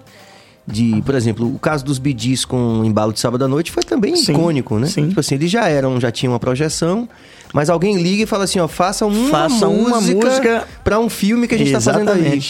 De, 0.68 0.99
por 1.05 1.13
exemplo, 1.13 1.53
o 1.53 1.59
caso 1.59 1.86
dos 1.86 1.99
bidis 1.99 2.43
com 2.43 2.80
o 2.80 2.86
embalo 2.86 3.13
de 3.13 3.20
sábado 3.20 3.45
à 3.45 3.47
noite 3.47 3.72
foi 3.72 3.84
também 3.84 4.16
sim, 4.16 4.32
icônico, 4.32 4.80
né? 4.80 4.88
Sim. 4.88 5.09
Tipo 5.09 5.20
assim, 5.20 5.36
eles 5.36 5.51
já 5.51 5.68
eram, 5.68 5.99
já 5.99 6.11
tinham 6.11 6.34
uma 6.34 6.39
projeção, 6.39 7.07
mas 7.53 7.70
alguém 7.70 8.01
liga 8.01 8.24
e 8.24 8.26
fala 8.26 8.45
assim, 8.45 8.59
ó, 8.59 8.68
faça 8.68 9.05
uma, 9.05 9.30
faça 9.30 9.68
música, 9.68 9.88
uma 9.88 10.01
música 10.01 10.68
para 10.84 10.99
um 10.99 11.07
filme 11.07 11.47
que 11.47 11.53
a 11.53 11.57
gente 11.57 11.72
Exatamente. 11.72 12.07
tá 12.07 12.13
fazendo 12.13 12.34
aí. 12.34 12.43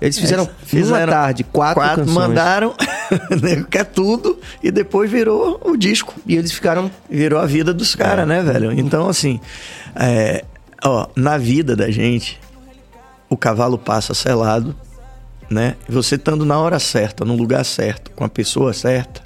Eles 0.00 0.18
fizeram, 0.18 0.44
é, 0.44 0.48
fizeram 0.64 0.96
uma 0.96 1.06
tarde, 1.06 1.44
quatro, 1.44 1.74
quatro 1.80 2.04
canções. 2.04 2.14
mandaram, 2.16 2.74
quer 3.70 3.84
tudo, 3.84 4.38
e 4.62 4.70
depois 4.70 5.10
virou 5.10 5.60
o 5.64 5.76
disco. 5.76 6.14
E 6.26 6.36
eles 6.36 6.52
ficaram... 6.52 6.90
Virou 7.10 7.40
a 7.40 7.46
vida 7.46 7.74
dos 7.74 7.94
caras, 7.94 8.24
é. 8.24 8.26
né, 8.26 8.42
velho? 8.42 8.72
Então, 8.72 9.08
assim, 9.08 9.40
é, 9.96 10.44
ó, 10.84 11.08
na 11.16 11.36
vida 11.36 11.74
da 11.74 11.90
gente, 11.90 12.40
o 13.28 13.36
cavalo 13.36 13.76
passa 13.76 14.14
selado, 14.14 14.74
né? 15.50 15.76
Você 15.88 16.16
estando 16.16 16.44
na 16.44 16.58
hora 16.58 16.78
certa, 16.78 17.24
no 17.24 17.34
lugar 17.34 17.64
certo, 17.64 18.10
com 18.12 18.24
a 18.24 18.28
pessoa 18.28 18.72
certa, 18.72 19.22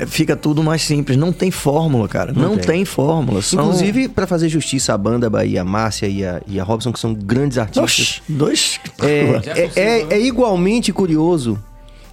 é, 0.00 0.06
fica 0.06 0.34
tudo 0.34 0.62
mais 0.62 0.82
simples. 0.82 1.18
Não 1.18 1.30
tem 1.30 1.50
fórmula, 1.50 2.08
cara. 2.08 2.32
Não, 2.32 2.42
não 2.42 2.56
tem. 2.56 2.66
tem. 2.66 2.84
fórmula. 2.84 3.42
São... 3.42 3.60
Inclusive, 3.60 4.08
para 4.08 4.26
fazer 4.26 4.48
justiça 4.48 4.94
à 4.94 4.98
banda 4.98 5.28
Bahia, 5.28 5.60
a 5.60 5.64
Márcia 5.64 6.06
e 6.06 6.24
a, 6.24 6.40
e 6.46 6.58
a 6.58 6.64
Robson, 6.64 6.90
que 6.92 6.98
são 6.98 7.12
grandes 7.12 7.58
artistas. 7.58 8.22
dois. 8.26 8.80
É, 9.02 9.40
é, 9.76 9.80
é, 9.80 10.06
é, 10.10 10.20
igualmente 10.20 10.92
curioso 10.92 11.58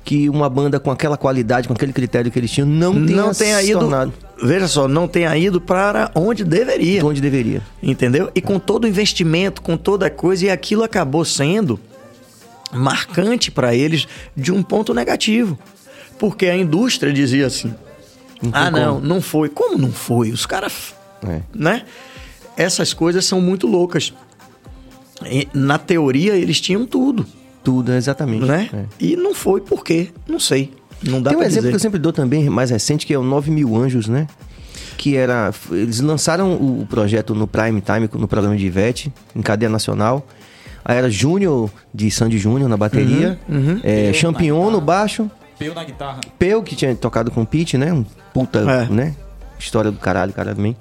que 0.03 0.29
uma 0.29 0.49
banda 0.49 0.79
com 0.79 0.89
aquela 0.89 1.17
qualidade, 1.17 1.67
com 1.67 1.73
aquele 1.73 1.91
critério 1.91 2.31
que 2.31 2.39
eles 2.39 2.49
tinham, 2.49 2.67
não 2.67 2.93
tenha, 2.93 3.21
não 3.21 3.33
tenha 3.33 3.61
ido. 3.61 3.79
Tornado. 3.79 4.13
Veja 4.41 4.67
só, 4.67 4.87
não 4.87 5.07
tenha 5.07 5.35
ido 5.37 5.59
para 5.59 6.11
onde 6.13 6.43
deveria. 6.43 7.05
Onde 7.05 7.19
deveria. 7.19 7.61
Entendeu? 7.81 8.29
E 8.33 8.41
com 8.41 8.59
todo 8.59 8.85
o 8.85 8.87
investimento, 8.87 9.61
com 9.61 9.75
toda 9.75 10.07
a 10.07 10.09
coisa, 10.09 10.45
e 10.45 10.49
aquilo 10.49 10.83
acabou 10.83 11.25
sendo 11.25 11.79
marcante 12.71 13.51
para 13.51 13.75
eles 13.75 14.07
de 14.35 14.51
um 14.51 14.61
ponto 14.61 14.93
negativo. 14.93 15.57
Porque 16.19 16.47
a 16.47 16.55
indústria 16.55 17.13
dizia 17.13 17.47
assim: 17.47 17.73
não 18.41 18.51
ah, 18.53 18.71
não, 18.71 18.95
como. 18.95 19.07
não 19.07 19.21
foi. 19.21 19.49
Como 19.49 19.77
não 19.77 19.91
foi? 19.91 20.31
Os 20.31 20.45
caras. 20.45 20.95
É. 21.27 21.41
Né? 21.53 21.83
Essas 22.55 22.93
coisas 22.93 23.25
são 23.25 23.41
muito 23.41 23.67
loucas. 23.67 24.13
E, 25.25 25.47
na 25.53 25.77
teoria, 25.77 26.35
eles 26.35 26.61
tinham 26.61 26.85
tudo. 26.85 27.25
Tudo, 27.63 27.91
exatamente. 27.93 28.45
Né? 28.45 28.69
É. 28.73 28.85
E 28.99 29.15
não 29.15 29.33
foi 29.33 29.61
por 29.61 29.83
quê? 29.83 30.09
Não 30.27 30.39
sei. 30.39 30.71
Não 31.03 31.21
dá 31.21 31.31
Tem 31.31 31.39
um 31.39 31.41
exemplo 31.41 31.61
dizer. 31.61 31.69
que 31.69 31.75
eu 31.75 31.79
sempre 31.79 31.99
dou 31.99 32.13
também, 32.13 32.49
mais 32.49 32.69
recente, 32.69 33.05
que 33.05 33.13
é 33.13 33.19
o 33.19 33.23
9 33.23 33.51
Mil 33.51 33.75
Anjos, 33.75 34.07
né? 34.07 34.27
Que 34.97 35.15
era. 35.15 35.53
Eles 35.71 35.99
lançaram 35.99 36.53
o 36.53 36.85
projeto 36.89 37.35
no 37.35 37.47
Prime 37.47 37.81
Time, 37.81 38.09
no 38.13 38.27
programa 38.27 38.55
de 38.55 38.65
Ivete, 38.65 39.13
em 39.35 39.41
cadeia 39.41 39.69
nacional. 39.69 40.25
Aí 40.87 40.95
era 40.95 41.09
Júnior, 41.09 41.69
de 41.93 42.09
Sandy 42.09 42.37
Júnior 42.37 42.69
na 42.69 42.77
bateria, 42.77 43.37
uhum, 43.49 43.57
uhum. 43.57 43.81
É, 43.83 44.13
Champignon 44.13 44.71
no 44.71 44.79
baixo. 44.79 45.29
Peu 45.59 45.75
na 45.75 45.83
guitarra. 45.83 46.21
Peu, 46.39 46.63
que 46.63 46.77
tinha 46.77 46.95
tocado 46.95 47.29
com 47.29 47.41
o 47.41 47.45
Pete, 47.45 47.77
né? 47.77 47.91
Um 47.91 48.05
puta, 48.33 48.59
é. 48.59 48.85
né? 48.85 49.13
História 49.59 49.91
do 49.91 49.99
caralho, 49.99 50.31
cara 50.31 50.55
também. 50.55 50.77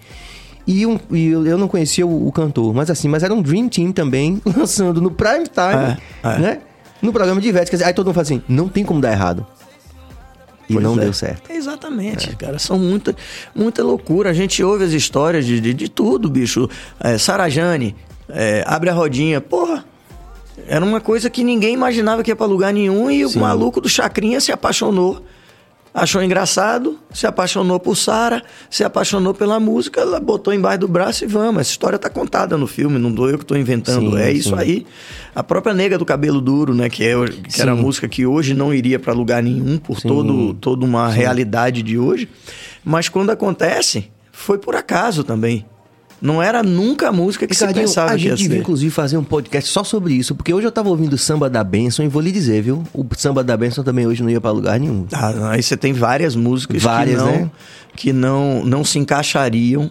E, 0.64 0.86
um, 0.86 0.96
e 1.10 1.30
eu 1.30 1.58
não 1.58 1.66
conhecia 1.66 2.06
o, 2.06 2.28
o, 2.28 2.30
cantor, 2.30 2.72
mas 2.72 2.88
assim, 2.88 3.08
mas 3.08 3.24
era 3.24 3.34
um 3.34 3.42
Dream 3.42 3.68
Team 3.68 3.90
também, 3.90 4.40
lançando 4.56 5.00
no 5.00 5.10
prime 5.10 5.48
time, 5.48 5.98
é, 6.22 6.28
é. 6.28 6.38
né? 6.38 6.60
No 7.02 7.12
programa 7.12 7.40
de 7.40 7.48
Ivete. 7.48 7.72
Dizer, 7.72 7.84
aí 7.84 7.92
todo 7.92 8.06
mundo 8.06 8.14
fala 8.14 8.22
assim, 8.22 8.40
não 8.48 8.68
tem 8.68 8.84
como 8.84 9.00
dar 9.00 9.10
errado. 9.10 9.44
E 10.68 10.74
pois 10.74 10.84
não 10.84 10.94
é. 10.94 11.00
deu 11.00 11.12
certo. 11.12 11.50
Exatamente, 11.50 12.30
é. 12.30 12.34
cara. 12.34 12.60
São 12.60 12.78
muita, 12.78 13.14
muita 13.52 13.82
loucura. 13.82 14.30
A 14.30 14.32
gente 14.32 14.62
ouve 14.62 14.84
as 14.84 14.92
histórias 14.92 15.44
de, 15.44 15.60
de, 15.60 15.74
de 15.74 15.88
tudo, 15.88 16.30
bicho. 16.30 16.70
É, 17.00 17.18
Sarajane, 17.18 17.96
é, 18.28 18.62
abre 18.66 18.88
a 18.88 18.92
rodinha. 18.92 19.40
Porra, 19.40 19.84
era 20.68 20.84
uma 20.84 21.00
coisa 21.00 21.30
que 21.30 21.44
ninguém 21.44 21.74
imaginava 21.74 22.22
que 22.22 22.30
ia 22.30 22.36
para 22.36 22.46
lugar 22.46 22.72
nenhum 22.72 23.10
e 23.10 23.28
Sim. 23.28 23.38
o 23.38 23.42
maluco 23.42 23.80
do 23.80 23.88
Chacrinha 23.88 24.40
se 24.40 24.52
apaixonou. 24.52 25.22
Achou 25.94 26.22
engraçado, 26.22 26.98
se 27.10 27.26
apaixonou 27.26 27.80
por 27.80 27.96
Sara, 27.96 28.42
se 28.68 28.84
apaixonou 28.84 29.32
pela 29.32 29.58
música, 29.58 30.02
ela 30.02 30.20
botou 30.20 30.52
embaixo 30.52 30.80
do 30.80 30.88
braço 30.88 31.24
e 31.24 31.26
vamos. 31.26 31.62
Essa 31.62 31.70
história 31.70 31.98
tá 31.98 32.10
contada 32.10 32.58
no 32.58 32.66
filme, 32.66 32.98
não 32.98 33.10
dou 33.10 33.30
eu 33.30 33.38
que 33.38 33.44
estou 33.44 33.56
inventando. 33.56 34.10
Sim, 34.10 34.18
é 34.18 34.30
isso 34.30 34.54
aí. 34.54 34.86
A 35.34 35.42
própria 35.42 35.72
Nega 35.72 35.96
do 35.96 36.04
Cabelo 36.04 36.38
Duro, 36.38 36.74
né, 36.74 36.90
que, 36.90 37.02
é, 37.02 37.14
que 37.48 37.62
era 37.62 37.72
a 37.72 37.74
música 37.74 38.06
que 38.06 38.26
hoje 38.26 38.52
não 38.52 38.74
iria 38.74 38.98
para 38.98 39.14
lugar 39.14 39.42
nenhum 39.42 39.78
por 39.78 39.98
todo, 40.02 40.52
toda 40.52 40.84
uma 40.84 41.08
realidade 41.08 41.82
de 41.82 41.98
hoje. 41.98 42.28
Mas 42.84 43.08
quando 43.08 43.30
acontece, 43.30 44.10
foi 44.30 44.58
por 44.58 44.76
acaso 44.76 45.24
também. 45.24 45.64
Não 46.20 46.42
era 46.42 46.62
nunca 46.62 47.08
a 47.08 47.12
música 47.12 47.46
que 47.46 47.52
Ricardinho, 47.52 47.86
se 47.86 47.94
pensava 47.94 48.12
a 48.12 48.16
gente 48.16 48.36
devia, 48.36 48.58
inclusive, 48.58 48.90
fazer 48.90 49.16
um 49.18 49.24
podcast 49.24 49.70
só 49.70 49.84
sobre 49.84 50.14
isso, 50.14 50.34
porque 50.34 50.52
hoje 50.52 50.66
eu 50.66 50.72
tava 50.72 50.88
ouvindo 50.88 51.12
o 51.12 51.18
Samba 51.18 51.50
da 51.50 51.62
Benção 51.62 52.04
e 52.04 52.08
vou 52.08 52.22
lhe 52.22 52.32
dizer, 52.32 52.62
viu? 52.62 52.82
O 52.94 53.04
Samba 53.16 53.44
da 53.44 53.56
Benção 53.56 53.84
também 53.84 54.06
hoje 54.06 54.22
não 54.22 54.30
ia 54.30 54.40
para 54.40 54.50
lugar 54.50 54.80
nenhum. 54.80 55.06
Ah, 55.12 55.50
aí 55.50 55.62
você 55.62 55.76
tem 55.76 55.92
várias 55.92 56.34
músicas 56.34 56.82
várias, 56.82 57.20
que, 57.20 57.26
não, 57.26 57.32
né? 57.32 57.50
que 57.94 58.12
não, 58.12 58.64
não 58.64 58.84
se 58.84 58.98
encaixariam 58.98 59.90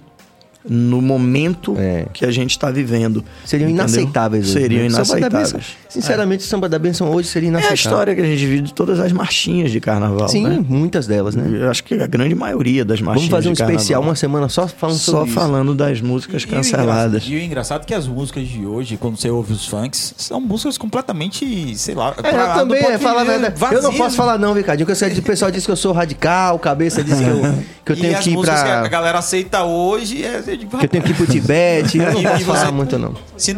no 0.68 1.02
momento 1.02 1.76
é. 1.78 2.08
que 2.12 2.26
a 2.26 2.32
gente 2.32 2.52
está 2.52 2.72
vivendo. 2.72 3.24
Seriam 3.46 3.70
entendeu? 3.70 3.86
inaceitáveis. 3.86 4.48
Seriam 4.48 4.82
né? 4.82 4.88
inaceitáveis. 4.88 5.78
Sinceramente, 5.96 6.42
é. 6.42 6.46
o 6.46 6.48
Samba 6.50 6.68
da 6.68 6.78
Benção 6.78 7.10
hoje 7.10 7.30
seria 7.30 7.48
inaceitável. 7.48 7.70
É 7.70 7.72
a 7.72 7.76
história 7.76 8.16
que 8.16 8.22
a 8.22 8.26
gente 8.26 8.46
vive 8.46 8.62
de 8.64 8.74
todas 8.74 9.00
as 9.00 9.14
marchinhas 9.14 9.72
de 9.72 9.80
carnaval. 9.80 10.28
Sim, 10.28 10.44
né? 10.44 10.66
muitas 10.68 11.08
delas, 11.08 11.36
né? 11.36 11.48
Eu 11.50 11.72
acho 11.72 11.86
que 11.86 11.94
a 11.94 12.06
grande 12.06 12.36
maioria 12.36 12.84
das 12.84 13.00
marchinhas 13.00 13.30
Vamos 13.30 13.46
fazer 13.46 13.50
um 13.50 13.54
especial, 13.54 14.02
uma 14.02 14.16
semana 14.16 14.50
só 14.50 14.68
falando 14.68 14.98
só 14.98 15.12
sobre 15.12 15.34
Só 15.34 15.40
falando 15.40 15.74
das 15.74 16.02
músicas 16.02 16.44
e 16.44 16.48
canceladas. 16.48 17.24
E 17.26 17.36
o, 17.36 17.40
engraçado 17.40 17.84
é 17.84 17.86
que 17.86 17.94
as 17.94 18.08
músicas 18.08 18.46
de 18.46 18.66
hoje, 18.66 18.98
quando 18.98 19.16
você 19.16 19.30
ouve 19.30 19.54
os 19.54 19.66
funks, 19.66 20.16
são 20.18 20.42
músicas 20.42 20.78
completamente, 20.78 21.78
sei 21.78 21.96
lá. 21.96 22.14
É, 22.22 22.30
eu 22.30 22.54
também, 22.54 22.84
é, 22.84 22.98
fala 22.98 23.24
Eu 23.72 23.82
não 23.82 23.94
posso 23.94 24.18
falar 24.18 24.38
não, 24.38 24.54
Ricardinho, 24.54 24.86
porque 24.86 25.20
o 25.20 25.24
pessoal 25.24 25.50
diz 25.50 25.66
que 25.66 25.72
eu 25.72 25.78
sou 25.78 25.94
radical, 25.94 26.60
cabeça 26.60 27.02
diz 27.02 27.18
que 27.18 27.24
eu, 27.24 27.42
que 27.86 27.92
eu 27.94 27.96
tenho 27.96 28.20
que 28.20 28.30
ir 28.32 28.38
pra... 28.38 28.64
que 28.64 28.70
a 28.70 28.88
galera 28.90 29.20
aceita 29.20 29.64
hoje 29.64 30.26
é... 30.26 30.42
Que 30.42 30.86
eu 30.86 30.90
tenho 30.90 31.04
que 31.04 31.12
ir 31.12 31.16
pro 31.16 31.26
Tibete. 31.32 32.00
Eu 32.00 32.12
não 32.12 32.22
posso 32.22 32.46
falar 32.46 32.72
muito, 32.72 33.00
não. 33.00 33.14
Se, 33.38 33.56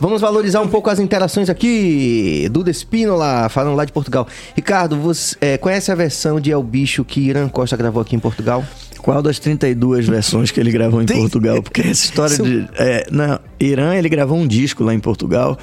Vamos 0.00 0.20
valorizar 0.20 0.60
um 0.60 0.68
pouco 0.68 0.90
as 0.90 0.98
interações 0.98 1.48
aqui. 1.48 2.48
Duda 2.50 2.70
Espínola, 2.70 3.48
falando 3.48 3.76
lá 3.76 3.84
de 3.84 3.92
Portugal. 3.92 4.26
Ricardo, 4.54 4.96
você 4.96 5.36
é, 5.40 5.58
conhece 5.58 5.90
a 5.90 5.94
versão 5.94 6.40
de 6.40 6.50
El 6.50 6.62
Bicho 6.62 7.04
que 7.04 7.20
Irã 7.20 7.48
Costa 7.48 7.76
gravou 7.76 8.00
aqui 8.02 8.16
em 8.16 8.18
Portugal? 8.18 8.64
Qual 8.98 9.22
das 9.22 9.38
32 9.38 10.08
versões 10.08 10.50
que 10.50 10.58
ele 10.58 10.70
gravou 10.72 11.00
em 11.00 11.06
Tem- 11.06 11.20
Portugal? 11.20 11.62
Porque 11.62 11.80
essa 11.82 12.04
história 12.04 12.36
de. 12.36 12.68
É, 12.76 13.06
não, 13.10 13.38
Irã, 13.60 13.94
ele 13.94 14.08
gravou 14.08 14.36
um 14.36 14.46
disco 14.46 14.82
lá 14.82 14.92
em 14.92 14.98
Portugal. 14.98 15.56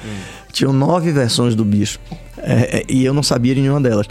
Tinham 0.52 0.72
nove 0.72 1.10
versões 1.12 1.54
do 1.54 1.64
bicho. 1.64 1.98
É, 2.38 2.78
é, 2.78 2.84
e 2.88 3.04
eu 3.04 3.12
não 3.12 3.22
sabia 3.22 3.54
de 3.54 3.60
nenhuma 3.60 3.80
delas. 3.80 4.06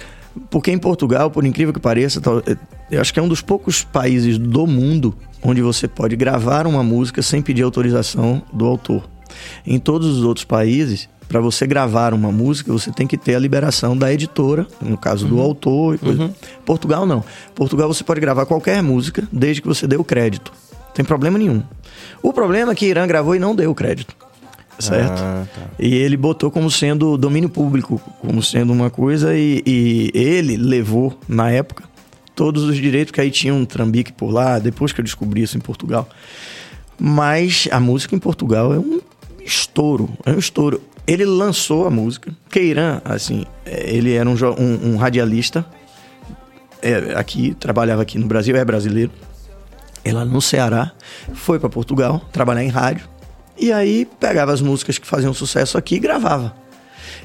Porque 0.49 0.72
em 0.72 0.78
Portugal, 0.78 1.30
por 1.32 1.45
incrível 1.45 1.74
que 1.74 1.80
pareça, 1.80 2.22
é, 2.45 2.58
eu 2.91 3.01
acho 3.01 3.14
que 3.14 3.20
é 3.20 3.24
um 3.24 3.28
dos 3.28 3.41
poucos 3.41 3.84
países 3.84 4.38
do 4.38 4.68
mundo 4.68 5.16
onde 5.41 5.62
você 5.62 5.88
pode 5.88 6.16
gravar 6.16 6.66
uma 6.68 6.84
música 6.84 7.22
sem 7.22 7.41
pedir 7.41 7.64
autorização 7.64 8.41
do 8.51 8.66
autor. 8.66 9.10
Em 9.66 9.80
todos 9.80 10.18
os 10.18 10.24
outros 10.24 10.46
países, 10.46 11.10
para 11.28 11.40
você 11.40 11.66
gravar 11.66 12.14
uma 12.14 12.32
música, 12.32 12.72
você 12.72 12.92
tem 12.92 13.08
que 13.08 13.18
ter 13.18 13.36
a 13.36 13.40
liberação 13.40 13.98
da 13.98 14.14
editora, 14.14 14.68
no 14.82 14.98
caso 14.98 15.26
do 15.28 15.40
autor 15.40 15.96
e 15.96 15.98
coisa. 15.98 16.34
Portugal 16.66 17.06
não. 17.06 17.24
Portugal 17.56 17.88
você 17.88 18.04
pode 18.04 18.20
gravar 18.20 18.46
qualquer 18.46 18.84
música 18.84 19.28
desde 19.32 19.62
que 19.62 19.68
você 19.68 19.88
dê 19.88 19.96
o 19.96 20.04
crédito. 20.04 20.52
Não 20.88 20.94
tem 20.94 21.04
problema 21.04 21.38
nenhum. 21.38 21.64
O 22.22 22.32
problema 22.32 22.72
é 22.72 22.76
que 22.76 22.86
Irã 22.86 23.08
gravou 23.08 23.36
e 23.36 23.40
não 23.40 23.56
deu 23.56 23.72
o 23.72 23.76
crédito. 23.76 24.16
Certo? 24.80 25.22
Ah, 25.22 25.46
tá. 25.54 25.62
E 25.80 25.94
ele 25.94 26.18
botou 26.18 26.50
como 26.50 26.70
sendo 26.70 27.18
domínio 27.18 27.50
público, 27.50 28.02
como 28.20 28.42
sendo 28.42 28.74
uma 28.74 28.90
coisa, 28.90 29.36
e, 29.36 29.64
e 29.66 30.12
ele 30.14 30.58
levou, 30.58 31.18
na 31.28 31.50
época, 31.50 31.84
todos 32.36 32.64
os 32.64 32.76
direitos, 32.76 33.12
que 33.12 33.22
aí 33.22 33.30
tinha 33.30 33.54
um 33.54 33.66
trambique 33.66 34.12
por 34.12 34.32
lá, 34.32 34.60
depois 34.60 34.92
que 34.92 35.00
eu 35.00 35.04
descobri 35.04 35.44
isso 35.44 35.58
em 35.58 35.62
Portugal. 35.62 36.08
Mas 37.00 37.68
a 37.72 37.80
música 37.80 38.16
em 38.16 38.20
Portugal 38.20 38.74
é 38.74 38.80
um 38.80 39.00
estouro, 39.46 40.10
é 40.26 40.32
um 40.32 40.39
estouro. 40.39 40.82
Ele 41.06 41.26
lançou 41.26 41.86
a 41.86 41.89
música. 41.91 42.32
Queiran, 42.50 43.02
assim, 43.04 43.46
é, 43.66 43.94
ele 43.94 44.14
era 44.14 44.30
um, 44.30 44.34
um- 44.58 44.94
um 44.94 44.98
radialista, 44.98 45.66
é, 46.82 47.14
aqui, 47.16 47.54
trabalhava 47.60 48.02
aqui 48.02 48.18
no 48.18 48.26
Brasil, 48.28 48.56
é 48.56 48.64
brasileiro. 48.66 49.12
Lá 50.06 50.26
no 50.26 50.41
Ceará, 50.41 50.91
foi 51.34 51.58
para 51.60 51.70
Portugal 51.70 52.22
trabalhar 52.32 52.64
em 52.64 52.68
rádio. 52.70 53.08
E 53.58 53.72
aí 53.72 54.06
pegava 54.20 54.52
as 54.52 54.60
músicas 54.62 54.98
que 54.98 55.08
faziam 55.08 55.34
sucesso 55.34 55.78
aqui 55.78 55.96
e 55.96 56.00
gravava. 56.00 56.54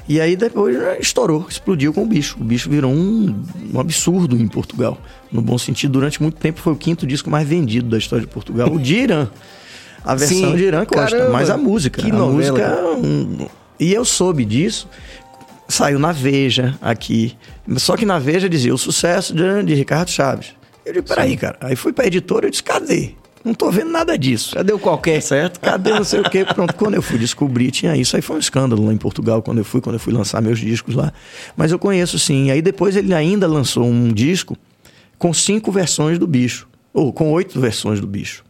E 0.07 0.19
aí 0.21 0.35
depois 0.35 0.77
né, 0.77 0.97
estourou, 0.99 1.45
explodiu 1.49 1.93
com 1.93 2.03
o 2.03 2.05
bicho. 2.05 2.37
O 2.39 2.43
bicho 2.43 2.69
virou 2.69 2.91
um, 2.91 3.43
um 3.73 3.79
absurdo 3.79 4.37
em 4.37 4.47
Portugal. 4.47 4.97
No 5.31 5.41
bom 5.41 5.57
sentido, 5.57 5.91
durante 5.93 6.21
muito 6.21 6.37
tempo 6.37 6.59
foi 6.61 6.71
o 6.71 6.75
quinto 6.75 7.05
disco 7.05 7.29
mais 7.29 7.47
vendido 7.47 7.89
da 7.89 7.97
história 7.97 8.25
de 8.25 8.31
Portugal. 8.31 8.71
O 8.71 8.79
de 8.79 8.95
Irã. 8.95 9.27
A 10.11 10.15
versão 10.15 10.37
Sim, 10.51 10.55
de 10.55 10.63
Irã 10.63 10.85
Costa. 10.85 11.11
caramba, 11.17 11.31
mas 11.31 11.49
a 11.49 11.57
música. 11.57 12.01
que 12.01 12.09
a 12.09 12.13
novela, 12.13 12.33
música. 12.33 12.59
cara. 12.59 12.81
é 12.81 12.91
um- 12.95 13.47
E 13.79 13.93
eu 13.93 14.03
soube 14.03 14.43
disso. 14.45 14.87
Saiu 15.67 15.99
na 15.99 16.11
Veja 16.11 16.75
aqui. 16.81 17.37
Só 17.77 17.95
que 17.95 18.05
na 18.05 18.17
Veja 18.17 18.49
dizia 18.49 18.73
o 18.73 18.77
sucesso 18.77 19.33
de, 19.35 19.63
de 19.63 19.75
Ricardo 19.75 20.09
Chaves. 20.09 20.47
Eu 20.85 20.93
digo, 20.93 21.07
peraí, 21.07 21.37
cara. 21.37 21.57
Aí 21.61 21.75
fui 21.75 21.93
pra 21.93 22.07
editora 22.07 22.47
e 22.47 22.49
disse, 22.49 22.63
cadê? 22.63 23.11
Não 23.45 23.53
tô 23.53 23.69
vendo 23.69 23.91
nada 23.91 24.17
disso. 24.17 24.55
Cadê 24.55 24.73
o 24.73 24.79
qualquer? 24.79 25.21
Certo? 25.21 25.59
Cadê 25.59 25.91
não 25.91 26.03
sei 26.03 26.19
o 26.21 26.23
quê? 26.29 26.43
Pronto, 26.43 26.73
quando 26.75 26.95
eu 26.95 27.01
fui 27.01 27.17
descobrir, 27.19 27.69
tinha 27.71 27.95
isso. 27.95 28.15
Aí 28.15 28.21
foi 28.21 28.35
um 28.35 28.39
escândalo 28.39 28.83
lá 28.85 28.91
em 28.91 28.97
Portugal, 28.97 29.41
quando 29.43 29.59
eu 29.59 29.63
fui, 29.63 29.79
quando 29.79 29.95
eu 29.95 29.99
fui 29.99 30.11
lançar 30.11 30.41
meus 30.41 30.59
discos 30.59 30.95
lá. 30.95 31.13
Mas 31.55 31.71
eu 31.71 31.77
conheço 31.79 32.17
sim. 32.17 32.49
Aí 32.51 32.61
depois 32.61 32.95
ele 32.95 33.13
ainda 33.13 33.47
lançou 33.47 33.85
um 33.85 34.11
disco 34.11 34.57
com 35.19 35.31
cinco 35.33 35.71
versões 35.71 36.17
do 36.17 36.25
bicho. 36.27 36.67
Ou 36.93 37.13
com 37.13 37.31
oito 37.31 37.59
versões 37.61 38.01
do 38.01 38.07
bicho. 38.07 38.43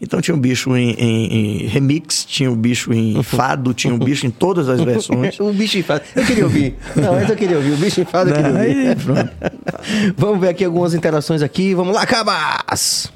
Então 0.00 0.20
tinha 0.20 0.34
o 0.34 0.38
bicho 0.38 0.76
em, 0.76 0.90
em- 0.92 1.32
em 1.64 1.66
remix, 1.66 2.24
tinha 2.24 2.50
o 2.50 2.56
bicho 2.56 2.92
em 2.92 3.22
fado, 3.24 3.72
tinha 3.74 3.94
o 3.94 3.98
bicho 3.98 4.26
em 4.26 4.30
todas 4.30 4.68
as 4.68 4.80
versões. 4.80 5.38
o 5.40 5.52
bicho 5.54 5.78
enfado. 5.78 6.02
Eu 6.14 6.24
queria 6.24 6.44
ouvir. 6.44 6.74
Não, 6.94 7.12
mas 7.14 7.28
eu 7.30 7.36
queria 7.36 7.56
ouvir. 7.56 7.72
O 7.72 7.76
bicho 7.76 8.00
enfado 8.00 8.30
eu 8.30 8.34
queria 8.36 8.50
ouvir. 8.52 8.88
Aí, 8.88 8.96
pronto. 8.96 9.30
Vamos 10.16 10.40
ver 10.40 10.48
aqui 10.48 10.64
algumas 10.64 10.94
interações 10.94 11.42
aqui. 11.42 11.74
Vamos 11.74 11.94
lá, 11.94 12.06
Cabas! 12.06 13.12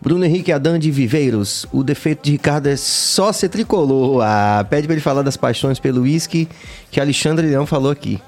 Bruno 0.00 0.24
Henrique 0.24 0.50
Adan 0.50 0.80
de 0.80 0.90
Viveiros. 0.90 1.64
O 1.72 1.84
defeito 1.84 2.24
de 2.24 2.32
Ricardo 2.32 2.66
é 2.66 2.76
só 2.76 3.32
ser 3.32 3.48
tricolor. 3.48 4.20
Ah, 4.22 4.66
pede 4.68 4.88
pra 4.88 4.94
ele 4.94 5.00
falar 5.00 5.22
das 5.22 5.36
paixões 5.36 5.78
pelo 5.78 6.02
uísque 6.02 6.48
que 6.90 7.00
Alexandre 7.00 7.46
Leão 7.46 7.66
falou 7.66 7.92
aqui. 7.92 8.20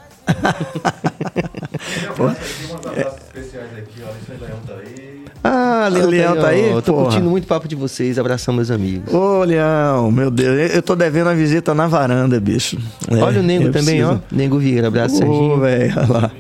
Ah, 5.47 5.89
Leão, 5.93 6.09
Leão 6.09 6.37
tá 6.37 6.49
aí? 6.49 6.73
ó. 6.73 6.81
Tô 6.81 6.93
Porra. 6.95 7.05
curtindo 7.05 7.29
muito 7.29 7.45
o 7.45 7.47
papo 7.47 7.69
de 7.69 7.77
vocês. 7.77 8.19
Abração, 8.19 8.55
meus 8.55 8.71
amigos. 8.71 9.13
Ô, 9.13 9.45
Leão, 9.45 10.11
meu 10.11 10.31
Deus, 10.31 10.73
eu 10.75 10.81
tô 10.83 10.97
devendo 10.97 11.29
a 11.29 11.35
visita 11.35 11.75
na 11.75 11.87
varanda, 11.87 12.41
bicho. 12.41 12.79
É, 13.11 13.17
Olha 13.23 13.41
o 13.41 13.43
Nengo 13.43 13.65
também, 13.71 13.99
preciso. 14.01 14.13
ó. 14.13 14.35
Nengo 14.35 14.59
Vieira. 14.59 14.89
Abraço, 14.89 15.17
Ô, 15.17 15.19
Serginho. 15.19 15.61
velho, 15.61 15.95
lá. 16.13 16.31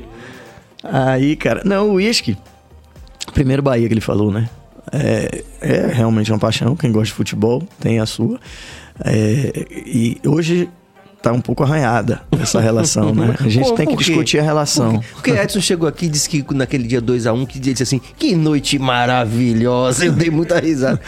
Aí, 0.82 1.36
cara. 1.36 1.61
Não, 1.64 1.90
o 1.90 1.92
uísque. 1.94 2.36
Primeiro 3.34 3.62
Bahia 3.62 3.86
que 3.86 3.92
ele 3.94 4.00
falou, 4.00 4.32
né? 4.32 4.48
É, 4.92 5.42
é 5.61 5.86
realmente 5.92 6.32
uma 6.32 6.38
paixão. 6.38 6.74
Quem 6.76 6.90
gosta 6.92 7.07
de 7.07 7.12
futebol 7.12 7.62
tem 7.80 8.00
a 8.00 8.07
sua. 8.07 8.38
É, 9.05 9.66
e 9.86 10.18
hoje 10.26 10.68
tá 11.24 11.32
um 11.32 11.40
pouco 11.40 11.62
arranhada 11.62 12.20
essa 12.38 12.60
relação, 12.60 13.14
né? 13.14 13.34
A 13.40 13.48
gente 13.48 13.66
Por- 13.68 13.76
tem 13.76 13.86
que 13.86 13.94
por 13.94 14.02
discutir 14.04 14.38
a 14.38 14.42
relação. 14.42 15.00
Porque 15.14 15.30
Edson 15.30 15.60
chegou 15.60 15.88
aqui 15.88 16.04
e 16.04 16.08
disse 16.10 16.28
que 16.28 16.44
naquele 16.54 16.86
dia 16.86 17.00
2x1 17.00 17.46
que 17.46 17.58
disse 17.58 17.82
assim: 17.82 17.98
que 18.18 18.34
noite 18.36 18.78
maravilhosa. 18.78 20.04
Eu 20.04 20.12
dei 20.12 20.28
muita 20.30 20.60
risada. 20.60 21.00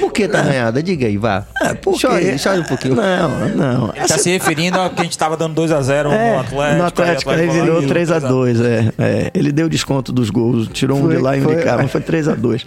Por 0.00 0.12
que 0.12 0.26
tá 0.26 0.40
arranhada? 0.40 0.82
Diga 0.82 1.06
aí, 1.06 1.16
vá. 1.16 1.46
É, 1.62 1.74
porque... 1.74 2.00
Chore, 2.00 2.38
chore 2.38 2.60
um 2.60 2.64
pouquinho. 2.64 2.96
Não, 2.96 3.48
não. 3.50 3.92
Ele 3.94 4.06
tá 4.08 4.18
se 4.18 4.30
referindo 4.30 4.80
a 4.80 4.90
que 4.90 5.00
a 5.00 5.04
gente 5.04 5.16
tava 5.16 5.36
dando 5.36 5.60
2x0 5.62 6.10
É, 6.10 6.32
no 6.34 6.40
Atlético. 6.40 6.78
no 6.78 6.84
Atlético 6.84 7.30
aí 7.30 7.48
virou 7.48 7.82
e 7.82 7.86
3x2, 7.86 8.64
é, 8.64 8.92
é. 8.98 9.30
Ele 9.32 9.52
deu 9.52 9.68
desconto 9.68 10.12
dos 10.12 10.28
gols, 10.28 10.68
tirou 10.72 10.98
um 10.98 11.02
Foi- 11.02 11.16
de 11.16 11.22
lá 11.22 11.36
e 11.36 11.40
um 11.40 11.44
foi- 11.44 11.56
de 11.56 11.62
cá, 11.62 11.76
mas 11.76 11.90
foi 11.90 12.00
3x2. 12.00 12.66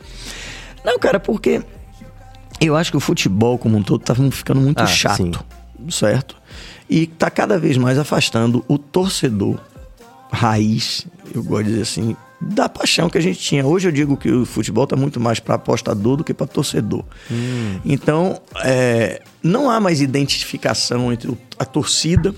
Não, 0.86 0.98
cara, 0.98 1.20
porque 1.20 1.62
eu 2.62 2.76
acho 2.78 2.90
que 2.90 2.98
o 2.98 3.02
futebol 3.02 3.58
como 3.58 3.78
um 3.78 3.84
todo 3.84 4.00
tá 4.02 4.16
ficando 4.32 4.62
muito 4.62 4.82
Ah, 4.82 4.86
chato, 4.88 5.44
certo? 5.90 6.39
E 6.90 7.06
tá 7.06 7.30
cada 7.30 7.60
vez 7.60 7.78
mais 7.78 7.98
afastando 7.98 8.66
o 8.68 8.78
torcedor 8.78 9.60
raiz, 10.32 11.06
eu 11.34 11.44
gosto 11.44 11.66
de 11.66 11.70
dizer 11.72 11.82
assim, 11.82 12.16
da 12.40 12.70
paixão 12.70 13.10
que 13.10 13.18
a 13.18 13.22
gente 13.22 13.40
tinha. 13.40 13.66
Hoje 13.66 13.88
eu 13.88 13.92
digo 13.92 14.16
que 14.16 14.32
o 14.32 14.46
futebol 14.46 14.88
tá 14.88 14.96
muito 14.96 15.20
mais 15.20 15.40
para 15.40 15.56
apostador 15.56 16.18
do 16.18 16.24
que 16.24 16.34
para 16.34 16.48
torcedor. 16.48 17.04
Então, 17.84 18.40
é, 18.64 19.22
não 19.44 19.70
há 19.70 19.80
mais 19.80 20.02
identificação 20.02 21.12
entre 21.12 21.38
a 21.58 21.66
torcida 21.66 22.34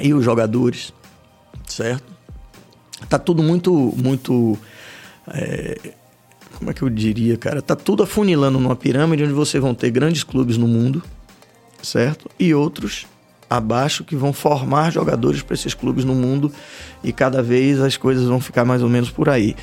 e 0.00 0.12
os 0.12 0.24
jogadores, 0.24 0.92
certo? 1.66 2.12
Tá 3.08 3.18
tudo 3.18 3.42
muito, 3.42 3.94
muito, 3.96 4.58
é, 5.28 5.78
como 6.58 6.70
é 6.70 6.74
que 6.74 6.82
eu 6.82 6.90
diria, 6.90 7.36
cara? 7.36 7.62
Tá 7.62 7.74
tudo 7.74 8.02
afunilando 8.02 8.60
numa 8.60 8.76
pirâmide 8.76 9.24
onde 9.24 9.32
você 9.32 9.58
vão 9.58 9.74
ter 9.74 9.90
grandes 9.90 10.22
clubes 10.22 10.56
no 10.56 10.68
mundo, 10.68 11.02
certo? 11.82 12.30
E 12.38 12.54
outros 12.54 13.06
abaixo 13.56 14.04
que 14.04 14.16
vão 14.16 14.32
formar 14.32 14.90
jogadores 14.90 15.42
para 15.42 15.54
esses 15.54 15.74
clubes 15.74 16.04
no 16.04 16.14
mundo 16.14 16.52
e 17.02 17.12
cada 17.12 17.42
vez 17.42 17.80
as 17.80 17.96
coisas 17.96 18.26
vão 18.26 18.40
ficar 18.40 18.64
mais 18.64 18.82
ou 18.82 18.88
menos 18.88 19.10
por 19.10 19.28
aí. 19.28 19.54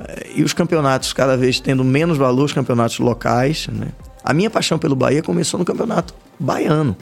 Eh, 0.00 0.32
E 0.36 0.42
os 0.42 0.52
campeonatos 0.52 1.12
cada 1.12 1.36
vez 1.36 1.60
tendo 1.60 1.84
menos 1.84 2.18
valor, 2.18 2.44
os 2.44 2.52
campeonatos 2.52 2.98
locais, 2.98 3.68
né? 3.68 3.88
A 4.22 4.34
minha 4.34 4.50
paixão 4.50 4.78
pelo 4.78 4.94
Bahia 4.94 5.22
começou 5.22 5.58
no 5.58 5.64
campeonato 5.64 6.14
baiano, 6.38 6.96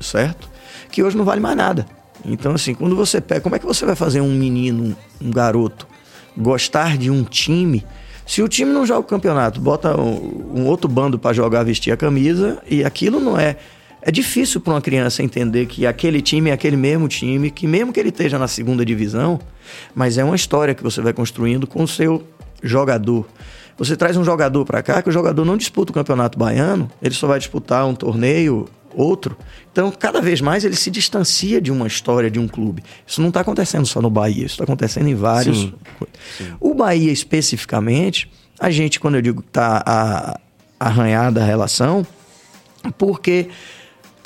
certo? 0.00 0.48
Que 0.90 1.02
hoje 1.02 1.16
não 1.16 1.24
vale 1.24 1.40
mais 1.40 1.56
nada. 1.56 1.86
Então, 2.24 2.52
assim, 2.52 2.74
quando 2.74 2.96
você 2.96 3.20
pega, 3.20 3.40
como 3.40 3.54
é 3.54 3.58
que 3.58 3.66
você 3.66 3.86
vai 3.86 3.94
fazer 3.94 4.20
um 4.20 4.34
menino, 4.34 4.96
um 5.20 5.30
garoto, 5.30 5.86
gostar 6.36 6.98
de 6.98 7.10
um 7.10 7.24
time 7.24 7.84
se 8.28 8.42
o 8.42 8.48
time 8.48 8.70
não 8.70 8.84
joga 8.84 9.00
o 9.00 9.04
campeonato, 9.04 9.58
bota 9.58 9.98
um, 9.98 10.52
um 10.54 10.66
outro 10.66 10.86
bando 10.86 11.18
para 11.18 11.32
jogar, 11.32 11.62
vestir 11.62 11.90
a 11.92 11.96
camisa, 11.96 12.62
e 12.68 12.84
aquilo 12.84 13.18
não 13.20 13.40
é. 13.40 13.56
É 14.00 14.10
difícil 14.10 14.60
para 14.60 14.74
uma 14.74 14.80
criança 14.80 15.22
entender 15.22 15.66
que 15.66 15.86
aquele 15.86 16.22
time 16.22 16.50
é 16.50 16.52
aquele 16.52 16.76
mesmo 16.76 17.08
time, 17.08 17.50
que 17.50 17.66
mesmo 17.66 17.92
que 17.92 17.98
ele 17.98 18.10
esteja 18.10 18.38
na 18.38 18.48
segunda 18.48 18.84
divisão, 18.84 19.40
mas 19.94 20.18
é 20.18 20.24
uma 20.24 20.36
história 20.36 20.74
que 20.74 20.82
você 20.82 21.00
vai 21.00 21.12
construindo 21.12 21.66
com 21.66 21.82
o 21.82 21.88
seu 21.88 22.26
jogador. 22.62 23.26
Você 23.76 23.96
traz 23.96 24.16
um 24.16 24.24
jogador 24.24 24.64
para 24.64 24.82
cá 24.82 25.02
que 25.02 25.08
o 25.08 25.12
jogador 25.12 25.44
não 25.44 25.56
disputa 25.56 25.92
o 25.92 25.94
campeonato 25.94 26.38
baiano, 26.38 26.90
ele 27.02 27.14
só 27.14 27.26
vai 27.26 27.38
disputar 27.38 27.86
um 27.86 27.94
torneio, 27.94 28.68
outro. 28.94 29.36
Então, 29.70 29.90
cada 29.90 30.20
vez 30.20 30.40
mais 30.40 30.64
ele 30.64 30.74
se 30.74 30.90
distancia 30.90 31.60
de 31.60 31.70
uma 31.70 31.86
história 31.86 32.30
de 32.30 32.38
um 32.38 32.48
clube. 32.48 32.82
Isso 33.06 33.20
não 33.20 33.28
está 33.28 33.40
acontecendo 33.40 33.86
só 33.86 34.00
no 34.00 34.10
Bahia, 34.10 34.44
isso 34.44 34.54
está 34.54 34.64
acontecendo 34.64 35.08
em 35.08 35.14
vários. 35.14 35.60
Sim. 36.36 36.54
O 36.60 36.74
Bahia 36.74 37.12
especificamente, 37.12 38.30
a 38.58 38.70
gente, 38.70 38.98
quando 38.98 39.16
eu 39.16 39.22
digo 39.22 39.42
que 39.42 39.48
está 39.48 40.40
arranhada 40.78 41.42
a 41.42 41.44
relação, 41.44 42.06
porque, 42.96 43.48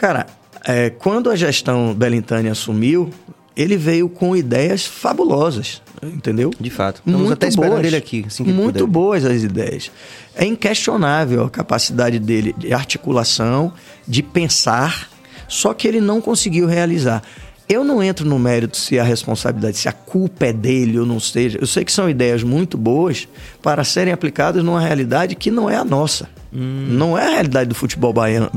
cara, 0.03 0.27
é, 0.67 0.91
quando 0.91 1.31
a 1.31 1.37
gestão 1.37 1.95
Belintani 1.95 2.49
assumiu, 2.49 3.09
ele 3.57 3.77
veio 3.77 4.09
com 4.09 4.35
ideias 4.35 4.85
fabulosas, 4.85 5.81
entendeu? 6.03 6.51
De 6.59 6.71
fato. 6.71 7.01
Estamos 7.07 7.31
até 7.31 7.47
esperando 7.47 7.85
ele 7.85 7.95
aqui, 7.95 8.25
assim 8.27 8.43
muito 8.43 8.81
puder. 8.81 8.87
boas 8.89 9.25
as 9.25 9.45
ideias. 9.45 9.93
É 10.35 10.45
inquestionável 10.45 11.45
a 11.45 11.51
capacidade 11.51 12.19
dele 12.19 12.53
de 12.59 12.75
articulação, 12.75 13.73
de 14.05 14.25
pensar, 14.25 15.09
só 15.47 15.73
que 15.73 15.87
ele 15.87 16.01
não 16.01 16.21
conseguiu 16.21 16.67
realizar. 16.67 17.23
Eu 17.69 17.85
não 17.85 18.03
entro 18.03 18.27
no 18.27 18.41
mérito 18.41 18.77
se 18.77 18.99
a 18.99 19.05
responsabilidade, 19.05 19.77
se 19.77 19.89
a 19.89 19.93
culpa 19.93 20.47
é 20.47 20.53
dele 20.53 20.99
ou 20.99 21.07
não 21.07 21.21
seja. 21.21 21.59
Eu 21.61 21.67
sei 21.69 21.85
que 21.85 21.93
são 21.93 22.11
ideias 22.11 22.43
muito 22.43 22.77
boas 22.77 23.29
para 23.63 23.85
serem 23.85 24.13
aplicadas 24.13 24.65
numa 24.65 24.81
realidade 24.81 25.37
que 25.37 25.49
não 25.49 25.71
é 25.71 25.77
a 25.77 25.85
nossa. 25.85 26.29
Não 26.51 27.17
é 27.17 27.29
a 27.29 27.31
realidade 27.31 27.69
do 27.69 27.75
futebol 27.75 28.13
baiano, 28.13 28.51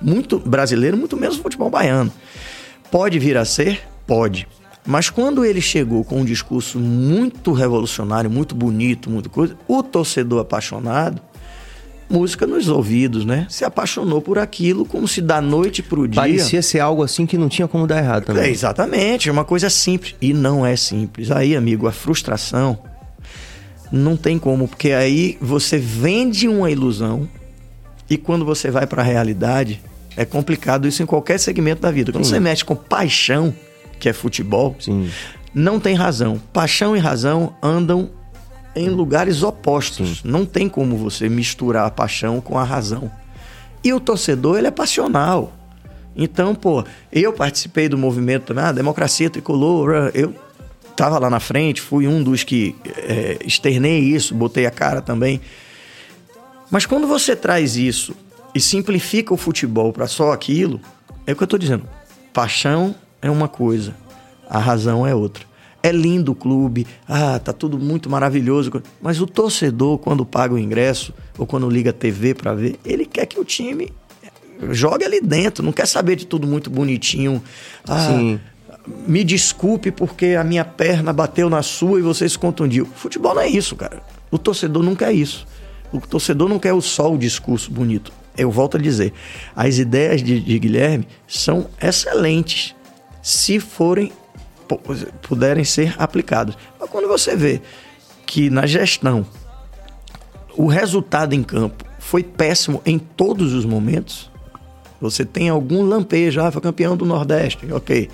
muito 0.00 0.38
brasileiro, 0.38 0.96
muito 0.96 1.16
menos 1.16 1.36
do 1.36 1.42
futebol 1.42 1.70
baiano. 1.70 2.12
Pode 2.90 3.18
vir 3.18 3.36
a 3.36 3.44
ser? 3.44 3.80
Pode. 4.06 4.46
Mas 4.86 5.10
quando 5.10 5.44
ele 5.44 5.60
chegou 5.60 6.02
com 6.04 6.20
um 6.20 6.24
discurso 6.24 6.78
muito 6.80 7.52
revolucionário, 7.52 8.30
muito 8.30 8.54
bonito, 8.54 9.10
muito 9.10 9.28
coisa, 9.28 9.56
o 9.68 9.82
torcedor 9.82 10.40
apaixonado, 10.40 11.20
música 12.08 12.46
nos 12.46 12.66
ouvidos, 12.68 13.24
né? 13.24 13.46
Se 13.48 13.64
apaixonou 13.64 14.20
por 14.20 14.38
aquilo 14.38 14.84
como 14.84 15.06
se 15.06 15.20
da 15.20 15.40
noite 15.40 15.82
pro 15.82 16.08
dia. 16.08 16.20
Parecia 16.20 16.62
ser 16.62 16.80
algo 16.80 17.02
assim 17.04 17.26
que 17.26 17.38
não 17.38 17.48
tinha 17.48 17.68
como 17.68 17.86
dar 17.86 17.98
errado 17.98 18.22
É, 18.22 18.26
também. 18.26 18.50
exatamente, 18.50 19.28
é 19.28 19.32
uma 19.32 19.44
coisa 19.44 19.70
simples. 19.70 20.16
E 20.20 20.32
não 20.32 20.64
é 20.66 20.74
simples. 20.74 21.30
Aí, 21.30 21.54
amigo, 21.54 21.86
a 21.86 21.92
frustração 21.92 22.78
não 23.92 24.16
tem 24.16 24.38
como, 24.38 24.66
porque 24.66 24.92
aí 24.92 25.36
você 25.40 25.76
vende 25.78 26.48
uma 26.48 26.70
ilusão 26.70 27.28
e 28.08 28.16
quando 28.16 28.44
você 28.44 28.70
vai 28.70 28.86
para 28.86 29.02
a 29.02 29.04
realidade, 29.04 29.80
é 30.16 30.24
complicado 30.24 30.86
isso 30.86 31.02
em 31.02 31.06
qualquer 31.06 31.38
segmento 31.38 31.82
da 31.82 31.90
vida. 31.90 32.12
Quando 32.12 32.24
Sim. 32.24 32.30
você 32.30 32.40
mexe 32.40 32.64
com 32.64 32.74
paixão, 32.74 33.54
que 33.98 34.08
é 34.08 34.12
futebol, 34.12 34.76
Sim. 34.78 35.10
não 35.54 35.78
tem 35.78 35.94
razão. 35.94 36.40
Paixão 36.52 36.96
e 36.96 36.98
razão 36.98 37.54
andam 37.62 38.10
em 38.74 38.88
lugares 38.88 39.42
opostos. 39.42 40.22
Não 40.22 40.44
tem 40.44 40.68
como 40.68 40.96
você 40.96 41.28
misturar 41.28 41.86
a 41.86 41.90
paixão 41.90 42.40
com 42.40 42.58
a 42.58 42.64
razão. 42.64 43.10
E 43.82 43.92
o 43.92 44.00
torcedor, 44.00 44.58
ele 44.58 44.66
é 44.66 44.70
passional. 44.70 45.52
Então, 46.14 46.54
pô, 46.54 46.84
eu 47.12 47.32
participei 47.32 47.88
do 47.88 47.96
movimento 47.96 48.46
também, 48.46 48.64
ah, 48.64 48.72
democracia 48.72 49.30
tricolor, 49.30 50.10
eu 50.12 50.34
tava 50.96 51.18
lá 51.18 51.30
na 51.30 51.40
frente, 51.40 51.80
fui 51.80 52.06
um 52.06 52.22
dos 52.22 52.44
que 52.44 52.74
é, 52.98 53.38
externei 53.44 54.00
isso, 54.00 54.34
botei 54.34 54.66
a 54.66 54.70
cara 54.70 55.00
também. 55.00 55.40
Mas 56.70 56.84
quando 56.84 57.06
você 57.06 57.34
traz 57.34 57.76
isso 57.76 58.14
e 58.54 58.60
simplifica 58.60 59.32
o 59.32 59.36
futebol 59.36 59.92
para 59.92 60.06
só 60.06 60.32
aquilo, 60.32 60.80
é 61.26 61.32
o 61.32 61.36
que 61.36 61.42
eu 61.42 61.46
tô 61.46 61.58
dizendo. 61.58 61.84
Paixão 62.32 62.94
é 63.20 63.30
uma 63.30 63.48
coisa, 63.48 63.94
a 64.48 64.58
razão 64.58 65.06
é 65.06 65.14
outra. 65.14 65.48
É 65.82 65.90
lindo 65.90 66.32
o 66.32 66.34
clube, 66.34 66.86
ah, 67.08 67.38
tá 67.38 67.54
tudo 67.54 67.78
muito 67.78 68.10
maravilhoso, 68.10 68.70
mas 69.00 69.20
o 69.20 69.26
torcedor 69.26 69.96
quando 69.98 70.26
paga 70.26 70.52
o 70.52 70.58
ingresso 70.58 71.14
ou 71.38 71.46
quando 71.46 71.70
liga 71.70 71.88
a 71.88 71.92
TV 71.92 72.34
para 72.34 72.54
ver, 72.54 72.78
ele 72.84 73.06
quer 73.06 73.24
que 73.24 73.40
o 73.40 73.44
time 73.44 73.90
jogue 74.70 75.04
ali 75.04 75.20
dentro, 75.20 75.64
não 75.64 75.72
quer 75.72 75.86
saber 75.86 76.16
de 76.16 76.26
tudo 76.26 76.46
muito 76.46 76.68
bonitinho. 76.68 77.42
Ah, 77.88 78.08
Sim. 78.08 78.40
me 79.06 79.24
desculpe 79.24 79.90
porque 79.90 80.36
a 80.38 80.44
minha 80.44 80.64
perna 80.64 81.12
bateu 81.12 81.48
na 81.48 81.62
sua 81.62 81.98
e 81.98 82.02
você 82.02 82.28
se 82.28 82.38
contundiu. 82.38 82.86
Futebol 82.94 83.34
não 83.34 83.42
é 83.42 83.48
isso, 83.48 83.74
cara. 83.74 84.02
O 84.30 84.38
torcedor 84.38 84.82
não 84.82 84.94
quer 84.94 85.12
isso. 85.12 85.46
O 85.92 86.00
torcedor 86.00 86.48
não 86.48 86.58
quer 86.58 86.72
o 86.72 86.80
só 86.80 87.12
o 87.12 87.18
discurso 87.18 87.70
bonito. 87.70 88.12
Eu 88.36 88.50
volto 88.50 88.76
a 88.76 88.80
dizer, 88.80 89.12
as 89.54 89.78
ideias 89.78 90.22
de, 90.22 90.40
de 90.40 90.58
Guilherme 90.58 91.06
são 91.26 91.68
excelentes 91.82 92.74
se 93.22 93.60
forem 93.60 94.12
pu- 94.66 94.80
puderem 95.22 95.64
ser 95.64 95.94
aplicadas. 95.98 96.56
Mas 96.78 96.88
quando 96.88 97.08
você 97.08 97.36
vê 97.36 97.60
que 98.26 98.48
na 98.48 98.66
gestão 98.66 99.26
o 100.56 100.66
resultado 100.66 101.34
em 101.34 101.42
campo 101.42 101.84
foi 101.98 102.22
péssimo 102.22 102.80
em 102.86 102.98
todos 102.98 103.52
os 103.52 103.64
momentos, 103.64 104.30
você 105.00 105.24
tem 105.24 105.48
algum 105.48 105.82
lampejo, 105.82 106.40
ah, 106.40 106.50
foi 106.50 106.60
campeão 106.60 106.96
do 106.96 107.04
Nordeste, 107.06 107.70
ok. 107.72 108.08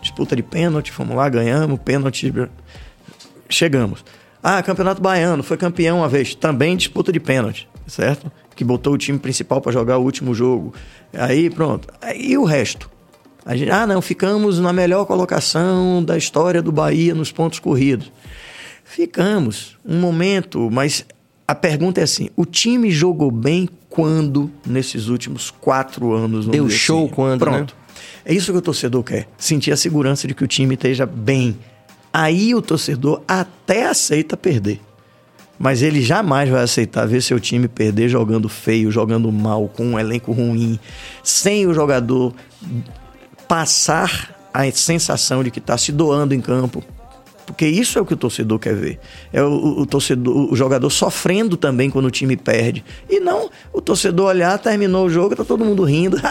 Disputa 0.00 0.34
de 0.34 0.42
pênalti, 0.42 0.90
fomos 0.90 1.14
lá, 1.14 1.28
ganhamos, 1.28 1.78
pênalti, 1.80 2.32
chegamos. 3.48 4.04
Ah, 4.42 4.62
Campeonato 4.62 5.02
Baiano, 5.02 5.42
foi 5.42 5.58
campeão 5.58 5.98
uma 5.98 6.08
vez, 6.08 6.34
também 6.34 6.74
disputa 6.76 7.12
de 7.12 7.20
pênalti, 7.20 7.68
certo? 7.86 8.32
Que 8.60 8.64
botou 8.64 8.92
o 8.92 8.98
time 8.98 9.18
principal 9.18 9.58
para 9.58 9.72
jogar 9.72 9.96
o 9.96 10.02
último 10.02 10.34
jogo. 10.34 10.74
Aí, 11.14 11.48
pronto. 11.48 11.88
E 12.14 12.36
o 12.36 12.44
resto? 12.44 12.90
Gente, 13.52 13.70
ah, 13.70 13.86
não, 13.86 14.02
ficamos 14.02 14.60
na 14.60 14.70
melhor 14.70 15.06
colocação 15.06 16.04
da 16.04 16.18
história 16.18 16.60
do 16.60 16.70
Bahia 16.70 17.14
nos 17.14 17.32
pontos 17.32 17.58
corridos. 17.58 18.12
Ficamos 18.84 19.78
um 19.82 19.98
momento, 19.98 20.68
mas 20.70 21.06
a 21.48 21.54
pergunta 21.54 22.02
é 22.02 22.04
assim: 22.04 22.28
o 22.36 22.44
time 22.44 22.90
jogou 22.90 23.30
bem 23.30 23.66
quando 23.88 24.50
nesses 24.66 25.08
últimos 25.08 25.50
quatro 25.50 26.12
anos? 26.12 26.46
Deu 26.46 26.68
show 26.68 27.06
assim? 27.06 27.14
quando, 27.14 27.46
né? 27.46 27.50
Pronto. 27.50 27.74
É 28.26 28.34
isso 28.34 28.52
que 28.52 28.58
o 28.58 28.62
torcedor 28.62 29.02
quer: 29.02 29.26
sentir 29.38 29.72
a 29.72 29.76
segurança 29.78 30.28
de 30.28 30.34
que 30.34 30.44
o 30.44 30.46
time 30.46 30.74
esteja 30.74 31.06
bem. 31.06 31.56
Aí 32.12 32.54
o 32.54 32.60
torcedor 32.60 33.22
até 33.26 33.86
aceita 33.86 34.36
perder. 34.36 34.82
Mas 35.62 35.82
ele 35.82 36.00
jamais 36.00 36.48
vai 36.48 36.62
aceitar 36.62 37.06
ver 37.06 37.20
seu 37.20 37.38
time 37.38 37.68
perder 37.68 38.08
jogando 38.08 38.48
feio, 38.48 38.90
jogando 38.90 39.30
mal, 39.30 39.68
com 39.68 39.84
um 39.84 39.98
elenco 39.98 40.32
ruim, 40.32 40.80
sem 41.22 41.66
o 41.66 41.74
jogador 41.74 42.32
passar 43.46 44.34
a 44.54 44.70
sensação 44.72 45.44
de 45.44 45.50
que 45.50 45.58
está 45.58 45.76
se 45.76 45.92
doando 45.92 46.34
em 46.34 46.40
campo. 46.40 46.82
Porque 47.44 47.66
isso 47.66 47.98
é 47.98 48.00
o 48.00 48.06
que 48.06 48.14
o 48.14 48.16
torcedor 48.16 48.58
quer 48.58 48.74
ver. 48.74 48.98
É 49.34 49.42
o, 49.42 49.80
o 49.80 49.86
torcedor, 49.86 50.50
o 50.50 50.56
jogador 50.56 50.88
sofrendo 50.88 51.58
também 51.58 51.90
quando 51.90 52.06
o 52.06 52.10
time 52.10 52.38
perde. 52.38 52.82
E 53.06 53.20
não 53.20 53.50
o 53.70 53.82
torcedor 53.82 54.28
olhar, 54.28 54.58
terminou 54.58 55.04
o 55.04 55.10
jogo, 55.10 55.36
tá 55.36 55.44
todo 55.44 55.62
mundo 55.62 55.84
rindo. 55.84 56.16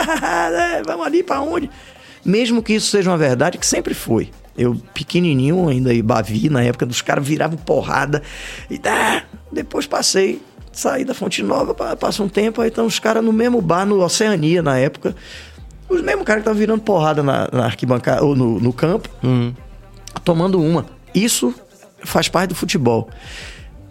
É, 0.52 0.82
Vamos 0.84 1.06
ali 1.06 1.22
para 1.22 1.40
onde? 1.42 1.70
Mesmo 2.26 2.64
que 2.64 2.74
isso 2.74 2.88
seja 2.88 3.12
uma 3.12 3.18
verdade, 3.18 3.60
que 3.60 3.68
sempre 3.68 3.94
foi. 3.94 4.32
Eu, 4.60 4.76
pequenininho, 4.94 5.70
ainda 5.70 5.94
em 5.94 6.04
Bavi, 6.04 6.50
na 6.50 6.62
época 6.64 6.86
dos 6.86 7.02
caras 7.02 7.26
viravam 7.26 7.58
porrada. 7.58 8.22
E 8.70 8.80
ah, 8.86 9.24
depois 9.52 9.88
passei, 9.88 10.42
saí 10.72 11.06
da 11.06 11.14
Fonte 11.14 11.42
Nova, 11.42 11.74
pa- 11.74 11.96
passa 11.96 12.22
um 12.22 12.28
tempo, 12.30 12.62
aí 12.62 12.68
estão 12.68 12.86
os 12.86 13.00
caras 13.00 13.24
no 13.24 13.32
mesmo 13.34 13.62
bar, 13.62 13.86
no 13.86 14.04
Oceania, 14.04 14.62
na 14.62 14.78
época. 14.78 15.16
Os 15.88 16.02
mesmos 16.02 16.24
caras 16.26 16.42
que 16.42 16.50
estavam 16.50 16.60
virando 16.60 16.82
porrada 16.82 17.24
na, 17.24 17.48
na 17.52 17.66
arquibancada, 17.66 18.24
ou 18.24 18.36
no, 18.36 18.60
no 18.60 18.72
campo, 18.74 19.10
tomando 20.24 20.62
uma. 20.62 20.86
Isso 21.16 21.54
faz 22.04 22.28
parte 22.28 22.50
do 22.50 22.56
futebol. 22.56 23.10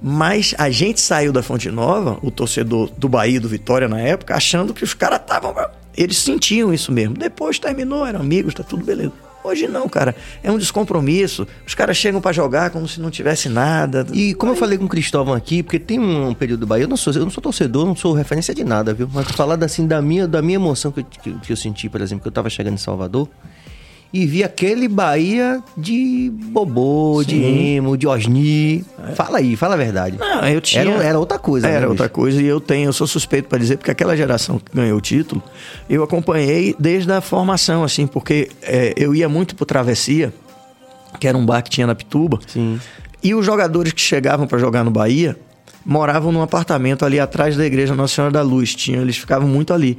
Mas 0.00 0.54
a 0.58 0.70
gente 0.70 1.00
saiu 1.00 1.32
da 1.32 1.42
Fonte 1.42 1.68
Nova, 1.70 2.18
o 2.22 2.30
torcedor 2.30 2.88
do 2.96 3.08
Bahia 3.08 3.36
e 3.36 3.40
do 3.40 3.48
Vitória 3.48 3.88
na 3.88 3.98
época, 4.00 4.36
achando 4.36 4.72
que 4.72 4.84
os 4.84 4.94
caras 4.94 5.18
estavam. 5.20 5.52
Eles 5.96 6.18
sentiam 6.18 6.72
isso 6.72 6.92
mesmo. 6.92 7.14
Depois 7.14 7.58
terminou, 7.58 8.06
eram 8.06 8.20
amigos, 8.20 8.54
tá 8.54 8.62
tudo 8.62 8.84
beleza. 8.84 9.12
Hoje 9.48 9.66
não, 9.66 9.88
cara. 9.88 10.14
É 10.42 10.52
um 10.52 10.58
descompromisso. 10.58 11.46
Os 11.66 11.74
caras 11.74 11.96
chegam 11.96 12.20
pra 12.20 12.32
jogar 12.32 12.70
como 12.70 12.86
se 12.86 13.00
não 13.00 13.10
tivesse 13.10 13.48
nada. 13.48 14.06
E 14.12 14.34
como 14.34 14.52
eu 14.52 14.56
falei 14.56 14.76
com 14.76 14.84
o 14.84 14.88
Cristóvão 14.88 15.32
aqui, 15.32 15.62
porque 15.62 15.78
tem 15.78 15.98
um 15.98 16.34
período 16.34 16.60
do 16.60 16.66
Bahia, 16.66 16.84
eu 16.84 16.88
não 16.88 16.96
sou, 16.96 17.12
eu 17.14 17.22
não 17.22 17.30
sou 17.30 17.42
torcedor, 17.42 17.86
não 17.86 17.96
sou 17.96 18.12
referência 18.12 18.54
de 18.54 18.62
nada, 18.62 18.92
viu? 18.92 19.08
Mas 19.12 19.26
falar 19.28 19.62
assim 19.64 19.86
da 19.86 20.02
minha, 20.02 20.28
da 20.28 20.42
minha 20.42 20.56
emoção 20.56 20.92
que 20.92 21.00
eu, 21.00 21.04
que, 21.04 21.32
que 21.32 21.52
eu 21.52 21.56
senti, 21.56 21.88
por 21.88 22.00
exemplo, 22.00 22.22
que 22.22 22.28
eu 22.28 22.32
tava 22.32 22.50
chegando 22.50 22.74
em 22.74 22.78
Salvador 22.78 23.28
e 24.12 24.24
vi 24.26 24.42
aquele 24.42 24.88
Bahia 24.88 25.62
de 25.76 26.30
Bobô, 26.32 27.22
de 27.22 27.42
Emo, 27.42 27.96
de 27.96 28.06
Osni. 28.06 28.84
Fala 29.14 29.38
aí, 29.38 29.54
fala 29.54 29.74
a 29.74 29.76
verdade. 29.76 30.16
Não, 30.18 30.48
eu 30.48 30.60
tinha. 30.60 30.82
Era, 30.82 31.04
era 31.04 31.18
outra 31.18 31.38
coisa, 31.38 31.68
Era 31.68 31.80
né, 31.80 31.86
outra 31.86 32.06
bicho? 32.06 32.14
coisa 32.14 32.40
e 32.40 32.46
eu 32.46 32.60
tenho, 32.60 32.88
eu 32.88 32.92
sou 32.92 33.06
suspeito 33.06 33.48
para 33.48 33.58
dizer, 33.58 33.76
porque 33.76 33.90
aquela 33.90 34.16
geração 34.16 34.58
que 34.58 34.74
ganhou 34.74 34.96
o 34.96 35.00
título, 35.00 35.42
eu 35.90 36.02
acompanhei 36.02 36.74
desde 36.78 37.12
a 37.12 37.20
formação, 37.20 37.84
assim, 37.84 38.06
porque 38.06 38.48
é, 38.62 38.94
eu 38.96 39.14
ia 39.14 39.28
muito 39.28 39.54
pro 39.54 39.66
Travessia, 39.66 40.32
que 41.20 41.28
era 41.28 41.36
um 41.36 41.44
bar 41.44 41.62
que 41.62 41.70
tinha 41.70 41.86
na 41.86 41.94
Pituba, 41.94 42.38
Sim. 42.46 42.80
e 43.22 43.34
os 43.34 43.44
jogadores 43.44 43.92
que 43.92 44.00
chegavam 44.00 44.46
para 44.46 44.58
jogar 44.58 44.84
no 44.84 44.90
Bahia 44.90 45.36
moravam 45.84 46.32
num 46.32 46.42
apartamento 46.42 47.04
ali 47.04 47.20
atrás 47.20 47.56
da 47.56 47.64
Igreja 47.64 47.94
Nossa 47.94 48.14
Senhora 48.14 48.32
da 48.32 48.42
Luz, 48.42 48.74
tinha, 48.74 48.98
eles 49.00 49.16
ficavam 49.16 49.48
muito 49.48 49.72
ali. 49.74 49.98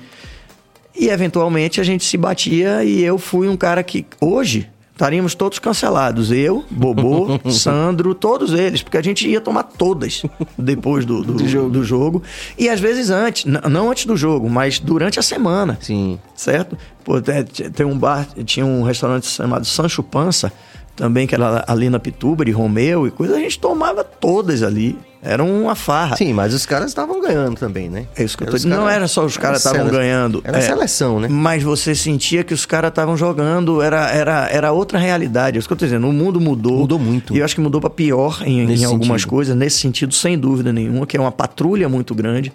E 1.00 1.08
eventualmente 1.08 1.80
a 1.80 1.84
gente 1.84 2.04
se 2.04 2.18
batia 2.18 2.84
e 2.84 3.02
eu 3.02 3.18
fui 3.18 3.48
um 3.48 3.56
cara 3.56 3.82
que 3.82 4.06
hoje 4.20 4.70
estaríamos 4.92 5.34
todos 5.34 5.58
cancelados. 5.58 6.30
Eu, 6.30 6.66
Bobô, 6.70 7.40
Sandro, 7.50 8.14
todos 8.14 8.52
eles, 8.52 8.84
porque 8.84 8.98
a 8.98 9.02
gente 9.02 9.26
ia 9.26 9.40
tomar 9.40 9.64
todas 9.64 10.24
depois 10.58 11.06
do, 11.06 11.24
do, 11.24 11.70
do 11.70 11.84
jogo. 11.86 12.22
E 12.58 12.68
às 12.68 12.82
vezes 12.82 13.10
antes, 13.10 13.46
não 13.46 13.90
antes 13.90 14.06
do 14.06 14.18
jogo, 14.18 14.50
mas 14.50 14.78
durante 14.78 15.18
a 15.18 15.24
semana 15.24 15.78
Sim. 15.80 16.20
certo? 16.36 16.78
Pô, 17.06 17.22
tem, 17.22 17.46
tem 17.46 17.86
um 17.86 17.98
bar, 17.98 18.28
tinha 18.44 18.66
um 18.66 18.84
restaurante 18.84 19.26
chamado 19.26 19.66
Sancho 19.66 20.04
Pança, 20.04 20.52
também 20.98 21.26
que 21.26 21.34
era 21.34 21.64
ali 21.66 21.90
na 21.90 21.98
Pituba, 21.98 22.44
de 22.44 22.52
Romeu 22.52 23.08
e 23.08 23.12
coisa, 23.12 23.38
a 23.38 23.40
gente 23.40 23.58
tomava 23.58 24.04
todas 24.04 24.62
ali. 24.62 24.98
Era 25.22 25.44
uma 25.44 25.76
farra. 25.76 26.16
Sim, 26.16 26.32
mas 26.32 26.54
os 26.54 26.66
caras 26.66 26.88
estavam 26.88 27.20
ganhando 27.20 27.58
também, 27.58 27.90
né? 27.90 28.08
É 28.16 28.24
isso 28.24 28.38
que 28.38 28.44
eu 28.44 28.48
tô 28.48 28.56
dizendo. 28.56 28.74
Não 28.74 28.90
era 28.90 29.06
só 29.06 29.26
os 29.26 29.36
caras 29.36 29.58
estavam 29.58 29.90
ganhando. 29.90 30.42
Era 30.46 30.60
é, 30.60 30.62
seleção, 30.62 31.20
né? 31.20 31.28
Mas 31.30 31.62
você 31.62 31.94
sentia 31.94 32.42
que 32.42 32.54
os 32.54 32.66
caras 32.66 32.88
estavam 32.88 33.18
jogando, 33.18 33.82
era, 33.82 34.10
era, 34.12 34.48
era 34.50 34.72
outra 34.72 34.98
realidade. 34.98 35.58
É 35.58 35.60
isso 35.60 35.68
que 35.68 35.74
eu 35.74 35.78
tô 35.78 35.84
dizendo. 35.84 36.08
O 36.08 36.14
mundo 36.14 36.40
mudou. 36.40 36.80
Mudou 36.80 36.98
muito. 36.98 37.36
E 37.36 37.40
eu 37.40 37.46
acho 37.46 37.54
que 37.54 37.60
mudou 37.60 37.82
para 37.82 37.90
pior 37.90 38.42
em, 38.46 38.62
em 38.62 38.86
algumas 38.86 39.22
sentido. 39.22 39.30
coisas, 39.30 39.56
nesse 39.58 39.80
sentido, 39.80 40.14
sem 40.14 40.40
dúvida 40.40 40.72
nenhuma, 40.72 41.06
que 41.06 41.18
é 41.18 41.20
uma 41.20 41.34
patrulha 41.34 41.90
muito 41.90 42.16
grande. 42.16 42.54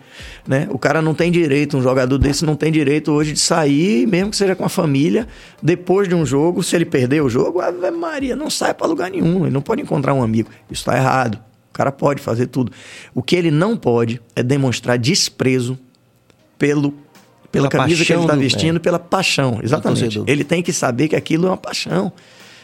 Né? 0.49 0.67
O 0.71 0.79
cara 0.79 1.03
não 1.03 1.13
tem 1.13 1.31
direito, 1.31 1.77
um 1.77 1.83
jogador 1.83 2.17
desse 2.17 2.47
não 2.47 2.57
tem 2.57 2.73
direito 2.73 3.13
hoje 3.13 3.35
de 3.35 3.41
sair, 3.41 4.07
mesmo 4.07 4.31
que 4.31 4.37
seja 4.39 4.57
com 4.57 4.65
a 4.65 4.71
família, 4.71 5.29
depois 5.63 6.09
de 6.09 6.15
um 6.15 6.25
jogo, 6.25 6.63
se 6.63 6.75
ele 6.75 6.87
perder 6.87 7.23
o 7.23 7.29
jogo, 7.29 7.61
Ave 7.61 7.91
Maria, 7.91 8.35
não 8.35 8.49
sai 8.49 8.73
para 8.73 8.87
lugar 8.87 9.11
nenhum. 9.11 9.45
Ele 9.45 9.53
não 9.53 9.61
pode 9.61 9.83
encontrar 9.83 10.15
um 10.15 10.23
amigo. 10.23 10.49
Isso 10.71 10.81
está 10.81 10.97
errado. 10.97 11.39
O 11.75 11.77
cara 11.77 11.91
pode 11.91 12.23
fazer 12.23 12.47
tudo. 12.47 12.71
O 13.13 13.21
que 13.21 13.35
ele 13.35 13.51
não 13.51 13.77
pode 13.77 14.21
é 14.37 14.45
demonstrar 14.45 14.97
desprezo 14.97 15.77
pelo, 16.57 16.93
pela 17.51 17.69
Pela 17.69 17.69
camisa 17.69 18.05
que 18.05 18.13
ele 18.13 18.21
está 18.23 18.35
do- 18.35 18.41
vestindo, 18.41 18.77
é. 18.77 18.79
pela 18.79 18.99
paixão. 18.99 19.59
Exatamente. 19.61 20.23
Ele 20.25 20.45
tem 20.45 20.63
que 20.63 20.73
saber 20.73 21.09
que 21.09 21.17
aquilo 21.17 21.47
é 21.47 21.51
uma 21.51 21.57
paixão. 21.57 22.13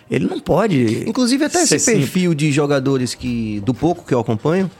Ele 0.08 0.26
não 0.26 0.38
pode. 0.38 1.08
Inclusive 1.08 1.44
até 1.44 1.62
esse 1.62 1.78
perfil 1.92 2.34
de 2.34 2.52
jogadores 2.52 3.12
que 3.14 3.60
do 3.66 3.74
pouco 3.74 4.04
que 4.06 4.14
eu 4.14 4.20
acompanho, 4.20 4.70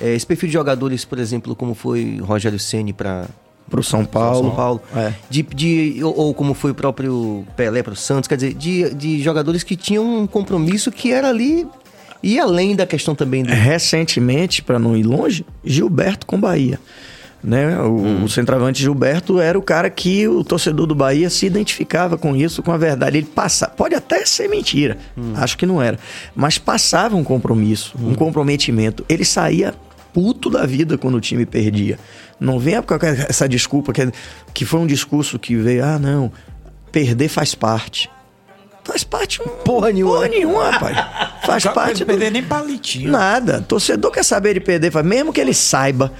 é, 0.00 0.14
esse 0.14 0.24
perfil 0.26 0.48
de 0.48 0.52
jogadores, 0.52 1.04
por 1.04 1.18
exemplo, 1.18 1.56
como 1.56 1.74
foi 1.74 2.18
Rogério 2.20 2.58
Ceni 2.60 2.92
para 2.92 3.26
Pro 3.68 3.82
São 3.82 4.04
Paulo. 4.04 4.48
São 4.48 4.56
Paulo, 4.56 4.80
É. 4.94 5.12
de, 5.28 5.42
de- 5.42 6.04
ou, 6.04 6.16
ou 6.16 6.34
como 6.34 6.54
foi 6.54 6.70
o 6.70 6.74
próprio 6.74 7.44
Pelé 7.56 7.82
para 7.82 7.92
o 7.94 7.96
Santos, 7.96 8.28
quer 8.28 8.36
dizer, 8.36 8.54
de, 8.54 8.94
de 8.94 9.20
jogadores 9.22 9.62
que 9.64 9.74
tinham 9.76 10.04
um 10.22 10.26
compromisso 10.26 10.90
que 10.92 11.12
era 11.12 11.28
ali 11.28 11.66
e 12.22 12.38
além 12.38 12.74
da 12.76 12.86
questão 12.86 13.14
também 13.14 13.42
do 13.42 13.52
Recentemente, 13.52 14.62
para 14.62 14.78
não 14.78 14.96
ir 14.96 15.02
longe, 15.02 15.44
Gilberto 15.64 16.26
com 16.26 16.40
Bahia. 16.40 16.78
Né? 17.42 17.76
O, 17.80 17.96
Hum. 17.96 18.24
o 18.24 18.28
centroavante 18.28 18.80
Gilberto 18.80 19.40
era 19.40 19.58
o 19.58 19.62
cara 19.62 19.90
que 19.90 20.28
o 20.28 20.44
torcedor 20.44 20.86
do 20.86 20.94
Bahia 20.94 21.28
se 21.28 21.44
identificava 21.44 22.16
com 22.16 22.36
isso, 22.36 22.62
com 22.62 22.70
a 22.70 22.76
verdade. 22.78 23.18
Ele 23.18 23.26
passa, 23.26 23.66
pode 23.68 23.96
até 23.96 24.24
ser 24.24 24.48
mentira, 24.48 24.96
Hum. 25.18 25.32
acho 25.36 25.58
que 25.58 25.66
não 25.66 25.82
era, 25.82 25.98
mas 26.36 26.56
passava 26.58 27.16
um 27.16 27.24
compromisso, 27.24 27.94
um 28.00 28.14
comprometimento. 28.14 29.04
Ele 29.08 29.24
saía 29.24 29.74
puto 30.12 30.48
da 30.50 30.64
vida 30.64 30.96
quando 30.96 31.16
o 31.16 31.20
time 31.20 31.44
perdia. 31.44 31.98
Não 32.38 32.58
venha 32.60 32.80
com 32.82 32.94
essa 33.04 33.48
desculpa 33.48 33.92
que, 33.92 34.08
que 34.54 34.64
foi 34.64 34.78
um 34.78 34.86
discurso 34.86 35.36
que 35.38 35.56
veio, 35.56 35.84
ah, 35.84 35.98
não, 35.98 36.30
perder 36.92 37.28
faz 37.28 37.54
parte. 37.56 38.08
Faz 38.84 39.04
parte 39.04 39.40
um, 39.40 39.44
Porra 39.64 39.92
nenhuma. 39.92 40.14
Porra 40.16 40.28
nenhuma, 40.28 40.70
rapaz. 40.70 40.96
Faz 41.46 41.62
Cara, 41.62 41.74
parte 41.74 42.00
não 42.00 42.06
do, 42.06 42.06
perder 42.06 42.30
nem 42.32 42.42
palitinho. 42.42 43.10
Nada. 43.10 43.60
Torcedor 43.60 44.10
quer 44.10 44.24
saber 44.24 44.54
de 44.54 44.60
perder, 44.60 44.90
faz- 44.90 45.06
mesmo 45.06 45.32
que 45.32 45.40
ele 45.40 45.54
saiba 45.54 46.12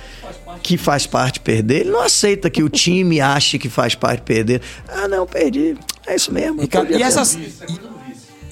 que 0.62 0.76
faz 0.76 1.06
parte 1.06 1.40
perder, 1.40 1.80
ele 1.80 1.90
não 1.90 2.00
aceita 2.02 2.48
que 2.48 2.62
o 2.62 2.68
time 2.68 3.20
ache 3.20 3.58
que 3.58 3.68
faz 3.68 3.94
parte 3.96 4.22
perder. 4.22 4.60
Ah, 4.88 5.08
não, 5.08 5.26
perdi. 5.26 5.76
É 6.06 6.14
isso 6.14 6.32
mesmo. 6.32 6.62
E, 6.62 6.68
e 6.98 7.02
essas. 7.02 7.34
E, 7.34 7.52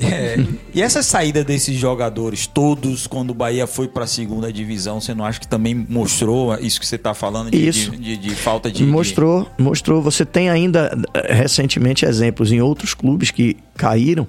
é, 0.01 0.37
e 0.75 0.81
essa 0.83 1.03
saída 1.03 1.45
desses 1.45 1.77
jogadores 1.77 2.47
todos 2.47 3.07
quando 3.07 3.31
o 3.31 3.35
Bahia 3.35 3.67
foi 3.67 3.87
pra 3.89 4.07
segunda 4.07 4.53
divisão, 4.53 5.01
você 5.01 5.15
não 5.15 5.25
acha 5.25 5.39
que 5.41 5.47
também 5.49 5.75
mostrou 5.75 6.55
isso 6.59 6.81
que 6.81 6.87
você 6.87 6.97
tá 6.99 7.13
falando 7.15 7.51
de, 7.51 7.69
Isso. 7.69 7.91
de, 7.91 7.99
de- 7.99 8.17
de 8.17 8.35
falta 8.35 8.71
de. 8.71 8.85
Mostrou, 8.85 9.49
mostrou. 9.59 10.01
Você 10.03 10.25
tem 10.25 10.49
ainda 10.51 10.97
eh, 11.15 11.35
recentemente 11.35 12.05
exemplos 12.05 12.51
em 12.53 12.61
outros 12.61 12.95
clubes 12.95 13.31
que 13.31 13.57
caíram 13.77 14.27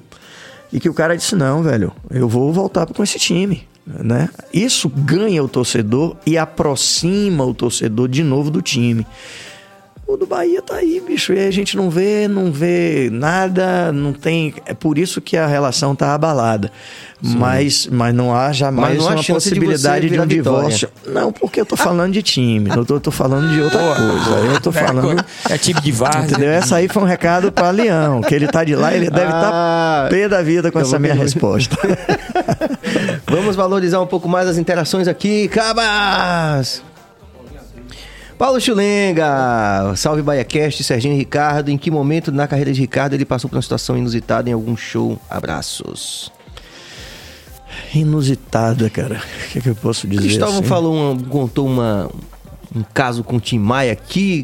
e 0.73 0.79
que 0.79 0.89
o 0.89 0.93
cara 0.93 1.15
disse: 1.15 1.35
não, 1.35 1.63
velho, 1.63 1.91
eu 2.09 2.27
vou 2.27 2.51
voltar 2.51 2.85
com 2.87 3.03
esse 3.03 3.17
time. 3.19 3.63
Né? 3.85 4.29
Isso 4.53 4.87
ganha 4.87 5.43
o 5.43 5.47
torcedor 5.49 6.15
e 6.25 6.37
aproxima 6.37 7.43
o 7.43 7.53
torcedor 7.53 8.07
de 8.07 8.23
novo 8.23 8.51
do 8.51 8.61
time. 8.61 9.05
O 10.11 10.17
do 10.17 10.27
Bahia 10.27 10.61
tá 10.61 10.75
aí, 10.75 10.99
bicho. 10.99 11.31
E 11.31 11.39
a 11.39 11.49
gente 11.51 11.77
não 11.77 11.89
vê, 11.89 12.27
não 12.27 12.51
vê 12.51 13.09
nada, 13.09 13.93
não 13.93 14.11
tem. 14.11 14.53
É 14.65 14.73
por 14.73 14.97
isso 14.97 15.21
que 15.21 15.37
a 15.37 15.47
relação 15.47 15.95
tá 15.95 16.13
abalada. 16.13 16.69
Mas, 17.21 17.87
mas 17.89 18.13
não 18.13 18.35
há 18.35 18.51
jamais 18.51 18.97
não 18.97 19.07
há 19.07 19.11
uma 19.11 19.21
de 19.21 19.31
possibilidade 19.31 20.09
você 20.09 20.13
de, 20.15 20.19
um 20.19 20.27
divórcio. 20.27 20.89
Não, 21.07 21.31
porque 21.31 21.61
eu 21.61 21.65
tô 21.65 21.77
falando 21.77 22.11
de 22.11 22.21
time, 22.21 22.67
não 22.67 22.83
tô, 22.83 22.95
eu 22.95 22.99
tô 22.99 23.11
falando 23.11 23.53
de 23.53 23.61
outra 23.61 23.79
coisa. 23.79 24.53
Eu 24.53 24.59
tô 24.59 24.71
falando. 24.73 25.23
É 25.49 25.57
time 25.57 25.79
de 25.79 25.91
várzea. 25.93 26.23
Entendeu? 26.23 26.49
Essa 26.49 26.75
aí 26.75 26.89
foi 26.89 27.03
um 27.03 27.05
recado 27.05 27.49
para 27.49 27.69
Leão, 27.69 28.19
que 28.19 28.35
ele 28.35 28.47
tá 28.47 28.65
de 28.65 28.75
lá, 28.75 28.93
ele 28.93 29.09
deve 29.09 29.27
estar 29.27 29.49
Ah, 29.49 30.03
tá 30.03 30.09
pé 30.09 30.27
da 30.27 30.41
vida 30.41 30.71
com 30.73 30.79
eu 30.79 30.83
essa 30.83 30.99
minha 30.99 31.13
resposta. 31.13 31.77
Vamos 33.27 33.55
valorizar 33.55 34.01
um 34.01 34.07
pouco 34.07 34.27
mais 34.27 34.45
as 34.49 34.57
interações 34.57 35.07
aqui, 35.07 35.47
cabas! 35.47 36.90
Paulo 38.41 38.59
Chulenga, 38.59 39.93
salve 39.95 40.23
BaiaCast, 40.23 40.83
Serginho 40.83 41.15
Ricardo. 41.15 41.69
Em 41.69 41.77
que 41.77 41.91
momento 41.91 42.31
na 42.31 42.47
carreira 42.47 42.73
de 42.73 42.81
Ricardo 42.81 43.13
ele 43.13 43.23
passou 43.23 43.47
por 43.47 43.55
uma 43.55 43.61
situação 43.61 43.95
inusitada 43.95 44.49
em 44.49 44.53
algum 44.53 44.75
show? 44.75 45.21
Abraços. 45.29 46.31
Inusitada, 47.93 48.89
cara. 48.89 49.21
O 49.47 49.51
que, 49.51 49.61
que 49.61 49.69
eu 49.69 49.75
posso 49.75 50.07
dizer? 50.07 50.23
Cristóvão 50.23 50.57
assim? 50.57 50.67
falou 50.67 50.95
uma- 51.13 51.23
contou 51.29 51.67
uma, 51.67 52.09
um 52.75 52.81
caso 52.91 53.23
com 53.23 53.35
o 53.35 53.39
Tim 53.39 53.59
Maia 53.59 53.91
aqui. 53.93 54.43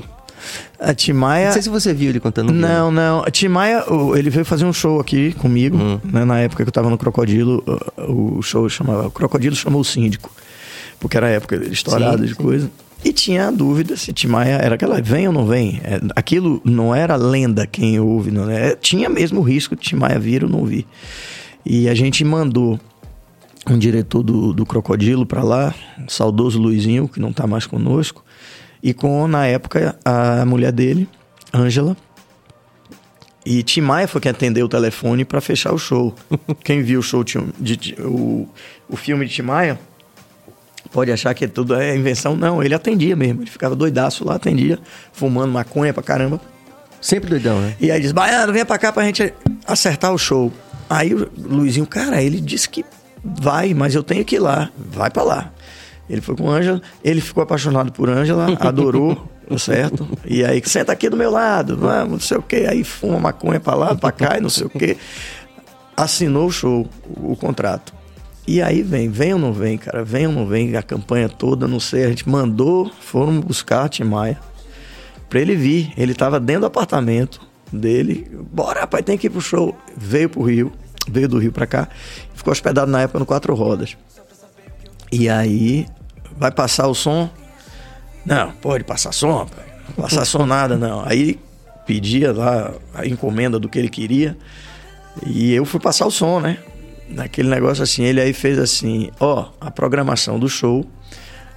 A 0.80 0.94
Timaya. 0.94 1.48
Não 1.48 1.53
sei 1.53 1.64
se 1.64 1.69
você 1.69 1.91
viu 1.91 2.10
ele 2.11 2.19
contando. 2.19 2.53
Não, 2.53 2.91
não. 2.91 3.24
A 3.24 3.32
Timaya, 3.32 3.84
ele 4.15 4.30
veio 4.30 4.45
fazer 4.45 4.64
um 4.65 4.72
show 4.72 4.99
aqui 4.99 5.34
comigo, 5.34 5.76
Hum. 5.76 5.99
né, 6.03 6.24
na 6.24 6.38
época 6.41 6.64
que 6.64 6.69
eu 6.69 6.72
tava 6.72 6.91
no 6.91 6.99
Crocodilo. 6.99 7.64
o- 7.98 8.44
show 8.44 8.69
chamava. 8.69 9.07
O 9.07 9.11
Crocodilo 9.11 9.56
chamou 9.56 9.82
o 9.82 9.84
síndico. 9.84 10.30
Porque 10.99 11.18
era 11.18 11.26
a 11.26 11.30
época 11.32 11.57
dele 11.57 11.74
estourado 11.74 12.19
Sim, 12.19 12.26
de 12.26 12.36
sim. 12.36 12.44
coisa. 12.44 12.69
E 13.08 13.14
tinha 13.14 13.48
a 13.48 13.52
dúvida 13.52 13.96
se 13.96 14.12
Timaya 14.12 14.58
era 14.58 14.76
aquela, 14.76 15.02
vem 15.02 15.28
ou 15.28 15.34
não 15.34 15.46
vem? 15.46 15.80
É, 15.82 15.98
aquilo 16.14 16.62
não 16.66 16.94
era 16.94 17.16
lenda 17.16 17.66
quem 17.66 17.98
ouve, 18.02 18.32
não 18.32 18.50
é? 18.50 18.76
Tinha 18.76 19.08
mesmo 19.08 19.40
o 19.40 19.44
risco 19.44 19.78
de 19.78 19.82
Timaya 19.82 20.20
vir 20.20 20.44
ou 20.44 20.50
não 20.50 20.66
vir. 20.66 20.86
E 21.66 21.88
a 21.88 21.96
gente 21.96 22.22
mandou 22.26 22.78
um 23.66 23.78
diretor 23.78 24.24
do, 24.24 24.52
do 24.52 24.66
Crocodilo 24.66 25.26
para 25.26 25.42
lá, 25.42 25.74
saudoso 26.10 26.60
Luizinho, 26.60 27.08
que 27.08 27.18
não 27.22 27.32
tá 27.32 27.48
mais 27.48 27.66
conosco, 27.66 28.26
e 28.84 28.94
com, 28.94 29.26
na 29.26 29.46
época, 29.46 29.98
a 30.04 30.46
mulher 30.46 30.74
dele, 30.74 31.08
Ângela. 31.54 31.96
E 33.46 33.64
Tim 33.64 33.80
Maia 33.80 34.06
foi 34.10 34.20
quem 34.20 34.32
atendeu 34.32 34.66
o 34.66 34.70
telefone 34.70 35.24
para 35.24 35.40
fechar 35.40 35.72
o 35.74 35.78
show. 35.78 36.14
Quem 36.62 36.84
viu 36.84 37.00
o 37.00 37.04
show 37.04 37.24
de, 37.24 37.78
de- 37.78 37.96
o, 38.02 38.50
o 38.90 38.98
filme 38.98 39.26
de 39.26 39.34
Tim 39.34 39.44
Maia 39.44 39.80
pode 40.91 41.11
achar 41.11 41.34
que 41.34 41.47
tudo 41.47 41.76
é 41.76 41.95
invenção. 41.95 42.35
Não, 42.35 42.64
ele 42.64 42.73
atendia 42.73 43.15
mesmo. 43.15 43.41
Ele 43.41 43.49
ficava 43.49 43.76
doidaço 43.76 44.26
lá, 44.26 44.35
atendia, 44.35 44.80
fumando 45.11 45.51
maconha 45.51 45.93
pra 45.93 46.03
caramba. 46.03 46.39
Sempre 46.99 47.30
doidão, 47.30 47.61
né? 47.61 47.76
E 47.80 47.91
aí 47.91 48.01
diz, 48.01 48.11
Baiano, 48.11 48.51
vem 48.51 48.65
pra 48.65 48.77
cá 48.77 48.91
pra 48.91 49.03
gente 49.03 49.34
acertar 49.65 50.14
o 50.14 50.18
show. 50.18 50.51
Aí 50.89 51.14
o 51.14 51.30
Luizinho, 51.38 51.85
cara, 51.85 52.22
ele 52.22 52.39
disse 52.41 52.68
que 52.68 52.84
vai, 53.23 53.73
mas 53.73 53.93
eu 53.93 54.03
tenho 54.03 54.23
que 54.26 54.35
ir 54.35 54.39
lá. 54.39 54.69
Vai 54.77 55.09
pra 55.09 55.23
lá. 55.23 55.51
Ele 56.09 56.22
foi 56.22 56.35
com 56.35 56.49
Ângela, 56.49 56.81
ele 57.03 57.19
ficou 57.19 57.43
apaixonado 57.43 57.91
por 57.91 58.09
Ângela, 58.09 58.47
adorou, 58.61 59.30
certo? 59.59 60.07
E 60.26 60.43
aí, 60.43 60.61
senta 60.65 60.93
aqui 60.93 61.09
do 61.09 61.18
meu 61.18 61.30
lado, 61.30 61.76
vamos, 61.76 62.11
não 62.11 62.19
sei 62.19 62.38
o 62.38 62.41
quê. 62.41 62.65
Aí 62.69 62.84
fuma 62.84 63.19
maconha 63.19 63.59
pra 63.59 63.76
lá, 63.76 63.95
pra 63.95 64.11
cá 64.11 64.38
e 64.38 64.41
não 64.41 64.49
sei 64.49 64.65
o 64.65 64.69
quê. 64.69 64.97
Assinou 65.95 66.47
o 66.47 66.51
show, 66.51 66.88
o, 67.05 67.34
o 67.34 67.35
contrato. 67.35 67.93
E 68.48 68.61
aí 68.61 68.82
vem, 68.82 69.10
vem 69.10 69.34
ou 69.34 69.40
não 69.40 69.52
vem, 69.52 69.78
cara? 69.78 70.06
Vem 70.06 70.26
ou 70.26 70.32
não 70.32 70.48
vem, 70.48 70.74
a 70.78 70.82
campanha 70.82 71.28
toda, 71.28 71.68
não 71.68 71.82
sei. 71.82 72.06
A 72.06 72.10
gente 72.10 72.28
mandou, 72.30 72.90
foram 73.02 73.41
buscar 73.41 73.84
a 73.84 73.90
Tim 73.90 74.06
Maia 74.06 74.40
pra 75.30 75.41
ele 75.41 75.53
vir. 75.53 75.91
Ele 75.98 76.14
tava 76.14 76.40
dentro 76.40 76.61
do 76.61 76.68
apartamento 76.68 77.41
dele. 77.72 78.26
Bora, 78.49 78.82
rapaz, 78.82 79.03
tem 79.03 79.18
que 79.18 79.28
ir 79.28 79.30
pro 79.30 79.41
show. 79.41 79.78
Veio 79.98 80.30
pro 80.30 80.44
Rio, 80.44 80.72
veio 81.10 81.28
do 81.28 81.38
Rio 81.38 81.52
pra 81.52 81.68
cá. 81.68 81.90
Ficou 82.34 82.53
hospedado 82.53 82.90
na 82.90 83.02
época 83.02 83.19
no 83.19 83.26
Quatro 83.26 83.53
Rodas. 83.53 83.98
E 85.11 85.28
aí, 85.28 85.86
vai 86.38 86.52
passar 86.52 86.88
o 86.88 86.95
som? 86.95 87.30
Não, 88.26 88.52
pode 88.53 88.86
passar 88.86 89.11
som, 89.11 89.40
rapaz. 89.40 89.68
Não 89.90 90.03
passar 90.06 90.24
som 90.24 90.45
nada, 90.45 90.78
não. 90.78 91.03
Aí 91.06 91.38
pedia 91.86 92.32
lá 92.32 92.74
a 92.94 93.06
encomenda 93.06 93.60
do 93.60 93.68
que 93.68 93.78
ele 93.78 93.90
queria. 93.90 94.38
E 95.26 95.53
eu 95.53 95.65
fui 95.65 95.82
passar 95.82 96.06
o 96.06 96.11
som, 96.11 96.40
né? 96.40 96.60
Naquele 97.10 97.50
negócio 97.50 97.84
assim, 97.84 98.04
ele 98.04 98.20
aí 98.22 98.34
fez 98.34 98.60
assim, 98.60 99.10
ó, 99.20 99.50
a 99.62 99.72
programação 99.72 100.38
do 100.40 100.50
show. 100.50 100.86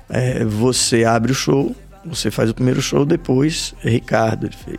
é, 0.09 0.45
você 0.45 1.05
abre 1.05 1.33
o 1.33 1.35
show, 1.35 1.75
você 2.05 2.31
faz 2.31 2.51
o 2.51 2.55
primeiro 2.55 2.81
show, 2.81 3.05
depois 3.05 3.75
Ricardo 3.81 4.47
ele 4.47 4.57
fez. 4.57 4.79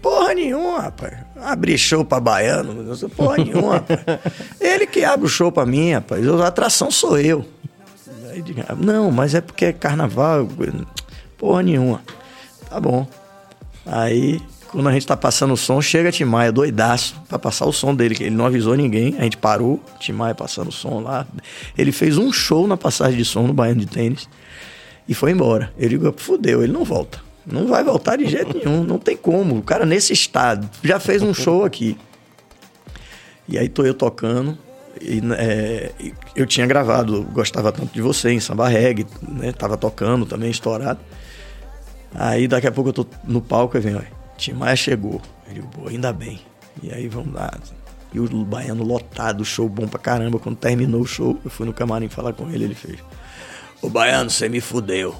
Porra 0.00 0.34
nenhuma, 0.34 0.80
rapaz. 0.80 1.16
Abrir 1.40 1.78
show 1.78 2.04
pra 2.04 2.18
baiano, 2.18 2.74
não 2.82 2.94
sei 2.96 3.08
porra 3.08 3.36
nenhuma, 3.38 3.74
rapaz. 3.76 4.00
Ele 4.60 4.84
que 4.84 5.04
abre 5.04 5.26
o 5.26 5.28
show 5.28 5.52
pra 5.52 5.64
mim, 5.64 5.92
rapaz. 5.92 6.26
A 6.28 6.46
atração 6.48 6.90
sou 6.90 7.18
eu. 7.20 7.44
Aí, 8.30 8.42
digo, 8.42 8.62
"Ah, 8.68 8.74
não, 8.74 9.12
mas 9.12 9.32
é 9.34 9.40
porque 9.40 9.66
é 9.66 9.72
carnaval. 9.72 10.48
Porra 11.38 11.62
nenhuma. 11.62 12.02
Tá 12.68 12.80
bom. 12.80 13.06
Aí 13.86 14.40
Quando 14.72 14.88
a 14.88 14.92
gente 14.92 15.06
tá 15.06 15.14
passando 15.14 15.52
o 15.52 15.56
som, 15.56 15.82
chega 15.82 16.10
Tim 16.10 16.24
Maia, 16.24 16.50
doidaço, 16.50 17.14
pra 17.28 17.38
passar 17.38 17.66
o 17.66 17.72
som 17.74 17.94
dele, 17.94 18.14
que 18.14 18.24
ele 18.24 18.34
não 18.34 18.46
avisou 18.46 18.74
ninguém. 18.74 19.14
A 19.18 19.22
gente 19.24 19.36
parou, 19.36 19.78
Tim 20.00 20.12
Maia 20.12 20.34
passando 20.34 20.68
o 20.68 20.72
som 20.72 21.00
lá. 21.00 21.26
Ele 21.76 21.92
fez 21.92 22.16
um 22.16 22.32
show 22.32 22.66
na 22.66 22.74
passagem 22.74 23.18
de 23.18 23.24
som 23.24 23.46
no 23.46 23.52
Baiano 23.52 23.80
de 23.80 23.86
Tênis 23.86 24.26
e 25.06 25.12
foi 25.12 25.30
embora. 25.30 25.70
Eu 25.78 25.90
digo, 25.90 26.14
fudeu, 26.16 26.62
ele 26.62 26.72
não 26.72 26.84
volta. 26.84 27.20
Não 27.46 27.66
vai 27.66 27.84
voltar 27.84 28.16
de 28.16 28.26
jeito 28.26 28.56
nenhum, 28.56 28.82
não 28.82 28.98
tem 28.98 29.14
como. 29.14 29.58
O 29.58 29.62
cara 29.62 29.84
nesse 29.84 30.14
estado 30.14 30.66
já 30.82 30.98
fez 30.98 31.20
um 31.20 31.34
show 31.34 31.66
aqui. 31.66 31.98
E 33.46 33.58
aí 33.58 33.68
tô 33.68 33.84
eu 33.84 33.92
tocando. 33.92 34.56
E, 34.98 35.20
é, 35.36 35.90
eu 36.34 36.46
tinha 36.46 36.66
gravado, 36.66 37.24
gostava 37.24 37.72
tanto 37.72 37.92
de 37.92 38.00
você 38.00 38.30
em 38.30 38.40
samba 38.40 38.68
reggae, 38.68 39.06
né? 39.28 39.52
Tava 39.52 39.76
tocando 39.76 40.24
também, 40.24 40.50
estourado. 40.50 41.00
Aí 42.14 42.48
daqui 42.48 42.66
a 42.66 42.72
pouco 42.72 42.88
eu 42.88 42.94
tô 42.94 43.06
no 43.24 43.42
palco 43.42 43.76
e 43.76 43.80
vem, 43.80 43.96
olha, 43.96 44.21
Tim 44.42 44.54
Maia 44.54 44.74
chegou. 44.74 45.22
Digo, 45.52 45.68
pô, 45.68 45.88
ainda 45.88 46.12
bem. 46.12 46.40
E 46.82 46.92
aí 46.92 47.06
vamos 47.06 47.32
lá. 47.32 47.48
E 48.12 48.18
o 48.18 48.26
baiano 48.44 48.82
lotado, 48.82 49.44
show 49.44 49.68
bom 49.68 49.86
pra 49.86 50.00
caramba. 50.00 50.40
Quando 50.40 50.56
terminou 50.56 51.02
o 51.02 51.06
show, 51.06 51.38
eu 51.44 51.50
fui 51.50 51.64
no 51.64 51.72
camarim 51.72 52.08
falar 52.08 52.32
com 52.32 52.50
ele, 52.50 52.64
ele 52.64 52.74
fez. 52.74 52.98
Ô 53.80 53.88
baiano, 53.88 54.28
você 54.28 54.48
me 54.48 54.60
fudeu. 54.60 55.14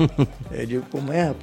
eu 0.52 0.66
digo, 0.66 0.84
como 0.90 1.10
é? 1.10 1.34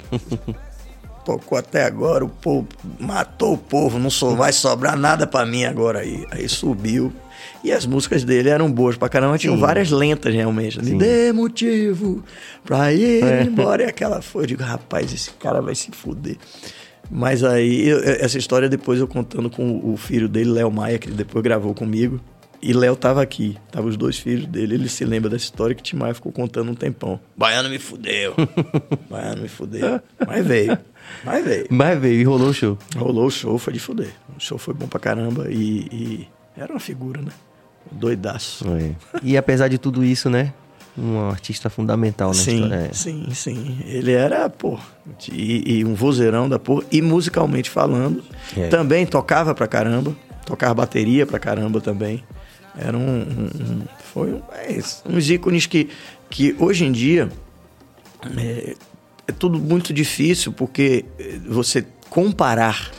Tocou 1.24 1.58
até 1.58 1.84
agora, 1.84 2.24
o 2.24 2.28
povo 2.28 2.68
matou 3.00 3.54
o 3.54 3.58
povo, 3.58 3.98
não 3.98 4.10
só 4.10 4.34
vai 4.34 4.52
sobrar 4.52 4.96
nada 4.96 5.26
para 5.26 5.44
mim 5.44 5.64
agora 5.64 6.00
aí. 6.00 6.24
Aí 6.30 6.48
subiu. 6.48 7.12
E 7.64 7.72
as 7.72 7.84
músicas 7.84 8.22
dele 8.22 8.48
eram 8.48 8.70
boas 8.70 8.96
pra 8.96 9.08
caramba, 9.08 9.38
tinham 9.38 9.58
várias 9.58 9.90
lentas 9.90 10.32
realmente. 10.32 10.80
Me 10.80 10.96
dê 10.96 11.32
motivo 11.32 12.22
pra 12.64 12.92
ir 12.92 13.24
é. 13.24 13.42
embora. 13.42 13.82
E 13.82 13.86
aquela 13.86 14.22
foi. 14.22 14.44
Eu 14.44 14.46
digo, 14.46 14.62
rapaz, 14.62 15.12
esse 15.12 15.30
cara 15.32 15.60
vai 15.60 15.74
se 15.74 15.90
fuder. 15.90 16.36
Mas 17.10 17.44
aí, 17.44 17.88
eu, 17.88 18.00
essa 18.02 18.38
história 18.38 18.68
depois 18.68 19.00
eu 19.00 19.06
contando 19.06 19.50
com 19.50 19.80
o 19.92 19.96
filho 19.96 20.28
dele, 20.28 20.50
Léo 20.50 20.70
Maia, 20.70 20.98
que 20.98 21.10
depois 21.10 21.42
gravou 21.42 21.74
comigo. 21.74 22.20
E 22.66 22.72
Léo 22.72 22.96
tava 22.96 23.20
aqui, 23.20 23.58
tava 23.70 23.86
os 23.86 23.96
dois 23.96 24.18
filhos 24.18 24.46
dele. 24.46 24.74
Ele 24.74 24.88
se 24.88 25.04
lembra 25.04 25.28
dessa 25.28 25.44
história 25.44 25.74
que 25.74 25.82
o 25.82 25.84
Timaya 25.84 26.14
ficou 26.14 26.32
contando 26.32 26.70
um 26.70 26.74
tempão. 26.74 27.20
Baiano 27.36 27.68
me 27.68 27.78
fudeu. 27.78 28.34
Baiano 29.10 29.42
me 29.42 29.48
fudeu. 29.48 30.00
Mas 30.26 30.46
veio. 30.46 30.78
Mas 31.22 31.44
veio. 31.44 31.66
Mas 31.68 32.00
veio 32.00 32.20
e 32.20 32.24
rolou 32.24 32.48
o 32.48 32.54
show. 32.54 32.78
Rolou 32.96 33.26
o 33.26 33.30
show, 33.30 33.58
foi 33.58 33.74
de 33.74 33.78
fuder. 33.78 34.14
O 34.34 34.40
show 34.40 34.56
foi 34.56 34.72
bom 34.72 34.86
pra 34.86 34.98
caramba 34.98 35.46
e, 35.50 35.88
e 35.92 36.28
era 36.56 36.72
uma 36.72 36.80
figura, 36.80 37.20
né? 37.20 37.32
Doidaço. 37.92 38.64
E 39.22 39.36
apesar 39.36 39.68
de 39.68 39.76
tudo 39.76 40.02
isso, 40.02 40.30
né? 40.30 40.54
Um 40.96 41.28
artista 41.28 41.68
fundamental 41.68 42.28
na 42.28 42.34
sim, 42.34 42.62
história. 42.62 42.94
Sim, 42.94 43.26
sim. 43.32 43.78
Ele 43.84 44.12
era, 44.12 44.48
pô, 44.48 44.78
e, 45.30 45.78
e 45.78 45.84
um 45.84 45.94
vozeirão 45.94 46.48
da 46.48 46.58
porra. 46.58 46.84
E 46.92 47.02
musicalmente 47.02 47.68
falando, 47.68 48.22
é. 48.56 48.68
também 48.68 49.04
tocava 49.04 49.54
pra 49.54 49.66
caramba. 49.66 50.14
Tocava 50.46 50.74
bateria 50.74 51.26
pra 51.26 51.38
caramba 51.38 51.80
também. 51.80 52.22
Era 52.76 52.96
um. 52.96 53.22
um, 53.22 53.82
foi 54.12 54.34
um, 54.34 54.42
é, 54.52 54.78
uns 55.08 55.30
ícones 55.30 55.66
que, 55.66 55.88
que 56.30 56.54
hoje 56.58 56.84
em 56.84 56.92
dia 56.92 57.28
é, 58.36 58.76
é 59.26 59.32
tudo 59.32 59.58
muito 59.58 59.92
difícil 59.92 60.52
porque 60.52 61.04
você 61.46 61.84
comparar 62.08 62.92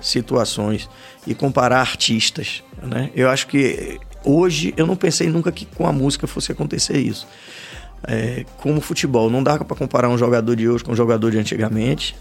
situações 0.00 0.88
e 1.26 1.34
comparar 1.34 1.80
artistas. 1.80 2.62
Né? 2.82 3.10
Eu 3.14 3.28
acho 3.28 3.46
que 3.46 3.98
hoje 4.26 4.74
eu 4.76 4.86
não 4.86 4.96
pensei 4.96 5.28
nunca 5.28 5.50
que 5.52 5.64
com 5.64 5.86
a 5.86 5.92
música 5.92 6.26
fosse 6.26 6.52
acontecer 6.52 6.98
isso. 6.98 7.26
É, 8.06 8.44
como 8.58 8.80
futebol, 8.80 9.30
não 9.30 9.42
dá 9.42 9.58
para 9.58 9.76
comparar 9.76 10.08
um 10.08 10.18
jogador 10.18 10.54
de 10.54 10.68
hoje 10.68 10.84
com 10.84 10.92
um 10.92 10.96
jogador 10.96 11.30
de 11.30 11.38
antigamente. 11.38 12.16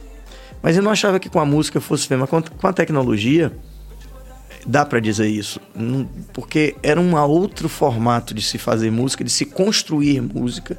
Mas 0.61 0.77
eu 0.77 0.83
não 0.83 0.91
achava 0.91 1.19
que 1.19 1.29
com 1.29 1.39
a 1.39 1.45
música 1.45 1.81
fosse 1.81 2.09
mesmo. 2.09 2.27
Com 2.27 2.67
a 2.67 2.73
tecnologia, 2.73 3.51
dá 4.65 4.85
para 4.85 4.99
dizer 4.99 5.27
isso. 5.27 5.59
Porque 6.33 6.75
era 6.81 6.99
um 6.99 7.15
outro 7.17 7.67
formato 7.67 8.33
de 8.33 8.41
se 8.41 8.57
fazer 8.57 8.91
música, 8.91 9.23
de 9.23 9.29
se 9.29 9.45
construir 9.45 10.21
música 10.21 10.77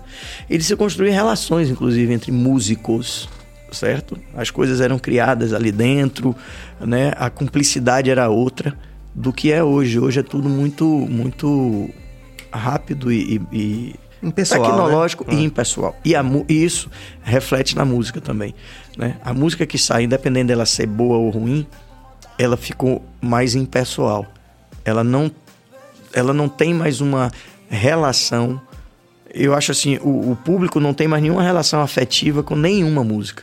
e 0.48 0.57
de 0.57 0.65
se 0.65 0.74
construir 0.74 1.11
relações, 1.11 1.69
inclusive, 1.69 2.12
entre 2.12 2.32
músicos 2.32 3.28
certo? 3.73 4.19
As 4.35 4.51
coisas 4.51 4.81
eram 4.81 4.98
criadas 4.98 5.53
ali 5.53 5.70
dentro, 5.73 6.35
né? 6.81 7.12
A 7.16 7.28
cumplicidade 7.28 8.11
era 8.11 8.28
outra 8.28 8.77
do 9.16 9.32
que 9.32 9.51
é 9.51 9.64
hoje. 9.64 9.98
Hoje 9.98 10.20
é 10.20 10.22
tudo 10.22 10.48
muito, 10.48 10.84
muito 10.84 11.88
rápido 12.52 13.10
e, 13.10 13.40
e 13.51 13.94
impessoal, 14.22 14.60
né? 14.60 14.68
tecnológico 14.68 15.24
né? 15.26 15.34
e 15.34 15.44
impessoal. 15.44 15.97
E, 16.05 16.14
a, 16.14 16.22
e 16.48 16.64
isso 16.64 16.90
reflete 17.22 17.74
na 17.74 17.84
música 17.84 18.20
também, 18.20 18.55
né? 18.97 19.16
A 19.24 19.32
música 19.32 19.64
que 19.66 19.78
sai, 19.78 20.05
independente 20.05 20.48
dela 20.48 20.66
ser 20.66 20.86
boa 20.86 21.16
ou 21.16 21.30
ruim, 21.30 21.66
ela 22.38 22.59
ficou 22.59 23.02
mais 23.20 23.55
impessoal. 23.55 24.26
Ela 24.84 25.02
não, 25.02 25.30
ela 26.12 26.34
não 26.34 26.48
tem 26.48 26.74
mais 26.74 27.01
uma 27.01 27.32
relação. 27.70 28.60
Eu 29.32 29.55
acho 29.55 29.72
assim, 29.72 29.97
o, 30.02 30.32
o 30.32 30.36
público 30.44 30.78
não 30.78 30.93
tem 30.93 31.09
mais 31.09 31.22
nenhuma 31.22 31.43
relação 31.43 31.80
afetiva 31.80 32.43
com 32.43 32.55
nenhuma 32.55 33.02
música. 33.02 33.43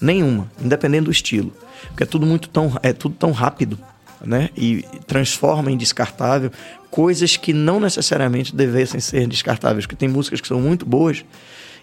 Nenhuma, 0.00 0.50
independente 0.60 1.04
do 1.04 1.10
estilo. 1.10 1.52
Porque 1.88 2.04
é 2.04 2.06
tudo 2.06 2.24
muito 2.24 2.48
tão, 2.48 2.72
é 2.82 2.92
tudo 2.92 3.16
tão 3.16 3.32
rápido, 3.32 3.78
né? 4.24 4.50
E 4.56 4.84
transforma 5.06 5.70
em 5.70 5.76
descartável 5.76 6.50
coisas 6.90 7.36
que 7.36 7.52
não 7.52 7.80
necessariamente 7.80 8.54
devessem 8.54 9.00
ser 9.00 9.26
descartáveis. 9.26 9.86
Porque 9.86 9.96
tem 9.96 10.08
músicas 10.08 10.40
que 10.40 10.48
são 10.48 10.60
muito 10.60 10.84
boas 10.84 11.24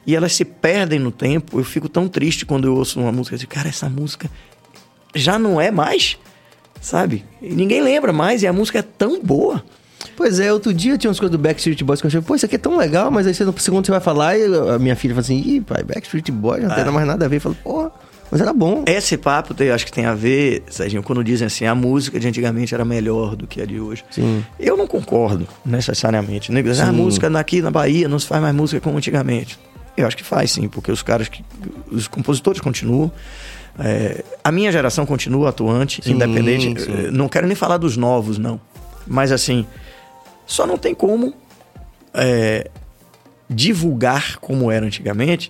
e 0.06 0.16
elas 0.16 0.34
se 0.34 0.46
perdem 0.46 1.00
no 1.00 1.12
tempo. 1.12 1.60
Eu 1.60 1.64
fico 1.64 1.90
tão 1.90 2.08
triste 2.08 2.46
quando 2.46 2.66
eu 2.66 2.76
ouço 2.76 3.00
uma 3.00 3.12
música 3.12 3.36
e 3.36 3.40
digo, 3.40 3.52
cara, 3.52 3.70
essa 3.70 3.90
música 3.90 4.30
já 5.16 5.40
não 5.40 5.60
é 5.60 5.72
mais, 5.72 6.18
sabe? 6.80 7.26
E 7.42 7.54
ninguém 7.54 7.82
lembra 7.82 8.14
mais 8.14 8.44
e 8.44 8.48
a 8.48 8.54
música 8.54 8.80
é 8.80 8.84
tão 8.84 9.22
boa. 9.22 9.64
Pois 10.16 10.40
é, 10.40 10.52
outro 10.54 10.74
dia 10.74 10.98
tinha 10.98 11.10
umas 11.10 11.20
coisas 11.20 11.32
do 11.32 11.42
Backstreet 11.42 11.82
Boys 11.84 12.00
que 12.00 12.08
eu 12.08 12.10
achei, 12.10 12.22
pô, 12.22 12.36
isso 12.36 12.46
aqui 12.46 12.56
é 12.56 12.60
tão 12.60 12.78
legal, 12.78 13.10
mas 13.10 13.26
aí 13.26 13.34
você, 13.34 13.44
no 13.44 13.58
segundo 13.58 13.86
você 13.86 13.92
vai 13.92 14.00
falar 14.00 14.38
e 14.38 14.46
a 14.46 14.78
minha 14.78 14.96
filha 14.96 15.14
fala 15.14 15.22
assim, 15.22 15.42
ih, 15.46 15.62
pai, 15.62 15.84
Backstreet 15.84 16.30
Boys 16.32 16.64
não 16.64 16.72
é. 16.72 16.84
tem 16.84 16.94
mais 16.94 17.08
nada 17.08 17.26
a 17.26 17.28
ver. 17.28 17.38
Eu 17.38 17.42
falo, 17.42 17.56
porra. 17.56 17.92
Mas 18.32 18.42
era 18.42 18.54
bom. 18.54 18.84
Esse 18.86 19.18
papo 19.18 19.56
eu 19.62 19.74
acho 19.74 19.86
que 19.86 19.92
tem 19.92 20.06
a 20.06 20.14
ver, 20.14 20.64
Serginho, 20.70 21.02
quando 21.02 21.24
dizem 21.24 21.48
assim, 21.48 21.66
a 21.66 21.74
música 21.74 22.20
de 22.20 22.28
antigamente 22.28 22.74
era 22.76 22.86
melhor 22.86 23.36
do 23.36 23.48
que 23.48 23.62
a 23.62 23.66
de 23.66 23.80
hoje. 23.80 24.06
Sim. 24.12 24.46
Eu 24.60 24.78
não 24.78 24.86
concordo 24.86 25.48
necessariamente. 25.66 26.52
Né? 26.52 26.64
A 26.82 26.92
música 26.92 27.28
aqui 27.40 27.62
na 27.62 27.72
Bahia 27.72 28.08
não 28.08 28.20
se 28.20 28.28
faz 28.28 28.42
mais 28.42 28.54
música 28.54 28.80
como 28.80 28.98
antigamente. 28.98 29.58
Eu 29.98 30.08
acho 30.08 30.16
que 30.16 30.24
faz 30.24 30.52
sim, 30.52 30.68
porque 30.68 30.92
os 30.92 31.02
caras, 31.02 31.28
que, 31.28 31.44
os 31.92 32.08
compositores 32.08 32.62
continuam. 32.62 33.12
É, 33.78 34.24
a 34.44 34.52
minha 34.52 34.72
geração 34.72 35.06
continua 35.06 35.50
atuante, 35.50 36.02
sim, 36.04 36.12
independente. 36.12 36.82
Sim. 36.82 37.12
Não 37.12 37.28
quero 37.28 37.48
nem 37.48 37.56
falar 37.56 37.78
dos 37.78 37.98
novos, 37.98 38.38
não. 38.38 38.62
Mas 39.08 39.32
assim, 39.32 39.66
só 40.46 40.68
não 40.68 40.78
tem 40.78 40.94
como 40.94 41.34
é, 42.14 42.70
divulgar 43.50 44.38
como 44.38 44.72
era 44.72 44.86
antigamente 44.86 45.50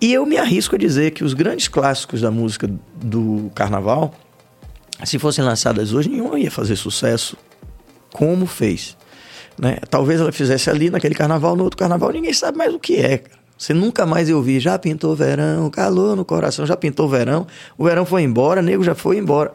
e 0.00 0.12
eu 0.12 0.26
me 0.26 0.36
arrisco 0.36 0.74
a 0.74 0.78
dizer 0.78 1.12
que 1.12 1.24
os 1.24 1.34
grandes 1.34 1.68
clássicos 1.68 2.20
da 2.20 2.30
música 2.30 2.70
do 2.96 3.50
carnaval, 3.54 4.14
se 5.04 5.18
fossem 5.18 5.44
lançadas 5.44 5.92
hoje, 5.92 6.08
nenhuma 6.08 6.38
ia 6.38 6.50
fazer 6.50 6.76
sucesso 6.76 7.36
como 8.12 8.46
fez. 8.46 8.96
Né? 9.58 9.78
Talvez 9.88 10.20
ela 10.20 10.32
fizesse 10.32 10.68
ali 10.68 10.90
naquele 10.90 11.14
carnaval, 11.14 11.56
no 11.56 11.64
outro 11.64 11.78
carnaval, 11.78 12.10
ninguém 12.10 12.32
sabe 12.32 12.58
mais 12.58 12.74
o 12.74 12.78
que 12.78 12.96
é. 12.96 13.22
Você 13.58 13.72
nunca 13.72 14.04
mais 14.04 14.28
eu 14.28 14.42
vi, 14.42 14.60
já 14.60 14.78
pintou 14.78 15.16
verão, 15.16 15.70
calor 15.70 16.14
no 16.14 16.24
coração, 16.24 16.66
já 16.66 16.76
pintou 16.76 17.08
verão, 17.08 17.46
o 17.78 17.84
verão 17.84 18.04
foi 18.04 18.22
embora, 18.22 18.60
nego 18.60 18.84
já 18.84 18.94
foi 18.94 19.16
embora. 19.16 19.52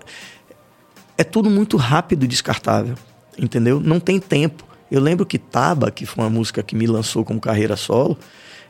É 1.18 1.24
tudo 1.24 1.52
muito 1.52 1.78
rápido 1.78 2.24
e 2.24 2.28
descartável, 2.28 2.96
entendeu? 3.38 3.80
Não 3.80 4.00
tem 4.00 4.20
tempo. 4.20 4.66
Eu 4.90 5.00
lembro 5.00 5.24
que 5.24 5.38
Taba, 5.38 5.92
que 5.92 6.06
foi 6.06 6.24
uma 6.24 6.30
música 6.32 6.64
que 6.64 6.76
me 6.76 6.88
lançou 6.88 7.24
como 7.24 7.40
carreira 7.40 7.76
solo, 7.76 8.18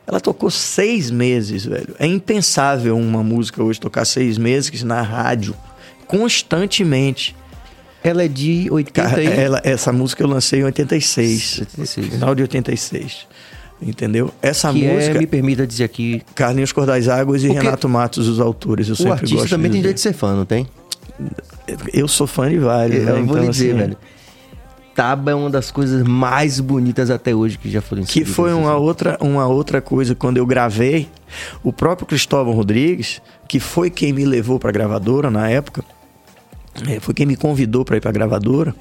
ela 0.06 0.20
tocou 0.20 0.50
seis 0.50 1.10
meses, 1.10 1.64
velho. 1.64 1.94
É 1.98 2.06
impensável 2.06 2.96
uma 2.96 3.22
música 3.22 3.62
hoje 3.62 3.80
tocar 3.80 4.04
seis 4.04 4.36
meses 4.36 4.82
na 4.82 5.00
rádio, 5.02 5.54
constantemente. 6.06 7.36
Ela 8.04 8.24
é 8.24 8.28
de 8.28 8.68
80 8.70 9.22
ela, 9.22 9.60
Essa 9.62 9.92
música 9.92 10.22
eu 10.24 10.26
lancei 10.26 10.60
em 10.60 10.64
86. 10.64 11.60
86. 11.60 12.06
Final 12.08 12.34
de 12.34 12.42
86. 12.42 13.26
Entendeu? 13.80 14.32
Essa 14.40 14.72
que 14.72 14.84
é, 14.84 14.92
música. 14.92 15.14
É, 15.16 15.18
me 15.18 15.26
permita 15.26 15.66
dizer 15.66 15.84
aqui. 15.84 16.22
Carlinhos 16.34 16.72
Cordais 16.72 17.08
Águas 17.08 17.42
e 17.42 17.48
Porque 17.48 17.62
Renato 17.62 17.88
Matos, 17.88 18.28
os 18.28 18.40
autores. 18.40 18.88
Eu 18.88 18.96
sempre 18.96 19.28
gosto. 19.30 19.46
O 19.46 19.48
também 19.48 19.70
tem 19.70 19.80
direito 19.80 19.96
de 19.96 20.02
ser 20.02 20.12
fã, 20.12 20.34
não 20.34 20.44
tem? 20.44 20.66
Eu 21.92 22.08
sou 22.08 22.26
fã 22.26 22.48
de 22.48 22.58
vários. 22.58 22.98
Eu, 22.98 23.04
né? 23.04 23.10
eu 23.12 23.26
vou 23.26 23.36
então, 23.36 23.44
lhe 23.44 23.50
dizer, 23.50 23.70
assim, 23.70 23.78
velho. 23.78 23.96
Taba 24.94 25.30
é 25.30 25.34
uma 25.34 25.50
das 25.50 25.70
coisas 25.70 26.02
mais 26.06 26.60
bonitas 26.60 27.10
até 27.10 27.34
hoje 27.34 27.58
que 27.58 27.70
já 27.70 27.80
foram 27.80 28.04
Que 28.04 28.24
foi 28.24 28.52
uma 28.52 28.76
outra, 28.76 29.16
uma 29.20 29.46
outra 29.46 29.80
coisa 29.80 30.14
quando 30.14 30.36
eu 30.36 30.46
gravei. 30.46 31.08
O 31.62 31.72
próprio 31.72 32.06
Cristóvão 32.06 32.54
Rodrigues, 32.54 33.22
que 33.48 33.58
foi 33.58 33.90
quem 33.90 34.12
me 34.12 34.24
levou 34.24 34.58
para 34.58 34.70
a 34.70 34.72
gravadora 34.72 35.30
na 35.30 35.48
época, 35.48 35.84
é, 36.88 37.00
foi 37.00 37.14
quem 37.14 37.26
me 37.26 37.36
convidou 37.36 37.84
para 37.84 37.96
ir 37.96 38.00
para 38.00 38.10
a 38.10 38.12
gravadora, 38.12 38.74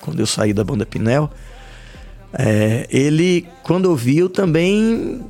quando 0.00 0.20
eu 0.20 0.26
saí 0.26 0.52
da 0.52 0.64
banda 0.64 0.84
Pinel. 0.84 1.30
É, 2.32 2.86
ele, 2.90 3.46
quando 3.62 3.86
ouviu, 3.86 4.28
também 4.28 5.22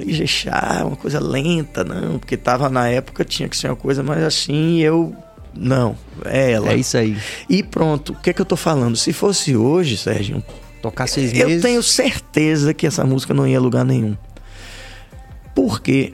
Ijexá, 0.00 0.82
uma 0.84 0.96
coisa 0.96 1.20
lenta, 1.20 1.84
não, 1.84 2.18
porque 2.18 2.36
tava 2.36 2.68
na 2.68 2.88
época, 2.88 3.24
tinha 3.24 3.48
que 3.48 3.56
ser 3.56 3.68
uma 3.68 3.76
coisa 3.76 4.02
mais 4.02 4.22
assim, 4.22 4.78
e 4.78 4.82
eu. 4.82 5.14
Não, 5.54 5.96
é 6.24 6.52
ela. 6.52 6.72
É 6.72 6.76
isso 6.76 6.96
aí. 6.96 7.16
E 7.48 7.62
pronto, 7.62 8.12
o 8.12 8.16
que 8.16 8.30
é 8.30 8.32
que 8.32 8.40
eu 8.40 8.46
tô 8.46 8.56
falando? 8.56 8.96
Se 8.96 9.12
fosse 9.12 9.54
hoje, 9.56 9.96
Sérgio, 9.96 10.42
Tocar 10.82 11.06
seis 11.06 11.32
eu 11.32 11.46
meses. 11.46 11.62
tenho 11.62 11.82
certeza 11.82 12.74
que 12.74 12.86
essa 12.86 13.04
música 13.04 13.32
não 13.32 13.46
ia 13.46 13.56
a 13.56 13.60
lugar 13.60 13.84
nenhum. 13.84 14.16
Porque 15.54 16.12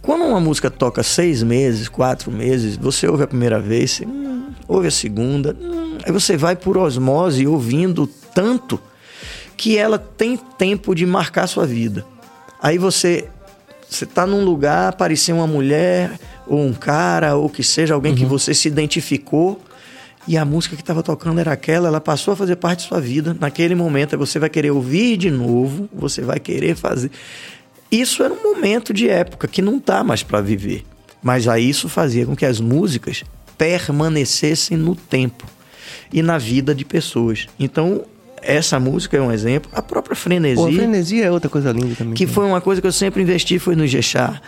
quando 0.00 0.24
uma 0.24 0.40
música 0.40 0.70
toca 0.70 1.02
seis 1.02 1.42
meses, 1.42 1.88
quatro 1.88 2.32
meses, 2.32 2.76
você 2.76 3.06
ouve 3.06 3.24
a 3.24 3.26
primeira 3.26 3.60
vez, 3.60 3.90
você, 3.92 4.06
hum, 4.06 4.46
ouve 4.66 4.88
a 4.88 4.90
segunda, 4.90 5.54
hum, 5.60 5.98
aí 6.04 6.10
você 6.10 6.38
vai 6.38 6.56
por 6.56 6.78
osmose 6.78 7.46
ouvindo 7.46 8.06
tanto 8.34 8.80
que 9.58 9.76
ela 9.76 9.98
tem 9.98 10.36
tempo 10.36 10.94
de 10.94 11.04
marcar 11.04 11.46
sua 11.46 11.66
vida. 11.66 12.04
Aí 12.62 12.78
você 12.78 13.28
você 13.94 14.06
tá 14.06 14.26
num 14.26 14.44
lugar, 14.44 14.88
apareceu 14.88 15.36
uma 15.36 15.46
mulher 15.46 16.18
ou 16.46 16.60
um 16.60 16.72
cara 16.72 17.36
ou 17.36 17.48
que 17.48 17.62
seja 17.62 17.94
alguém 17.94 18.14
que 18.14 18.24
você 18.24 18.54
se 18.54 18.68
identificou 18.68 19.60
e 20.26 20.36
a 20.36 20.44
música 20.44 20.76
que 20.76 20.82
estava 20.82 21.02
tocando 21.02 21.40
era 21.40 21.52
aquela, 21.52 21.88
ela 21.88 22.00
passou 22.00 22.32
a 22.32 22.36
fazer 22.36 22.56
parte 22.56 22.80
de 22.80 22.88
sua 22.88 23.00
vida. 23.00 23.36
Naquele 23.38 23.74
momento 23.74 24.16
você 24.16 24.38
vai 24.38 24.48
querer 24.48 24.70
ouvir 24.70 25.16
de 25.16 25.30
novo, 25.30 25.88
você 25.92 26.22
vai 26.22 26.38
querer 26.38 26.76
fazer. 26.76 27.10
Isso 27.90 28.22
era 28.22 28.32
um 28.32 28.42
momento 28.42 28.92
de 28.94 29.08
época 29.08 29.48
que 29.48 29.60
não 29.60 29.80
tá 29.80 30.04
mais 30.04 30.22
para 30.22 30.40
viver. 30.40 30.84
Mas 31.22 31.48
aí 31.48 31.68
isso 31.68 31.88
fazia 31.88 32.24
com 32.24 32.36
que 32.36 32.46
as 32.46 32.60
músicas 32.60 33.24
permanecessem 33.58 34.76
no 34.76 34.94
tempo 34.94 35.46
e 36.12 36.22
na 36.22 36.38
vida 36.38 36.74
de 36.74 36.84
pessoas. 36.84 37.46
Então, 37.58 38.04
essa 38.42 38.78
música 38.78 39.16
é 39.16 39.20
um 39.20 39.32
exemplo. 39.32 39.70
A 39.74 39.80
própria 39.80 40.14
Frenesi, 40.16 40.56
Pô, 40.56 40.68
a 40.68 40.72
frenesia 40.72 41.24
é 41.24 41.30
outra 41.30 41.48
coisa 41.48 41.72
linda 41.72 41.94
também. 41.94 42.14
que 42.14 42.26
foi 42.26 42.44
uma 42.44 42.60
coisa 42.60 42.80
que 42.80 42.86
eu 42.86 42.92
sempre 42.92 43.22
investi, 43.22 43.58
foi 43.58 43.74
no 43.74 43.86
Jexá. 43.86 44.40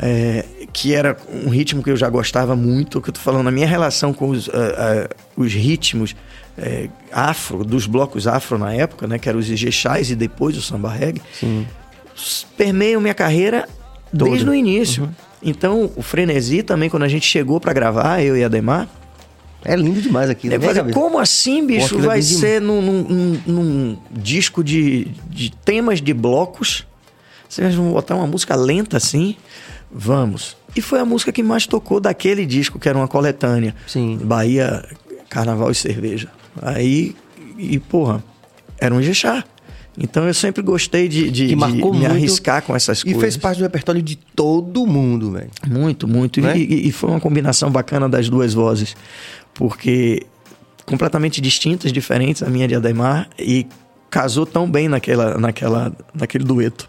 é, 0.00 0.44
que 0.72 0.94
era 0.94 1.16
um 1.44 1.48
ritmo 1.48 1.82
que 1.82 1.90
eu 1.90 1.96
já 1.96 2.08
gostava 2.08 2.54
muito, 2.54 3.00
que 3.00 3.10
eu 3.10 3.14
tô 3.14 3.20
falando, 3.20 3.48
a 3.48 3.50
minha 3.50 3.66
relação 3.66 4.12
com 4.12 4.28
os, 4.28 4.48
ah, 4.48 4.52
ah, 4.54 5.16
os 5.36 5.52
ritmos 5.52 6.14
é, 6.56 6.88
afro, 7.12 7.64
dos 7.64 7.86
blocos 7.86 8.26
afro 8.26 8.58
na 8.58 8.72
época, 8.72 9.06
né, 9.06 9.18
que 9.18 9.28
eram 9.28 9.38
os 9.38 9.50
Ijexás 9.50 10.10
e 10.10 10.16
depois 10.16 10.56
o 10.56 10.62
samba 10.62 10.90
reggae, 10.90 11.22
Sim. 11.32 11.66
permeiam 12.56 13.00
minha 13.00 13.14
carreira 13.14 13.68
desde 14.12 14.48
o 14.48 14.54
início. 14.54 15.08
Então, 15.42 15.90
o 15.94 16.02
Frenesi 16.02 16.62
também, 16.62 16.90
quando 16.90 17.04
a 17.04 17.08
gente 17.08 17.26
chegou 17.26 17.60
para 17.60 17.72
gravar, 17.72 18.22
eu 18.22 18.36
e 18.36 18.42
Ademar, 18.42 18.88
É 19.64 19.74
lindo 19.74 20.00
demais 20.00 20.30
aquilo. 20.30 20.54
eu 20.54 20.60
né, 20.84 20.92
como 20.92 21.18
assim, 21.18 21.66
bicho, 21.66 21.98
é 21.98 22.02
vai 22.02 22.22
ser 22.22 22.60
num, 22.60 22.80
num- 22.80 23.40
num- 23.46 23.98
disco 24.12 24.62
de, 24.62 25.08
de 25.28 25.50
temas 25.50 26.00
de 26.00 26.14
blocos? 26.14 26.86
Vocês 27.48 27.74
vão 27.74 27.92
botar 27.92 28.14
uma 28.14 28.26
música 28.26 28.54
lenta 28.54 28.96
assim? 28.96 29.34
Vamos. 29.90 30.56
E 30.76 30.80
foi 30.80 31.00
a 31.00 31.04
música 31.04 31.32
que 31.32 31.42
mais 31.42 31.66
tocou 31.66 31.98
daquele 31.98 32.44
disco, 32.46 32.78
que 32.78 32.88
era 32.88 32.96
uma 32.96 33.08
coletânea. 33.08 33.74
Sim. 33.86 34.18
Bahia, 34.22 34.84
Carnaval 35.28 35.70
e 35.70 35.74
Cerveja. 35.74 36.28
Aí, 36.60 37.16
e 37.56 37.78
porra, 37.78 38.22
era 38.78 38.94
um 38.94 39.02
Jexá. 39.02 39.42
Então 40.00 40.24
eu 40.28 40.34
sempre 40.34 40.62
gostei 40.62 41.08
de, 41.08 41.28
de- 41.28 41.48
de 41.48 41.56
me 41.56 41.66
muito 41.66 42.06
arriscar 42.06 42.62
com 42.62 42.76
essas 42.76 43.00
E 43.00 43.04
coisas. 43.06 43.20
fez 43.20 43.36
parte 43.36 43.58
do 43.58 43.62
repertório 43.64 44.00
de 44.00 44.14
todo 44.14 44.86
mundo, 44.86 45.32
velho. 45.32 45.50
Muito, 45.66 46.06
muito. 46.06 46.40
Né? 46.40 46.56
E, 46.56 46.62
e- 46.62 46.88
e 46.88 46.92
foi 46.92 47.10
uma 47.10 47.18
combinação 47.18 47.68
bacana 47.68 48.08
das 48.08 48.28
duas 48.28 48.54
vozes. 48.54 48.94
Porque 49.58 50.24
completamente 50.86 51.40
distintas, 51.40 51.92
diferentes, 51.92 52.42
a 52.42 52.48
minha 52.48 52.66
de 52.66 52.76
Ademar, 52.76 53.28
e 53.38 53.66
casou 54.08 54.46
tão 54.46 54.70
bem 54.70 54.88
naquela, 54.88 55.36
naquela, 55.36 55.92
naquele 56.14 56.44
dueto. 56.44 56.88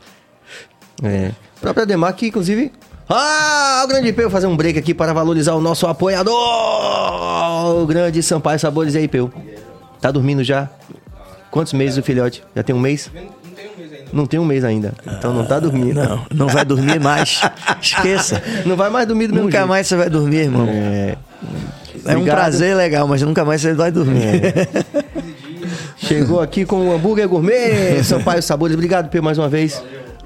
É. 1.03 1.31
O 1.57 1.59
próprio 1.59 1.83
Ademar 1.83 2.13
que, 2.13 2.27
inclusive... 2.27 2.71
Ah, 3.09 3.81
o 3.83 3.87
grande 3.87 4.13
Peu 4.13 4.29
fazer 4.29 4.45
um 4.45 4.55
break 4.55 4.77
aqui 4.77 4.93
para 4.93 5.11
valorizar 5.11 5.55
o 5.55 5.59
nosso 5.59 5.87
apoiador! 5.87 6.31
O 7.81 7.85
grande 7.87 8.21
Sampaio 8.21 8.59
Sabores 8.59 8.93
e 8.93 8.99
aí, 8.99 9.07
Peu. 9.07 9.31
Tá 9.99 10.11
dormindo 10.11 10.43
já? 10.43 10.69
Quantos 11.49 11.73
meses 11.73 11.97
o 11.97 12.03
filhote? 12.03 12.43
Já 12.55 12.61
tem 12.61 12.75
um 12.75 12.79
mês? 12.79 13.11
Não 14.13 14.27
tem 14.27 14.39
um 14.39 14.45
mês 14.45 14.63
ainda. 14.63 14.93
Então 15.07 15.33
não 15.33 15.43
tá 15.43 15.59
dormindo. 15.59 15.95
Não, 15.95 16.25
não 16.31 16.47
vai 16.47 16.63
dormir 16.63 16.99
mais. 16.99 17.41
Esqueça. 17.81 18.41
Não 18.65 18.75
vai 18.75 18.91
mais 18.91 19.07
dormir 19.07 19.27
do 19.27 19.35
Nunca 19.35 19.57
jeito. 19.57 19.67
mais 19.67 19.87
você 19.87 19.95
vai 19.95 20.09
dormir, 20.09 20.37
irmão. 20.37 20.67
É. 20.69 21.17
É 22.05 22.11
um 22.13 22.19
Obrigado. 22.19 22.37
prazer 22.37 22.75
legal, 22.75 23.07
mas 23.07 23.21
nunca 23.21 23.43
mais 23.43 23.61
você 23.61 23.73
vai 23.73 23.91
dormir. 23.91 24.21
Chegou 25.97 26.39
aqui 26.39 26.65
com 26.65 26.87
o 26.89 26.93
hambúrguer 26.93 27.27
gourmet, 27.27 28.01
Sampaio 28.05 28.41
Sabores. 28.41 28.73
Obrigado, 28.73 29.09
Peu, 29.09 29.21
mais 29.21 29.37
uma 29.37 29.49
vez. 29.49 29.83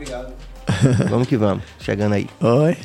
Vamos 1.09 1.27
que 1.27 1.35
vamos. 1.37 1.63
Chegando 1.79 2.13
aí. 2.13 2.27
Oi. 2.39 2.77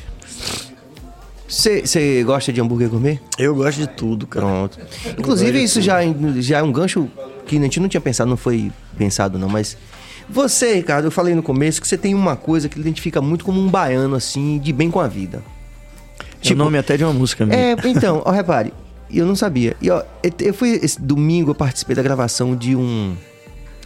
Você 1.47 2.23
gosta 2.23 2.53
de 2.53 2.61
hambúrguer 2.61 2.89
gourmet? 2.89 3.19
Eu 3.37 3.55
gosto 3.55 3.79
de 3.79 3.87
tudo, 3.87 4.27
cara. 4.27 4.45
Pronto. 4.45 4.79
Inclusive, 5.17 5.63
isso 5.63 5.81
já, 5.81 5.99
já 6.39 6.59
é 6.59 6.63
um 6.63 6.71
gancho 6.71 7.09
que 7.47 7.57
a 7.57 7.61
gente 7.61 7.79
não 7.79 7.87
tinha 7.87 8.01
pensado, 8.01 8.29
não 8.29 8.37
foi 8.37 8.71
pensado 8.97 9.39
não, 9.39 9.49
mas... 9.49 9.77
Você, 10.29 10.75
Ricardo, 10.75 11.05
eu 11.05 11.11
falei 11.11 11.33
no 11.33 11.41
começo 11.41 11.81
que 11.81 11.87
você 11.87 11.97
tem 11.97 12.13
uma 12.13 12.35
coisa 12.35 12.69
que 12.69 12.79
identifica 12.79 13.19
muito 13.19 13.43
como 13.43 13.59
um 13.59 13.67
baiano, 13.67 14.15
assim, 14.15 14.59
de 14.59 14.71
bem 14.71 14.91
com 14.91 14.99
a 14.99 15.07
vida. 15.07 15.41
Tipo, 16.41 16.55
o 16.55 16.63
nome 16.65 16.77
até 16.77 16.95
de 16.97 17.03
uma 17.03 17.13
música 17.13 17.45
minha. 17.45 17.57
É, 17.57 17.75
então, 17.85 18.21
ó, 18.25 18.31
repare, 18.31 18.73
eu 19.11 19.25
não 19.25 19.35
sabia. 19.35 19.75
E 19.81 19.89
ó, 19.89 20.01
eu- 20.23 20.31
eu 20.39 20.53
fui 20.53 20.71
esse 20.81 21.01
domingo, 21.01 21.51
eu 21.51 21.55
participei 21.55 21.95
da 21.95 22.01
gravação 22.01 22.55
de 22.55 22.75
um 22.75 23.15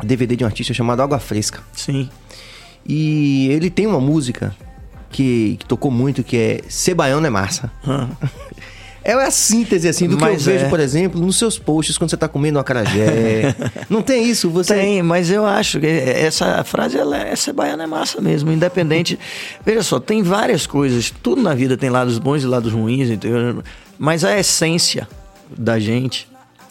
DVD 0.04 0.36
de 0.36 0.44
um 0.44 0.48
artista 0.48 0.74
chamado 0.74 1.02
Água 1.02 1.20
Fresca. 1.20 1.62
Sim. 1.74 2.10
E 2.86 3.48
ele 3.50 3.70
tem 3.70 3.88
uma 3.88 4.00
música 4.02 4.56
que, 5.10 5.56
que 5.60 5.66
tocou 5.66 5.90
muito, 5.92 6.24
que 6.24 6.36
é 6.38 6.62
Ser 6.68 6.94
Baiano 6.94 7.26
é 7.26 7.30
Massa. 7.30 7.72
Ah. 7.86 8.08
É 9.04 9.14
a 9.14 9.30
síntese, 9.32 9.88
assim, 9.88 10.08
do 10.08 10.16
que 10.16 10.22
Mas 10.24 10.48
eu 10.48 10.54
vejo, 10.54 10.66
é. 10.66 10.70
por 10.70 10.80
exemplo, 10.80 11.20
nos 11.20 11.38
seus 11.38 11.60
posts 11.60 11.98
quando 11.98 12.10
você 12.10 12.18
tá 12.18 12.28
comendo 12.28 12.58
um 12.58 12.62
acarajé. 12.62 13.54
não 13.90 14.02
tem 14.02 14.30
isso? 14.30 14.50
Você... 14.50 14.74
Tem, 14.74 15.04
mas 15.04 15.30
eu 15.30 15.46
acho 15.46 15.80
que 15.80 15.88
essa 15.88 16.64
frase, 16.64 16.98
ela, 16.98 17.18
é- 17.22 17.32
essa 17.32 17.52
baiana 17.52 17.84
é 17.84 17.88
massa 17.88 18.22
mesmo, 18.22 18.52
independente. 18.52 19.20
Veja 19.66 19.84
só, 19.84 20.00
tem 20.00 20.24
várias 20.24 20.66
coisas, 20.66 21.14
tudo 21.22 21.42
na 21.42 21.54
vida 21.54 21.76
tem 21.76 21.90
lados 21.90 22.18
bons 22.18 22.44
e 22.44 22.48
lados 22.48 22.72
ruins, 22.72 23.10
entendeu? 23.10 23.62
Mas 24.00 24.24
a 24.24 24.40
essência 24.40 25.08
da 25.58 25.80
gente 25.80 26.28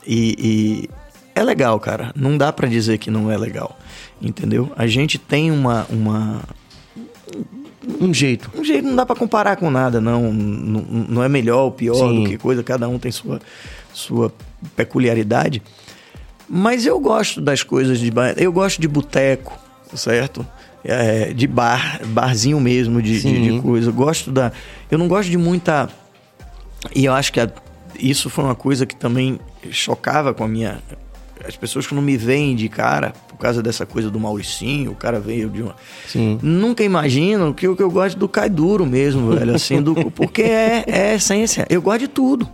e, 0.06 0.36
e 0.38 0.90
é 1.34 1.42
legal, 1.42 1.78
cara. 1.80 2.12
Não 2.14 2.36
dá 2.36 2.52
pra 2.52 2.68
dizer 2.68 2.98
que 2.98 3.10
não 3.10 3.30
é 3.30 3.36
legal, 3.36 3.78
entendeu? 4.20 4.72
A 4.76 4.86
gente 4.86 5.18
tem 5.18 5.50
uma, 5.50 5.86
uma 5.88 6.42
Um 8.00 8.12
jeito. 8.14 8.50
um 8.56 8.62
jeito 8.64 8.86
não 8.86 8.94
dá 8.96 9.04
pra 9.04 9.16
comparar 9.16 9.56
com 9.56 9.70
nada, 9.70 10.00
não. 10.00 10.32
Não, 10.32 10.80
não 11.08 11.22
é 11.24 11.28
melhor 11.28 11.64
ou 11.64 11.70
pior 11.72 11.94
Sim. 11.94 12.22
do 12.24 12.30
que 12.30 12.38
coisa, 12.38 12.62
cada 12.62 12.88
um 12.88 12.98
tem 12.98 13.10
sua, 13.10 13.40
sua 13.92 14.32
peculiaridade. 14.76 15.62
Mas 16.48 16.84
eu 16.86 16.98
gosto 17.00 17.40
das 17.40 17.62
coisas 17.62 17.98
de 17.98 18.10
bar. 18.10 18.34
Eu 18.36 18.52
gosto 18.52 18.80
de 18.80 18.86
boteco, 18.88 19.58
certo? 19.94 20.46
É, 20.84 21.32
de 21.32 21.46
bar, 21.46 22.00
barzinho 22.06 22.60
mesmo, 22.60 23.00
de, 23.00 23.20
de, 23.20 23.52
de 23.54 23.60
coisa. 23.62 23.88
Eu 23.90 23.94
gosto 23.94 24.30
da. 24.30 24.52
Eu 24.90 24.98
não 24.98 25.08
gosto 25.08 25.30
de 25.30 25.38
muita. 25.38 25.88
E 26.94 27.04
eu 27.04 27.12
acho 27.14 27.32
que 27.32 27.40
a- 27.40 27.50
isso 27.98 28.28
foi 28.28 28.44
uma 28.44 28.54
coisa 28.54 28.84
que 28.84 28.94
também 28.96 29.38
chocava 29.70 30.34
com 30.34 30.44
a 30.44 30.48
minha. 30.48 30.80
As 31.46 31.56
pessoas 31.56 31.86
que 31.86 31.94
não 31.94 32.02
me 32.02 32.16
veem 32.16 32.54
de 32.54 32.68
cara, 32.68 33.12
por 33.28 33.36
causa 33.36 33.62
dessa 33.62 33.84
coisa 33.84 34.10
do 34.10 34.18
Mauricinho, 34.20 34.92
o 34.92 34.94
cara 34.94 35.18
veio 35.18 35.48
de 35.50 35.62
uma. 35.62 35.74
Sim. 36.06 36.38
Nunca 36.42 36.82
imaginam 36.84 37.52
que 37.52 37.66
o 37.66 37.74
que 37.76 37.82
eu 37.82 37.90
gosto 37.90 38.16
do 38.18 38.28
cai 38.28 38.48
duro 38.48 38.86
mesmo, 38.86 39.32
velho. 39.34 39.54
Assim, 39.54 39.82
do, 39.82 39.94
porque 40.12 40.42
é, 40.42 40.84
é 40.86 41.14
essência. 41.16 41.66
Eu 41.68 41.82
gosto 41.82 42.00
de 42.00 42.08
tudo. 42.08 42.48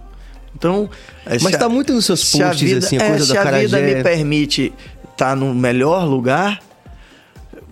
Então. 0.54 0.88
Mas 1.26 1.42
se 1.42 1.54
a- 1.54 1.58
tá 1.58 1.68
muito 1.68 1.92
nos 1.92 2.06
seus 2.06 2.20
se 2.20 2.38
posts, 2.38 2.60
vida, 2.68 2.78
assim, 2.86 2.96
a 2.98 3.02
é, 3.04 3.08
coisa 3.10 3.24
se 3.26 3.32
do 3.32 3.38
a 3.38 3.50
vida 3.58 3.80
me 3.80 4.02
permite 4.02 4.72
estar 5.12 5.36
no 5.36 5.54
melhor 5.54 6.04
lugar, 6.04 6.60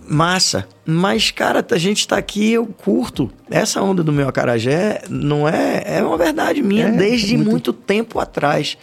massa. 0.09 0.66
Mas, 0.84 1.30
cara, 1.30 1.64
a 1.68 1.78
gente 1.78 2.06
tá 2.06 2.16
aqui, 2.16 2.52
eu 2.52 2.66
curto. 2.66 3.30
Essa 3.51 3.82
onda 3.82 4.02
do 4.05 4.12
meu 4.12 4.28
acarajé 4.28 5.02
não 5.09 5.48
é. 5.48 5.82
É 5.84 6.02
uma 6.02 6.16
verdade 6.16 6.62
minha 6.62 6.86
É, 6.88 6.90
desde 6.93 7.36
muito- 7.36 7.51
muito 7.51 7.72
tempo 7.72 8.20
atrás. 8.20 8.76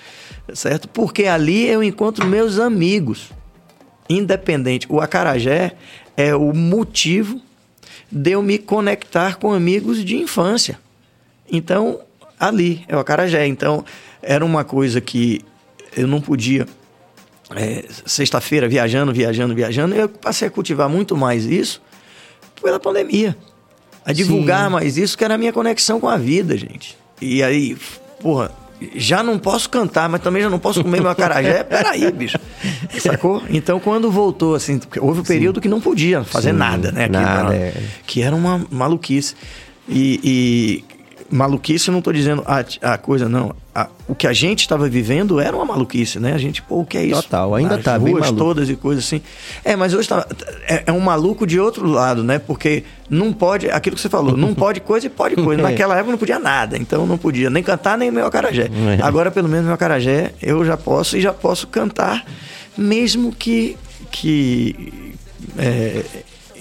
Certo? 0.53 0.89
Porque 0.89 1.25
ali 1.25 1.67
eu 1.67 1.83
encontro 1.83 2.25
meus 2.25 2.59
amigos. 2.59 3.31
Independente. 4.09 4.87
O 4.89 4.99
acarajé 4.99 5.73
é 6.17 6.35
o 6.35 6.53
motivo 6.53 7.41
de 8.11 8.31
eu 8.31 8.43
me 8.43 8.57
conectar 8.57 9.37
com 9.37 9.53
amigos 9.53 10.03
de 10.03 10.17
infância. 10.17 10.79
Então, 11.49 11.99
ali 12.39 12.83
é 12.87 12.95
o 12.95 12.99
acarajé. 12.99 13.47
Então, 13.47 13.85
era 14.21 14.43
uma 14.45 14.63
coisa 14.63 14.99
que 14.99 15.41
eu 15.95 16.07
não 16.07 16.21
podia. 16.21 16.67
é, 17.55 17.85
Sexta-feira, 18.05 18.67
viajando, 18.67 19.13
viajando, 19.13 19.55
viajando, 19.55 19.95
eu 19.95 20.09
passei 20.09 20.47
a 20.47 20.51
cultivar 20.51 20.89
muito 20.89 21.15
mais 21.15 21.45
isso 21.45 21.81
pela 22.61 22.79
pandemia. 22.79 23.37
A 24.05 24.11
divulgar 24.11 24.69
mais 24.69 24.97
isso, 24.97 25.17
que 25.17 25.23
era 25.23 25.35
a 25.35 25.37
minha 25.37 25.53
conexão 25.53 25.99
com 25.99 26.09
a 26.09 26.17
vida, 26.17 26.57
gente. 26.57 26.97
E 27.21 27.41
aí, 27.41 27.77
porra, 28.19 28.51
já 28.95 29.23
não 29.23 29.37
posso 29.39 29.69
cantar, 29.69 30.09
mas 30.09 30.21
também 30.21 30.41
já 30.41 30.49
não 30.49 30.59
posso 30.59 30.83
comer 30.83 31.01
meu 31.01 31.09
acarajé. 31.09 31.63
Peraí, 31.63 32.11
bicho. 32.11 32.37
Sacou? 32.99 33.41
Então, 33.49 33.79
quando 33.79 34.11
voltou, 34.11 34.55
assim, 34.55 34.79
houve 34.99 35.21
um 35.21 35.23
período 35.23 35.61
que 35.61 35.69
não 35.69 35.81
podia 35.81 36.23
fazer 36.23 36.51
Sim, 36.51 36.57
nada, 36.57 36.91
né? 36.91 37.05
Que, 37.05 37.11
nada, 37.11 37.53
era, 37.53 37.55
é. 37.55 37.73
que 38.05 38.21
era 38.21 38.35
uma 38.35 38.65
maluquice. 38.69 39.35
E, 39.87 40.19
e 40.23 40.92
maluquice, 41.33 41.87
eu 41.89 41.93
não 41.93 42.01
tô 42.01 42.11
dizendo 42.11 42.43
a, 42.45 42.63
a 42.93 42.97
coisa, 42.97 43.27
não. 43.27 43.53
A- 43.73 43.89
o 44.07 44.13
que 44.13 44.27
a 44.27 44.33
gente 44.33 44.59
estava 44.61 44.87
vivendo 44.87 45.39
era 45.39 45.55
uma 45.55 45.65
maluquice, 45.65 46.19
né? 46.19 46.33
A 46.33 46.37
gente, 46.37 46.61
pô, 46.61 46.81
o 46.81 46.85
que 46.85 46.97
é 46.97 47.05
isso? 47.05 47.23
Total, 47.23 47.55
ainda 47.55 47.75
As 47.75 47.83
tá 47.83 47.97
bem 47.97 48.13
ruas 48.13 48.25
maluco. 48.25 48.43
todas 48.43 48.69
e 48.69 48.75
coisas 48.75 49.03
assim. 49.05 49.21
É, 49.65 49.75
mas 49.75 49.93
hoje 49.93 50.07
tá, 50.07 50.27
é, 50.67 50.83
é 50.87 50.91
um 50.91 50.99
maluco 50.99 51.47
de 51.47 51.59
outro 51.59 51.87
lado, 51.87 52.23
né? 52.23 52.37
Porque 52.39 52.83
não 53.09 53.33
pode, 53.33 53.69
aquilo 53.69 53.95
que 53.95 54.01
você 54.01 54.09
falou, 54.09 54.37
não 54.37 54.53
pode 54.55 54.79
coisa 54.81 55.07
e 55.07 55.09
pode 55.09 55.35
coisa. 55.35 55.61
É. 55.61 55.63
Naquela 55.63 55.95
época 55.95 56.11
não 56.11 56.17
podia 56.19 56.37
nada, 56.39 56.77
então 56.77 57.05
não 57.07 57.17
podia 57.17 57.49
nem 57.49 57.63
cantar 57.63 57.97
nem 57.97 58.11
meu 58.11 58.25
acarajé. 58.27 58.69
É. 58.99 59.01
Agora, 59.01 59.31
pelo 59.31 59.49
menos 59.49 59.65
meu 59.65 59.73
acarajé, 59.73 60.33
eu 60.41 60.63
já 60.63 60.77
posso 60.77 61.17
e 61.17 61.21
já 61.21 61.33
posso 61.33 61.65
cantar, 61.67 62.25
mesmo 62.77 63.31
que, 63.33 63.75
que 64.11 65.13
é, 65.57 66.03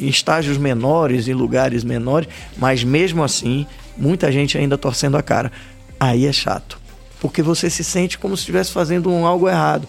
em 0.01 0.09
estágios 0.09 0.57
menores, 0.57 1.29
em 1.29 1.35
lugares 1.35 1.85
menores, 1.85 2.29
mas 2.57 2.83
mesmo 2.83 3.23
assim, 3.23 3.67
muita 3.97 4.31
gente 4.31 4.57
ainda 4.57 4.79
torcendo 4.79 5.17
a 5.17 5.23
cara. 5.23 5.51
Aí 5.99 6.27
é 6.27 6.33
chato, 6.33 6.79
porque 7.21 7.43
você 7.43 7.71
se 7.71 7.85
sente 7.85 8.19
como 8.19 8.37
se 8.37 8.43
estivesse 8.43 8.73
fazendo 8.73 9.11
um 9.11 9.27
algo 9.27 9.49
errado. 9.49 9.87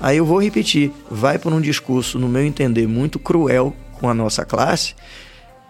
Aí 0.00 0.16
eu 0.16 0.26
vou 0.26 0.42
repetir, 0.42 0.90
vai 1.08 1.38
por 1.38 1.52
um 1.52 1.60
discurso, 1.60 2.18
no 2.18 2.28
meu 2.28 2.44
entender, 2.44 2.88
muito 2.88 3.18
cruel 3.18 3.74
com 3.92 4.08
a 4.08 4.14
nossa 4.14 4.44
classe, 4.44 4.94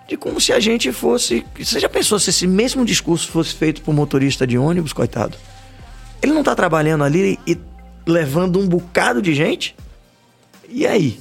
de 0.08 0.16
como 0.16 0.40
se 0.40 0.52
a 0.52 0.58
gente 0.58 0.90
fosse. 0.90 1.44
Você 1.58 1.78
já 1.78 1.88
pensou 1.88 2.18
se 2.18 2.30
esse 2.30 2.46
mesmo 2.46 2.84
discurso 2.84 3.28
fosse 3.28 3.54
feito 3.54 3.82
por 3.82 3.94
motorista 3.94 4.46
de 4.46 4.56
ônibus, 4.56 4.92
coitado? 4.92 5.36
Ele 6.22 6.32
não 6.32 6.40
está 6.40 6.54
trabalhando 6.54 7.04
ali 7.04 7.38
e 7.46 7.58
levando 8.06 8.58
um 8.58 8.66
bocado 8.66 9.20
de 9.20 9.34
gente? 9.34 9.76
E 10.68 10.86
aí? 10.86 11.20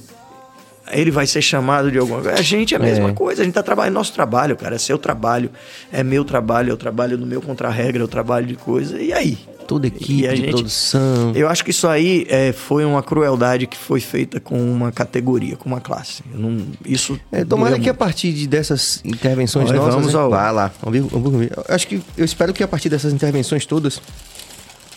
Ele 0.90 1.10
vai 1.10 1.26
ser 1.26 1.40
chamado 1.40 1.90
de 1.92 1.98
alguma 1.98 2.20
coisa? 2.20 2.38
A 2.38 2.42
gente 2.42 2.74
é 2.74 2.76
a 2.76 2.80
mesma 2.80 3.10
É. 3.10 3.12
coisa, 3.12 3.42
a 3.42 3.44
gente 3.44 3.54
tá 3.54 3.62
trabalhando 3.62 3.94
nosso 3.94 4.12
trabalho, 4.12 4.56
cara. 4.56 4.74
É 4.74 4.78
seu 4.78 4.98
trabalho, 4.98 5.50
é 5.92 6.02
meu 6.02 6.24
trabalho, 6.24 6.70
é 6.70 6.74
o 6.74 6.76
trabalho 6.76 7.16
do 7.16 7.24
meu 7.26 7.40
contra-regra, 7.40 8.02
é 8.02 8.04
o 8.04 8.08
trabalho 8.08 8.46
de 8.46 8.56
coisa. 8.56 9.00
E 9.00 9.12
aí? 9.12 9.38
Toda 9.66 9.86
equipe 9.86 10.26
a 10.26 10.34
de 10.34 10.42
produção. 10.42 11.32
Eu 11.36 11.48
acho 11.48 11.64
que 11.64 11.70
isso 11.70 11.86
aí 11.86 12.26
é, 12.28 12.52
foi 12.52 12.84
uma 12.84 13.00
crueldade 13.02 13.66
que 13.68 13.76
foi 13.76 14.00
feita 14.00 14.40
com 14.40 14.58
uma 14.60 14.90
categoria, 14.90 15.56
com 15.56 15.68
uma 15.68 15.80
classe. 15.80 16.22
Eu 16.34 16.40
não, 16.40 16.66
isso. 16.84 17.18
É, 17.30 17.44
tomara 17.44 17.78
que 17.78 17.88
a 17.88 17.94
partir 17.94 18.32
de 18.32 18.46
dessas 18.48 19.00
intervenções 19.04 19.70
Olha, 19.70 19.78
nossas. 19.78 19.94
vamos 19.94 20.12
né? 20.14 20.20
ao- 20.20 20.30
Vai 20.30 20.52
lá. 20.52 20.70
Vamos 20.82 21.00
ver, 21.00 21.08
vamos. 21.08 21.42
Eu 21.46 21.64
Acho 21.68 21.86
que 21.86 22.02
eu 22.18 22.24
espero 22.24 22.52
que 22.52 22.62
a 22.62 22.68
partir 22.68 22.88
dessas 22.88 23.12
intervenções 23.14 23.64
todas 23.64 24.02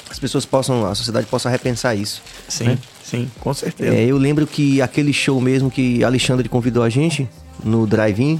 as 0.09 0.17
pessoas 0.19 0.45
possam, 0.45 0.85
a 0.85 0.95
sociedade 0.95 1.27
possa 1.27 1.47
repensar 1.47 1.93
isso. 1.95 2.21
Sim, 2.49 2.65
né? 2.69 2.77
Sim, 3.05 3.29
com 3.39 3.53
certeza. 3.53 3.95
É, 3.95 4.05
eu 4.05 4.17
lembro 4.17 4.47
que 4.47 4.81
aquele 4.81 5.13
show 5.13 5.39
mesmo 5.39 5.69
que 5.69 6.03
Alexandre 6.03 6.49
convidou 6.49 6.83
a 6.83 6.89
gente 6.89 7.27
no 7.63 7.85
drive-in. 7.85 8.39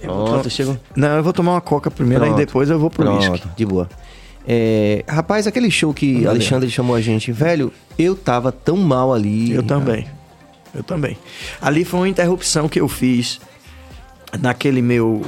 Pronto, 0.00 0.50
chegou. 0.50 0.78
Não, 0.94 1.16
eu 1.16 1.22
vou 1.22 1.32
tomar 1.32 1.52
uma 1.52 1.60
coca 1.60 1.90
primeiro, 1.90 2.24
Pronto. 2.24 2.38
aí 2.38 2.46
depois 2.46 2.68
eu 2.70 2.78
vou 2.78 2.90
pro 2.90 3.10
uísque. 3.16 3.42
de 3.56 3.64
boa. 3.64 3.88
É, 4.46 5.02
rapaz, 5.08 5.46
aquele 5.46 5.70
show 5.70 5.94
que 5.94 6.14
Valeu. 6.14 6.30
Alexandre 6.30 6.70
chamou 6.70 6.94
a 6.94 7.00
gente, 7.00 7.32
velho, 7.32 7.72
eu 7.98 8.14
tava 8.14 8.52
tão 8.52 8.76
mal 8.76 9.12
ali. 9.12 9.52
Eu 9.52 9.62
também. 9.62 10.06
Eu 10.74 10.82
também. 10.82 11.16
Ali 11.62 11.84
foi 11.84 12.00
uma 12.00 12.08
interrupção 12.08 12.68
que 12.68 12.80
eu 12.80 12.88
fiz 12.88 13.40
naquele 14.40 14.82
meu, 14.82 15.22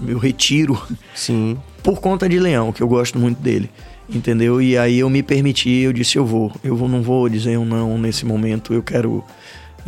meu 0.00 0.18
retiro 0.18 0.80
Sim. 1.14 1.58
por 1.82 2.00
conta 2.00 2.28
de 2.28 2.38
Leão, 2.38 2.72
que 2.72 2.82
eu 2.82 2.88
gosto 2.88 3.18
muito 3.18 3.40
dele. 3.42 3.68
Entendeu? 4.14 4.60
E 4.60 4.76
aí 4.76 4.98
eu 4.98 5.08
me 5.08 5.22
permiti, 5.22 5.70
eu 5.70 5.92
disse, 5.92 6.16
eu 6.16 6.26
vou. 6.26 6.52
Eu 6.62 6.76
vou, 6.76 6.88
não 6.88 7.02
vou 7.02 7.28
dizer 7.28 7.56
um 7.58 7.64
não 7.64 7.96
nesse 7.98 8.26
momento, 8.26 8.74
eu 8.74 8.82
quero. 8.82 9.24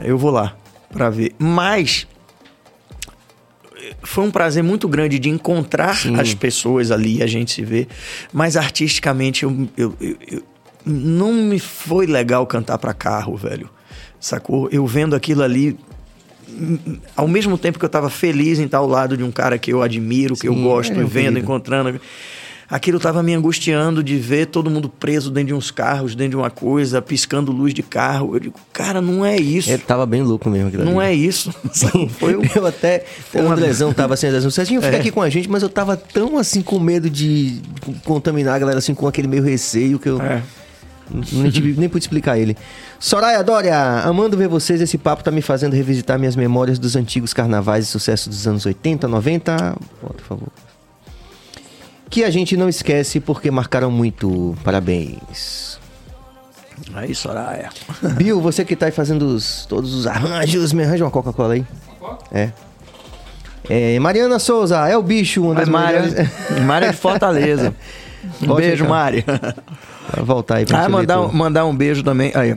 Eu 0.02 0.16
vou 0.16 0.30
lá 0.30 0.56
pra 0.90 1.10
ver. 1.10 1.32
Mas 1.38 2.06
foi 4.02 4.24
um 4.24 4.30
prazer 4.30 4.62
muito 4.62 4.88
grande 4.88 5.18
de 5.18 5.28
encontrar 5.28 5.94
Sim. 5.96 6.18
as 6.18 6.32
pessoas 6.34 6.90
ali, 6.90 7.22
a 7.22 7.26
gente 7.26 7.52
se 7.52 7.62
vê. 7.62 7.86
Mas 8.32 8.56
artisticamente 8.56 9.42
eu, 9.44 9.68
eu- 9.76 9.94
eu- 10.00 10.16
eu- 10.30 10.42
não 10.86 11.32
me 11.32 11.58
foi 11.58 12.06
legal 12.06 12.46
cantar 12.46 12.78
pra 12.78 12.92
carro, 12.94 13.36
velho. 13.36 13.68
Sacou? 14.20 14.68
Eu 14.72 14.86
vendo 14.86 15.14
aquilo 15.14 15.42
ali, 15.42 15.78
ao 17.16 17.28
mesmo 17.28 17.58
tempo 17.58 17.78
que 17.78 17.84
eu 17.84 17.88
tava 17.90 18.08
feliz 18.08 18.58
em 18.58 18.64
estar 18.64 18.78
ao 18.78 18.86
lado 18.86 19.16
de 19.16 19.22
um 19.22 19.30
cara 19.30 19.58
que 19.58 19.70
eu 19.72 19.82
admiro, 19.82 20.34
que 20.36 20.48
eu 20.48 20.54
Sim, 20.54 20.62
gosto, 20.62 20.98
é, 21.00 21.04
vendo, 21.04 21.38
encontrando. 21.38 22.00
Aquilo 22.68 22.98
tava 22.98 23.22
me 23.22 23.34
angustiando 23.34 24.02
de 24.02 24.16
ver 24.16 24.46
todo 24.46 24.70
mundo 24.70 24.88
preso 24.88 25.30
dentro 25.30 25.48
de 25.48 25.54
uns 25.54 25.70
carros, 25.70 26.14
dentro 26.14 26.30
de 26.30 26.36
uma 26.36 26.50
coisa, 26.50 27.02
piscando 27.02 27.52
luz 27.52 27.74
de 27.74 27.82
carro. 27.82 28.34
Eu 28.36 28.40
digo, 28.40 28.54
cara, 28.72 29.00
não 29.02 29.24
é 29.24 29.36
isso. 29.36 29.70
Ele 29.70 29.82
tava 29.82 30.06
bem 30.06 30.22
louco 30.22 30.48
mesmo. 30.48 30.70
Não 30.84 30.98
ali. 30.98 31.10
é 31.10 31.14
isso. 31.14 31.52
Foi 32.18 32.36
um... 32.36 32.42
Eu 32.54 32.66
até. 32.66 33.04
Foi 33.30 33.42
o 33.42 33.44
uma- 33.44 33.54
Andrezão 33.54 33.92
tava 33.92 34.14
assim, 34.14 34.26
Andrezão. 34.28 34.50
Cezinho 34.50 34.80
fica 34.80 34.96
É. 34.96 35.00
aqui 35.00 35.10
com 35.10 35.20
a 35.20 35.28
gente, 35.28 35.48
mas 35.48 35.62
eu 35.62 35.68
tava 35.68 35.96
tão 35.96 36.38
assim 36.38 36.62
com 36.62 36.78
medo 36.80 37.10
de 37.10 37.60
contaminar 38.04 38.54
a 38.54 38.58
galera 38.58 38.78
assim 38.78 38.94
com 38.94 39.06
aquele 39.06 39.28
meio 39.28 39.42
receio 39.42 39.98
que 39.98 40.08
eu 40.08 40.20
É. 40.22 40.42
nem, 41.10 41.74
nem 41.76 41.88
pude 41.88 42.04
explicar 42.04 42.38
ele. 42.38 42.56
Soraya 42.98 43.42
Dória, 43.44 43.76
amando 44.00 44.36
ver 44.38 44.48
vocês, 44.48 44.80
esse 44.80 44.96
papo 44.96 45.22
tá 45.22 45.30
me 45.30 45.42
fazendo 45.42 45.74
revisitar 45.74 46.18
minhas 46.18 46.34
memórias 46.34 46.78
dos 46.78 46.96
antigos 46.96 47.34
carnavais 47.34 47.84
e 47.84 47.88
sucessos 47.88 48.28
dos 48.28 48.46
anos 48.46 48.64
80, 48.64 49.06
90. 49.06 49.52
Bota, 50.02 50.14
por 50.14 50.22
favor. 50.24 50.48
Que 52.10 52.22
a 52.24 52.30
gente 52.30 52.56
não 52.56 52.68
esquece 52.68 53.18
porque 53.20 53.50
marcaram 53.50 53.90
muito. 53.90 54.54
Parabéns. 54.62 55.78
Aí, 56.94 57.14
Soraya. 57.14 57.70
Bill, 58.16 58.40
você 58.40 58.64
que 58.64 58.76
tá 58.76 58.86
aí 58.86 58.92
fazendo 58.92 59.22
os- 59.26 59.66
todos 59.66 59.94
os 59.94 60.06
arranjos, 60.06 60.72
me 60.72 60.84
arranja 60.84 61.04
uma 61.04 61.10
Coca-Cola 61.10 61.54
aí. 61.54 61.64
É. 62.32 62.50
É, 63.68 63.98
Mariana 63.98 64.38
Souza, 64.38 64.86
é 64.88 64.96
o 64.96 65.02
bicho, 65.02 65.42
uma 65.42 65.54
das 65.54 65.68
Mária, 65.68 66.02
melhores- 66.02 66.28
Mária 66.66 66.90
de 66.90 66.96
Fortaleza. 66.96 67.74
Um 68.42 68.46
Pode 68.48 68.66
beijo, 68.66 68.84
ficar. 68.84 68.88
Mária. 68.88 69.24
Vai 70.12 70.24
voltar 70.24 70.56
aí 70.56 70.66
pra 70.66 70.84
Ah, 70.84 70.88
mandar, 70.88 71.20
um- 71.20 71.32
mandar 71.32 71.64
um 71.64 71.74
beijo 71.74 72.02
também. 72.02 72.30
Aí. 72.34 72.56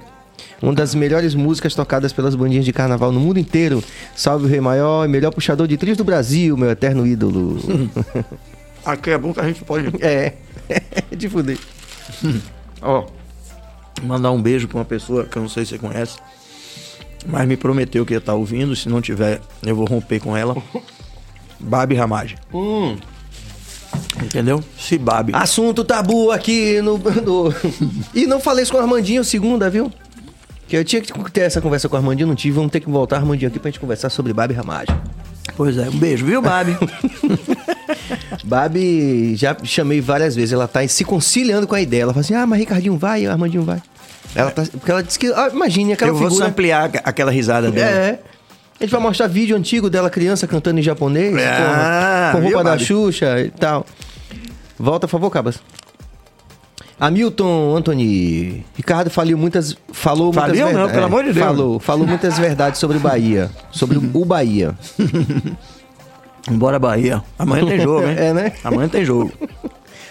Uma 0.62 0.74
das 0.74 0.96
melhores 0.96 1.36
músicas 1.36 1.76
tocadas 1.76 2.12
pelas 2.12 2.34
bandinhas 2.36 2.66
de 2.66 2.74
carnaval 2.74 3.12
no 3.12 3.20
mundo 3.20 3.40
inteiro. 3.40 3.84
Salve 4.16 4.46
o 4.46 4.50
Rei 4.50 4.60
Maior 4.60 5.06
e 5.06 5.08
melhor 5.08 5.32
puxador 5.32 5.68
de 5.68 5.78
trilhos 5.78 5.98
do 5.98 6.04
Brasil, 6.04 6.58
meu 6.58 6.72
eterno 6.72 7.06
ídolo. 7.06 7.60
Aqui 8.88 9.10
é 9.12 9.18
bom 9.18 9.34
que 9.34 9.40
a 9.40 9.44
gente 9.48 9.64
pode. 9.64 9.92
é, 10.04 10.34
de 11.16 11.28
fuder. 11.30 11.58
Ó, 12.82 13.06
mandar 14.04 14.32
um 14.32 14.42
beijo 14.42 14.68
pra 14.68 14.78
uma 14.78 14.86
pessoa 14.86 15.26
que 15.26 15.38
eu 15.38 15.42
não 15.42 15.50
sei 15.50 15.66
se 15.66 15.72
você 15.72 15.78
conhece, 15.78 16.18
mas 17.26 17.48
me 17.48 17.58
prometeu 17.58 18.06
que 18.06 18.14
ia 18.14 18.20
estar 18.20 18.34
ouvindo. 18.34 18.76
Se 18.76 18.88
não 18.90 19.02
tiver, 19.02 19.42
eu 19.64 19.76
vou 19.76 19.86
romper 19.86 20.20
com 20.20 20.36
ela. 20.38 20.56
Babi 21.60 21.96
Ramage. 21.96 22.36
Entendeu? 24.24 24.64
Se 24.80 24.98
Babi. 24.98 25.34
Assunto 25.36 25.84
tabu 25.84 26.32
aqui 26.32 26.82
no, 26.82 26.98
no- 26.98 27.54
E 28.14 28.26
não 28.26 28.40
falei 28.40 28.64
isso 28.64 28.72
com 28.72 28.78
o 28.78 28.82
Armandinho 28.82 29.24
segunda, 29.24 29.70
viu? 29.70 29.92
Que 30.68 30.76
eu 30.78 30.84
tinha 30.84 31.02
que 31.02 31.32
ter 31.32 31.42
essa 31.42 31.62
conversa 31.62 31.88
com 31.88 31.96
o 31.96 32.00
Armandinho, 32.00 32.28
não 32.28 32.36
tive. 32.36 32.56
Vamos 32.56 32.72
ter 32.72 32.80
que 32.80 32.90
voltar, 32.90 33.18
Armandinho, 33.18 33.50
aqui 33.50 33.60
pra 33.60 33.70
gente 33.72 33.80
conversar 33.80 34.10
sobre 34.10 34.34
Babi 34.34 34.54
Ramagem. 34.54 34.96
Pois 35.56 35.78
é, 35.78 35.90
um 35.90 35.98
beijo, 35.98 36.26
viu, 36.26 36.42
Babi? 36.42 36.78
Babi, 38.44 39.36
já 39.36 39.56
chamei 39.64 40.02
várias 40.02 40.36
vezes, 40.36 40.54
ela 40.54 40.68
tá 40.68 40.88
se 40.88 41.04
conciliando 41.04 41.68
com 41.68 41.76
a 41.76 41.82
ideia. 41.82 42.04
Ela 42.04 42.14
fala 42.14 42.22
assim: 42.22 42.34
ah, 42.36 42.46
mas 42.46 42.60
Ricardinho 42.60 42.98
vai, 42.98 43.26
Armandinho 43.26 43.64
vai. 43.64 43.82
Ela 44.36 44.52
tá, 44.52 44.64
porque 44.72 44.92
ela 44.92 45.02
disse 45.04 45.18
que. 45.18 45.28
Ah, 45.34 45.50
imagine 45.52 45.94
aquela 45.94 46.12
eu 46.12 46.16
vou 46.16 46.30
figura. 46.30 46.48
ampliar 46.48 46.92
aquela 47.04 47.32
risada 47.32 47.72
dela. 47.72 47.90
É. 47.90 48.20
A 48.80 48.84
gente 48.84 48.92
vai 48.92 49.02
mostrar 49.02 49.26
vídeo 49.28 49.56
antigo 49.58 49.90
dela 49.90 50.10
criança 50.10 50.46
cantando 50.46 50.80
em 50.80 50.84
japonês, 50.84 51.36
Ah, 51.40 52.30
com, 52.34 52.38
com 52.38 52.44
roupa 52.44 52.58
viu, 52.58 52.64
da 52.64 52.72
Babi? 52.72 52.86
Xuxa 52.86 53.40
e 53.42 53.50
tal. 53.50 53.86
Volta, 54.78 55.08
por 55.08 55.12
favor, 55.14 55.32
Cabas. 55.32 55.60
Hamilton 57.00 57.76
Anthony. 57.78 58.66
Ricardo 58.76 59.10
falou 59.10 59.38
muitas. 59.38 59.78
Falou 59.92 60.34
muitas 60.34 60.58
Faliu 60.58 60.74
não, 60.74 60.90
pelo 60.90 61.06
amor 61.06 61.24
de 61.24 61.34
Deus. 61.34 61.46
Falou, 61.46 61.80
falou 61.80 62.08
muitas 62.08 62.38
verdades 62.40 62.80
sobre 62.80 62.98
o 62.98 63.00
Bahia. 63.00 63.52
Sobre 63.72 63.98
o 63.98 64.26
Bahia. 64.26 64.76
Embora 66.50 66.80
Bahia. 66.80 67.22
Amanhã 67.38 67.66
tem 67.66 67.80
jogo, 67.82 68.08
hein? 68.08 68.16
É, 68.18 68.34
né? 68.34 68.54
Amanhã 68.64 68.88
tem 68.88 69.04
jogo. 69.04 69.32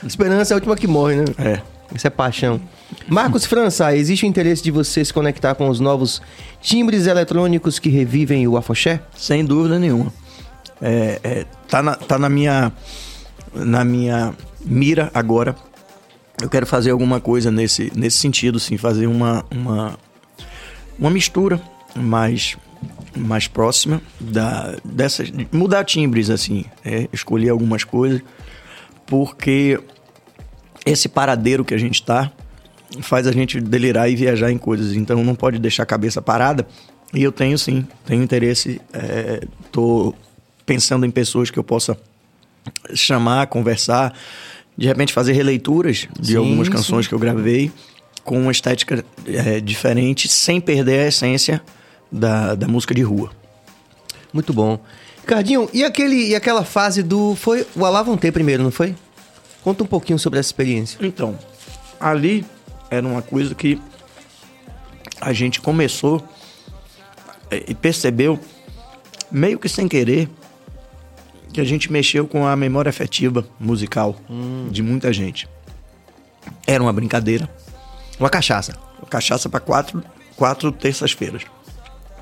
Esperança 0.06 0.52
é 0.52 0.54
a 0.54 0.56
última 0.56 0.76
que 0.76 0.86
morre, 0.86 1.16
né? 1.16 1.24
É. 1.38 1.60
Isso 1.94 2.06
é 2.06 2.10
paixão. 2.10 2.60
Marcos 3.08 3.46
França, 3.46 3.96
existe 3.96 4.24
o 4.24 4.28
interesse 4.28 4.62
de 4.62 4.70
você 4.70 5.04
se 5.04 5.12
conectar 5.12 5.54
com 5.54 5.68
os 5.68 5.80
novos 5.80 6.20
timbres 6.60 7.06
eletrônicos 7.06 7.78
que 7.78 7.88
revivem 7.88 8.46
o 8.46 8.56
afoxé? 8.56 9.00
Sem 9.16 9.44
dúvida 9.44 9.78
nenhuma. 9.78 10.12
É, 10.80 11.20
é, 11.24 11.46
tá 11.68 11.82
na, 11.82 11.94
tá 11.94 12.18
na 12.18 12.28
minha 12.28 12.72
na 13.54 13.84
minha 13.84 14.34
mira 14.64 15.10
agora. 15.14 15.54
Eu 16.40 16.50
quero 16.50 16.66
fazer 16.66 16.90
alguma 16.90 17.20
coisa 17.20 17.50
nesse, 17.50 17.90
nesse 17.94 18.18
sentido, 18.18 18.60
sim, 18.60 18.76
fazer 18.76 19.06
uma, 19.06 19.44
uma, 19.50 19.98
uma 20.98 21.10
mistura 21.10 21.60
mais, 21.94 22.56
mais 23.16 23.48
próxima 23.48 24.02
da, 24.20 24.76
dessas. 24.84 25.30
Mudar 25.50 25.84
timbres, 25.84 26.28
assim. 26.28 26.64
é, 26.84 27.08
escolher 27.12 27.48
algumas 27.48 27.84
coisas, 27.84 28.20
porque 29.06 29.80
esse 30.84 31.08
paradeiro 31.08 31.64
que 31.64 31.74
a 31.74 31.78
gente 31.78 32.02
tá 32.02 32.30
faz 33.00 33.26
a 33.26 33.32
gente 33.32 33.60
delirar 33.60 34.10
e 34.10 34.16
viajar 34.16 34.50
em 34.50 34.58
coisas. 34.58 34.94
Então 34.94 35.22
não 35.24 35.34
pode 35.34 35.58
deixar 35.58 35.82
a 35.82 35.86
cabeça 35.86 36.20
parada. 36.20 36.66
E 37.14 37.22
eu 37.22 37.32
tenho 37.32 37.58
sim, 37.58 37.86
tenho 38.04 38.22
interesse. 38.22 38.80
É, 38.92 39.42
tô 39.72 40.14
pensando 40.64 41.06
em 41.06 41.10
pessoas 41.10 41.50
que 41.50 41.58
eu 41.58 41.64
possa 41.64 41.96
chamar, 42.94 43.46
conversar, 43.46 44.12
de 44.76 44.86
repente 44.86 45.12
fazer 45.12 45.32
releituras 45.32 46.06
de 46.18 46.32
Sim, 46.32 46.36
algumas 46.36 46.68
canções 46.68 47.04
sim. 47.04 47.08
que 47.08 47.14
eu 47.14 47.18
gravei 47.18 47.72
com 48.22 48.40
uma 48.40 48.52
estética 48.52 49.04
é, 49.26 49.60
diferente, 49.60 50.28
sem 50.28 50.60
perder 50.60 51.00
a 51.00 51.08
essência 51.08 51.62
da, 52.10 52.54
da 52.54 52.66
música 52.66 52.94
de 52.94 53.02
rua. 53.02 53.30
Muito 54.32 54.52
bom. 54.52 54.78
Ricardinho, 55.20 55.68
e, 55.72 55.84
aquele, 55.84 56.28
e 56.28 56.34
aquela 56.34 56.64
fase 56.64 57.02
do. 57.02 57.34
Foi 57.34 57.66
o 57.74 57.84
Alavante 57.84 58.30
primeiro, 58.30 58.62
não 58.62 58.70
foi? 58.70 58.94
Conta 59.62 59.82
um 59.82 59.86
pouquinho 59.86 60.18
sobre 60.18 60.38
essa 60.38 60.48
experiência. 60.48 60.98
Então, 61.00 61.38
ali 61.98 62.44
era 62.90 63.06
uma 63.06 63.22
coisa 63.22 63.54
que 63.54 63.80
a 65.20 65.32
gente 65.32 65.60
começou 65.60 66.22
eh, 67.50 67.64
e 67.68 67.74
percebeu, 67.74 68.38
meio 69.30 69.58
que 69.58 69.68
sem 69.68 69.88
querer, 69.88 70.28
que 71.56 71.60
a 71.62 71.64
gente 71.64 71.90
mexeu 71.90 72.28
com 72.28 72.46
a 72.46 72.54
memória 72.54 72.90
afetiva 72.90 73.42
musical 73.58 74.14
de 74.70 74.82
muita 74.82 75.10
gente. 75.10 75.48
Era 76.66 76.82
uma 76.82 76.92
brincadeira. 76.92 77.48
Uma 78.20 78.28
cachaça. 78.28 78.76
Cachaça 79.08 79.48
para 79.48 79.58
quatro, 79.58 80.04
quatro 80.36 80.70
terças-feiras. 80.70 81.44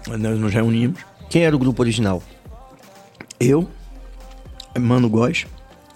Nós 0.07 0.39
nos 0.39 0.55
reunimos. 0.55 1.01
Quem 1.29 1.43
era 1.43 1.57
o 1.57 1.59
grupo 1.59 1.83
original? 1.83 2.23
Eu, 3.41 3.69
Mano 4.79 5.09
Góes, 5.09 5.47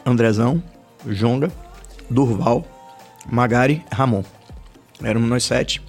Andrezão, 0.05 0.60
Jonga, 1.06 1.52
Durval, 2.10 2.66
Magari, 3.31 3.85
Ramon. 3.93 4.24
Éramos 5.01 5.28
nós 5.28 5.44
sete. 5.44 5.81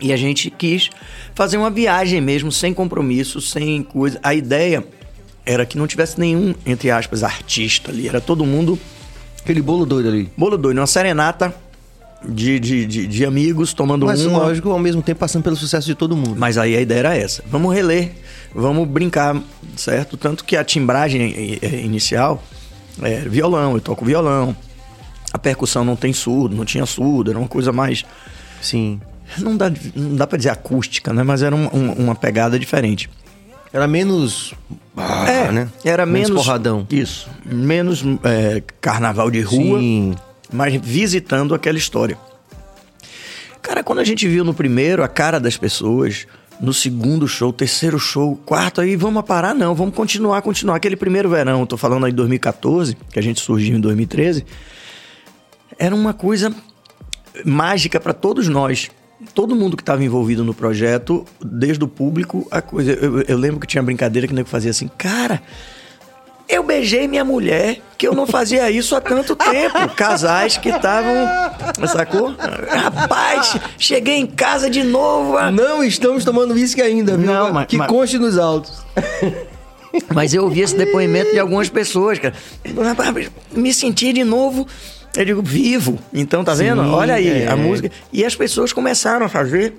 E 0.00 0.10
a 0.10 0.16
gente 0.16 0.50
quis 0.50 0.88
fazer 1.34 1.58
uma 1.58 1.70
viagem 1.70 2.18
mesmo, 2.18 2.50
sem 2.50 2.72
compromisso, 2.72 3.42
sem 3.42 3.82
coisa. 3.82 4.18
A 4.22 4.32
ideia 4.32 4.82
era 5.46 5.64
que 5.66 5.76
não 5.78 5.86
tivesse 5.86 6.18
nenhum, 6.18 6.54
entre 6.66 6.90
aspas, 6.90 7.22
artista 7.22 7.90
ali. 7.90 8.08
Era 8.08 8.20
todo 8.20 8.44
mundo 8.44 8.78
Aquele 9.42 9.62
bolo 9.62 9.86
doido 9.86 10.08
ali. 10.08 10.30
bolo 10.36 10.56
doido, 10.58 10.78
uma 10.78 10.86
serenata 10.86 11.54
de, 12.28 12.60
de, 12.60 12.84
de, 12.86 13.06
de 13.06 13.24
amigos 13.24 13.72
tomando 13.72 14.04
Mas 14.06 14.24
uma. 14.24 14.38
lógico, 14.40 14.70
ao 14.70 14.78
mesmo 14.78 15.02
tempo 15.02 15.20
passando 15.20 15.42
pelo 15.42 15.56
sucesso 15.56 15.86
de 15.86 15.94
todo 15.94 16.14
mundo. 16.16 16.34
Mas 16.36 16.58
aí 16.58 16.76
a 16.76 16.80
ideia 16.80 16.98
era 17.00 17.16
essa. 17.16 17.42
Vamos 17.50 17.74
reler, 17.74 18.12
vamos 18.54 18.86
brincar, 18.86 19.40
certo? 19.76 20.16
Tanto 20.18 20.44
que 20.44 20.56
a 20.56 20.62
timbragem 20.64 21.22
eh, 21.22 21.58
eh, 21.62 21.80
inicial 21.80 22.42
é 23.02 23.20
violão, 23.20 23.74
eu 23.74 23.80
toco 23.80 24.04
violão. 24.04 24.54
A 25.32 25.38
percussão 25.38 25.84
não 25.84 25.96
tem 25.96 26.12
surdo, 26.12 26.54
não 26.54 26.64
tinha 26.66 26.84
surdo, 26.84 27.30
era 27.30 27.38
uma 27.38 27.48
coisa 27.48 27.72
mais. 27.72 28.04
Sim. 28.60 29.00
Não 29.38 29.56
dá, 29.56 29.72
não 29.94 30.16
dá 30.16 30.26
pra 30.26 30.36
dizer 30.36 30.50
acústica, 30.50 31.12
né? 31.14 31.22
Mas 31.22 31.40
era 31.40 31.54
um- 31.56 31.68
um- 31.72 31.92
uma 31.92 32.14
pegada 32.14 32.58
diferente. 32.58 33.08
Era 33.72 33.86
menos. 33.86 34.54
Ah, 34.96 35.30
é, 35.30 35.52
né? 35.52 35.68
era 35.84 36.04
menos. 36.04 36.30
porradão. 36.30 36.86
Isso. 36.90 37.28
Menos 37.44 38.02
é, 38.24 38.62
carnaval 38.80 39.30
de 39.30 39.40
rua, 39.40 39.78
Sim. 39.78 40.14
mas 40.52 40.74
visitando 40.74 41.54
aquela 41.54 41.78
história. 41.78 42.18
Cara, 43.62 43.84
quando 43.84 44.00
a 44.00 44.04
gente 44.04 44.26
viu 44.26 44.44
no 44.44 44.52
primeiro 44.52 45.04
a 45.04 45.08
cara 45.08 45.38
das 45.38 45.56
pessoas, 45.56 46.26
no 46.60 46.74
segundo 46.74 47.28
show, 47.28 47.52
terceiro 47.52 47.98
show, 47.98 48.36
quarto, 48.44 48.80
aí 48.80 48.96
vamos 48.96 49.22
parar? 49.22 49.54
Não, 49.54 49.74
vamos 49.74 49.94
continuar, 49.94 50.42
continuar. 50.42 50.76
Aquele 50.76 50.96
primeiro 50.96 51.28
verão, 51.28 51.64
tô 51.64 51.76
falando 51.76 52.06
aí 52.06 52.12
de 52.12 52.16
2014, 52.16 52.96
que 53.10 53.18
a 53.18 53.22
gente 53.22 53.40
surgiu 53.40 53.76
em 53.76 53.80
2013, 53.80 54.44
era 55.78 55.94
uma 55.94 56.12
coisa 56.12 56.54
mágica 57.44 58.00
para 58.00 58.12
todos 58.12 58.48
nós. 58.48 58.90
Todo 59.34 59.54
mundo 59.54 59.76
que 59.76 59.82
estava 59.82 60.02
envolvido 60.02 60.42
no 60.44 60.54
projeto, 60.54 61.24
desde 61.44 61.84
o 61.84 61.88
público, 61.88 62.46
a 62.50 62.62
coisa. 62.62 62.92
Eu, 62.92 63.20
eu 63.22 63.36
lembro 63.36 63.60
que 63.60 63.66
tinha 63.66 63.82
brincadeira 63.82 64.26
que 64.26 64.32
o 64.32 64.36
nego 64.36 64.48
fazia 64.48 64.70
assim, 64.70 64.88
cara. 64.98 65.42
Eu 66.48 66.64
beijei 66.64 67.06
minha 67.06 67.24
mulher, 67.24 67.80
que 67.96 68.08
eu 68.08 68.12
não 68.12 68.26
fazia 68.26 68.68
isso 68.72 68.96
há 68.96 69.00
tanto 69.00 69.36
tempo. 69.36 69.76
Casais 69.94 70.56
que 70.56 70.68
estavam. 70.68 71.14
Sacou? 71.86 72.34
Rapaz, 72.68 73.56
cheguei 73.78 74.16
em 74.16 74.26
casa 74.26 74.68
de 74.68 74.82
novo. 74.82 75.36
a- 75.38 75.52
Não 75.52 75.84
estamos 75.84 76.24
tomando 76.24 76.54
uísque 76.54 76.82
ainda, 76.82 77.16
viu? 77.16 77.26
Não, 77.26 77.52
mas- 77.52 77.66
que 77.66 77.76
mas- 77.76 77.88
conste 77.88 78.18
nos 78.18 78.36
autos. 78.36 78.82
Mas 80.14 80.34
eu 80.34 80.42
ouvi 80.44 80.60
esse 80.60 80.76
depoimento 80.76 81.30
de 81.32 81.38
algumas 81.38 81.68
pessoas, 81.68 82.18
cara. 82.18 82.34
Me 83.52 83.72
senti 83.72 84.12
de 84.12 84.24
novo, 84.24 84.66
eu 85.16 85.24
digo, 85.24 85.42
vivo. 85.42 85.98
Então, 86.12 86.44
tá 86.44 86.54
vendo? 86.54 86.82
Sim, 86.82 86.90
Olha 86.90 87.14
aí, 87.14 87.42
é. 87.42 87.48
a 87.48 87.56
música. 87.56 87.90
E 88.12 88.24
as 88.24 88.34
pessoas 88.34 88.72
começaram 88.72 89.26
a 89.26 89.28
fazer. 89.28 89.74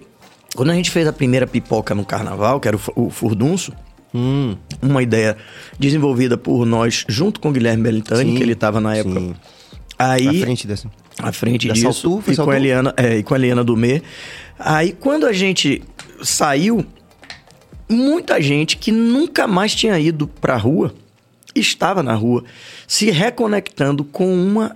Quando 0.55 0.69
a 0.71 0.73
gente 0.73 0.91
fez 0.91 1.07
a 1.07 1.13
primeira 1.13 1.47
pipoca 1.47 1.95
no 1.95 2.03
carnaval, 2.05 2.59
que 2.59 2.67
era 2.67 2.77
o 2.77 2.81
o 2.95 3.09
furdunço, 3.09 3.71
Hum, 4.13 4.57
uma 4.81 5.01
ideia 5.01 5.37
desenvolvida 5.79 6.37
por 6.37 6.65
nós, 6.65 7.05
junto 7.07 7.39
com 7.39 7.47
o 7.49 7.51
Guilherme 7.51 7.81
Bellintani, 7.83 8.31
Sim, 8.31 8.35
que 8.35 8.43
ele 8.43 8.51
estava 8.51 8.81
na 8.81 8.95
época. 8.95 9.19
sim. 9.19 9.33
Aí, 9.97 10.27
à 10.27 10.33
frente 10.45 10.67
dessa. 10.67 10.91
à 11.17 11.31
frente 11.31 11.67
Da 11.67 11.73
disso 11.73 11.93
Saltu, 11.93 12.31
e 12.31 12.35
com, 12.35 12.49
a 12.49 12.55
Eliana, 12.57 12.93
é, 12.97 13.17
e 13.19 13.23
com 13.23 13.33
a 13.33 13.37
Eliana 13.37 13.63
Dumê. 13.63 14.01
Aí 14.59 14.91
quando 14.91 15.25
a 15.25 15.31
gente 15.31 15.81
saiu, 16.21 16.85
muita 17.87 18.41
gente 18.41 18.75
que 18.77 18.91
nunca 18.91 19.47
mais 19.47 19.73
tinha 19.73 19.97
ido 19.99 20.27
pra 20.27 20.57
rua 20.57 20.93
estava 21.53 22.01
na 22.01 22.13
rua, 22.13 22.43
se 22.87 23.11
reconectando 23.11 24.03
com 24.03 24.33
uma 24.33 24.75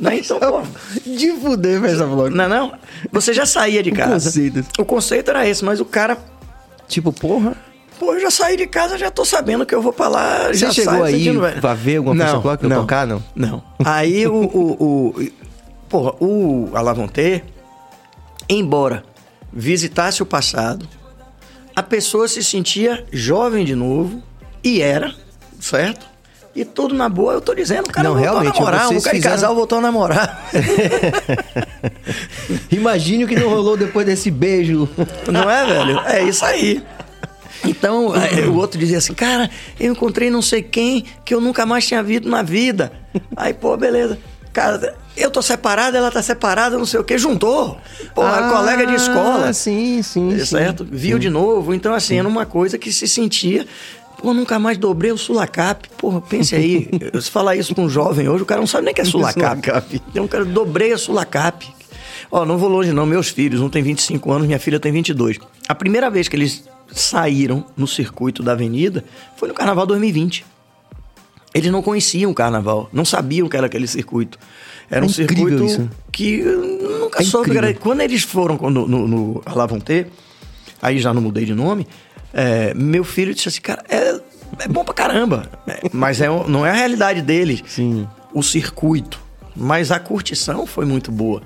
o 0.00 0.04
não 0.04 0.10
que. 0.10 0.16
Não 0.16 0.20
que 0.22 0.22
que. 0.22 0.30
Que 0.30 0.30
que 0.30 0.30
que-? 0.30 0.34
Então, 0.34 0.62
pô, 0.62 1.10
De 1.10 1.32
fuder, 1.40 1.80
Festa 1.80 2.06
Flock. 2.06 2.34
não 2.34 2.48
não? 2.48 2.72
Você 3.12 3.32
já 3.34 3.46
saía 3.46 3.82
de 3.82 3.90
O 3.90 3.94
casa. 3.94 4.30
conceito. 4.30 4.64
O 4.78 4.84
conceito 4.84 5.30
era 5.30 5.48
esse, 5.48 5.64
mas 5.64 5.80
o 5.80 5.84
cara 5.84 6.18
Tipo, 6.88 7.12
porra. 7.12 7.54
Pô, 8.00 8.14
eu 8.14 8.20
já 8.20 8.30
saí 8.30 8.56
de 8.56 8.66
casa, 8.66 8.96
já 8.98 9.10
tô 9.10 9.24
sabendo 9.24 9.64
que 9.66 9.74
eu 9.74 9.80
vou 9.82 9.92
pra 9.92 10.08
lá. 10.08 10.46
Você 10.48 10.54
já 10.54 10.72
chegou 10.72 10.92
saio 10.94 11.04
aí 11.04 11.24
sentindo 11.24 11.60
pra 11.60 11.74
ver 11.74 11.98
alguma 11.98 12.16
Festa 12.16 12.40
Flock 12.40 12.64
ou 12.64 12.70
tocar, 12.70 13.06
não? 13.06 13.22
Não. 13.36 13.62
Aí 13.84 14.26
o. 14.26 14.34
o, 14.34 15.14
o 15.18 15.30
porra, 15.88 16.14
o 16.20 16.70
Alavonte, 16.74 17.44
embora 18.48 19.04
visitasse 19.52 20.22
o 20.22 20.26
passado, 20.26 20.88
a 21.76 21.82
pessoa 21.82 22.26
se 22.26 22.42
sentia 22.42 23.04
jovem 23.12 23.64
de 23.64 23.74
novo, 23.74 24.22
e 24.64 24.80
era, 24.80 25.14
certo? 25.60 26.06
E 26.54 26.64
tudo 26.64 26.94
na 26.94 27.08
boa, 27.08 27.34
eu 27.34 27.40
tô 27.40 27.54
dizendo, 27.54 27.86
o 27.88 27.92
cara 27.92 28.08
Não, 28.08 28.14
voltou 28.16 28.32
realmente, 28.32 28.56
a 28.56 28.60
namorar, 28.60 28.84
um 28.86 28.88
vocês 28.88 29.04
cara 29.04 29.16
fizeram- 29.16 29.34
casal 29.36 29.54
voltou 29.54 29.78
a 29.78 29.80
namorar. 29.80 30.50
Imagine 32.70 33.24
o 33.24 33.28
que 33.28 33.36
não 33.36 33.48
rolou 33.48 33.76
depois 33.76 34.04
desse 34.06 34.30
beijo. 34.30 34.88
Não 35.30 35.48
é, 35.48 35.66
velho? 35.66 35.98
É 36.00 36.22
isso 36.24 36.44
aí. 36.44 36.82
Então, 37.64 38.08
o 38.48 38.54
outro 38.56 38.78
dizia 38.78 38.98
assim, 38.98 39.12
cara, 39.14 39.50
eu 39.78 39.92
encontrei 39.92 40.30
não 40.30 40.40
sei 40.42 40.62
quem 40.62 41.04
que 41.24 41.34
eu 41.34 41.40
nunca 41.40 41.66
mais 41.66 41.86
tinha 41.86 42.02
visto 42.02 42.28
na 42.28 42.42
vida. 42.42 42.90
Aí, 43.36 43.52
pô, 43.52 43.76
beleza. 43.76 44.18
Cara, 44.52 44.94
eu 45.16 45.30
tô 45.30 45.40
separado, 45.42 45.96
ela 45.96 46.10
tá 46.10 46.22
separada, 46.22 46.76
não 46.76 46.86
sei 46.86 46.98
o 46.98 47.04
quê. 47.04 47.16
Juntou. 47.18 47.78
Pô, 48.14 48.22
Ah, 48.22 48.50
colega 48.52 48.84
de 48.86 48.94
escola. 48.94 49.52
Sim, 49.52 50.02
sim. 50.02 50.36
sim. 50.36 50.44
certo? 50.44 50.84
Viu 50.90 51.18
de 51.20 51.30
novo. 51.30 51.72
Então, 51.74 51.92
assim, 51.94 52.18
era 52.18 52.26
uma 52.26 52.44
coisa 52.46 52.76
que 52.78 52.92
se 52.92 53.06
sentia. 53.06 53.64
Pô, 54.20 54.34
nunca 54.34 54.58
mais 54.58 54.76
dobrei 54.76 55.10
o 55.12 55.16
sulacap. 55.18 55.88
Porra, 55.96 56.20
pense 56.20 56.54
aí. 56.54 56.88
Se 57.20 57.30
falar 57.30 57.56
isso 57.56 57.74
com 57.74 57.84
um 57.84 57.88
jovem 57.88 58.28
hoje, 58.28 58.42
o 58.42 58.46
cara 58.46 58.60
não 58.60 58.66
sabe 58.66 58.84
nem 58.84 58.92
o 58.92 58.94
que 58.94 59.00
é 59.00 59.04
sulacap. 59.04 59.64
Sulacap. 59.64 60.02
Então, 60.10 60.24
o 60.24 60.28
cara, 60.28 60.44
dobrei 60.44 60.92
a 60.92 60.98
sulacap. 60.98 61.66
Ó, 62.30 62.44
não 62.44 62.58
vou 62.58 62.68
longe 62.68 62.92
não, 62.92 63.06
meus 63.06 63.28
filhos, 63.28 63.60
um 63.60 63.68
tem 63.68 63.82
25 63.82 64.30
anos, 64.30 64.46
minha 64.46 64.58
filha 64.58 64.78
tem 64.78 64.92
22. 64.92 65.38
A 65.66 65.74
primeira 65.74 66.08
vez 66.10 66.28
que 66.28 66.36
eles 66.36 66.64
saíram 66.92 67.64
no 67.76 67.86
circuito 67.86 68.42
da 68.42 68.52
avenida 68.52 69.04
foi 69.36 69.48
no 69.48 69.54
Carnaval 69.54 69.86
2020. 69.86 70.44
Eles 71.52 71.72
não 71.72 71.82
conheciam 71.82 72.30
o 72.30 72.34
Carnaval, 72.34 72.88
não 72.92 73.04
sabiam 73.04 73.48
que 73.48 73.56
era 73.56 73.66
aquele 73.66 73.86
circuito. 73.86 74.38
Era 74.88 75.04
É 75.04 75.06
um 75.06 75.08
circuito 75.08 75.64
isso. 75.64 75.90
que 76.12 76.40
eu 76.40 77.00
nunca 77.00 77.20
É 77.20 77.24
soube. 77.24 77.74
Quando 77.74 78.00
eles 78.02 78.22
foram 78.22 78.56
no, 78.70 78.86
no, 78.86 79.08
no 79.08 79.42
Alavonte, 79.44 80.06
aí 80.80 80.98
já 81.00 81.12
não 81.12 81.20
mudei 81.22 81.44
de 81.44 81.54
nome, 81.54 81.86
é, 82.32 82.72
meu 82.74 83.04
filho 83.04 83.34
disse 83.34 83.48
assim, 83.48 83.60
cara, 83.60 83.82
é, 83.88 84.20
é 84.60 84.68
bom 84.68 84.84
pra 84.84 84.94
caramba, 84.94 85.50
é, 85.66 85.80
mas 85.92 86.20
é, 86.20 86.28
não 86.48 86.64
é 86.64 86.70
a 86.70 86.74
realidade 86.74 87.22
deles. 87.22 87.62
Sim. 87.66 88.06
O 88.32 88.42
circuito. 88.42 89.20
Mas 89.56 89.90
a 89.90 89.98
curtição 89.98 90.64
foi 90.66 90.84
muito 90.86 91.10
boa. 91.10 91.42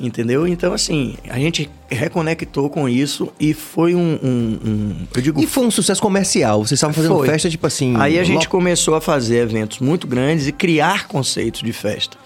Entendeu? 0.00 0.46
Então, 0.46 0.72
assim, 0.72 1.16
a 1.28 1.40
gente 1.40 1.68
reconectou 1.90 2.70
com 2.70 2.88
isso 2.88 3.32
e 3.40 3.52
foi 3.52 3.96
um. 3.96 4.16
um- 4.22 4.58
um- 4.64 5.06
eu 5.16 5.20
digo. 5.20 5.40
E 5.42 5.46
foi 5.46 5.66
um 5.66 5.72
sucesso 5.72 6.00
comercial. 6.00 6.60
Vocês 6.64 6.78
estavam 6.78 6.94
fazendo 6.94 7.16
Foi. 7.16 7.26
festa, 7.26 7.50
tipo 7.50 7.66
assim. 7.66 7.96
Aí 7.96 8.16
a 8.16 8.22
gente 8.22 8.48
começou 8.48 8.94
a 8.94 9.00
fazer 9.00 9.38
eventos 9.38 9.80
muito 9.80 10.06
grandes 10.06 10.46
e 10.46 10.52
criar 10.52 11.08
conceitos 11.08 11.62
de 11.62 11.72
festa. 11.72 12.16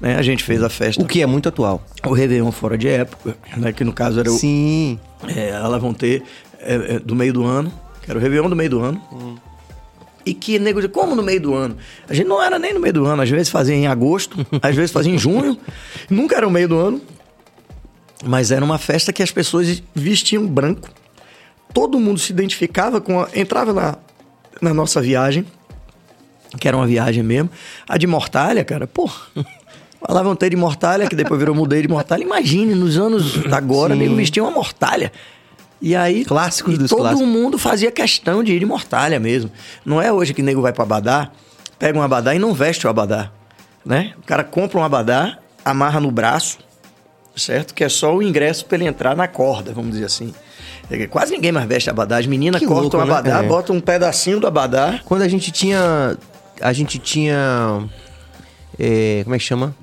né? 0.00 0.16
A 0.16 0.22
gente 0.22 0.42
fez 0.42 0.62
a 0.62 0.70
festa, 0.70 1.02
O 1.02 1.06
que 1.06 1.20
é 1.20 1.26
muito 1.26 1.50
atual. 1.50 1.82
o 2.06 2.12
Réveillon 2.14 2.50
fora 2.50 2.78
de 2.78 2.88
época, 2.88 3.36
né? 3.58 3.72
que 3.74 3.84
no 3.84 3.92
caso 3.92 4.18
era 4.20 4.30
o, 4.32 4.38
Sim. 4.38 4.98
é, 5.36 5.52
a 5.54 5.68
Lavonte 5.68 6.22
é, 6.60 6.94
é, 6.94 6.98
do 6.98 7.14
meio 7.14 7.32
do 7.32 7.44
ano, 7.44 7.72
que 8.02 8.10
era 8.10 8.18
o 8.18 8.22
Réveillon 8.22 8.48
do 8.48 8.56
meio 8.56 8.70
do 8.70 8.80
ano. 8.80 9.00
E 10.24 10.34
que 10.34 10.58
nego 10.58 10.80
de 10.80 10.88
como 10.88 11.14
no 11.14 11.22
meio 11.22 11.40
do 11.40 11.54
ano? 11.54 11.76
A 12.08 12.12
gente 12.12 12.26
não 12.26 12.42
era 12.42 12.58
nem 12.58 12.74
no 12.74 12.80
meio 12.80 12.92
do 12.92 13.06
ano, 13.06 13.22
às 13.22 13.30
vezes 13.30 13.48
fazia 13.48 13.74
em 13.74 13.86
agosto, 13.86 14.44
às 14.60 14.74
vezes 14.74 14.90
fazia 14.90 15.12
em 15.12 15.18
junho, 15.18 15.58
nunca 16.10 16.36
era 16.36 16.46
o 16.46 16.50
meio 16.50 16.68
do 16.68 16.78
ano. 16.78 17.00
Mas 18.24 18.50
era 18.50 18.64
uma 18.64 18.78
festa 18.78 19.12
que 19.12 19.22
as 19.22 19.30
pessoas 19.30 19.82
vestiam 19.94 20.46
branco. 20.46 20.88
Todo 21.72 22.00
mundo 22.00 22.18
se 22.18 22.32
identificava 22.32 23.00
com 23.00 23.20
a, 23.20 23.28
entrava 23.32 23.72
na, 23.72 23.96
na 24.60 24.74
nossa 24.74 25.00
viagem, 25.00 25.46
que 26.58 26.66
era 26.66 26.76
uma 26.76 26.86
viagem 26.86 27.22
mesmo. 27.22 27.48
A 27.88 27.96
de 27.96 28.06
Mortalha, 28.06 28.64
cara, 28.64 28.86
pô. 28.86 29.08
A 30.00 30.12
Lavonte 30.12 30.48
de 30.48 30.54
Mortalha, 30.54 31.08
que 31.08 31.16
depois 31.16 31.40
virou 31.40 31.54
Mudei 31.54 31.82
de 31.82 31.88
Mortalha. 31.88 32.22
Imagine, 32.22 32.72
nos 32.72 32.96
anos 32.96 33.52
agora, 33.52 33.96
nego 33.96 34.14
vestia 34.14 34.42
uma 34.42 34.52
mortalha. 34.52 35.10
E 35.80 35.94
aí. 35.94 36.24
Clássicos 36.24 36.74
e 36.74 36.78
dos 36.78 36.90
todo 36.90 37.00
clássicos. 37.00 37.26
mundo 37.28 37.58
fazia 37.58 37.90
questão 37.92 38.42
de 38.42 38.52
ir 38.54 38.58
de 38.60 38.66
mortalha 38.66 39.20
mesmo. 39.20 39.50
Não 39.84 40.00
é 40.02 40.12
hoje 40.12 40.34
que 40.34 40.42
nego 40.42 40.60
vai 40.60 40.72
pro 40.72 40.82
abadá, 40.82 41.30
pega 41.78 41.98
um 41.98 42.02
abadá 42.02 42.34
e 42.34 42.38
não 42.38 42.52
veste 42.52 42.86
o 42.86 42.90
abadá. 42.90 43.30
Né? 43.86 44.12
O 44.18 44.26
cara 44.26 44.42
compra 44.44 44.78
um 44.80 44.84
abadá, 44.84 45.38
amarra 45.64 46.00
no 46.00 46.10
braço, 46.10 46.58
certo? 47.36 47.72
Que 47.74 47.84
é 47.84 47.88
só 47.88 48.14
o 48.14 48.22
ingresso 48.22 48.66
pra 48.66 48.76
ele 48.76 48.86
entrar 48.86 49.16
na 49.16 49.28
corda, 49.28 49.72
vamos 49.72 49.92
dizer 49.92 50.04
assim. 50.06 50.34
É, 50.90 51.06
Quase 51.06 51.32
ninguém 51.32 51.52
mais 51.52 51.66
veste 51.66 51.88
abadá. 51.88 52.16
As 52.18 52.26
meninas 52.26 52.60
Que 52.60 52.66
cortam 52.66 53.00
o 53.00 53.04
louco, 53.04 53.22
né? 53.22 53.30
abadá, 53.30 53.44
É. 53.44 53.46
botam 53.46 53.76
um 53.76 53.80
pedacinho 53.80 54.40
do 54.40 54.46
abadá. 54.46 55.00
Quando 55.04 55.22
a 55.22 55.28
gente 55.28 55.50
tinha. 55.52 56.16
A 56.60 56.72
gente 56.72 56.98
tinha. 56.98 57.86
é, 58.78 59.20
como 59.22 59.34
é 59.34 59.38
que 59.38 59.44
chama? 59.44 59.74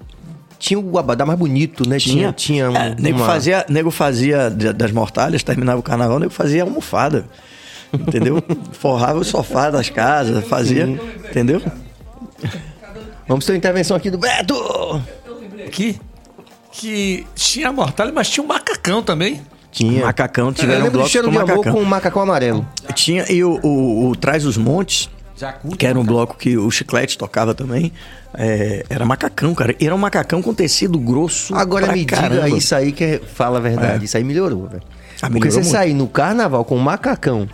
Tinha 0.66 0.80
o 0.80 0.98
abadá 0.98 1.28
mais 1.28 1.38
bonito, 1.38 1.88
né? 1.88 2.00
Tinha, 2.00 2.34
tinha 2.34 2.72
um, 2.72 2.76
É, 2.76 2.96
nego, 2.98 3.20
uma- 3.20 3.26
fazia, 3.28 3.64
nego 3.70 3.92
fazia 3.92 4.50
da- 4.50 4.72
das 4.72 4.92
mortalhas, 4.92 5.44
terminava 5.44 5.80
o 5.80 5.84
carnaval, 5.84 6.18
nego 6.20 6.32
fazia 6.34 6.64
almofada. 6.64 7.26
Entendeu? 7.94 8.42
Forrava 8.74 9.20
o 9.20 9.24
sofá 9.24 9.70
das 9.70 9.92
casas, 9.92 10.44
fazia. 10.48 10.86
Entendeu? 11.30 11.62
Vamos 13.28 13.46
ter 13.46 13.52
uma 13.52 13.58
intervenção 13.60 13.96
aqui 13.96 14.10
do 14.10 14.18
Beto! 14.18 14.56
Aqui, 15.68 16.00
que 16.72 17.28
tinha 17.36 17.70
a 17.70 17.72
mortalha, 17.72 18.12
mas 18.12 18.28
tinha 18.28 18.44
um 18.44 18.48
macacão 18.48 19.04
também. 19.04 19.42
Tinha. 19.72 20.04
Macacão, 20.06 20.48
Eu 20.48 20.54
tiveram 20.54 20.74
lembro 20.78 20.92
do 20.92 20.94
blocos 20.96 21.12
cheiro 21.12 21.28
com 21.28 21.32
de 21.34 21.38
amor 21.38 21.50
macacão. 21.58 21.74
com 21.74 21.80
o 21.82 21.86
macacão 21.86 22.22
amarelo. 22.24 22.68
Tinha, 22.96 23.32
e 23.32 23.44
o, 23.44 23.60
o, 23.62 24.10
o 24.10 24.16
Traz 24.16 24.46
os 24.46 24.58
Montes, 24.58 25.10
que 25.78 25.86
era 25.86 26.00
um 26.00 26.04
bloco 26.04 26.38
que 26.38 26.58
o 26.58 26.70
Chiclete 26.72 27.18
tocava 27.18 27.54
também, 27.54 27.92
é, 28.34 28.86
era 28.90 29.06
macacão, 29.06 29.54
cara. 29.54 29.76
E 29.80 29.86
era 29.86 29.94
um 29.94 29.98
macacão 29.98 30.42
com 30.42 30.54
tecido 30.54 30.98
grosso 31.00 31.54
Agora 31.56 31.86
pra 31.88 31.96
me 31.96 32.06
caramba. 32.06 32.44
diga 32.46 32.58
isso 32.58 32.74
aí 32.76 32.92
que 32.92 33.04
é- 33.04 33.20
fala 33.20 33.58
a 33.58 33.62
verdade. 33.62 34.02
É. 34.04 34.06
Isso 34.06 34.18
aí 34.18 34.24
melhorou, 34.24 34.68
velho. 34.68 34.82
Ah, 35.22 35.28
Porque 35.30 35.34
melhorou 35.34 35.52
você 35.52 35.60
muito. 35.60 35.72
sair 35.72 35.94
no 35.94 36.08
carnaval 36.08 36.64
com 36.66 36.76
um 36.76 36.82
macacão, 36.82 37.48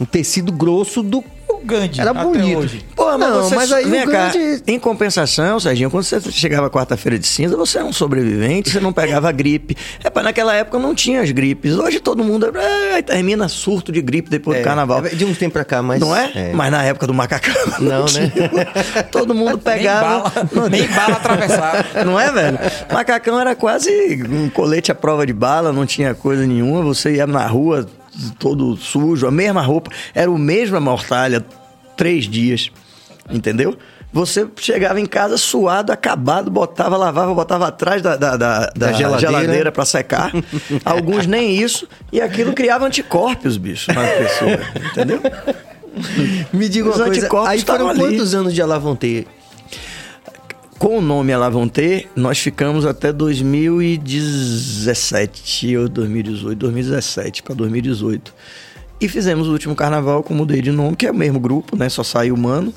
um 0.00 0.04
tecido 0.04 0.50
grosso 0.52 1.02
do. 1.02 1.22
O 1.62 1.66
Gandhi, 1.66 2.00
Era 2.00 2.10
até 2.10 2.22
bonito. 2.22 2.58
hoje. 2.58 2.84
Pô, 2.96 3.04
mas, 3.18 3.18
Não, 3.20 3.42
você, 3.42 3.54
mas 3.54 3.72
aí 3.72 3.84
vem 3.84 4.02
o 4.04 4.10
cá, 4.10 4.28
grande- 4.30 4.62
em 4.66 4.78
compensação, 4.78 5.60
Serginho, 5.60 5.90
quando 5.90 6.04
você 6.04 6.20
chegava 6.30 6.70
quarta-feira 6.70 7.18
de 7.18 7.26
cinza, 7.26 7.56
você 7.56 7.78
era 7.78 7.86
um 7.86 7.92
sobrevivente, 7.92 8.70
você 8.70 8.80
não 8.80 8.92
pegava 8.92 9.30
gripe. 9.32 9.76
É, 10.02 10.08
pá, 10.10 10.22
naquela 10.22 10.54
época 10.54 10.78
não 10.78 10.94
tinha 10.94 11.20
as 11.20 11.30
gripes. 11.30 11.74
Hoje 11.76 12.00
todo 12.00 12.24
mundo 12.24 12.50
é, 12.56 13.02
termina 13.02 13.48
surto 13.48 13.92
de 13.92 14.00
gripe 14.00 14.30
depois 14.30 14.58
É, 14.58 14.60
do 14.60 14.64
carnaval. 14.64 15.04
é 15.04 15.10
de 15.10 15.24
uns 15.24 15.36
tempos 15.38 15.52
pra 15.54 15.64
cá, 15.64 15.82
mas. 15.82 16.00
não 16.00 16.14
é? 16.14 16.52
Mas 16.54 16.70
na 16.70 16.82
época 16.82 17.06
do 17.06 17.14
macacão. 17.14 17.54
Não, 17.80 18.04
né? 18.04 18.06
tinha. 18.32 19.04
Todo 19.10 19.34
mundo 19.34 19.58
pegava. 19.58 20.32
Nem 20.52 20.52
bala, 20.60 20.68
nem 20.70 20.86
bala 20.88 21.16
atravessada. 21.16 22.04
Não 22.04 22.18
é, 22.18 22.30
velho? 22.32 22.58
Macacão 22.92 23.40
era 23.40 23.54
quase 23.54 23.90
um 24.30 24.48
colete 24.50 24.90
à 24.92 24.94
prova 24.94 25.26
de 25.26 25.32
bala, 25.32 25.72
não 25.72 25.86
tinha 25.86 26.14
coisa 26.14 26.46
nenhuma. 26.46 26.82
Você 26.82 27.16
ia 27.16 27.26
na 27.26 27.46
rua 27.46 27.86
todo 28.38 28.76
sujo, 28.76 29.26
a 29.26 29.30
mesma 29.30 29.62
roupa, 29.62 29.90
era 30.14 30.30
o 30.30 30.38
mesma 30.38 30.80
mortalha, 30.80 31.44
três 31.96 32.24
dias. 32.28 32.70
Entendeu? 33.30 33.76
Você 34.12 34.44
chegava 34.56 35.00
em 35.00 35.06
casa 35.06 35.36
suado, 35.36 35.92
acabado, 35.92 36.50
botava, 36.50 36.96
lavava, 36.96 37.32
botava 37.32 37.68
atrás 37.68 38.02
da, 38.02 38.16
da, 38.16 38.36
da- 38.36 38.72
da 38.76 38.92
geladeira. 38.92 39.18
geladeira, 39.40 39.72
para 39.72 39.84
secar. 39.84 40.32
Alguns 40.84 41.26
nem 41.26 41.54
isso. 41.54 41.86
E 42.12 42.20
aquilo 42.20 42.52
criava 42.52 42.84
anticorpos, 42.86 43.56
bicho, 43.56 43.92
na 43.92 44.04
pessoa. 44.04 44.58
Entendeu? 44.90 45.20
Me 46.52 46.68
diga 46.68 46.88
Os 46.88 46.96
uma 46.96 47.06
coisa. 47.06 47.28
Aí 47.46 47.60
foram 47.60 47.88
ali. 47.88 48.00
quantos 48.00 48.34
anos 48.34 48.52
de 48.52 48.60
Alavonte? 48.60 49.28
Com 50.80 50.96
o 50.96 51.00
nome 51.02 51.30
Alavonte, 51.30 52.08
nós 52.16 52.38
ficamos 52.38 52.86
até 52.86 53.12
2017 53.12 55.76
ou 55.76 55.86
2018, 55.90 56.58
2017 56.58 57.42
para 57.42 57.54
2018. 57.54 58.32
E 58.98 59.06
fizemos 59.06 59.46
o 59.46 59.52
último 59.52 59.76
carnaval 59.76 60.22
com 60.22 60.32
Mudei 60.32 60.62
de 60.62 60.72
Nome, 60.72 60.96
que 60.96 61.06
é 61.06 61.10
o 61.10 61.14
mesmo 61.14 61.38
grupo, 61.38 61.76
né? 61.76 61.90
Só 61.90 62.02
saiu 62.02 62.34
humano. 62.34 62.72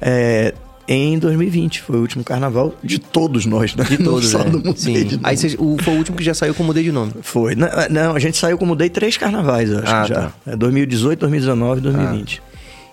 É, 0.00 0.54
em 0.86 1.18
2020, 1.18 1.82
foi 1.82 1.96
o 1.96 2.00
último 2.00 2.22
carnaval 2.22 2.76
de 2.80 3.00
todos 3.00 3.44
nós, 3.44 3.74
né? 3.74 3.82
De 3.82 3.98
todos, 3.98 4.28
só 4.28 4.38
né? 4.38 4.50
do 4.50 4.58
Mudei 4.58 5.02
de 5.02 5.16
Nome. 5.16 5.26
Aí 5.26 5.36
o, 5.58 5.76
foi 5.82 5.94
o 5.94 5.98
último 5.98 6.16
que 6.16 6.22
já 6.22 6.34
saiu 6.34 6.54
com 6.54 6.62
mudei 6.62 6.84
de 6.84 6.92
nome. 6.92 7.12
Foi. 7.22 7.56
Não, 7.56 7.68
não, 7.90 8.14
a 8.14 8.20
gente 8.20 8.38
saiu 8.38 8.56
com 8.56 8.66
Mudei 8.66 8.88
três 8.88 9.16
carnavais, 9.16 9.68
eu 9.68 9.80
acho 9.80 9.92
Ah, 9.92 10.02
que 10.02 10.08
já. 10.10 10.14
tá. 10.14 10.32
É 10.46 10.54
2018, 10.54 11.18
2019 11.18 11.80
e 11.80 11.82
2020. 11.82 12.40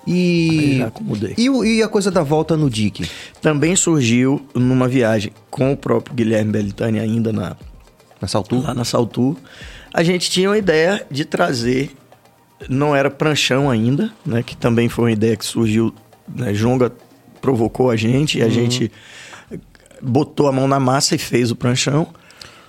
E. 0.07 0.81
E, 1.37 1.49
e 1.49 1.83
a 1.83 1.87
coisa 1.87 2.11
da 2.11 2.21
volta 2.23 2.55
no 2.55 2.69
DIC? 2.69 3.09
Também 3.41 3.75
surgiu 3.75 4.45
numa 4.53 4.87
viagem 4.87 5.31
com 5.49 5.71
o 5.73 5.77
próprio 5.77 6.15
Guilherme 6.15 6.51
Belitani 6.51 6.99
ainda 6.99 7.33
na, 7.33 7.55
Na 8.21 8.27
Saltu? 8.27 8.61
lá 8.61 8.73
na 8.73 8.85
Saltu, 8.85 9.35
a 9.93 10.03
gente 10.03 10.29
tinha 10.29 10.49
uma 10.49 10.57
ideia 10.57 11.05
de 11.09 11.25
trazer, 11.25 11.91
não 12.69 12.95
era 12.95 13.09
pranchão 13.09 13.69
ainda, 13.69 14.11
né? 14.25 14.43
Que 14.43 14.55
também 14.55 14.87
foi 14.89 15.05
uma 15.05 15.11
ideia 15.11 15.35
que 15.35 15.45
surgiu, 15.45 15.93
né? 16.33 16.53
Jonga 16.53 16.91
provocou 17.41 17.89
a 17.89 17.95
gente 17.95 18.37
e 18.37 18.41
Uhum. 18.41 18.47
a 18.47 18.49
gente 18.49 18.91
botou 20.01 20.47
a 20.47 20.51
mão 20.51 20.67
na 20.67 20.79
massa 20.79 21.15
e 21.15 21.17
fez 21.17 21.49
o 21.51 21.55
pranchão. 21.55 22.07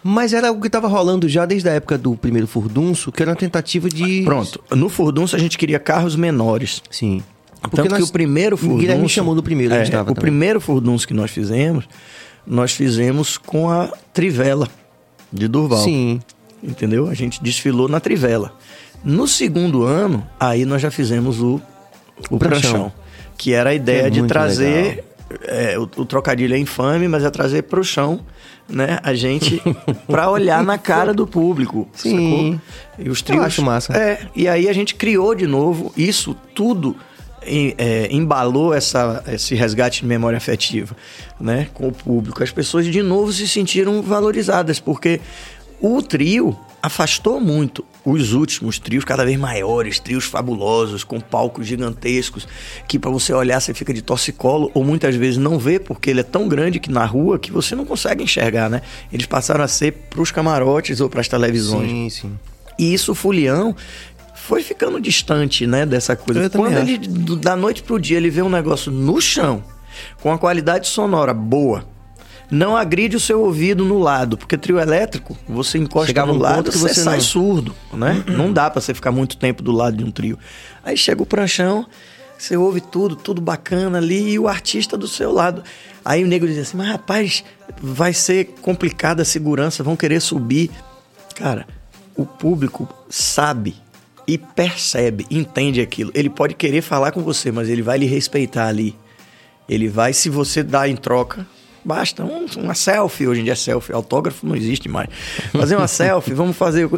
Mas 0.09 0.33
era 0.33 0.53
o 0.53 0.61
que 0.61 0.71
tava 0.71 0.87
rolando 0.87 1.29
já 1.29 1.45
desde 1.45 1.69
a 1.69 1.73
época 1.73 1.99
do 1.99 2.15
primeiro 2.15 2.47
furdunço, 2.47 3.11
que 3.11 3.21
era 3.23 3.33
uma 3.33 3.37
tentativa 3.37 3.89
de. 3.89 4.23
Pronto, 4.23 4.63
no 4.71 4.89
Furdunço 4.89 5.35
a 5.35 5.39
gente 5.39 5.59
queria 5.59 5.81
carros 5.81 6.15
menores. 6.15 6.81
Sim. 6.89 7.21
Tanto 7.75 7.97
que 7.97 8.03
o 8.03 8.09
primeiro 8.13 8.55
O 8.55 8.59
furdunço... 8.59 8.81
Guilherme 8.81 9.09
chamou 9.09 9.35
no 9.35 9.43
primeiro, 9.43 9.75
a 9.75 9.79
é, 9.79 9.83
O 9.83 9.91
também. 9.91 10.15
primeiro 10.15 10.61
furdunço 10.61 11.09
que 11.09 11.13
nós 11.13 11.33
fizemos, 11.33 11.89
nós 12.47 12.71
fizemos 12.71 13.37
com 13.37 13.69
a 13.69 13.89
Trivela 14.13 14.69
de 15.33 15.49
Durval. 15.49 15.81
Sim. 15.83 16.21
Entendeu? 16.63 17.09
A 17.09 17.15
gente 17.15 17.43
desfilou 17.43 17.89
na 17.89 17.99
Trivela. 17.99 18.55
No 19.03 19.27
segundo 19.27 19.83
ano, 19.83 20.25
aí 20.39 20.65
nós 20.65 20.81
já 20.81 20.91
fizemos 20.91 21.41
o, 21.41 21.61
o 22.31 22.39
pranchão. 22.39 22.71
pranchão. 22.71 22.93
Que 23.37 23.53
era 23.53 23.71
a 23.71 23.75
ideia 23.75 24.03
Que 24.03 24.07
é 24.07 24.11
de 24.23 24.29
trazer. 24.29 25.05
é, 25.43 25.77
o, 25.77 25.83
o 25.83 26.05
trocadilho 26.07 26.55
é 26.55 26.59
infame, 26.59 27.09
mas 27.09 27.25
é 27.25 27.31
trazer 27.31 27.63
pro 27.63 27.83
chão, 27.83 28.21
né? 28.69 28.99
A 29.03 29.15
gente 29.15 29.63
pra 30.07 30.31
olhar 30.31 30.63
na 30.65 30.77
cara 30.79 31.13
do 31.15 31.27
público. 31.27 31.89
Sim. 31.95 32.11
sacou? 32.11 33.07
E 33.07 33.11
os 33.11 33.19
Eu 33.21 33.25
trios, 33.25 33.45
acho 33.45 33.63
massa. 33.63 33.93
É, 33.97 34.21
e 34.35 34.49
aí 34.49 34.69
a 34.69 34.73
gente 34.73 34.95
criou 34.95 35.35
de 35.35 35.47
novo 35.47 35.93
isso 35.97 36.35
tudo. 36.55 36.97
em- 37.49 37.75
é, 37.79 38.09
embalou 38.11 38.75
essa, 38.75 39.23
esse 39.29 39.55
resgate 39.55 40.01
de 40.01 40.07
memória 40.07 40.37
afetiva 40.37 40.97
né, 41.41 41.69
com 41.73 41.87
o 41.87 41.93
público. 41.93 42.43
As 42.43 42.51
pessoas 42.51 42.87
de 42.87 43.03
novo 43.03 43.33
se 43.33 43.47
sentiram 43.47 44.03
valorizadas, 44.03 44.81
porque 44.81 45.21
o 45.81 46.01
trio 46.03 46.57
afastou 46.83 47.41
muito 47.41 47.85
os 48.05 48.33
últimos 48.33 48.79
trios 48.79 49.05
cada 49.05 49.25
vez 49.25 49.37
maiores, 49.37 49.99
trios 49.99 50.25
fabulosos, 50.25 51.03
com 51.03 51.19
palcos 51.21 51.67
gigantescos, 51.67 52.47
que 52.87 52.99
para 52.99 53.11
você 53.11 53.33
olhar 53.33 53.61
você 53.61 53.75
fica 53.75 53.93
de 53.93 54.01
torcicolo, 54.03 54.71
ou 54.73 54.85
muitas 54.85 55.17
vezes 55.17 55.37
não 55.39 55.59
vê, 55.59 55.81
porque 55.81 56.11
ele 56.11 56.21
é 56.21 56.23
tão 56.23 56.47
grande 56.47 56.79
que 56.79 56.91
na 56.93 57.05
rua 57.05 57.39
que 57.39 57.51
você 57.51 57.75
não 57.75 57.85
consegue 57.85 58.23
enxergar, 58.23 58.71
né? 58.71 58.83
Eles 59.13 59.27
passaram 59.27 59.65
a 59.65 59.69
ser 59.69 59.93
pros 60.11 60.31
camarotes 60.31 61.01
ou 61.01 61.09
pras 61.11 61.27
televisões. 61.27 61.91
Sim, 61.91 62.11
sim. 62.11 62.39
E 62.79 62.95
isso, 62.95 63.11
o 63.11 63.15
Fulião, 63.17 63.75
foi 64.37 64.63
ficando 64.63 65.01
distante, 65.01 65.67
né, 65.67 65.85
dessa 65.85 66.15
coisa. 66.15 66.49
Quando 66.51 66.77
acho. 66.77 66.89
ele, 66.89 66.99
do- 66.99 67.35
da 67.37 67.57
noite 67.57 67.83
pro 67.83 67.99
dia, 67.99 68.17
ele 68.19 68.31
vê 68.31 68.43
um 68.43 68.49
negócio 68.51 68.93
no 68.93 69.21
chão, 69.21 69.65
com 70.23 70.31
a 70.31 70.39
qualidade 70.39 70.87
sonora 70.87 71.35
boa, 71.35 71.85
não 72.51 72.77
agride 72.77 73.17
o 73.17 73.21
seu 73.21 73.41
ouvido 73.43 73.85
no 73.85 73.99
lado, 73.99 74.37
porque 74.37 74.57
trio 74.57 74.79
elétrico, 74.79 75.37
você 75.49 75.79
encosta 75.79 76.07
Chegava 76.07 76.33
no 76.33 76.39
um 76.39 76.41
lado 76.41 76.71
que 76.71 76.79
você, 76.79 76.95
você 76.95 77.03
sai 77.03 77.17
não- 77.17 77.21
surdo, 77.25 77.75
né? 77.93 78.23
Não 78.29 78.53
dá 78.53 78.71
pra 78.71 78.81
você 78.81 78.95
ficar 78.95 79.11
muito 79.11 79.37
tempo 79.37 79.63
do 79.63 79.73
lado 79.73 79.97
de 79.97 80.05
um 80.05 80.11
trio. 80.11 80.39
Aí 80.85 80.97
chega 80.97 81.23
o 81.23 81.27
pranchão, 81.27 81.87
Você 82.39 82.55
ouve 82.57 82.81
tudo, 82.83 83.17
tudo 83.17 83.41
bacana 83.41 83.97
ali 83.99 84.33
e 84.33 84.39
o 84.39 84.47
artista 84.47 84.97
do 84.97 85.09
seu 85.09 85.33
lado. 85.33 85.63
Aí 86.05 86.23
o 86.23 86.27
nego 86.27 86.47
diz 86.47 86.59
assim: 86.59 86.77
Mas 86.77 86.89
rapaz, 86.89 87.43
vai 87.81 88.13
ser 88.13 88.45
complicada 88.61 89.23
a 89.23 89.25
segurança, 89.25 89.83
vão 89.83 89.97
querer 89.97 90.21
subir. 90.21 90.71
Cara, 91.35 91.67
o 92.15 92.27
público 92.27 92.87
sabe 93.09 93.75
e 94.27 94.37
percebe, 94.37 95.25
entende 95.31 95.81
aquilo. 95.81 96.11
Ele 96.15 96.29
pode 96.29 96.55
querer 96.55 96.83
falar 96.83 97.11
com 97.11 97.23
você, 97.23 97.51
mas 97.51 97.69
ele 97.71 97.81
vai 97.83 97.97
lhe 97.97 98.07
respeitar 98.07 98.67
ali. 98.67 98.95
Ele 99.67 99.89
vai, 99.89 100.13
se 100.13 100.29
você 100.29 100.63
dá 100.63 100.87
em 100.89 100.95
troca, 100.95 101.47
basta 101.87 102.25
um- 102.25 102.47
uma 102.57 102.75
selfie. 102.75 103.27
Hoje 103.29 103.41
em 103.41 103.45
dia 103.45 103.53
é 103.53 103.57
selfie, 103.57 103.93
autógrafo 103.93 104.47
não 104.47 104.57
existe 104.57 104.89
mais. 104.89 105.09
Fazer 105.53 105.77
uma 105.77 105.87
selfie, 105.89 106.35
vamos 106.35 106.57
fazer. 106.57 106.89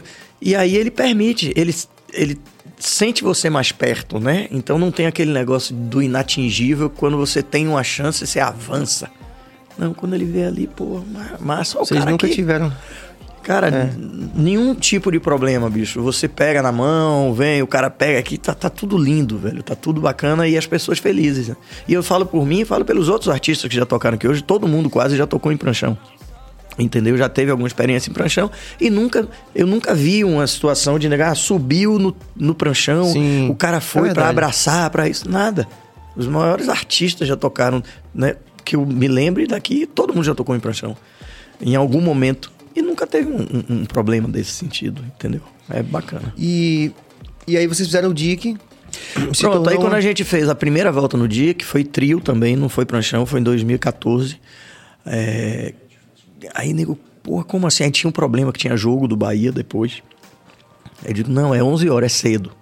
E 0.41 0.57
aí 0.57 0.75
ele 0.77 0.91
permite, 0.91 1.53
ele, 1.55 1.75
ele 2.13 2.39
sente 2.79 3.23
você 3.23 3.51
mais 3.51 3.71
perto, 3.73 4.19
né? 4.19 4.49
Então 4.51 4.79
não 4.79 4.91
tem 4.91 5.07
aquele 5.07 5.33
negócio 5.33 5.75
do 5.75 6.01
inatingível. 6.03 6.89
Quando 6.89 7.17
você 7.17 7.43
tem 7.43 7.69
uma 7.69 7.85
chance, 7.85 8.27
você 8.27 8.41
avança. 8.41 9.11
Não, 9.77 9.93
quando 9.95 10.15
ele 10.15 10.25
vê 10.25 10.45
ali, 10.45 10.67
pô, 10.67 11.03
ma- 11.07 11.37
massa, 11.39 11.79
Vocês 11.79 12.05
nunca 12.05 12.27
aqui. 12.27 12.35
tiveram. 12.35 12.73
Cara, 13.49 13.69
É. 13.69 13.91
nenhum 14.35 14.75
tipo 14.75 15.11
de 15.11 15.19
problema, 15.19 15.71
bicho. 15.71 16.03
Você 16.03 16.29
pega 16.29 16.61
na 16.61 16.71
mão, 16.71 17.33
vem, 17.33 17.63
o 17.63 17.67
cara 17.67 17.89
pega 17.89 18.19
aqui, 18.19 18.37
tá, 18.37 18.53
tá 18.53 18.69
tudo 18.69 18.99
lindo, 18.99 19.39
velho. 19.39 19.63
Tá 19.63 19.75
tudo 19.75 20.03
bacana 20.03 20.47
e 20.47 20.55
as 20.59 20.67
pessoas 20.67 20.99
felizes. 20.99 21.49
né? 21.49 21.57
E 21.89 21.95
eu 21.95 22.03
falo 22.03 22.27
por 22.27 22.45
mim 22.45 22.61
e 22.61 22.65
falo 22.67 22.85
pelos 22.85 23.09
outros 23.09 23.31
artistas 23.31 23.67
que 23.71 23.75
já 23.75 23.87
tocaram 23.87 24.17
aqui 24.17 24.29
hoje. 24.29 24.43
Todo 24.43 24.69
mundo 24.69 24.91
quase 24.91 25.17
já 25.17 25.27
tocou 25.27 25.51
em 25.51 25.57
pranchão. 25.57 25.97
Entendeu? 26.79 27.17
Já 27.17 27.27
teve 27.27 27.51
alguma 27.51 27.67
experiência 27.67 28.11
em 28.11 28.13
pranchão 28.13 28.51
e 28.79 28.91
nunca, 28.91 29.27
eu 29.55 29.67
nunca 29.67 29.95
vi 29.95 30.23
uma 30.25 30.47
situação 30.47 30.99
de 30.99 31.09
negar, 31.09 31.33
ah, 31.33 31.35
subiu 31.35 31.99
no, 31.99 32.15
no 32.37 32.55
pranchão, 32.55 33.07
Sim, 33.07 33.49
o 33.49 33.55
cara 33.55 33.79
é 33.79 33.81
foi 33.81 34.03
pra 34.03 34.09
verdade. 34.09 34.29
abraçar, 34.29 34.91
pra 34.91 35.09
isso, 35.09 35.27
nada. 35.29 35.67
Os 36.15 36.27
maiores 36.27 36.69
artistas 36.69 37.27
já 37.27 37.35
tocaram, 37.35 37.83
né? 38.15 38.37
Que 38.63 38.77
eu 38.77 38.85
me 38.85 39.09
lembre 39.09 39.47
daqui, 39.47 39.87
todo 39.87 40.13
mundo 40.15 40.25
já 40.25 40.35
tocou 40.35 40.55
em 40.55 40.61
pranchão. 40.61 40.95
Em 41.61 41.75
algum 41.75 42.03
momento. 42.03 42.53
E 42.79 42.83
nunca 42.83 43.07
teve 43.07 43.29
um, 43.31 43.41
um- 43.43 43.81
um 43.81 43.85
problema 43.85 44.29
desse 44.29 44.53
sentido, 44.53 45.03
entendeu? 45.05 45.41
É 45.69 45.83
bacana. 45.83 46.33
E, 46.39 46.93
e 47.47 47.57
aí 47.57 47.67
vocês 47.67 47.89
fizeram 47.89 48.11
o 48.11 48.15
DIC. 48.15 48.57
Pronto, 49.15 49.35
aí 49.43 49.53
tornou- 49.53 49.77
quando 49.81 49.95
a 49.95 50.01
gente 50.01 50.23
fez 50.25 50.49
a 50.49 50.55
primeira 50.55 50.91
volta 50.93 51.17
no 51.17 51.27
dia, 51.29 51.53
que 51.55 51.65
foi 51.65 51.83
trio 51.85 52.21
também, 52.21 52.57
não 52.57 52.69
foi 52.69 52.87
pranchão, 52.87 53.27
foi 53.27 53.41
em 53.41 53.43
2014. 53.43 54.39
É... 55.05 55.75
Aí, 56.55 56.73
nego, 56.73 56.97
porra, 57.23 57.45
como 57.45 57.67
assim? 57.67 57.85
Aí 57.85 57.91
tinha 57.91 58.09
um 58.09 58.13
problema 58.13 58.53
que 58.53 58.59
tinha 58.61 58.77
jogo 58.77 59.09
do 59.09 59.17
Bahia 59.17 59.51
depois. 59.53 60.03
Eu 61.05 61.13
digo, 61.13 61.31
não, 61.31 61.55
é 61.55 61.63
11 61.63 61.89
horas, 61.91 62.13
é 62.13 62.15
cedo. 62.15 62.53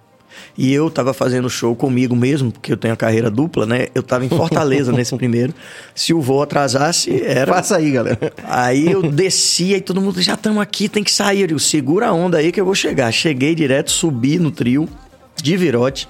E 0.57 0.73
eu 0.73 0.89
tava 0.89 1.13
fazendo 1.13 1.49
show 1.49 1.75
comigo 1.75 2.15
mesmo, 2.15 2.51
porque 2.51 2.73
eu 2.73 2.77
tenho 2.77 2.93
a 2.93 2.97
carreira 2.97 3.29
dupla, 3.29 3.65
né? 3.65 3.87
Eu 3.93 4.01
tava 4.01 4.25
em 4.25 4.29
Fortaleza 4.29 4.91
nesse 4.91 5.15
primeiro. 5.17 5.53
Se 5.93 6.13
o 6.13 6.21
voo 6.21 6.41
atrasasse, 6.41 7.21
era. 7.23 7.53
Passa 7.53 7.77
aí, 7.77 7.91
galera. 7.91 8.33
Aí 8.43 8.91
eu 8.91 9.01
descia 9.03 9.77
e 9.77 9.81
todo 9.81 10.01
mundo, 10.01 10.21
já 10.21 10.33
estamos 10.33 10.61
aqui, 10.61 10.89
tem 10.89 11.03
que 11.03 11.11
sair. 11.11 11.41
Eu 11.41 11.47
digo, 11.47 11.59
segura 11.59 12.07
a 12.07 12.13
onda 12.13 12.37
aí 12.37 12.51
que 12.51 12.59
eu 12.59 12.65
vou 12.65 12.75
chegar. 12.75 13.11
Cheguei 13.11 13.53
direto, 13.53 13.91
subi 13.91 14.39
no 14.39 14.51
trio, 14.51 14.89
de 15.35 15.55
virote. 15.57 16.07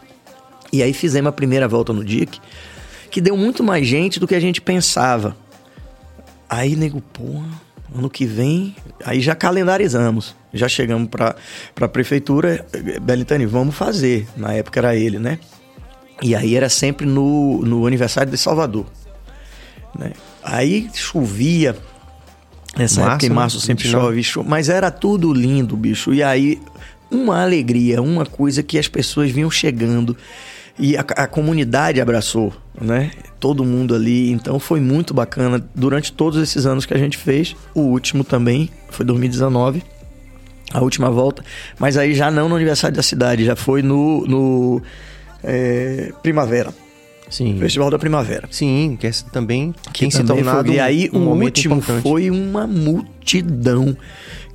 E 0.71 0.83
aí 0.83 0.93
fizemos 0.93 1.29
a 1.29 1.31
primeira 1.31 1.67
volta 1.67 1.93
no 1.93 2.03
DIC, 2.03 2.39
que 3.09 3.21
deu 3.21 3.37
muito 3.37 3.63
mais 3.63 3.87
gente 3.87 4.19
do 4.19 4.27
que 4.27 4.35
a 4.35 4.39
gente 4.39 4.61
pensava. 4.61 5.35
Aí, 6.49 6.75
nego, 6.75 7.01
pô, 7.01 7.41
ano 7.95 8.09
que 8.09 8.25
vem, 8.25 8.75
aí 9.03 9.21
já 9.21 9.35
calendarizamos. 9.35 10.35
Já 10.53 10.67
chegamos 10.67 11.09
pra, 11.09 11.35
pra 11.75 11.87
prefeitura, 11.87 12.65
Belitani, 13.01 13.45
vamos 13.45 13.75
fazer. 13.75 14.27
Na 14.35 14.53
época 14.53 14.79
era 14.79 14.95
ele, 14.95 15.19
né? 15.19 15.39
E 16.21 16.35
aí 16.35 16.55
era 16.55 16.69
sempre 16.69 17.05
no, 17.05 17.61
no 17.63 17.85
aniversário 17.85 18.31
de 18.31 18.37
Salvador. 18.37 18.85
né? 19.97 20.13
Aí 20.43 20.89
chovia. 20.93 21.75
Nessa 22.75 23.01
Março, 23.01 23.11
época 23.13 23.25
em 23.25 23.29
né? 23.29 23.35
março 23.35 23.59
sempre 23.59 23.83
29. 23.85 24.05
chove, 24.05 24.23
chove, 24.23 24.49
mas 24.49 24.69
era 24.69 24.91
tudo 24.91 25.33
lindo, 25.33 25.75
bicho. 25.75 26.13
E 26.13 26.21
aí, 26.21 26.61
uma 27.09 27.41
alegria, 27.41 28.01
uma 28.01 28.25
coisa 28.25 28.61
que 28.61 28.77
as 28.77 28.87
pessoas 28.87 29.31
vinham 29.31 29.49
chegando 29.49 30.15
e 30.79 30.95
a, 30.97 31.01
a 31.01 31.27
comunidade 31.27 31.99
abraçou, 32.01 32.53
né? 32.79 33.11
Todo 33.39 33.63
mundo 33.63 33.93
ali. 33.95 34.31
Então 34.31 34.59
foi 34.59 34.79
muito 34.79 35.13
bacana 35.13 35.63
durante 35.75 36.11
todos 36.11 36.41
esses 36.41 36.65
anos 36.65 36.85
que 36.85 36.93
a 36.93 36.97
gente 36.97 37.17
fez. 37.17 37.55
O 37.73 37.81
último 37.81 38.23
também 38.23 38.69
foi 38.89 39.05
2019 39.05 39.83
a 40.73 40.81
última 40.81 41.09
volta, 41.09 41.43
mas 41.79 41.95
aí 41.97 42.13
já 42.13 42.29
não 42.29 42.49
no 42.49 42.55
aniversário 42.55 42.95
da 42.95 43.01
cidade, 43.01 43.45
já 43.45 43.55
foi 43.55 43.81
no, 43.81 44.25
no 44.27 44.81
é, 45.41 46.11
Primavera, 46.21 46.73
Sim. 47.29 47.57
Festival 47.57 47.89
da 47.89 47.97
Primavera. 47.97 48.47
Sim, 48.51 48.97
que 48.99 49.07
é 49.07 49.11
também 49.31 49.73
tem 49.97 50.11
se 50.11 50.23
tornado 50.23 50.65
foi- 50.67 50.75
E 50.75 50.79
aí 50.79 51.09
um 51.13 51.17
o 51.19 51.21
momento 51.21 51.55
último 51.57 51.75
importante. 51.75 52.03
foi 52.03 52.29
uma 52.29 52.67
multidão 52.67 53.95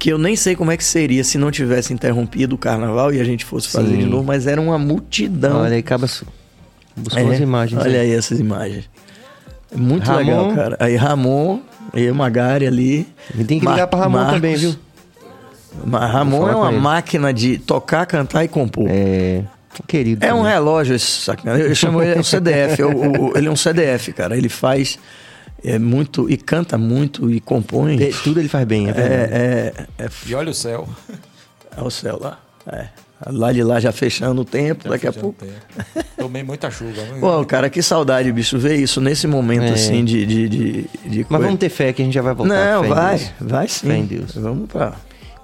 que 0.03 0.09
eu 0.11 0.19
nem 0.19 0.35
sei 0.35 0.57
como 0.57 0.73
é 0.73 0.77
que 0.77 0.83
seria 0.83 1.23
se 1.23 1.39
não 1.39 1.49
tivesse 1.53 1.93
interrompido 1.93 2.57
o 2.57 2.59
carnaval 2.59 3.15
e 3.15 3.21
a 3.21 3.25
gente 3.25 3.45
fosse 3.45 3.69
fazer 3.69 3.91
Sim. 3.93 3.99
de 3.99 4.05
novo, 4.07 4.25
mas 4.25 4.49
era 4.49 4.61
uma 4.61 4.77
multidão. 4.77 5.61
Olha 5.61 5.77
aí, 5.77 5.83
Cabas 5.83 6.25
buscou 6.97 7.23
É, 7.23 7.35
as 7.35 7.39
imagens. 7.41 7.81
Olha 7.81 7.93
né? 7.93 8.01
aí 8.01 8.11
essas 8.13 8.41
imagens. 8.41 8.91
É 9.73 9.77
Muito 9.77 10.05
Ramon. 10.05 10.19
legal, 10.19 10.55
cara. 10.57 10.77
Aí 10.81 10.97
Ramon, 10.97 11.61
eu, 11.95 12.13
Magari 12.17 12.67
ali. 12.67 13.07
E 13.33 13.45
tem 13.45 13.61
que 13.61 13.65
ligar 13.65 13.77
Mar- 13.79 13.87
pra 13.87 13.99
Ramon 14.01 14.19
Marcos. 14.19 14.35
também, 14.35 14.57
viu? 14.57 14.75
Ma- 15.87 16.05
Ramon 16.05 16.49
é 16.49 16.57
uma 16.57 16.73
máquina 16.73 17.33
de 17.33 17.59
tocar, 17.59 18.05
cantar 18.05 18.43
e 18.45 18.49
compor. 18.49 18.87
É. 18.89 19.45
Querido. 19.87 20.27
É 20.27 20.35
um 20.35 20.39
também. 20.39 20.53
relógio 20.53 20.97
esse 20.97 21.07
sacanagem. 21.07 21.65
Eu 21.67 21.75
chamo 21.77 22.03
ele 22.03 22.19
um 22.19 22.25
CDF. 22.25 22.83
é 22.83 22.85
o- 22.85 22.91
o- 23.31 23.39
ele 23.39 23.47
é 23.47 23.51
um 23.53 23.57
CDF, 23.57 24.13
cara. 24.13 24.37
Ele 24.37 24.49
faz 24.49 24.99
é 25.65 25.79
muito 25.79 26.29
e 26.31 26.37
canta 26.37 26.77
muito 26.79 27.31
e 27.31 27.41
compõe. 27.41 28.03
É, 28.03 28.11
Tudo 28.25 28.41
ele 28.41 28.49
faz 28.49 28.67
bem, 28.67 28.89
é. 28.89 28.91
É, 28.91 28.95
é, 29.99 30.05
é, 30.05 30.09
E 30.27 30.35
olha 30.35 30.51
o 30.51 30.55
céu. 30.55 30.89
é 31.77 31.81
o 31.81 31.91
céu 31.91 32.19
lá. 32.21 32.39
É. 32.67 32.87
Lá 33.31 33.53
de 33.53 33.63
lá 33.63 33.79
já 33.79 33.93
fechando 33.93 34.41
o 34.43 34.45
tempo, 34.45 34.89
daqui 34.89 35.07
a 35.07 35.13
Já 35.13 35.21
pouco. 35.21 35.39
tem. 35.45 36.03
Tomei 36.19 36.43
muita 36.43 36.69
chuva. 36.73 37.03
Pô, 37.21 37.45
cara, 37.45 37.71
que 37.71 37.81
saudade, 37.81 38.33
bicho, 38.33 38.59
ver 38.59 38.75
isso 38.75 39.01
nesse 39.01 39.29
momento 39.29 39.63
É. 39.67 39.71
assim 39.75 40.05
de. 40.05 40.27
de, 40.27 40.49
de, 40.49 40.73
de 41.05 41.19
Mas 41.21 41.27
coisa. 41.29 41.45
vamos 41.45 41.61
ter 41.61 41.69
fé 41.69 41.93
que 41.93 42.03
a 42.03 42.05
gente 42.05 42.15
já 42.15 42.23
vai 42.23 42.35
voltar. 42.35 42.53
Não, 42.53 42.81
Fé 42.83 42.87
em 42.89 42.91
vai, 42.93 43.17
Deus. 43.19 43.31
vai 43.41 43.69
sim. 43.69 43.87
Fé 43.87 43.97
em 43.97 44.05
Deus. 44.07 44.35
Vamos 44.35 44.69
pra. 44.69 44.95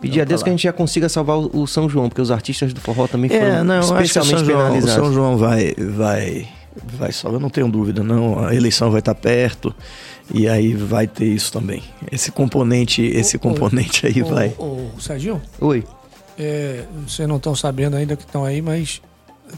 Pedir 0.01 0.21
a 0.21 0.25
Deus 0.25 0.43
que 0.43 0.49
a 0.49 0.53
gente 0.53 0.63
já 0.63 0.73
consiga 0.73 1.09
salvar 1.09 1.39
o, 1.39 1.67
São 1.69 1.89
João, 1.89 2.09
porque 2.09 2.21
os 2.23 2.31
artistas 2.33 2.73
do 2.73 2.81
forró 2.81 3.07
também 3.07 3.29
foram 3.31 3.43
É, 3.45 3.63
não, 3.65 3.79
acho 3.79 3.89
que 3.93 3.95
o 3.95 4.03
especialmente 4.03 4.39
São 4.39 4.45
João, 4.47 4.79
o. 4.79 4.83
São 4.89 5.13
João 5.13 5.37
vai, 5.37 5.75
vai, 5.77 6.49
vai 6.85 7.13
só, 7.13 7.29
eu 7.29 7.41
não 7.41 7.51
tenho 7.51 7.69
dúvida, 7.69 8.03
não. 8.03 8.45
A 8.47 8.55
eleição 8.55 8.91
vai 8.91 9.01
estar 9.01 9.15
perto 9.15 9.75
e 10.33 10.49
aí 10.49 10.75
vai 10.75 11.07
ter 11.07 11.27
isso 11.27 11.53
também. 11.53 11.83
Esse 12.11 12.31
componente, 12.31 13.03
esse 13.03 13.37
Ô, 13.37 13.41
ô, 13.41 13.43
componente 13.43 14.07
aí 14.07 14.23
Ô, 14.23 14.27
vai. 14.27 14.55
Ô, 14.59 14.89
Serginho, 15.01 15.41
Oi. 15.61 15.85
é, 16.39 16.85
vocês 17.07 17.29
não 17.29 17.37
estão 17.37 17.55
sabendo 17.55 17.97
ainda 17.97 18.17
que 18.17 18.25
estão 18.25 18.45
aí, 18.45 18.61
mas 18.63 19.01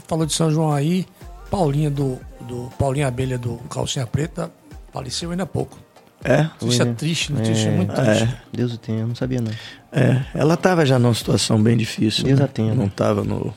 falou 0.07 0.25
de 0.25 0.33
São 0.33 0.49
João 0.51 0.71
aí, 0.71 1.05
Paulinha 1.49 1.89
do, 1.89 2.17
do 2.41 2.69
Paulinha 2.77 3.07
Abelha 3.07 3.37
do 3.37 3.57
Calcinha 3.69 4.07
Preta 4.07 4.51
faleceu 4.93 5.31
ainda 5.31 5.43
há 5.43 5.47
pouco. 5.47 5.77
É, 6.23 6.43
Notícia 6.61 6.85
né? 6.85 6.93
triste, 6.95 7.33
notícia 7.33 7.69
É. 7.69 7.75
muito 7.75 7.93
triste. 7.95 8.29
Deus 8.53 8.73
o 8.73 8.77
tenha, 8.77 8.99
eu 8.99 9.07
não 9.07 9.15
sabia 9.15 9.41
não. 9.41 9.51
é. 9.91 10.23
Ela 10.35 10.55
tava 10.55 10.85
já 10.85 10.99
numa 10.99 11.15
situação 11.15 11.59
bem 11.61 11.75
difícil. 11.75 12.23
Deus 12.25 12.37
né? 12.37 12.45
a 12.45 12.47
tenha, 12.47 12.75
Não 12.75 12.83
né? 12.85 12.91
tava 12.95 13.23
no. 13.23 13.51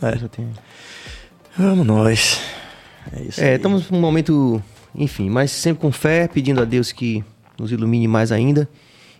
É. 0.00 0.10
Deus 0.12 0.22
o 0.22 0.28
tenha. 0.28 0.48
Vamos 1.58 1.84
nós. 1.84 2.40
É 3.12 3.22
isso. 3.22 3.40
É, 3.40 3.50
aí. 3.50 3.56
estamos 3.56 3.90
num 3.90 4.00
momento, 4.00 4.62
enfim, 4.94 5.28
mas 5.28 5.50
sempre 5.50 5.80
com 5.82 5.92
fé, 5.92 6.28
pedindo 6.28 6.60
a 6.60 6.64
Deus 6.64 6.92
que 6.92 7.22
nos 7.58 7.72
ilumine 7.72 8.08
mais 8.08 8.32
ainda. 8.32 8.68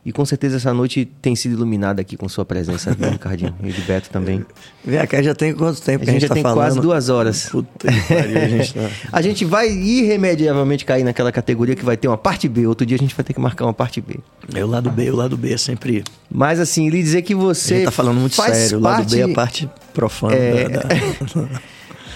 E 0.05 0.13
com 0.13 0.25
certeza 0.25 0.59
essa 0.59 0.73
noite 0.73 1.05
tem 1.21 1.35
sido 1.35 1.55
iluminada 1.57 2.01
aqui 2.01 2.17
com 2.17 2.29
sua 2.29 2.45
presença, 2.45 2.95
viu, 2.95 3.11
Ricardinho? 3.11 3.53
E 3.61 3.73
de 3.73 3.81
Beto 3.81 4.09
também. 4.09 4.47
Vem 4.85 5.05
cá, 5.05 5.21
já 5.21 5.35
tem 5.35 5.53
quanto 5.53 5.83
tempo 5.83 6.03
A 6.03 6.05
que 6.05 6.11
a 6.11 6.13
gente 6.13 6.21
gente 6.21 6.23
já 6.23 6.29
tá 6.29 6.35
tem 6.35 6.43
falando? 6.45 6.59
quase 6.59 6.81
duas 6.81 7.09
horas. 7.09 7.49
Puta 7.49 7.89
que 7.93 8.15
pariu, 8.15 8.39
a 8.41 8.47
gente 8.49 8.73
tá... 8.73 8.89
A 9.13 9.21
gente 9.21 9.45
vai 9.45 9.69
irremediavelmente 9.69 10.85
cair 10.85 11.03
naquela 11.03 11.33
categoria 11.33 11.75
que 11.75 11.85
vai 11.85 11.97
ter 11.97 12.07
uma 12.07 12.17
parte 12.17 12.49
B. 12.49 12.69
Outro 12.69 12.87
dia 12.87 12.95
a 12.95 13.01
gente 13.01 13.17
vai 13.17 13.25
ter 13.25 13.33
que 13.33 13.41
marcar 13.41 13.65
uma 13.67 13.75
parte 13.75 14.01
B. 14.01 14.15
É 14.55 14.65
o 14.65 14.69
lado 14.69 14.91
B, 14.93 15.11
o 15.11 15.17
lado 15.17 15.37
B 15.37 15.53
é 15.53 15.57
sempre. 15.59 16.05
Mas 16.31 16.61
assim, 16.61 16.89
lhe 16.89 17.03
dizer 17.03 17.23
que 17.23 17.35
você. 17.35 17.75
gente 17.79 17.85
tá 17.87 17.91
falando 17.91 18.21
muito 18.21 18.37
sério. 18.37 18.79
O 18.79 18.81
lado 18.81 19.11
B 19.11 19.19
é 19.19 19.25
a 19.25 19.35
parte 19.35 19.69
profana 19.93 20.37
É. 20.37 20.69
da... 20.69 20.83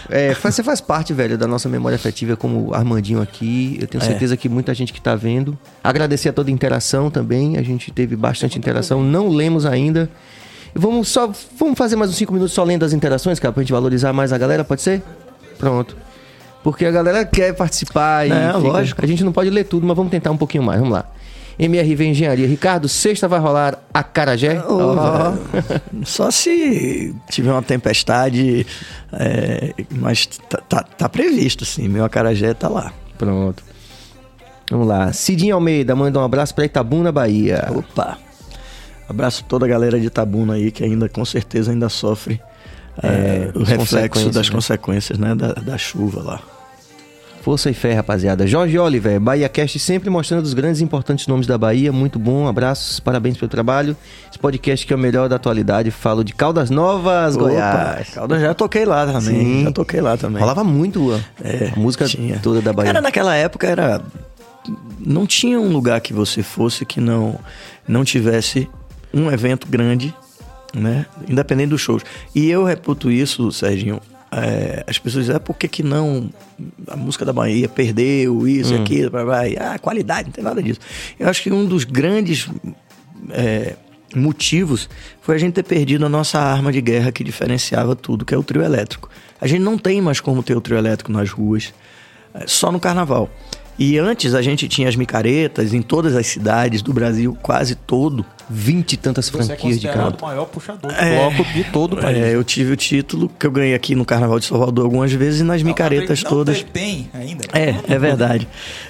É, 0.09 0.35
você 0.35 0.63
faz 0.63 0.81
parte, 0.81 1.13
velho, 1.13 1.37
da 1.37 1.47
nossa 1.47 1.69
memória 1.69 1.97
afetiva 1.97 2.37
como 2.37 2.73
Armandinho 2.75 3.21
aqui. 3.21 3.79
Eu 3.81 3.87
tenho 3.87 4.03
É. 4.03 4.07
certeza 4.07 4.37
que 4.37 4.49
muita 4.49 4.73
gente 4.75 4.93
que 4.93 5.01
tá 5.01 5.15
vendo. 5.15 5.59
Agradecer 5.83 6.29
a 6.29 6.33
toda 6.33 6.49
a 6.51 6.53
interação 6.53 7.11
também. 7.11 7.57
A 7.57 7.63
gente 7.63 7.91
teve 7.91 8.17
bastante 8.17 8.59
interação. 8.59 9.03
Não 9.03 9.29
lemos 9.29 9.67
ainda. 9.67 10.09
Vamos 10.75 11.09
só. 11.09 11.31
Vamos 11.59 11.77
fazer 11.77 11.97
mais 11.97 12.11
uns 12.11 12.17
5 12.17 12.33
minutos 12.33 12.55
só 12.55 12.63
lendo 12.65 12.85
as 12.85 12.93
interações, 12.93 13.39
cara, 13.41 13.53
pra 13.53 13.63
gente 13.63 13.73
valorizar 13.73 14.13
mais 14.13 14.33
a 14.33 14.39
galera, 14.39 14.65
pode 14.65 14.83
ser? 14.83 15.03
Pronto. 15.59 15.97
Porque 16.63 16.85
a 16.85 16.91
galera 16.91 17.25
quer 17.25 17.55
participar 17.55 18.27
e. 18.27 18.29
Não, 18.31 18.61
fica- 18.61 18.73
lógico. 18.73 19.05
A 19.05 19.07
gente 19.09 19.25
não 19.25 19.33
pode 19.33 19.51
ler 19.51 19.65
tudo, 19.65 19.87
mas 19.87 19.97
vamos 19.97 20.11
tentar 20.11 20.31
um 20.31 20.37
pouquinho 20.37 20.63
mais. 20.63 20.79
Vamos 20.79 20.95
lá. 20.95 21.07
MRV 21.61 22.07
Engenharia. 22.07 22.47
Ricardo, 22.47 22.89
sexta 22.89 23.29
vai 23.29 23.39
rolar 23.39 23.79
a 23.93 24.03
Carajé? 24.03 24.63
Ô, 24.65 24.95
velho, 24.95 25.81
Só 26.05 26.31
se 26.31 27.15
tiver 27.29 27.53
uma 27.53 27.63
tempestade, 27.63 28.67
é, 29.13 29.75
mas 29.91 30.27
tá, 30.27 30.59
tá- 30.67 30.83
tá 30.83 31.09
previsto, 31.09 31.65
sim. 31.67 31.87
Meu 31.87 32.05
acarajé 32.05 32.55
tá 32.55 32.69
lá. 32.69 32.93
Pronto. 33.19 33.63
Vamos 34.71 34.87
lá. 34.87 35.13
Cidinho 35.13 35.55
Almeida, 35.55 35.95
manda 35.95 36.19
um 36.19 36.25
abraço 36.25 36.55
pra 36.55 36.65
Itabuna, 36.65 37.13
Bahia. 37.13 37.69
Opa! 37.71 38.17
Abraço 39.09 39.45
toda 39.45 39.67
a 39.67 39.69
galera 39.69 39.99
de 40.01 40.07
Itabuna 40.07 40.55
aí, 40.55 40.71
que 40.71 40.85
ainda 40.85 41.09
com 41.09 41.25
certeza 41.25 41.73
ainda 41.73 41.89
sofre 41.89 42.41
é, 43.03 43.51
o 43.55 43.63
as 43.63 43.69
reflexo 43.69 44.31
das 44.31 44.49
né? 44.49 44.55
consequências 44.55 45.19
né, 45.19 45.35
da, 45.35 45.53
da 45.55 45.77
chuva 45.77 46.23
lá. 46.23 46.41
Força 47.41 47.71
e 47.71 47.75
fé, 47.75 47.95
rapaziada. 47.95 48.47
Jorge 48.47 48.79
Oliver, 48.79 49.19
Bahia 49.19 49.49
Cast 49.49 49.79
sempre 49.79 50.11
mostrando 50.11 50.45
os 50.45 50.53
grandes 50.53 50.83
e 50.83 50.85
importantes 50.85 51.27
nomes 51.27 51.47
da 51.47 51.57
Bahia. 51.57 51.91
Muito 51.91 52.19
bom, 52.19 52.47
abraços, 52.47 53.01
parabéns 53.01 53.39
pelo 53.39 53.49
trabalho. 53.49 53.97
Esse 54.29 54.39
podcast 54.39 54.87
que 54.87 54.93
é 54.93 54.97
o 54.97 54.99
melhor 54.99 55.27
da 55.27 55.37
atualidade. 55.37 55.91
Falo 55.91 56.23
de 56.23 56.35
Caldas 56.35 56.69
Novas, 56.69 57.37
Goiás. 57.37 58.11
Caldas 58.11 58.43
já 58.43 58.53
toquei 58.53 58.85
lá 58.85 59.07
também. 59.07 59.23
Sim. 59.23 59.65
Já 59.65 59.73
toquei 59.73 60.03
lá 60.03 60.19
também. 60.19 60.39
Rolava 60.39 60.63
muito 60.63 61.13
a, 61.15 61.21
É, 61.43 61.73
a 61.75 61.81
música 61.81 62.05
tinha. 62.05 62.39
toda 62.41 62.61
da 62.61 62.75
Bahia. 62.75 62.93
Cara, 62.93 63.01
naquela 63.01 63.35
época 63.35 63.67
era. 63.67 64.03
Não 64.99 65.27
tinha 65.27 65.59
um 65.59 65.73
lugar 65.73 65.99
que 66.03 66.13
você 66.13 66.43
fosse 66.43 66.85
que 66.85 67.01
não, 67.01 67.39
não 67.89 68.05
tivesse 68.05 68.69
um 69.15 69.31
evento 69.31 69.67
grande, 69.67 70.15
né? 70.75 71.07
Independente 71.27 71.71
dos 71.71 71.81
shows. 71.81 72.03
E 72.35 72.51
eu 72.51 72.65
reputo 72.65 73.11
isso, 73.11 73.51
Serginho. 73.51 73.99
É, 74.33 74.85
as 74.87 74.99
pessoas 74.99 75.25
dizem, 75.25 75.37
ah, 75.37 75.41
por 75.41 75.57
que, 75.57 75.67
que 75.67 75.83
não 75.83 76.31
a 76.87 76.97
música 76.97 77.25
da 77.25 77.33
Bahia 77.33 77.69
perdeu 77.69 78.47
isso 78.47 78.75
e 78.75 78.77
aquilo, 78.77 79.11
blá, 79.11 79.25
blá, 79.25 79.41
ah, 79.59 79.79
qualidade, 79.79 80.29
não 80.29 80.33
tem 80.33 80.45
nada 80.45 80.63
disso. 80.63 80.81
Eu 81.19 81.29
acho 81.29 81.43
que 81.43 81.51
um 81.51 81.65
dos 81.67 81.85
grandes 81.85 82.49
é, 83.31 83.75
motivos 84.15 84.89
foi 85.21 85.35
a 85.35 85.39
gente 85.39 85.55
ter 85.55 85.65
perdido 85.65 86.07
a 86.07 86.09
nossa 86.09 86.39
arma 86.39 86.71
de 86.73 86.81
guerra 86.81 87.11
que 87.11 87.25
diferenciava 87.25 87.97
tudo, 87.97 88.25
que 88.25 88.35
é 88.35 88.39
o 88.39 88.43
trio 88.43 88.63
elétrico. 88.63 89.11
A 89.41 89.47
gente 89.47 89.61
não 89.61 89.77
tem 89.77 90.01
mais 90.01 90.21
como 90.21 90.43
ter 90.43 90.57
o 90.57 90.61
trio 90.61 90.79
elétrico 90.79 91.11
nas 91.11 91.31
ruas, 91.31 91.75
é, 92.33 92.47
só 92.47 92.71
no 92.71 92.79
carnaval. 92.79 93.29
E 93.79 93.97
antes 93.99 94.35
a 94.35 94.43
gente 94.43 94.69
tinha 94.69 94.89
as 94.89 94.95
micaretas 94.97 95.73
em 95.73 95.81
todas 95.81 96.15
as 96.15 96.27
cidades 96.27 96.83
do 96.83 96.93
Brasil, 96.93 97.37
quase 97.43 97.75
todo. 97.75 98.25
Vinte 98.49 98.93
e 98.93 98.97
tantas 98.97 99.29
Você 99.31 99.37
é 99.37 99.45
franquias 99.47 99.81
de 99.81 99.87
considerado 99.87 100.11
canto. 100.13 100.23
o 100.25 100.27
maior 100.27 100.45
puxador 100.47 100.93
de 100.93 100.99
É. 100.99 101.17
bloco 101.17 101.45
de 101.53 101.65
todo 101.65 101.93
o 101.95 101.97
país. 101.97 102.19
É, 102.19 102.35
eu 102.35 102.45
tive 102.45 102.73
o 102.73 102.77
título 102.77 103.31
que 103.39 103.47
eu 103.47 103.51
ganhei 103.51 103.75
aqui 103.75 103.95
no 103.95 104.05
Carnaval 104.05 104.39
de 104.39 104.45
Salvador 104.47 104.85
algumas 104.85 105.13
vezes 105.13 105.41
e 105.41 105.45
nas 105.45 105.63
micaretas 105.63 106.23
Não, 106.23 106.31
todas. 106.31 106.63
Tem 106.63 107.09
ainda. 107.15 107.45
É, 107.53 107.95
é 107.95 107.99
verdade. 107.99 108.47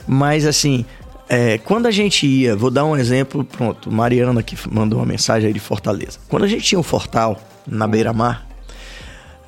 Mas 0.09 0.45
assim, 0.47 0.85
é, 1.29 1.59
quando 1.59 1.87
a 1.87 1.91
gente 1.91 2.27
ia, 2.27 2.57
vou 2.57 2.71
dar 2.71 2.85
um 2.85 2.97
exemplo, 2.97 3.45
pronto, 3.45 3.93
Mariana 3.93 4.43
que 4.43 4.57
mandou 4.69 4.99
uma 4.99 5.07
mensagem 5.07 5.47
aí 5.49 5.53
de 5.53 5.61
Fortaleza. 5.61 6.19
Quando 6.29 6.45
a 6.45 6.49
gente 6.49 6.65
tinha 6.65 6.79
um 6.79 6.83
Fortal 6.83 7.39
na 7.67 7.87
beira-mar, 7.87 8.47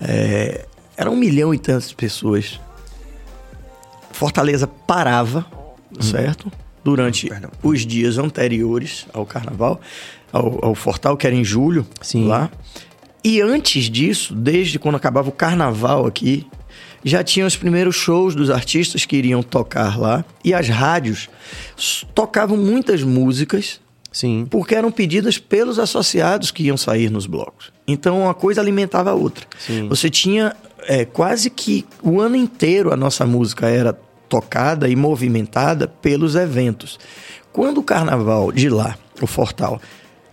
é, 0.00 0.66
era 0.96 1.10
um 1.10 1.16
milhão 1.16 1.52
e 1.54 1.59
tantas 1.59 1.92
pessoas. 1.92 2.60
Fortaleza 4.12 4.66
parava, 4.66 5.47
certo? 6.01 6.51
Durante 6.84 7.30
os 7.62 7.86
dias 7.86 8.18
anteriores 8.18 9.06
ao 9.12 9.24
carnaval, 9.24 9.80
ao, 10.32 10.64
ao 10.64 10.74
Fortal, 10.74 11.16
que 11.16 11.26
era 11.26 11.36
em 11.36 11.44
julho, 11.44 11.86
Sim. 12.01 12.26
lá. 12.26 12.51
E 13.24 13.40
antes 13.40 13.84
disso, 13.84 14.34
desde 14.34 14.78
quando 14.78 14.97
acabava 14.97 15.28
o 15.28 15.32
carnaval 15.32 16.06
aqui, 16.06 16.47
já 17.05 17.22
tinham 17.22 17.47
os 17.47 17.56
primeiros 17.56 17.94
shows 17.94 18.34
dos 18.34 18.51
artistas 18.51 19.05
que 19.05 19.16
iriam 19.16 19.43
tocar 19.43 19.98
lá. 19.98 20.24
E 20.44 20.52
as 20.55 20.68
rádios 20.68 21.28
tocavam 22.14 22.56
muitas 22.56 23.02
músicas 23.02 23.80
Sim. 24.10 24.47
porque 24.51 24.74
eram 24.74 24.90
pedidas 24.90 25.39
pelos 25.39 25.78
associados 25.78 26.51
que 26.51 26.64
iam 26.64 26.76
sair 26.76 27.10
nos 27.10 27.26
blocos. 27.26 27.72
Então 27.86 28.22
uma 28.22 28.34
coisa 28.34 28.60
alimentava 28.60 29.10
a 29.10 29.14
outra. 29.14 29.47
Sim. 29.59 29.89
Você 29.89 30.10
tinha 30.10 30.55
é, 30.86 31.04
quase 31.04 31.50
que 31.50 31.86
o 32.02 32.20
ano 32.20 32.36
inteiro 32.36 32.92
a 32.92 32.96
nossa 32.96 33.26
música 33.26 33.68
era 33.68 33.98
tocada 34.28 34.88
e 34.88 34.96
movimentada 34.96 35.86
pelos 35.86 36.34
eventos. 36.34 36.98
Quando 37.52 37.78
o 37.78 37.82
carnaval 37.82 38.50
de 38.50 38.68
lá, 38.68 38.96
o 39.20 39.26
Fortal, 39.26 39.80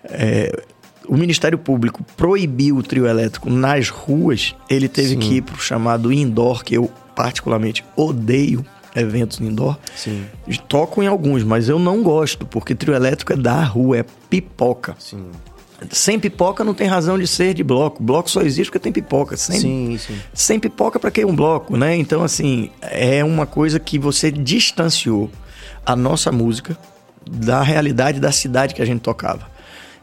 é, 0.06 0.64
o 1.08 1.18
Ministério 1.18 1.58
Público 1.58 2.04
proibiu 2.16 2.78
o 2.78 2.84
trio 2.84 3.08
elétrico 3.08 3.50
nas 3.50 3.90
ruas, 3.90 4.56
ele 4.70 4.88
teve 4.88 5.18
que 5.18 5.36
ir 5.36 5.42
para 5.42 5.56
o 5.56 5.60
chamado 5.60 6.14
indoor, 6.14 6.64
que 6.64 6.76
eu 6.76 6.90
particularmente 7.16 7.84
odeio 7.96 8.66
eventos 8.96 9.42
indoor. 9.42 9.78
Sim. 9.96 10.26
Toco 10.68 11.02
em 11.04 11.08
alguns, 11.08 11.44
mas 11.44 11.68
eu 11.68 11.80
não 11.80 12.04
gosto, 12.04 12.46
porque 12.46 12.76
trio 12.76 12.94
elétrico 12.94 13.34
é 13.34 13.36
da 13.36 13.64
rua, 13.64 13.98
é 13.98 14.06
pipoca. 14.30 14.96
Sim. 15.00 15.30
Sem 15.92 16.20
pipoca 16.20 16.64
não 16.64 16.74
tem 16.74 16.88
razão 16.88 17.18
de 17.18 17.26
ser 17.26 17.54
de 17.54 17.64
bloco. 17.64 18.02
Bloco 18.04 18.30
só 18.30 18.42
existe 18.42 18.70
porque 18.70 18.80
tem 18.80 18.92
pipoca. 18.92 19.38
Sem, 19.38 19.60
Sim, 19.60 19.98
sim. 19.98 20.20
sem 20.34 20.60
pipoca, 20.60 21.00
para 21.00 21.12
que 21.12 21.24
um 21.24 21.36
bloco, 21.36 21.78
né? 21.78 21.96
Então, 21.96 22.24
assim, 22.24 22.70
é 22.82 23.24
uma 23.24 23.46
coisa 23.46 23.80
que 23.80 23.98
você 23.98 24.32
distanciou 24.32 25.30
a 25.86 25.96
nossa 25.96 26.32
música 26.32 26.78
da 27.30 27.62
realidade 27.62 28.20
da 28.20 28.32
cidade 28.32 28.74
que 28.74 28.82
a 28.82 28.86
gente 28.86 29.02
tocava. 29.02 29.48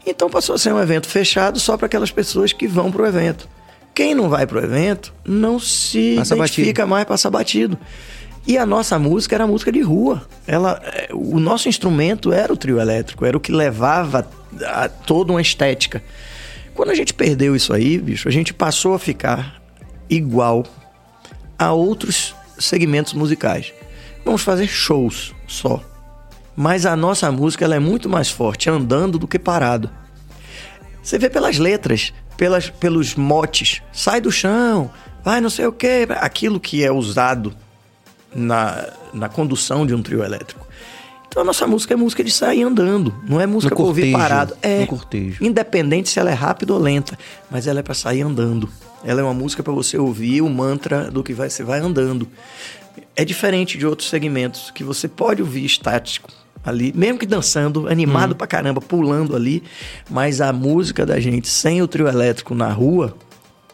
Então 0.05 0.29
passou 0.29 0.55
a 0.55 0.57
ser 0.57 0.73
um 0.73 0.79
evento 0.79 1.07
fechado 1.07 1.59
só 1.59 1.75
para 1.75 1.87
aquelas 1.87 2.11
pessoas 2.11 2.53
que 2.53 2.67
vão 2.67 2.91
pro 2.91 3.05
evento. 3.05 3.47
Quem 3.93 4.15
não 4.15 4.29
vai 4.29 4.47
pro 4.47 4.63
evento 4.63 5.13
não 5.25 5.59
se 5.59 6.15
Passa 6.17 6.35
identifica 6.35 6.85
mais, 6.85 7.05
passa 7.05 7.29
batido. 7.29 7.77
E 8.45 8.57
a 8.57 8.65
nossa 8.65 8.97
música 8.97 9.35
era 9.35 9.45
música 9.45 9.71
de 9.71 9.81
rua. 9.81 10.25
Ela, 10.45 10.81
é, 10.85 11.09
o 11.11 11.39
nosso 11.39 11.67
instrumento 11.67 12.31
era 12.31 12.53
o 12.53 12.55
trio 12.55 12.79
elétrico, 12.79 13.25
era 13.25 13.35
o 13.35 13.39
que 13.39 13.51
levava 13.51 14.25
a 14.65 14.89
toda 14.89 15.31
uma 15.31 15.41
estética. 15.41 16.03
Quando 16.73 16.91
a 16.91 16.95
gente 16.95 17.13
perdeu 17.13 17.55
isso 17.55 17.73
aí, 17.73 17.97
bicho, 17.97 18.27
a 18.27 18.31
gente 18.31 18.53
passou 18.53 18.93
a 18.93 18.99
ficar 18.99 19.61
igual 20.09 20.65
a 21.57 21.71
outros 21.71 22.35
segmentos 22.59 23.13
musicais. 23.13 23.73
Vamos 24.23 24.41
fazer 24.41 24.67
shows 24.67 25.33
só. 25.47 25.81
Mas 26.55 26.85
a 26.85 26.95
nossa 26.95 27.31
música 27.31 27.65
ela 27.65 27.75
é 27.75 27.79
muito 27.79 28.09
mais 28.09 28.29
forte 28.29 28.69
andando 28.69 29.17
do 29.17 29.27
que 29.27 29.39
parado. 29.39 29.89
Você 31.01 31.17
vê 31.17 31.29
pelas 31.29 31.57
letras, 31.57 32.13
pelas, 32.35 32.69
pelos 32.69 33.15
motes. 33.15 33.81
Sai 33.93 34.19
do 34.19 34.31
chão, 34.31 34.91
vai 35.23 35.39
não 35.39 35.49
sei 35.49 35.65
o 35.65 35.71
quê. 35.71 36.07
Aquilo 36.09 36.59
que 36.59 36.83
é 36.83 36.91
usado 36.91 37.55
na, 38.35 38.89
na 39.13 39.29
condução 39.29 39.85
de 39.85 39.95
um 39.95 40.01
trio 40.01 40.23
elétrico. 40.23 40.66
Então 41.37 41.43
a 41.43 41.45
nossa 41.45 41.67
música 41.67 41.93
é 41.93 41.95
música 41.95 42.23
de 42.23 42.31
sair 42.31 42.63
andando, 42.63 43.13
não 43.29 43.39
é 43.39 43.45
música 43.45 43.75
pra 43.75 43.85
ouvir 43.85 44.11
parado. 44.11 44.57
É, 44.59 44.87
cortejo. 44.87 45.45
independente 45.45 46.09
se 46.09 46.19
ela 46.19 46.31
é 46.31 46.33
rápida 46.33 46.73
ou 46.73 46.79
lenta, 46.79 47.15
mas 47.47 47.67
ela 47.67 47.79
é 47.79 47.83
pra 47.83 47.93
sair 47.93 48.23
andando. 48.23 48.67
Ela 49.05 49.21
é 49.21 49.23
uma 49.23 49.35
música 49.35 49.61
pra 49.61 49.71
você 49.71 49.99
ouvir 49.99 50.41
o 50.41 50.49
mantra 50.49 51.11
do 51.11 51.23
que 51.23 51.35
vai, 51.35 51.47
você 51.47 51.61
vai 51.63 51.79
andando. 51.79 52.27
É 53.15 53.23
diferente 53.23 53.77
de 53.77 53.85
outros 53.85 54.09
segmentos 54.09 54.71
que 54.71 54.83
você 54.83 55.07
pode 55.07 55.43
ouvir 55.43 55.63
estático 55.63 56.27
ali, 56.65 56.91
mesmo 56.95 57.19
que 57.19 57.25
dançando, 57.27 57.87
animado 57.87 58.35
pra 58.35 58.47
caramba, 58.47 58.81
pulando 58.81 59.35
ali, 59.35 59.61
mas 60.09 60.41
a 60.41 60.51
música 60.51 61.05
da 61.05 61.19
gente 61.19 61.47
sem 61.47 61.83
o 61.83 61.87
trio 61.87 62.07
elétrico 62.07 62.55
na 62.55 62.71
rua 62.71 63.15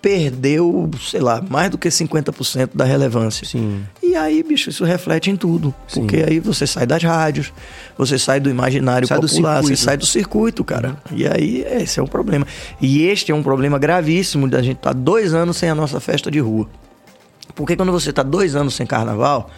perdeu, 0.04 0.92
sei 1.00 1.22
lá, 1.22 1.42
mais 1.50 1.70
do 1.72 1.78
que 1.78 1.88
50% 1.88 2.72
da 2.76 2.84
relevância. 2.84 3.48
Sim. 3.48 3.86
E 4.04 4.18
aí, 4.18 4.44
bicho, 4.44 4.70
isso 4.70 4.84
reflete 4.84 5.32
em 5.32 5.38
tudo. 5.38 5.74
Porque 5.94 6.18
aí 6.18 6.42
você 6.42 6.68
sai 6.68 6.86
das 6.86 7.02
rádios, 7.02 7.54
você 7.98 8.20
sai 8.20 8.42
do 8.42 8.50
imaginário 8.50 9.08
Sai 9.08 9.18
do 9.18 9.26
popular, 9.26 9.62
você 9.62 9.68
circuito. 9.68 9.82
sai 9.82 9.98
do 9.98 10.06
circuito, 10.06 10.64
cara. 10.66 10.98
E 11.10 11.26
aí, 11.26 11.66
esse 11.82 12.02
é 12.02 12.04
um 12.04 12.08
problema. 12.08 12.46
E 12.82 13.04
este 13.04 13.32
é 13.32 13.36
um 13.36 13.42
problema 13.42 13.80
gravíssimo 13.80 14.46
da 14.50 14.62
gente 14.62 14.76
estar 14.76 14.94
dois 14.94 15.34
anos 15.34 15.56
sem 15.56 15.70
a 15.70 15.76
nossa 15.76 16.02
festa 16.02 16.30
de 16.30 16.40
rua. 16.40 16.68
Porque 17.56 17.78
quando 17.78 17.94
você 17.94 18.10
está 18.10 18.24
dois 18.24 18.58
anos 18.58 18.74
sem 18.76 18.86
carnaval, 18.86 19.50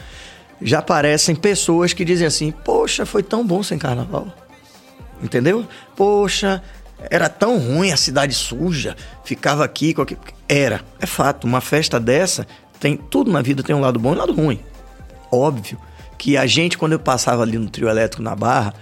já 0.61 0.77
aparecem 0.77 1.35
pessoas 1.35 1.91
que 1.91 2.05
dizem 2.05 2.27
assim: 2.27 2.51
Poxa, 2.51 3.03
foi 3.03 3.23
tão 3.23 3.43
bom 3.43 3.63
sem 3.63 3.79
carnaval. 3.79 4.27
Entendeu? 5.23 5.65
Poxa, 5.95 6.61
era 6.97 7.29
tão 7.29 7.57
ruim 7.57 7.91
a 7.91 7.97
cidade 7.97 8.33
suja, 8.33 8.95
ficava 9.23 9.63
aqui. 9.63 9.93
Qualquer... 9.93 10.17
Era, 10.47 10.81
é 10.99 11.05
fato. 11.05 11.45
Uma 11.45 11.61
festa 11.61 11.99
dessa 11.99 12.47
tem 12.79 12.97
tudo 12.97 13.31
na 13.31 13.41
vida 13.41 13.63
tem 13.63 13.75
um 13.75 13.79
lado 13.79 13.99
bom 13.99 14.11
e 14.11 14.15
um 14.15 14.19
lado 14.19 14.33
ruim. 14.33 14.59
Óbvio 15.31 15.79
que 16.17 16.37
a 16.37 16.45
gente, 16.45 16.77
quando 16.77 16.93
eu 16.93 16.99
passava 16.99 17.41
ali 17.41 17.57
no 17.57 17.69
trio 17.69 17.89
elétrico 17.89 18.23
na 18.23 18.35
Barra, 18.35 18.73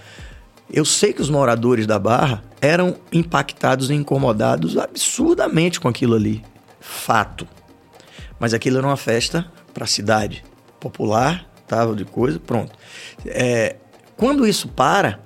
eu 0.70 0.84
sei 0.84 1.12
que 1.12 1.22
os 1.22 1.30
moradores 1.30 1.86
da 1.86 1.98
Barra 1.98 2.42
eram 2.60 2.96
impactados 3.12 3.90
e 3.90 3.94
incomodados 3.94 4.76
absurdamente 4.76 5.80
com 5.80 5.88
aquilo 5.88 6.14
ali. 6.14 6.44
Fato. 6.80 7.46
Mas 8.38 8.54
aquilo 8.54 8.78
era 8.78 8.86
uma 8.86 8.96
festa 8.96 9.46
para 9.72 9.84
a 9.84 9.88
cidade 9.88 10.44
popular, 10.80 11.46
tava 11.66 11.94
de 11.94 12.04
coisa, 12.04 12.38
pronto. 12.38 12.72
É, 13.26 13.76
quando 14.16 14.46
isso 14.46 14.68
para, 14.68 15.20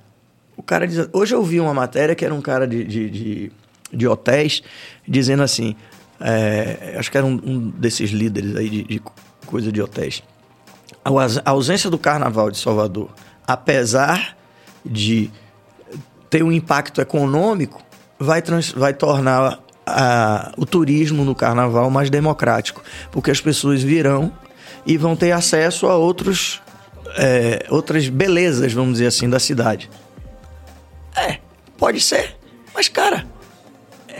cara 0.68 0.86
diz. 0.86 1.08
Hoje 1.12 1.34
eu 1.34 1.42
vi 1.42 1.58
uma 1.58 1.72
matéria 1.72 2.14
que 2.14 2.24
era 2.24 2.34
um 2.34 2.42
cara 2.42 2.68
de, 2.68 2.84
de, 2.84 3.10
de, 3.10 3.52
de 3.92 4.06
hotéis 4.06 4.62
dizendo 5.06 5.42
assim: 5.42 5.74
é, 6.20 6.94
acho 6.98 7.10
que 7.10 7.16
era 7.16 7.26
um, 7.26 7.40
um 7.42 7.70
desses 7.70 8.10
líderes 8.10 8.54
aí 8.54 8.68
de, 8.68 8.84
de 8.84 9.02
coisa 9.46 9.72
de 9.72 9.80
hotéis. 9.80 10.22
A 11.04 11.10
a 11.10 11.50
ausência 11.50 11.88
do 11.88 11.98
carnaval 11.98 12.50
de 12.50 12.58
Salvador, 12.58 13.10
apesar 13.46 14.36
de 14.84 15.30
ter 16.28 16.42
um 16.42 16.52
impacto 16.52 17.00
econômico, 17.00 17.82
vai, 18.18 18.42
trans, 18.42 18.70
vai 18.72 18.92
tornar 18.92 19.60
a, 19.86 20.52
o 20.58 20.66
turismo 20.66 21.24
no 21.24 21.34
carnaval 21.34 21.90
mais 21.90 22.10
democrático, 22.10 22.82
porque 23.10 23.30
as 23.30 23.40
pessoas 23.40 23.82
virão 23.82 24.30
e 24.84 24.98
vão 24.98 25.16
ter 25.16 25.32
acesso 25.32 25.86
a 25.86 25.96
outros, 25.96 26.60
é, 27.16 27.64
outras 27.70 28.08
belezas, 28.10 28.74
vamos 28.74 28.94
dizer 28.94 29.06
assim, 29.06 29.30
da 29.30 29.40
cidade. 29.40 29.88
É, 31.18 31.38
pode 31.76 32.00
ser, 32.00 32.36
mas 32.74 32.88
cara, 32.88 33.26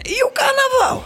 e 0.06 0.24
o 0.24 0.30
carnaval? 0.30 1.04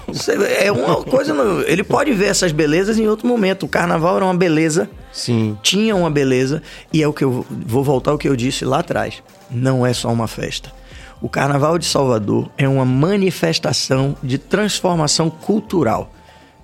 É 0.61 0.71
uma 0.71 1.03
coisa. 1.03 1.35
Ele 1.67 1.83
pode 1.83 2.13
ver 2.13 2.27
essas 2.27 2.53
belezas 2.53 2.99
em 2.99 3.09
outro 3.09 3.27
momento. 3.27 3.65
O 3.65 3.69
carnaval 3.69 4.17
era 4.17 4.25
uma 4.25 4.35
beleza 4.35 4.89
Sim. 5.13 5.59
tinha 5.63 5.95
uma 5.97 6.11
beleza 6.11 6.63
e 6.93 7.03
é 7.03 7.09
o 7.09 7.13
que 7.13 7.25
eu 7.25 7.45
vou 7.51 7.83
voltar 7.83 8.11
ao 8.11 8.19
que 8.19 8.29
eu 8.29 8.37
disse 8.37 8.65
lá 8.65 8.81
atrás. 8.81 9.23
Não 9.51 9.85
é 9.87 9.93
só 9.93 10.11
uma 10.13 10.27
festa. 10.29 10.73
O 11.21 11.29
Carnaval 11.29 11.79
de 11.79 11.87
Salvador 11.87 12.51
é 12.59 12.69
uma 12.69 12.85
manifestação 12.85 14.17
de 14.23 14.39
transformação 14.39 15.31
cultural 15.31 16.13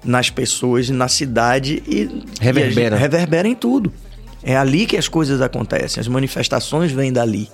nas 0.05 0.31
pessoas, 0.31 0.91
na 0.91 1.07
cidade 1.07 1.83
e 1.87 2.25
Reverbera. 2.41 2.97
e 2.97 2.99
reverbera 2.99 3.47
em 3.49 3.55
tudo. 3.55 3.93
É 4.43 4.57
ali 4.57 4.87
que 4.87 4.97
as 4.97 5.09
coisas 5.09 5.41
acontecem, 5.41 6.01
as 6.01 6.09
manifestações 6.09 6.93
vêm 6.93 7.13
dali, 7.13 7.51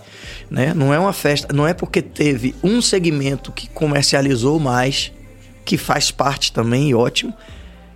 né? 0.51 0.75
Não 0.75 0.93
é 0.93 0.99
uma 0.99 1.13
festa, 1.13 1.55
não 1.55 1.67
é 1.67 1.73
porque 1.73 2.03
teve 2.03 2.55
um 2.63 2.83
segmento 2.83 3.51
que 3.53 3.69
comercializou 3.69 4.61
mais, 4.61 5.11
que 5.65 5.79
faz 5.79 6.11
parte 6.11 6.53
também 6.53 6.91
e 6.91 6.95
ótimo, 6.95 7.33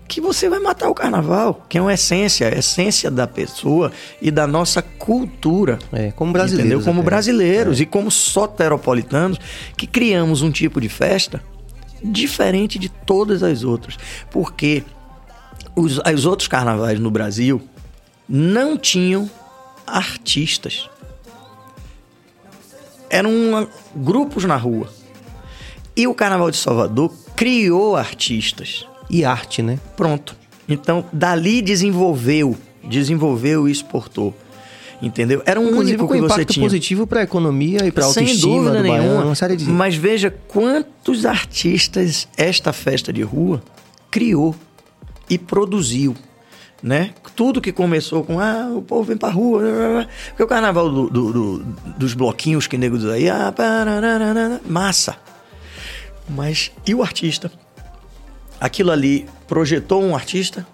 que 0.09 0.23
você 0.23 0.49
vai 0.49 0.59
matar 0.59 0.89
o 0.89 0.95
carnaval, 0.95 1.67
que 1.69 1.77
é 1.77 1.83
uma 1.83 1.93
essência, 1.93 2.49
a 2.49 2.59
essência 2.59 3.11
da 3.11 3.27
pessoa 3.27 3.93
e 4.23 4.31
da 4.31 4.47
nossa 4.47 4.81
cultura. 4.81 5.79
É, 5.93 6.11
como 6.13 6.33
brasileiros 6.33 6.71
Entendeu? 6.71 6.85
Como 6.85 7.01
até. 7.01 7.11
brasileiros 7.11 7.81
e 7.81 7.85
como 7.85 8.11
soteropolitanos 8.11 9.39
que 9.77 9.87
criamos 9.87 10.41
um 10.41 10.51
tipo 10.51 10.81
de 10.81 10.89
festa 10.89 11.43
diferente 12.03 12.79
de 12.79 12.89
todas 12.89 13.43
as 13.43 13.65
outras. 13.65 13.99
Porque 14.31 14.83
os, 15.77 15.99
os 15.99 16.25
outros 16.25 16.49
carnavais 16.49 16.99
no 16.99 17.11
Brasil 17.11 17.61
não 18.29 18.77
tinham 18.77 19.31
artistas. 19.87 20.89
Eram 23.11 23.31
uma- 23.33 23.69
grupos 23.95 24.45
na 24.45 24.57
rua. 24.57 24.89
E 25.97 26.07
o 26.07 26.15
Carnaval 26.15 26.51
de 26.51 26.57
Salvador 26.57 27.13
criou 27.35 27.97
artistas. 27.97 28.87
E 29.11 29.25
arte, 29.25 29.63
né? 29.63 29.79
Pronto. 29.97 30.37
Então, 30.69 31.05
dali 31.13 31.63
desenvolveu, 31.63 32.57
desenvolveu 32.85 33.67
e 33.69 33.73
exportou. 33.73 34.35
Entendeu? 35.01 35.43
Era 35.47 35.59
um 35.61 35.69
Inclusive 35.69 35.91
único 35.93 36.09
com 36.09 36.15
que 36.15 36.21
você 36.21 36.35
impacto 36.35 36.53
tinha. 36.55 36.67
positivo 36.67 37.07
para 37.07 37.21
a 37.21 37.23
economia 37.23 37.87
e 37.87 37.93
para 37.93 38.05
a 38.05 38.07
autoestima 38.09 38.55
dúvida 38.57 38.77
do 38.77 38.83
nenhuma. 38.83 38.99
baiano, 38.99 39.27
uma 39.27 39.35
série 39.35 39.57
de... 39.57 39.65
Mas 39.65 39.95
veja 39.95 40.29
quantos 40.49 41.25
artistas 41.25 42.29
esta 42.37 42.73
festa 42.73 43.13
de 43.13 43.23
rua 43.23 43.63
criou 44.11 44.55
e 45.31 45.39
produziu. 45.39 46.17
Né? 46.81 47.11
Tudo 47.35 47.61
que 47.61 47.73
começou 47.73 48.23
com 48.23 48.39
ah, 48.39 48.69
o 48.73 48.81
povo 48.83 49.03
vem 49.03 49.17
pra 49.17 49.31
rua. 49.31 49.61
blá, 49.61 49.71
blá, 49.73 49.89
blá. 49.89 50.07
Porque 50.29 50.43
o 50.45 50.47
carnaval 50.47 50.89
do- 50.89 51.11
do- 51.11 51.33
do- 51.33 51.59
dos 51.97 52.15
bloquinhos 52.15 52.67
que 52.69 52.79
nego 52.79 52.97
diz 52.97 53.09
aí, 53.11 53.29
ah, 53.29 53.53
massa. 54.65 55.17
Mas 56.29 56.71
e 56.87 56.95
o 56.95 57.03
artista? 57.03 57.51
Aquilo 58.61 58.91
ali 58.93 59.27
projetou 59.49 60.03
um 60.05 60.15
artista, 60.15 60.67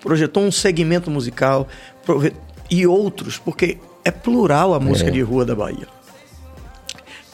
projetou 0.00 0.44
um 0.44 0.52
segmento 0.52 1.10
musical 1.10 1.66
prove- 2.04 2.34
e 2.70 2.86
outros, 2.86 3.36
porque 3.38 3.78
é 4.04 4.10
plural 4.10 4.74
a 4.74 4.80
música 4.80 5.10
de 5.10 5.20
rua 5.22 5.44
da 5.44 5.54
Bahia. 5.56 5.88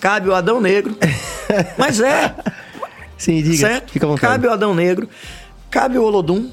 Cabe 0.00 0.28
o 0.28 0.34
Adão 0.34 0.60
Negro, 0.60 0.96
mas 1.78 2.00
é, 2.00 2.34
Sim, 3.16 3.42
diga. 3.42 3.56
certo? 3.68 3.92
Fica 3.92 4.06
à 4.06 4.08
vontade. 4.08 4.32
Cabe 4.32 4.46
o 4.46 4.50
Adão 4.52 4.74
Negro, 4.74 5.08
cabe 5.70 5.98
o 5.98 6.02
Olodum, 6.02 6.50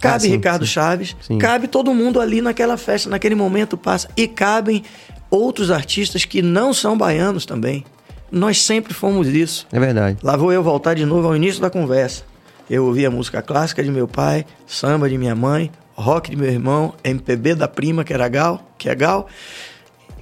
cabe 0.00 0.16
Ah, 0.16 0.20
sim, 0.20 0.30
Ricardo 0.30 0.66
sim. 0.66 0.72
Chaves, 0.72 1.16
Sim. 1.20 1.38
cabe 1.38 1.68
todo 1.68 1.92
mundo 1.94 2.20
ali 2.20 2.40
naquela 2.40 2.76
festa, 2.76 3.08
naquele 3.10 3.34
momento 3.34 3.76
passa. 3.76 4.08
E 4.16 4.26
cabem 4.26 4.82
outros 5.30 5.70
artistas 5.70 6.24
que 6.24 6.42
não 6.42 6.72
são 6.74 6.96
baianos 6.98 7.44
também. 7.46 7.84
Nós 8.32 8.60
sempre 8.62 8.94
fomos 8.94 9.28
isso. 9.28 9.66
É 9.72 9.78
verdade. 9.80 10.18
Lá 10.22 10.36
vou 10.36 10.52
eu 10.52 10.62
voltar 10.62 10.94
de 10.94 11.04
novo 11.04 11.28
ao 11.28 11.36
início 11.36 11.60
da 11.60 11.68
conversa. 11.70 12.24
Eu 12.68 12.84
ouvia 12.86 13.10
música 13.10 13.42
clássica 13.42 13.82
de 13.82 13.90
meu 13.90 14.06
pai, 14.06 14.46
samba 14.66 15.08
de 15.10 15.18
minha 15.18 15.34
mãe, 15.34 15.70
rock 15.94 16.30
de 16.30 16.36
meu 16.36 16.48
irmão, 16.48 16.94
MPB 17.02 17.56
da 17.56 17.66
prima, 17.66 18.04
que 18.04 18.12
era 18.12 18.28
Gal, 18.28 18.72
que 18.78 18.88
é 18.88 18.94
Gal. 18.94 19.26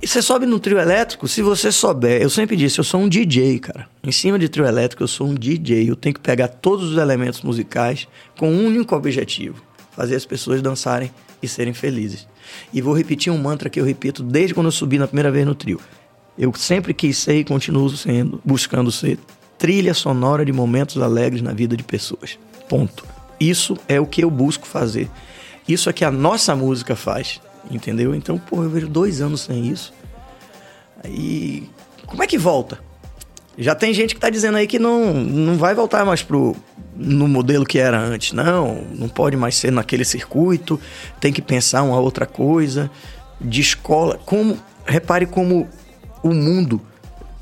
E 0.00 0.06
você 0.06 0.22
sobe 0.22 0.46
no 0.46 0.58
trio 0.60 0.78
elétrico, 0.78 1.26
se 1.26 1.42
você 1.42 1.72
souber, 1.72 2.22
eu 2.22 2.30
sempre 2.30 2.56
disse, 2.56 2.78
eu 2.78 2.84
sou 2.84 3.00
um 3.00 3.08
DJ, 3.08 3.58
cara. 3.58 3.86
Em 4.02 4.12
cima 4.12 4.38
de 4.38 4.48
trio 4.48 4.64
elétrico, 4.64 5.02
eu 5.02 5.08
sou 5.08 5.26
um 5.26 5.34
DJ. 5.34 5.90
Eu 5.90 5.96
tenho 5.96 6.14
que 6.14 6.20
pegar 6.20 6.48
todos 6.48 6.92
os 6.92 6.96
elementos 6.96 7.42
musicais 7.42 8.06
com 8.38 8.48
um 8.50 8.66
único 8.66 8.94
objetivo: 8.94 9.60
fazer 9.98 10.14
as 10.14 10.24
pessoas 10.24 10.62
dançarem 10.62 11.10
e 11.42 11.48
serem 11.48 11.74
felizes. 11.74 12.28
E 12.72 12.80
vou 12.80 12.96
repetir 12.96 13.32
um 13.32 13.36
mantra 13.36 13.68
que 13.68 13.80
eu 13.80 13.84
repito 13.84 14.22
desde 14.22 14.54
quando 14.54 14.66
eu 14.66 14.72
subi 14.72 14.96
na 14.96 15.08
primeira 15.08 15.28
vez 15.28 15.44
no 15.44 15.56
trio. 15.56 15.80
Eu 16.38 16.54
sempre 16.54 16.94
quis 16.94 17.18
ser 17.18 17.40
e 17.40 17.44
continuo 17.44 17.90
sendo, 17.90 18.40
buscando 18.44 18.92
ser 18.92 19.18
trilha 19.58 19.92
sonora 19.92 20.44
de 20.44 20.52
momentos 20.52 21.02
alegres 21.02 21.42
na 21.42 21.52
vida 21.52 21.76
de 21.76 21.82
pessoas. 21.82 22.38
Ponto. 22.68 23.04
Isso 23.40 23.76
é 23.88 23.98
o 24.00 24.06
que 24.06 24.22
eu 24.22 24.30
busco 24.30 24.68
fazer. 24.68 25.10
Isso 25.66 25.90
é 25.90 25.92
que 25.92 26.04
a 26.04 26.12
nossa 26.12 26.54
música 26.54 26.94
faz, 26.94 27.40
entendeu? 27.68 28.14
Então, 28.14 28.38
pô, 28.38 28.62
eu 28.62 28.70
vejo 28.70 28.86
dois 28.86 29.20
anos 29.20 29.40
sem 29.40 29.66
isso. 29.66 29.92
Aí, 31.02 31.68
como 32.06 32.22
é 32.22 32.26
que 32.28 32.38
volta? 32.38 32.78
Já 33.58 33.74
tem 33.74 33.92
gente 33.92 34.14
que 34.14 34.20
tá 34.20 34.30
dizendo 34.30 34.56
aí 34.56 34.68
que 34.68 34.78
não, 34.78 35.12
não 35.12 35.56
vai 35.56 35.74
voltar 35.74 36.04
mais 36.06 36.22
pro 36.22 36.54
no 36.94 37.26
modelo 37.28 37.64
que 37.64 37.78
era 37.78 37.98
antes. 37.98 38.32
Não, 38.32 38.82
não 38.94 39.08
pode 39.08 39.36
mais 39.36 39.56
ser 39.56 39.72
naquele 39.72 40.04
circuito. 40.04 40.80
Tem 41.20 41.32
que 41.32 41.42
pensar 41.42 41.82
uma 41.82 41.98
outra 41.98 42.24
coisa. 42.24 42.88
De 43.40 43.60
escola. 43.60 44.18
Como, 44.24 44.56
repare 44.86 45.26
como 45.26 45.68
o 46.22 46.32
mundo 46.32 46.80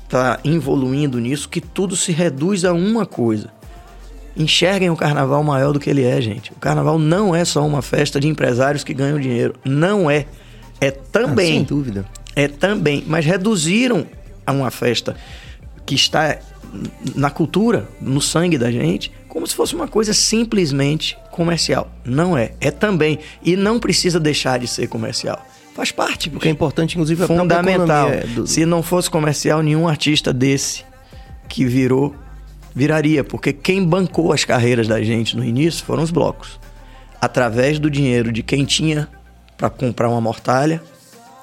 tá 0.09 0.39
evoluindo 0.43 1.19
nisso, 1.19 1.49
que 1.49 1.61
tudo 1.61 1.95
se 1.95 2.11
reduz 2.11 2.65
a 2.65 2.73
uma 2.73 3.05
coisa. 3.05 3.49
Enxerguem 4.35 4.89
o 4.89 4.95
carnaval 4.95 5.43
maior 5.43 5.71
do 5.73 5.79
que 5.79 5.89
ele 5.89 6.03
é, 6.03 6.19
gente. 6.21 6.51
O 6.51 6.55
carnaval 6.55 6.97
não 6.99 7.35
é 7.35 7.43
só 7.45 7.65
uma 7.65 7.81
festa 7.81 8.19
de 8.19 8.27
empresários 8.27 8.83
que 8.83 8.93
ganham 8.93 9.19
dinheiro. 9.19 9.55
Não 9.65 10.09
é. 10.09 10.25
É 10.79 10.89
Ah, 10.89 10.93
também. 11.11 11.53
sem 11.53 11.63
dúvida. 11.63 12.05
É 12.35 12.47
também, 12.47 13.03
mas 13.07 13.25
reduziram 13.25 14.05
a 14.45 14.51
uma 14.51 14.69
festa 14.69 15.15
que 15.87 15.95
está 15.95 16.37
na 17.15 17.29
cultura, 17.31 17.87
no 17.99 18.21
sangue 18.21 18.57
da 18.57 18.69
gente, 18.69 19.11
como 19.29 19.47
se 19.47 19.55
fosse 19.55 19.73
uma 19.73 19.87
coisa 19.87 20.13
simplesmente 20.13 21.17
comercial. 21.31 21.89
Não 22.05 22.37
é. 22.37 22.51
É 22.61 22.69
também. 22.69 23.19
E 23.41 23.55
não 23.55 23.79
precisa 23.79 24.19
deixar 24.19 24.59
de 24.59 24.67
ser 24.67 24.87
comercial. 24.87 25.43
Faz 25.73 25.91
parte. 25.91 26.29
O 26.29 26.39
que 26.39 26.47
é 26.47 26.51
importante, 26.51 26.95
inclusive, 26.95 27.21
é 27.21 27.23
a 27.23 27.27
fundamental. 27.27 28.09
economia 28.09 28.35
do- 28.35 28.45
Se 28.47 28.65
não 28.65 28.83
fosse 28.83 29.09
comercial, 29.09 29.61
nenhum 29.63 29.87
artista 29.87 30.33
desse 30.33 30.83
que 31.47 31.63
virou, 31.65 32.13
viraria. 32.75 33.23
Porque 33.23 33.53
quem 33.53 33.83
bancou 33.85 34.33
as 34.33 34.43
carreiras 34.43 34.87
da 34.87 35.01
gente 35.01 35.37
no 35.37 35.43
início 35.45 35.85
foram 35.85 36.03
os 36.03 36.11
blocos. 36.11 36.59
Através 37.21 37.79
do 37.79 37.89
dinheiro 37.89 38.31
de 38.31 38.43
quem 38.43 38.65
tinha 38.65 39.07
para 39.55 39.69
comprar 39.69 40.09
uma 40.09 40.19
mortalha. 40.19 40.81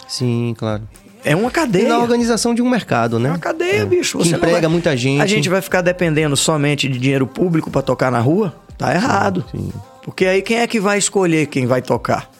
Sim, 0.06 0.54
claro. 0.58 0.82
É 1.24 1.34
uma 1.34 1.48
E 1.48 1.52
cadeia. 1.52 1.88
na 1.88 1.98
organização 1.98 2.54
de 2.54 2.60
um 2.60 2.68
mercado, 2.68 3.18
né? 3.18 3.28
É 3.30 3.32
uma 3.32 3.38
cadeia, 3.38 3.86
bicho. 3.86 4.18
Que 4.18 4.24
Você 4.24 4.30
não 4.32 4.38
emprega 4.38 4.60
vai- 4.62 4.68
muita 4.68 4.96
gente. 4.96 5.22
A 5.22 5.26
gente 5.26 5.48
vai 5.48 5.60
ficar 5.62 5.80
dependendo 5.80 6.36
somente 6.36 6.86
de 6.88 6.98
dinheiro 6.98 7.26
público 7.26 7.70
para 7.70 7.80
tocar 7.82 8.10
na 8.12 8.18
rua? 8.20 8.54
Tá 8.76 8.94
errado. 8.94 9.44
sim. 9.50 9.70
Porque 10.02 10.26
aí 10.26 10.42
quem 10.42 10.58
é 10.58 10.66
que 10.66 10.78
vai 10.78 10.98
escolher 10.98 11.46
quem 11.46 11.64
vai 11.66 11.80
tocar? 11.80 12.30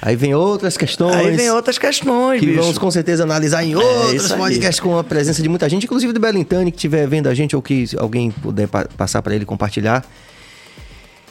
Aí 0.00 0.16
vem 0.16 0.34
outras 0.34 0.76
questões. 0.78 1.14
Aí 1.14 1.36
vem 1.36 1.50
outras 1.50 1.78
questões, 1.78 2.40
que 2.40 2.46
bicho. 2.46 2.60
vamos 2.60 2.78
com 2.78 2.90
certeza 2.90 3.22
analisar 3.22 3.62
em 3.62 3.76
outros 3.76 4.14
isso 4.24 4.32
aí. 4.32 4.38
podcasts 4.40 4.80
com 4.80 4.98
a 4.98 5.04
presença 5.04 5.42
de 5.42 5.48
muita 5.48 5.68
gente, 5.68 5.84
inclusive 5.84 6.12
do 6.12 6.18
Belintani, 6.18 6.72
que 6.72 6.76
estiver 6.78 7.06
vendo 7.06 7.28
a 7.28 7.34
gente 7.34 7.54
ou 7.54 7.60
que 7.62 7.84
alguém 7.98 8.30
puder 8.30 8.66
pa- 8.66 8.88
passar 8.96 9.20
para 9.22 9.34
ele 9.34 9.44
compartilhar. 9.44 10.02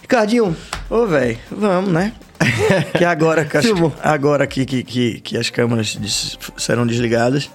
Ricardinho, 0.02 0.56
Ô, 0.90 1.06
velho, 1.06 1.38
vamos, 1.52 1.92
né? 1.92 2.14
que 2.98 3.06
agora, 3.06 3.46
que 3.46 3.58
as- 3.58 3.66
agora 4.04 4.48
que, 4.48 4.66
que, 4.66 4.84
que, 4.84 5.20
que 5.22 5.38
as 5.38 5.50
câmeras 5.50 5.96
des- 5.96 6.38
serão 6.58 6.86
desligadas, 6.86 7.50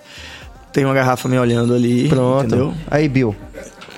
tem 0.73 0.85
uma 0.85 0.95
garrafa 0.95 1.29
me 1.29 1.39
olhando 1.39 1.75
ali, 1.75 2.09
pronto. 2.09 2.47
entendeu? 2.47 2.75
Aí, 2.91 3.09
Bill, 3.09 3.35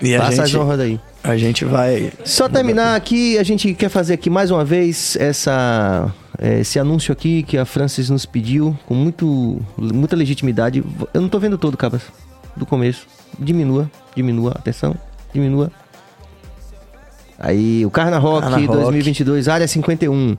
E 0.01 0.16
passa 0.16 0.43
as 0.44 0.51
gente, 0.51 0.60
honras 0.60 0.78
daí. 0.78 1.01
a 1.24 1.36
gente 1.36 1.65
vai... 1.65 2.12
Só 2.24 2.48
terminar 2.48 2.94
aqui, 2.97 3.36
a 3.39 3.43
gente 3.43 3.74
quer 3.74 3.89
fazer 3.89 4.15
aqui 4.15 4.31
mais 4.31 4.51
uma 4.51 4.65
vez 4.65 5.16
essa, 5.20 6.12
eh, 6.39 6.60
esse 6.60 6.78
anúncio 6.78 7.12
aqui 7.12 7.43
que 7.43 7.59
a 7.59 7.65
Francis 7.65 8.09
nos 8.10 8.24
pediu 8.24 8.78
com 8.86 8.94
muito, 8.94 9.60
muita 9.77 10.15
legitimidade. 10.16 10.85
Eu 11.12 11.20
não 11.20 11.28
tô 11.28 11.39
vendo 11.40 11.59
todo, 11.59 11.77
Cabas, 11.77 12.02
do 12.56 12.65
começo. 12.65 13.06
Diminua, 13.39 13.90
diminua, 14.16 14.52
atenção, 14.52 14.94
diminua. 15.35 15.70
Aí, 17.39 17.86
o 17.86 17.90
Carna 17.90 18.19
Rock 18.19 18.43
Carna 18.48 18.56
Rock. 18.66 18.66
2022, 18.82 19.48
área 19.48 19.69
51. 19.69 20.36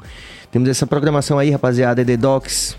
Temos 0.51 0.67
essa 0.69 0.87
programação 0.87 1.37
aí, 1.37 1.49
rapaziada, 1.51 2.03
The 2.03 2.17
Docs. 2.17 2.77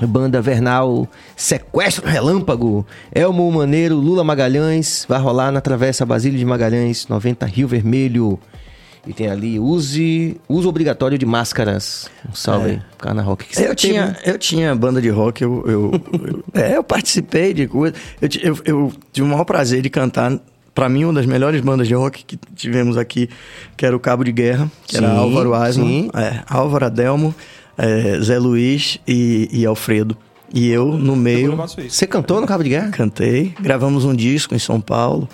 Banda 0.00 0.40
Vernal, 0.40 1.08
Sequestro 1.34 2.06
Relâmpago, 2.06 2.86
Elmo 3.12 3.50
Maneiro, 3.50 3.96
Lula 3.96 4.22
Magalhães, 4.22 5.04
vai 5.08 5.18
rolar 5.20 5.50
na 5.50 5.60
Travessa 5.60 6.06
Basílio 6.06 6.38
de 6.38 6.44
Magalhães, 6.44 7.08
90 7.08 7.44
Rio 7.46 7.66
Vermelho. 7.66 8.38
E 9.04 9.12
tem 9.12 9.26
ali 9.28 9.58
use, 9.58 10.40
uso 10.48 10.68
obrigatório 10.68 11.18
de 11.18 11.26
máscaras. 11.26 12.08
Um 12.30 12.32
salve 12.32 12.68
É. 12.68 12.72
aí, 12.74 12.82
Carna 12.96 13.22
Rock. 13.22 13.46
Eu 13.56 13.62
teve, 13.62 13.74
tinha, 13.74 14.16
eu 14.24 14.38
tinha 14.38 14.72
banda 14.72 15.02
de 15.02 15.08
rock, 15.08 15.42
eu, 15.42 15.64
eu, 15.66 15.90
eu- 16.12 16.44
é, 16.54 16.76
eu 16.76 16.84
participei 16.84 17.52
de 17.52 17.66
coisa. 17.66 17.92
Eu, 18.22 18.28
eu, 18.40 18.58
eu 18.64 18.92
tive 19.12 19.26
o 19.26 19.30
maior 19.30 19.44
prazer 19.44 19.82
de 19.82 19.90
cantar, 19.90 20.38
pra 20.78 20.88
mim, 20.88 21.02
uma 21.02 21.12
das 21.14 21.26
melhores 21.26 21.60
bandas 21.60 21.88
de 21.88 21.94
rock 21.94 22.24
que 22.24 22.38
tivemos 22.54 22.96
aqui, 22.96 23.28
que 23.76 23.84
era 23.84 23.96
o 23.96 23.98
Cabo 23.98 24.22
de 24.22 24.30
Guerra, 24.30 24.70
que 24.86 24.96
era 24.96 25.08
Sim, 25.10 25.16
Álvaro 25.16 25.52
Asman, 25.52 26.08
é, 26.14 26.40
Álvaro 26.48 26.84
Adelmo, 26.86 27.34
é, 27.76 28.20
Zé 28.20 28.38
Luiz 28.38 29.00
e, 29.04 29.48
e 29.50 29.66
Alfredo. 29.66 30.16
E 30.54 30.70
eu, 30.70 30.86
no 30.92 31.16
meio. 31.16 31.56
Você 31.88 32.06
cantou 32.06 32.40
no 32.40 32.46
Cabo 32.46 32.62
de 32.62 32.70
Guerra? 32.70 32.90
cantei, 32.90 33.52
gravamos 33.60 34.04
um 34.04 34.14
disco 34.14 34.54
em 34.54 34.58
São 34.60 34.80
Paulo 34.80 35.28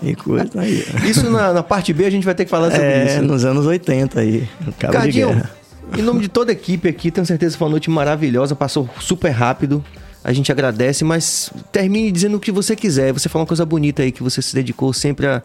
e 0.00 0.14
coisa 0.14 0.60
aí. 0.60 0.84
Isso 1.10 1.28
na, 1.28 1.52
na 1.52 1.62
parte 1.64 1.92
B 1.92 2.04
a 2.06 2.10
gente 2.10 2.24
vai 2.24 2.34
ter 2.36 2.44
que 2.44 2.50
falar 2.52 2.70
sobre 2.70 2.86
É, 2.86 3.14
isso. 3.16 3.22
nos 3.22 3.44
anos 3.44 3.66
80 3.66 4.20
aí, 4.20 4.48
no 4.64 4.72
Cabo 4.74 4.92
de 4.92 4.98
Cardinho, 5.00 5.28
Guerra. 5.30 5.50
em 5.98 6.02
nome 6.02 6.20
de 6.20 6.28
toda 6.28 6.52
a 6.52 6.54
equipe 6.54 6.88
aqui, 6.88 7.10
tenho 7.10 7.26
certeza 7.26 7.54
que 7.54 7.58
foi 7.58 7.66
uma 7.66 7.72
noite 7.72 7.90
maravilhosa, 7.90 8.54
passou 8.54 8.88
super 9.00 9.30
rápido. 9.30 9.84
A 10.24 10.32
gente 10.32 10.50
agradece, 10.50 11.04
mas 11.04 11.50
termine 11.70 12.10
dizendo 12.10 12.38
o 12.38 12.40
que 12.40 12.50
você 12.50 12.74
quiser. 12.74 13.12
Você 13.12 13.28
falou 13.28 13.42
uma 13.42 13.46
coisa 13.46 13.64
bonita 13.66 14.02
aí, 14.02 14.10
que 14.10 14.22
você 14.22 14.40
se 14.40 14.54
dedicou 14.54 14.90
sempre 14.94 15.26
a, 15.26 15.42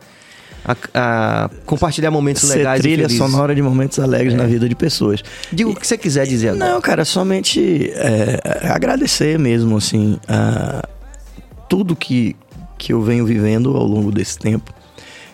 a- 0.64 0.78
a 0.94 1.50
compartilhar 1.66 2.10
momentos 2.12 2.44
Ser 2.44 2.60
legais 2.60 2.80
e 2.80 2.84
trilha 2.84 2.98
felizes. 3.10 3.18
sonora 3.18 3.54
de 3.54 3.62
momentos 3.62 4.00
alegres 4.00 4.34
na 4.36 4.46
vida 4.46 4.70
de 4.70 4.76
pessoas. 4.76 5.22
Diga 5.52 5.70
o 5.70 5.76
que 5.76 5.86
você 5.86 5.98
quiser 5.98 6.26
dizer 6.26 6.50
agora. 6.50 6.72
Não, 6.74 6.80
cara, 6.82 7.04
somente 7.04 7.92
é, 7.94 8.40
é, 8.64 8.68
agradecer 8.70 9.38
mesmo, 9.38 9.76
assim, 9.76 10.18
a 10.30 10.88
tudo 11.68 11.94
que, 11.96 12.36
que 12.78 12.94
eu 12.94 13.02
venho 13.02 13.26
vivendo 13.26 13.76
ao 13.76 13.86
longo 13.86 14.12
desse 14.14 14.40
tempo. 14.40 14.74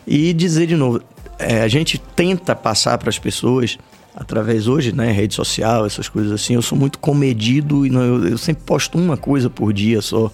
E 0.07 0.34
dizer 0.34 0.65
de 0.67 0.76
novo, 0.76 1.01
é, 1.38 1.61
a 1.61 1.67
gente 1.67 1.99
tenta 2.15 2.55
passar 2.55 2.97
para 2.97 3.09
as 3.09 3.19
pessoas, 3.19 3.77
através 4.15 4.67
hoje, 4.67 4.91
né, 4.93 5.11
rede 5.11 5.33
social, 5.35 5.85
essas 5.85 6.07
coisas 6.07 6.31
assim, 6.31 6.53
eu 6.55 6.61
sou 6.61 6.77
muito 6.77 6.97
comedido 6.99 7.85
e 7.85 7.89
não, 7.89 8.01
eu, 8.01 8.27
eu 8.29 8.37
sempre 8.37 8.63
posto 8.63 8.97
uma 8.97 9.17
coisa 9.17 9.49
por 9.49 9.73
dia 9.73 10.01
só. 10.01 10.31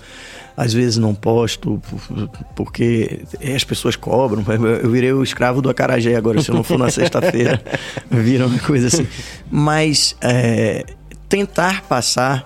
Às 0.55 0.73
vezes 0.73 0.97
não 0.97 1.15
posto, 1.15 1.81
por- 1.89 2.29
porque 2.55 3.21
as 3.55 3.63
pessoas 3.63 3.95
cobram. 3.95 4.43
Eu 4.83 4.91
virei 4.91 5.11
o 5.13 5.23
escravo 5.23 5.61
do 5.61 5.69
acarajé 5.69 6.15
agora, 6.15 6.41
se 6.41 6.49
eu 6.49 6.55
não 6.55 6.61
for 6.63 6.77
na 6.77 6.91
sexta-feira, 6.91 7.59
vira 8.11 8.45
uma 8.45 8.59
coisa 8.59 8.87
assim. 8.87 9.07
Mas 9.49 10.15
é, 10.21 10.85
tentar 11.29 11.81
passar 11.83 12.45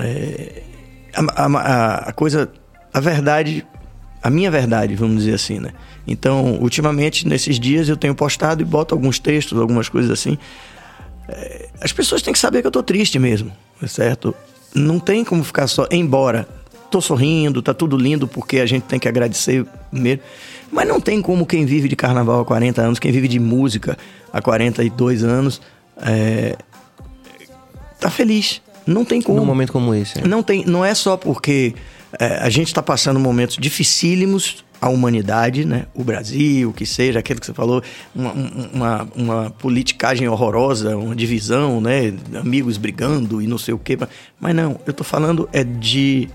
é, 0.00 0.62
a- 1.14 1.46
a- 1.46 2.08
a 2.08 2.12
coisa, 2.12 2.52
a 2.92 3.00
verdade, 3.00 3.66
a 4.22 4.30
minha 4.30 4.50
verdade, 4.50 4.94
vamos 4.94 5.18
dizer 5.24 5.34
assim, 5.34 5.58
né? 5.58 5.70
Então, 6.06 6.58
ultimamente, 6.60 7.26
nesses 7.26 7.58
dias, 7.58 7.88
eu 7.88 7.96
tenho 7.96 8.14
postado 8.14 8.62
e 8.62 8.64
boto 8.64 8.94
alguns 8.94 9.18
textos, 9.18 9.58
algumas 9.58 9.88
coisas 9.88 10.10
assim. 10.10 10.38
É, 11.28 11.68
as 11.80 11.92
pessoas 11.92 12.22
têm 12.22 12.32
que 12.32 12.38
saber 12.38 12.60
que 12.60 12.66
eu 12.66 12.70
tô 12.70 12.82
triste 12.82 13.18
mesmo, 13.18 13.52
certo? 13.86 14.34
Não 14.74 14.98
tem 14.98 15.24
como 15.24 15.42
ficar 15.42 15.66
só, 15.66 15.86
embora 15.90 16.46
tô 16.90 17.00
sorrindo, 17.00 17.62
tá 17.62 17.72
tudo 17.72 17.96
lindo, 17.96 18.28
porque 18.28 18.60
a 18.60 18.66
gente 18.66 18.82
tem 18.82 18.98
que 19.00 19.08
agradecer 19.08 19.66
mesmo. 19.90 20.22
Mas 20.70 20.86
não 20.86 21.00
tem 21.00 21.20
como 21.22 21.46
quem 21.46 21.64
vive 21.64 21.88
de 21.88 21.96
carnaval 21.96 22.40
há 22.40 22.44
40 22.44 22.82
anos, 22.82 22.98
quem 22.98 23.10
vive 23.10 23.26
de 23.26 23.40
música 23.40 23.96
há 24.32 24.40
42 24.42 25.24
anos, 25.24 25.60
é, 26.00 26.56
tá 27.98 28.10
feliz. 28.10 28.60
Não 28.86 29.04
tem 29.04 29.22
como. 29.22 29.38
Num 29.38 29.46
momento 29.46 29.72
como 29.72 29.94
esse. 29.94 30.18
né? 30.18 30.28
Não 30.28 30.42
tem, 30.42 30.64
não 30.66 30.84
é 30.84 30.94
só 30.94 31.16
porque 31.16 31.74
é, 32.18 32.38
a 32.38 32.48
gente 32.48 32.68
está 32.68 32.82
passando 32.82 33.18
momentos 33.18 33.56
dificílimos 33.58 34.64
a 34.80 34.88
humanidade, 34.88 35.64
né? 35.64 35.86
O 35.94 36.02
Brasil, 36.02 36.70
o 36.70 36.72
que 36.72 36.84
seja, 36.84 37.20
aquilo 37.20 37.38
que 37.38 37.46
você 37.46 37.54
falou, 37.54 37.80
uma, 38.12 38.32
uma, 38.72 39.08
uma 39.14 39.50
politicagem 39.50 40.28
horrorosa, 40.28 40.96
uma 40.96 41.14
divisão, 41.14 41.80
né? 41.80 42.12
Amigos 42.34 42.76
brigando 42.78 43.40
e 43.40 43.46
não 43.46 43.58
sei 43.58 43.72
o 43.72 43.78
quê. 43.78 43.96
Mas 44.40 44.54
não, 44.56 44.80
eu 44.84 44.92
tô 44.92 45.04
falando 45.04 45.48
é 45.52 45.62
de 45.62 46.28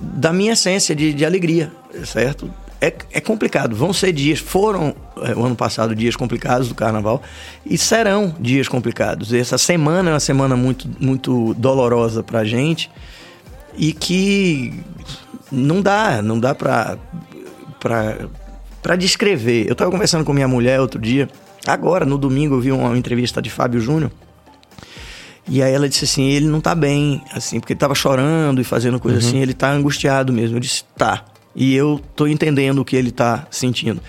da 0.00 0.32
minha 0.32 0.54
essência 0.54 0.96
de, 0.96 1.12
de 1.12 1.24
alegria, 1.24 1.70
certo? 2.04 2.50
É, 2.80 2.92
é 3.12 3.20
complicado. 3.20 3.76
Vão 3.76 3.92
ser 3.92 4.12
dias, 4.12 4.40
foram 4.40 4.94
é, 5.22 5.32
o 5.34 5.44
ano 5.44 5.54
passado 5.54 5.94
dias 5.94 6.16
complicados 6.16 6.68
do 6.68 6.74
carnaval 6.74 7.22
e 7.64 7.78
serão 7.78 8.34
dias 8.40 8.66
complicados. 8.66 9.32
Essa 9.32 9.56
semana 9.56 10.10
é 10.10 10.12
uma 10.12 10.20
semana 10.20 10.56
muito, 10.56 10.88
muito 10.98 11.54
dolorosa 11.54 12.20
pra 12.20 12.44
gente 12.44 12.90
e 13.76 13.92
que 13.92 14.72
não 15.50 15.80
dá, 15.80 16.22
não 16.22 16.38
dá 16.38 16.54
pra, 16.54 16.98
pra, 17.80 18.28
pra 18.82 18.96
descrever. 18.96 19.66
Eu 19.68 19.74
tava 19.74 19.90
conversando 19.90 20.24
com 20.24 20.32
minha 20.32 20.48
mulher 20.48 20.80
outro 20.80 21.00
dia, 21.00 21.28
agora, 21.66 22.04
no 22.04 22.18
domingo, 22.18 22.54
eu 22.54 22.60
vi 22.60 22.72
uma 22.72 22.96
entrevista 22.96 23.40
de 23.40 23.50
Fábio 23.50 23.80
Júnior. 23.80 24.10
E 25.46 25.62
aí 25.62 25.72
ela 25.72 25.88
disse 25.88 26.04
assim, 26.04 26.24
ele 26.24 26.46
não 26.46 26.60
tá 26.60 26.74
bem, 26.74 27.22
assim, 27.32 27.60
porque 27.60 27.74
ele 27.74 27.80
tava 27.80 27.94
chorando 27.94 28.60
e 28.60 28.64
fazendo 28.64 28.98
coisa 28.98 29.18
assim, 29.18 29.40
ele 29.40 29.52
tá 29.52 29.70
angustiado 29.70 30.32
mesmo. 30.32 30.56
Eu 30.56 30.60
disse, 30.60 30.84
tá. 30.96 31.24
E 31.54 31.74
eu 31.74 32.00
tô 32.16 32.26
entendendo 32.26 32.78
o 32.78 32.84
que 32.84 32.96
ele 32.96 33.10
tá 33.10 33.46
sentindo. 33.50 34.00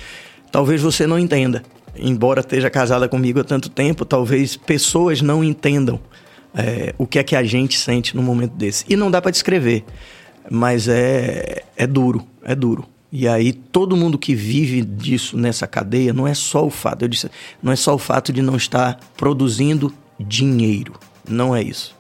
Talvez 0.50 0.82
você 0.82 1.06
não 1.06 1.20
entenda. 1.20 1.62
Embora 1.98 2.40
esteja 2.40 2.70
casada 2.70 3.08
comigo 3.10 3.40
há 3.40 3.44
tanto 3.44 3.70
tempo, 3.70 4.06
talvez 4.06 4.56
pessoas 4.56 5.22
não 5.22 5.44
entendam 5.44 6.00
é, 6.56 6.94
o 6.98 7.06
que 7.06 7.20
é 7.20 7.24
que 7.24 7.36
a 7.36 7.44
gente 7.44 7.78
sente 7.78 8.16
num 8.16 8.24
momento 8.24 8.54
desse. 8.54 8.86
E 8.88 8.96
não 8.96 9.12
dá 9.12 9.22
para 9.22 9.32
descrever, 9.32 9.84
mas 10.50 10.88
é, 10.88 11.64
é 11.76 11.86
duro, 11.86 12.26
é 12.44 12.56
duro. 12.56 12.86
E 13.12 13.28
aí 13.28 13.54
todo 13.54 13.96
mundo 13.96 14.18
que 14.18 14.36
vive 14.36 14.82
disso 14.82 15.38
nessa 15.38 15.68
cadeia 15.68 16.12
não 16.12 16.28
é 16.28 16.34
só 16.34 16.66
o 16.66 16.70
fato, 16.70 17.04
eu 17.04 17.08
disse, 17.08 17.30
não 17.62 17.72
é 17.72 17.76
só 17.76 17.96
o 17.96 17.98
fato 17.98 18.34
de 18.34 18.42
não 18.42 18.56
estar 18.56 19.00
produzindo 19.16 19.94
dinheiro, 20.20 20.94
não 21.28 21.56
é 21.56 21.62
isso. 21.62 21.96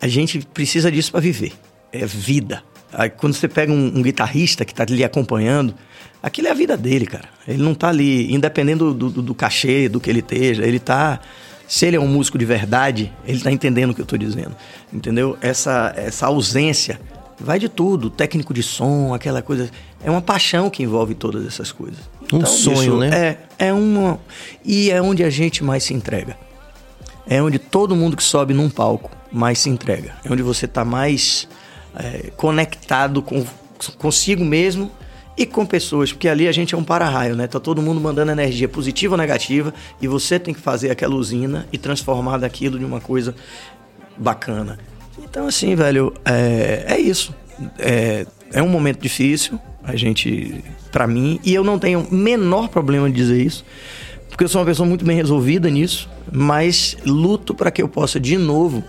A 0.00 0.06
gente 0.06 0.40
precisa 0.52 0.90
disso 0.90 1.10
para 1.10 1.20
viver, 1.20 1.52
é 1.92 2.04
vida. 2.06 2.62
Aí, 2.92 3.10
quando 3.10 3.34
você 3.34 3.48
pega 3.48 3.72
um, 3.72 3.86
um 3.86 4.02
guitarrista 4.02 4.64
que 4.64 4.72
está 4.72 4.84
ali 4.84 5.02
acompanhando, 5.02 5.74
aquilo 6.22 6.48
é 6.48 6.50
a 6.52 6.54
vida 6.54 6.76
dele, 6.76 7.06
cara. 7.06 7.28
Ele 7.46 7.62
não 7.62 7.74
tá 7.74 7.88
ali, 7.88 8.32
independendo 8.32 8.94
do, 8.94 9.10
do, 9.10 9.22
do 9.22 9.34
cachê, 9.34 9.88
do 9.88 10.00
que 10.00 10.08
ele 10.08 10.20
esteja, 10.20 10.64
ele 10.64 10.78
tá. 10.78 11.20
Se 11.66 11.86
ele 11.86 11.96
é 11.96 12.00
um 12.00 12.06
músico 12.06 12.36
de 12.36 12.44
verdade, 12.44 13.12
ele 13.24 13.40
tá 13.40 13.50
entendendo 13.50 13.90
o 13.90 13.94
que 13.94 14.00
eu 14.00 14.06
tô 14.06 14.16
dizendo. 14.16 14.54
Entendeu? 14.92 15.36
Essa, 15.40 15.92
essa 15.96 16.26
ausência 16.26 17.00
vai 17.40 17.58
de 17.58 17.68
tudo, 17.68 18.10
técnico 18.10 18.52
de 18.52 18.62
som, 18.62 19.14
aquela 19.14 19.42
coisa. 19.42 19.70
É 20.02 20.10
uma 20.10 20.22
paixão 20.22 20.68
que 20.70 20.82
envolve 20.82 21.14
todas 21.14 21.46
essas 21.46 21.72
coisas. 21.72 21.98
Um 22.32 22.44
sonho, 22.44 22.98
né? 22.98 23.36
É, 23.58 23.66
é 23.66 23.72
uma. 23.72 24.18
E 24.64 24.90
é 24.90 25.00
onde 25.00 25.24
a 25.24 25.30
gente 25.30 25.64
mais 25.64 25.84
se 25.84 25.94
entrega. 25.94 26.36
É 27.26 27.42
onde 27.42 27.58
todo 27.58 27.96
mundo 27.96 28.16
que 28.16 28.22
sobe 28.22 28.52
num 28.52 28.68
palco 28.68 29.10
mais 29.32 29.58
se 29.58 29.70
entrega. 29.70 30.14
É 30.24 30.30
onde 30.30 30.42
você 30.42 30.68
tá 30.68 30.84
mais 30.84 31.48
é, 31.96 32.30
conectado 32.36 33.22
com, 33.22 33.44
consigo 33.98 34.44
mesmo 34.44 34.90
e 35.36 35.44
com 35.44 35.66
pessoas, 35.66 36.12
porque 36.12 36.28
ali 36.28 36.46
a 36.46 36.52
gente 36.52 36.74
é 36.74 36.78
um 36.78 36.84
para-raio, 36.84 37.34
né? 37.34 37.46
Tá 37.46 37.58
todo 37.58 37.82
mundo 37.82 38.00
mandando 38.00 38.30
energia 38.30 38.68
positiva 38.68 39.14
ou 39.14 39.18
negativa 39.18 39.74
e 40.00 40.06
você 40.06 40.38
tem 40.38 40.54
que 40.54 40.60
fazer 40.60 40.90
aquela 40.90 41.14
usina 41.14 41.66
e 41.72 41.78
transformar 41.78 42.38
daquilo 42.38 42.78
de 42.78 42.84
uma 42.84 43.00
coisa 43.00 43.34
bacana. 44.16 44.78
Então, 45.18 45.46
assim, 45.46 45.74
velho, 45.74 46.14
é, 46.24 46.84
é 46.88 47.00
isso. 47.00 47.34
É, 47.78 48.26
é 48.52 48.62
um 48.62 48.68
momento 48.68 49.00
difícil, 49.00 49.58
a 49.82 49.96
gente, 49.96 50.62
para 50.92 51.06
mim, 51.06 51.40
e 51.44 51.52
eu 51.54 51.64
não 51.64 51.78
tenho 51.78 52.06
menor 52.10 52.68
problema 52.68 53.10
de 53.10 53.16
dizer 53.16 53.40
isso, 53.40 53.64
porque 54.28 54.44
eu 54.44 54.48
sou 54.48 54.60
uma 54.60 54.66
pessoa 54.66 54.88
muito 54.88 55.04
bem 55.04 55.16
resolvida 55.16 55.68
nisso, 55.68 56.08
mas 56.32 56.96
luto 57.04 57.54
para 57.54 57.70
que 57.70 57.82
eu 57.82 57.88
possa 57.88 58.18
de 58.18 58.36
novo 58.36 58.82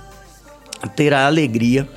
ter 0.95 1.13
a 1.13 1.25
alegria 1.25 1.87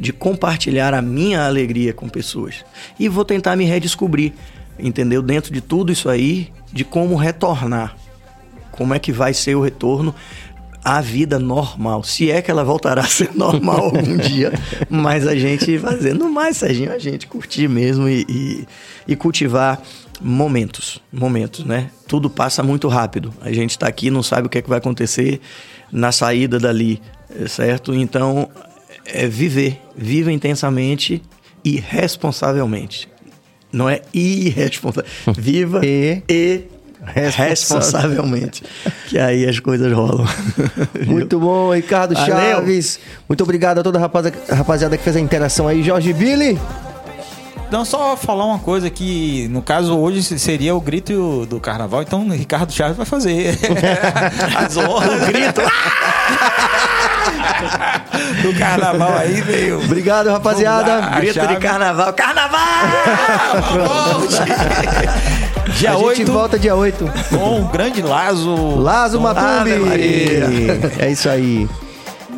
de 0.00 0.12
compartilhar 0.12 0.94
a 0.94 1.02
minha 1.02 1.44
alegria 1.44 1.92
com 1.92 2.08
pessoas. 2.08 2.64
E 2.98 3.08
vou 3.08 3.24
tentar 3.24 3.54
me 3.54 3.66
redescobrir, 3.66 4.32
entendeu? 4.78 5.20
Dentro 5.20 5.52
de 5.52 5.60
tudo 5.60 5.92
isso 5.92 6.08
aí, 6.08 6.50
de 6.72 6.84
como 6.84 7.14
retornar. 7.14 7.94
Como 8.72 8.94
é 8.94 8.98
que 8.98 9.12
vai 9.12 9.34
ser 9.34 9.54
o 9.54 9.60
retorno 9.60 10.14
à 10.82 11.02
vida 11.02 11.38
normal. 11.38 12.02
Se 12.02 12.30
é 12.30 12.40
que 12.40 12.50
ela 12.50 12.64
voltará 12.64 13.02
a 13.04 13.06
ser 13.06 13.30
normal 13.34 13.84
algum 13.84 14.16
dia. 14.16 14.52
Mas 14.88 15.26
a 15.26 15.36
gente 15.36 15.78
fazendo 15.78 16.28
mais, 16.30 16.56
Serginho, 16.56 16.92
a 16.92 16.98
gente 16.98 17.26
curtir 17.26 17.68
mesmo 17.68 18.08
e, 18.08 18.24
e, 18.26 18.68
e 19.08 19.16
cultivar 19.16 19.82
momentos. 20.18 21.00
Momentos, 21.12 21.64
né? 21.64 21.90
Tudo 22.08 22.30
passa 22.30 22.62
muito 22.62 22.88
rápido. 22.88 23.32
A 23.42 23.52
gente 23.52 23.70
está 23.70 23.86
aqui, 23.86 24.10
não 24.10 24.22
sabe 24.22 24.46
o 24.46 24.50
que 24.50 24.58
é 24.58 24.62
que 24.62 24.68
vai 24.68 24.78
acontecer 24.78 25.40
na 25.92 26.10
saída 26.10 26.58
dali, 26.58 27.02
certo? 27.48 27.94
Então, 27.94 28.48
é 29.04 29.26
viver. 29.26 29.80
Viva 29.96 30.32
intensamente 30.32 31.22
e 31.64 31.76
responsavelmente. 31.78 33.08
Não 33.72 33.88
é 33.88 34.02
irresponsável. 34.12 35.10
Viva 35.36 35.80
E? 35.84 36.22
e 36.28 36.64
responsavelmente. 37.36 38.62
que 39.08 39.18
aí 39.18 39.48
as 39.48 39.58
coisas 39.58 39.92
rolam. 39.92 40.26
Muito 41.06 41.38
bom, 41.38 41.74
Ricardo 41.74 42.14
Valeu. 42.14 42.34
Chaves. 42.34 43.00
Muito 43.28 43.42
obrigado 43.42 43.78
a 43.78 43.82
toda 43.82 43.98
a 43.98 44.02
rapaziada 44.54 44.96
que 44.96 45.02
fez 45.02 45.16
a 45.16 45.20
interação 45.20 45.66
aí. 45.66 45.82
Jorge 45.82 46.12
Billy. 46.12 46.58
Não, 47.70 47.84
só 47.84 48.16
falar 48.16 48.44
uma 48.46 48.58
coisa 48.58 48.90
que, 48.90 49.46
no 49.48 49.62
caso, 49.62 49.96
hoje 49.96 50.22
seria 50.40 50.74
o 50.74 50.80
grito 50.80 51.46
do 51.46 51.60
carnaval, 51.60 52.02
então 52.02 52.26
o 52.26 52.32
Ricardo 52.32 52.72
Chaves 52.72 52.96
vai 52.96 53.06
fazer. 53.06 53.56
As 54.58 54.76
honras. 54.76 55.22
O 55.22 55.26
grito. 55.26 55.60
do 58.42 58.58
carnaval 58.58 59.16
aí 59.18 59.40
veio. 59.40 59.82
Obrigado, 59.82 60.30
rapaziada. 60.30 60.98
Lá. 60.98 61.20
Grito 61.20 61.46
de 61.46 61.56
carnaval. 61.56 62.12
Carnaval! 62.12 62.60
Dia 65.78 65.92
a 65.92 65.94
gente 65.94 66.04
8 66.04 66.32
volta 66.32 66.58
dia 66.58 66.74
8. 66.74 67.10
com 67.30 67.60
o 67.60 67.64
grande 67.66 68.02
Lazo. 68.02 68.76
Lazo 68.80 69.20
Macumbi. 69.20 69.70
É 70.98 71.10
isso 71.10 71.28
aí. 71.28 71.68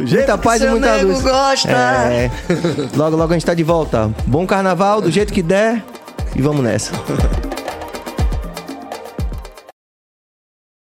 jeito 0.00 0.28
Muita 0.28 0.38
paz 0.38 0.62
e 0.62 0.66
muita 0.66 0.96
luz. 0.96 1.22
gosta. 1.22 1.70
É. 1.70 2.30
Logo, 2.94 3.16
logo 3.16 3.32
a 3.32 3.34
gente 3.34 3.46
tá 3.46 3.54
de 3.54 3.64
volta. 3.64 4.10
Bom 4.26 4.46
carnaval, 4.46 5.00
do 5.00 5.10
jeito 5.10 5.32
que 5.32 5.42
der. 5.42 5.82
E 6.36 6.42
vamos 6.42 6.62
nessa. 6.62 6.92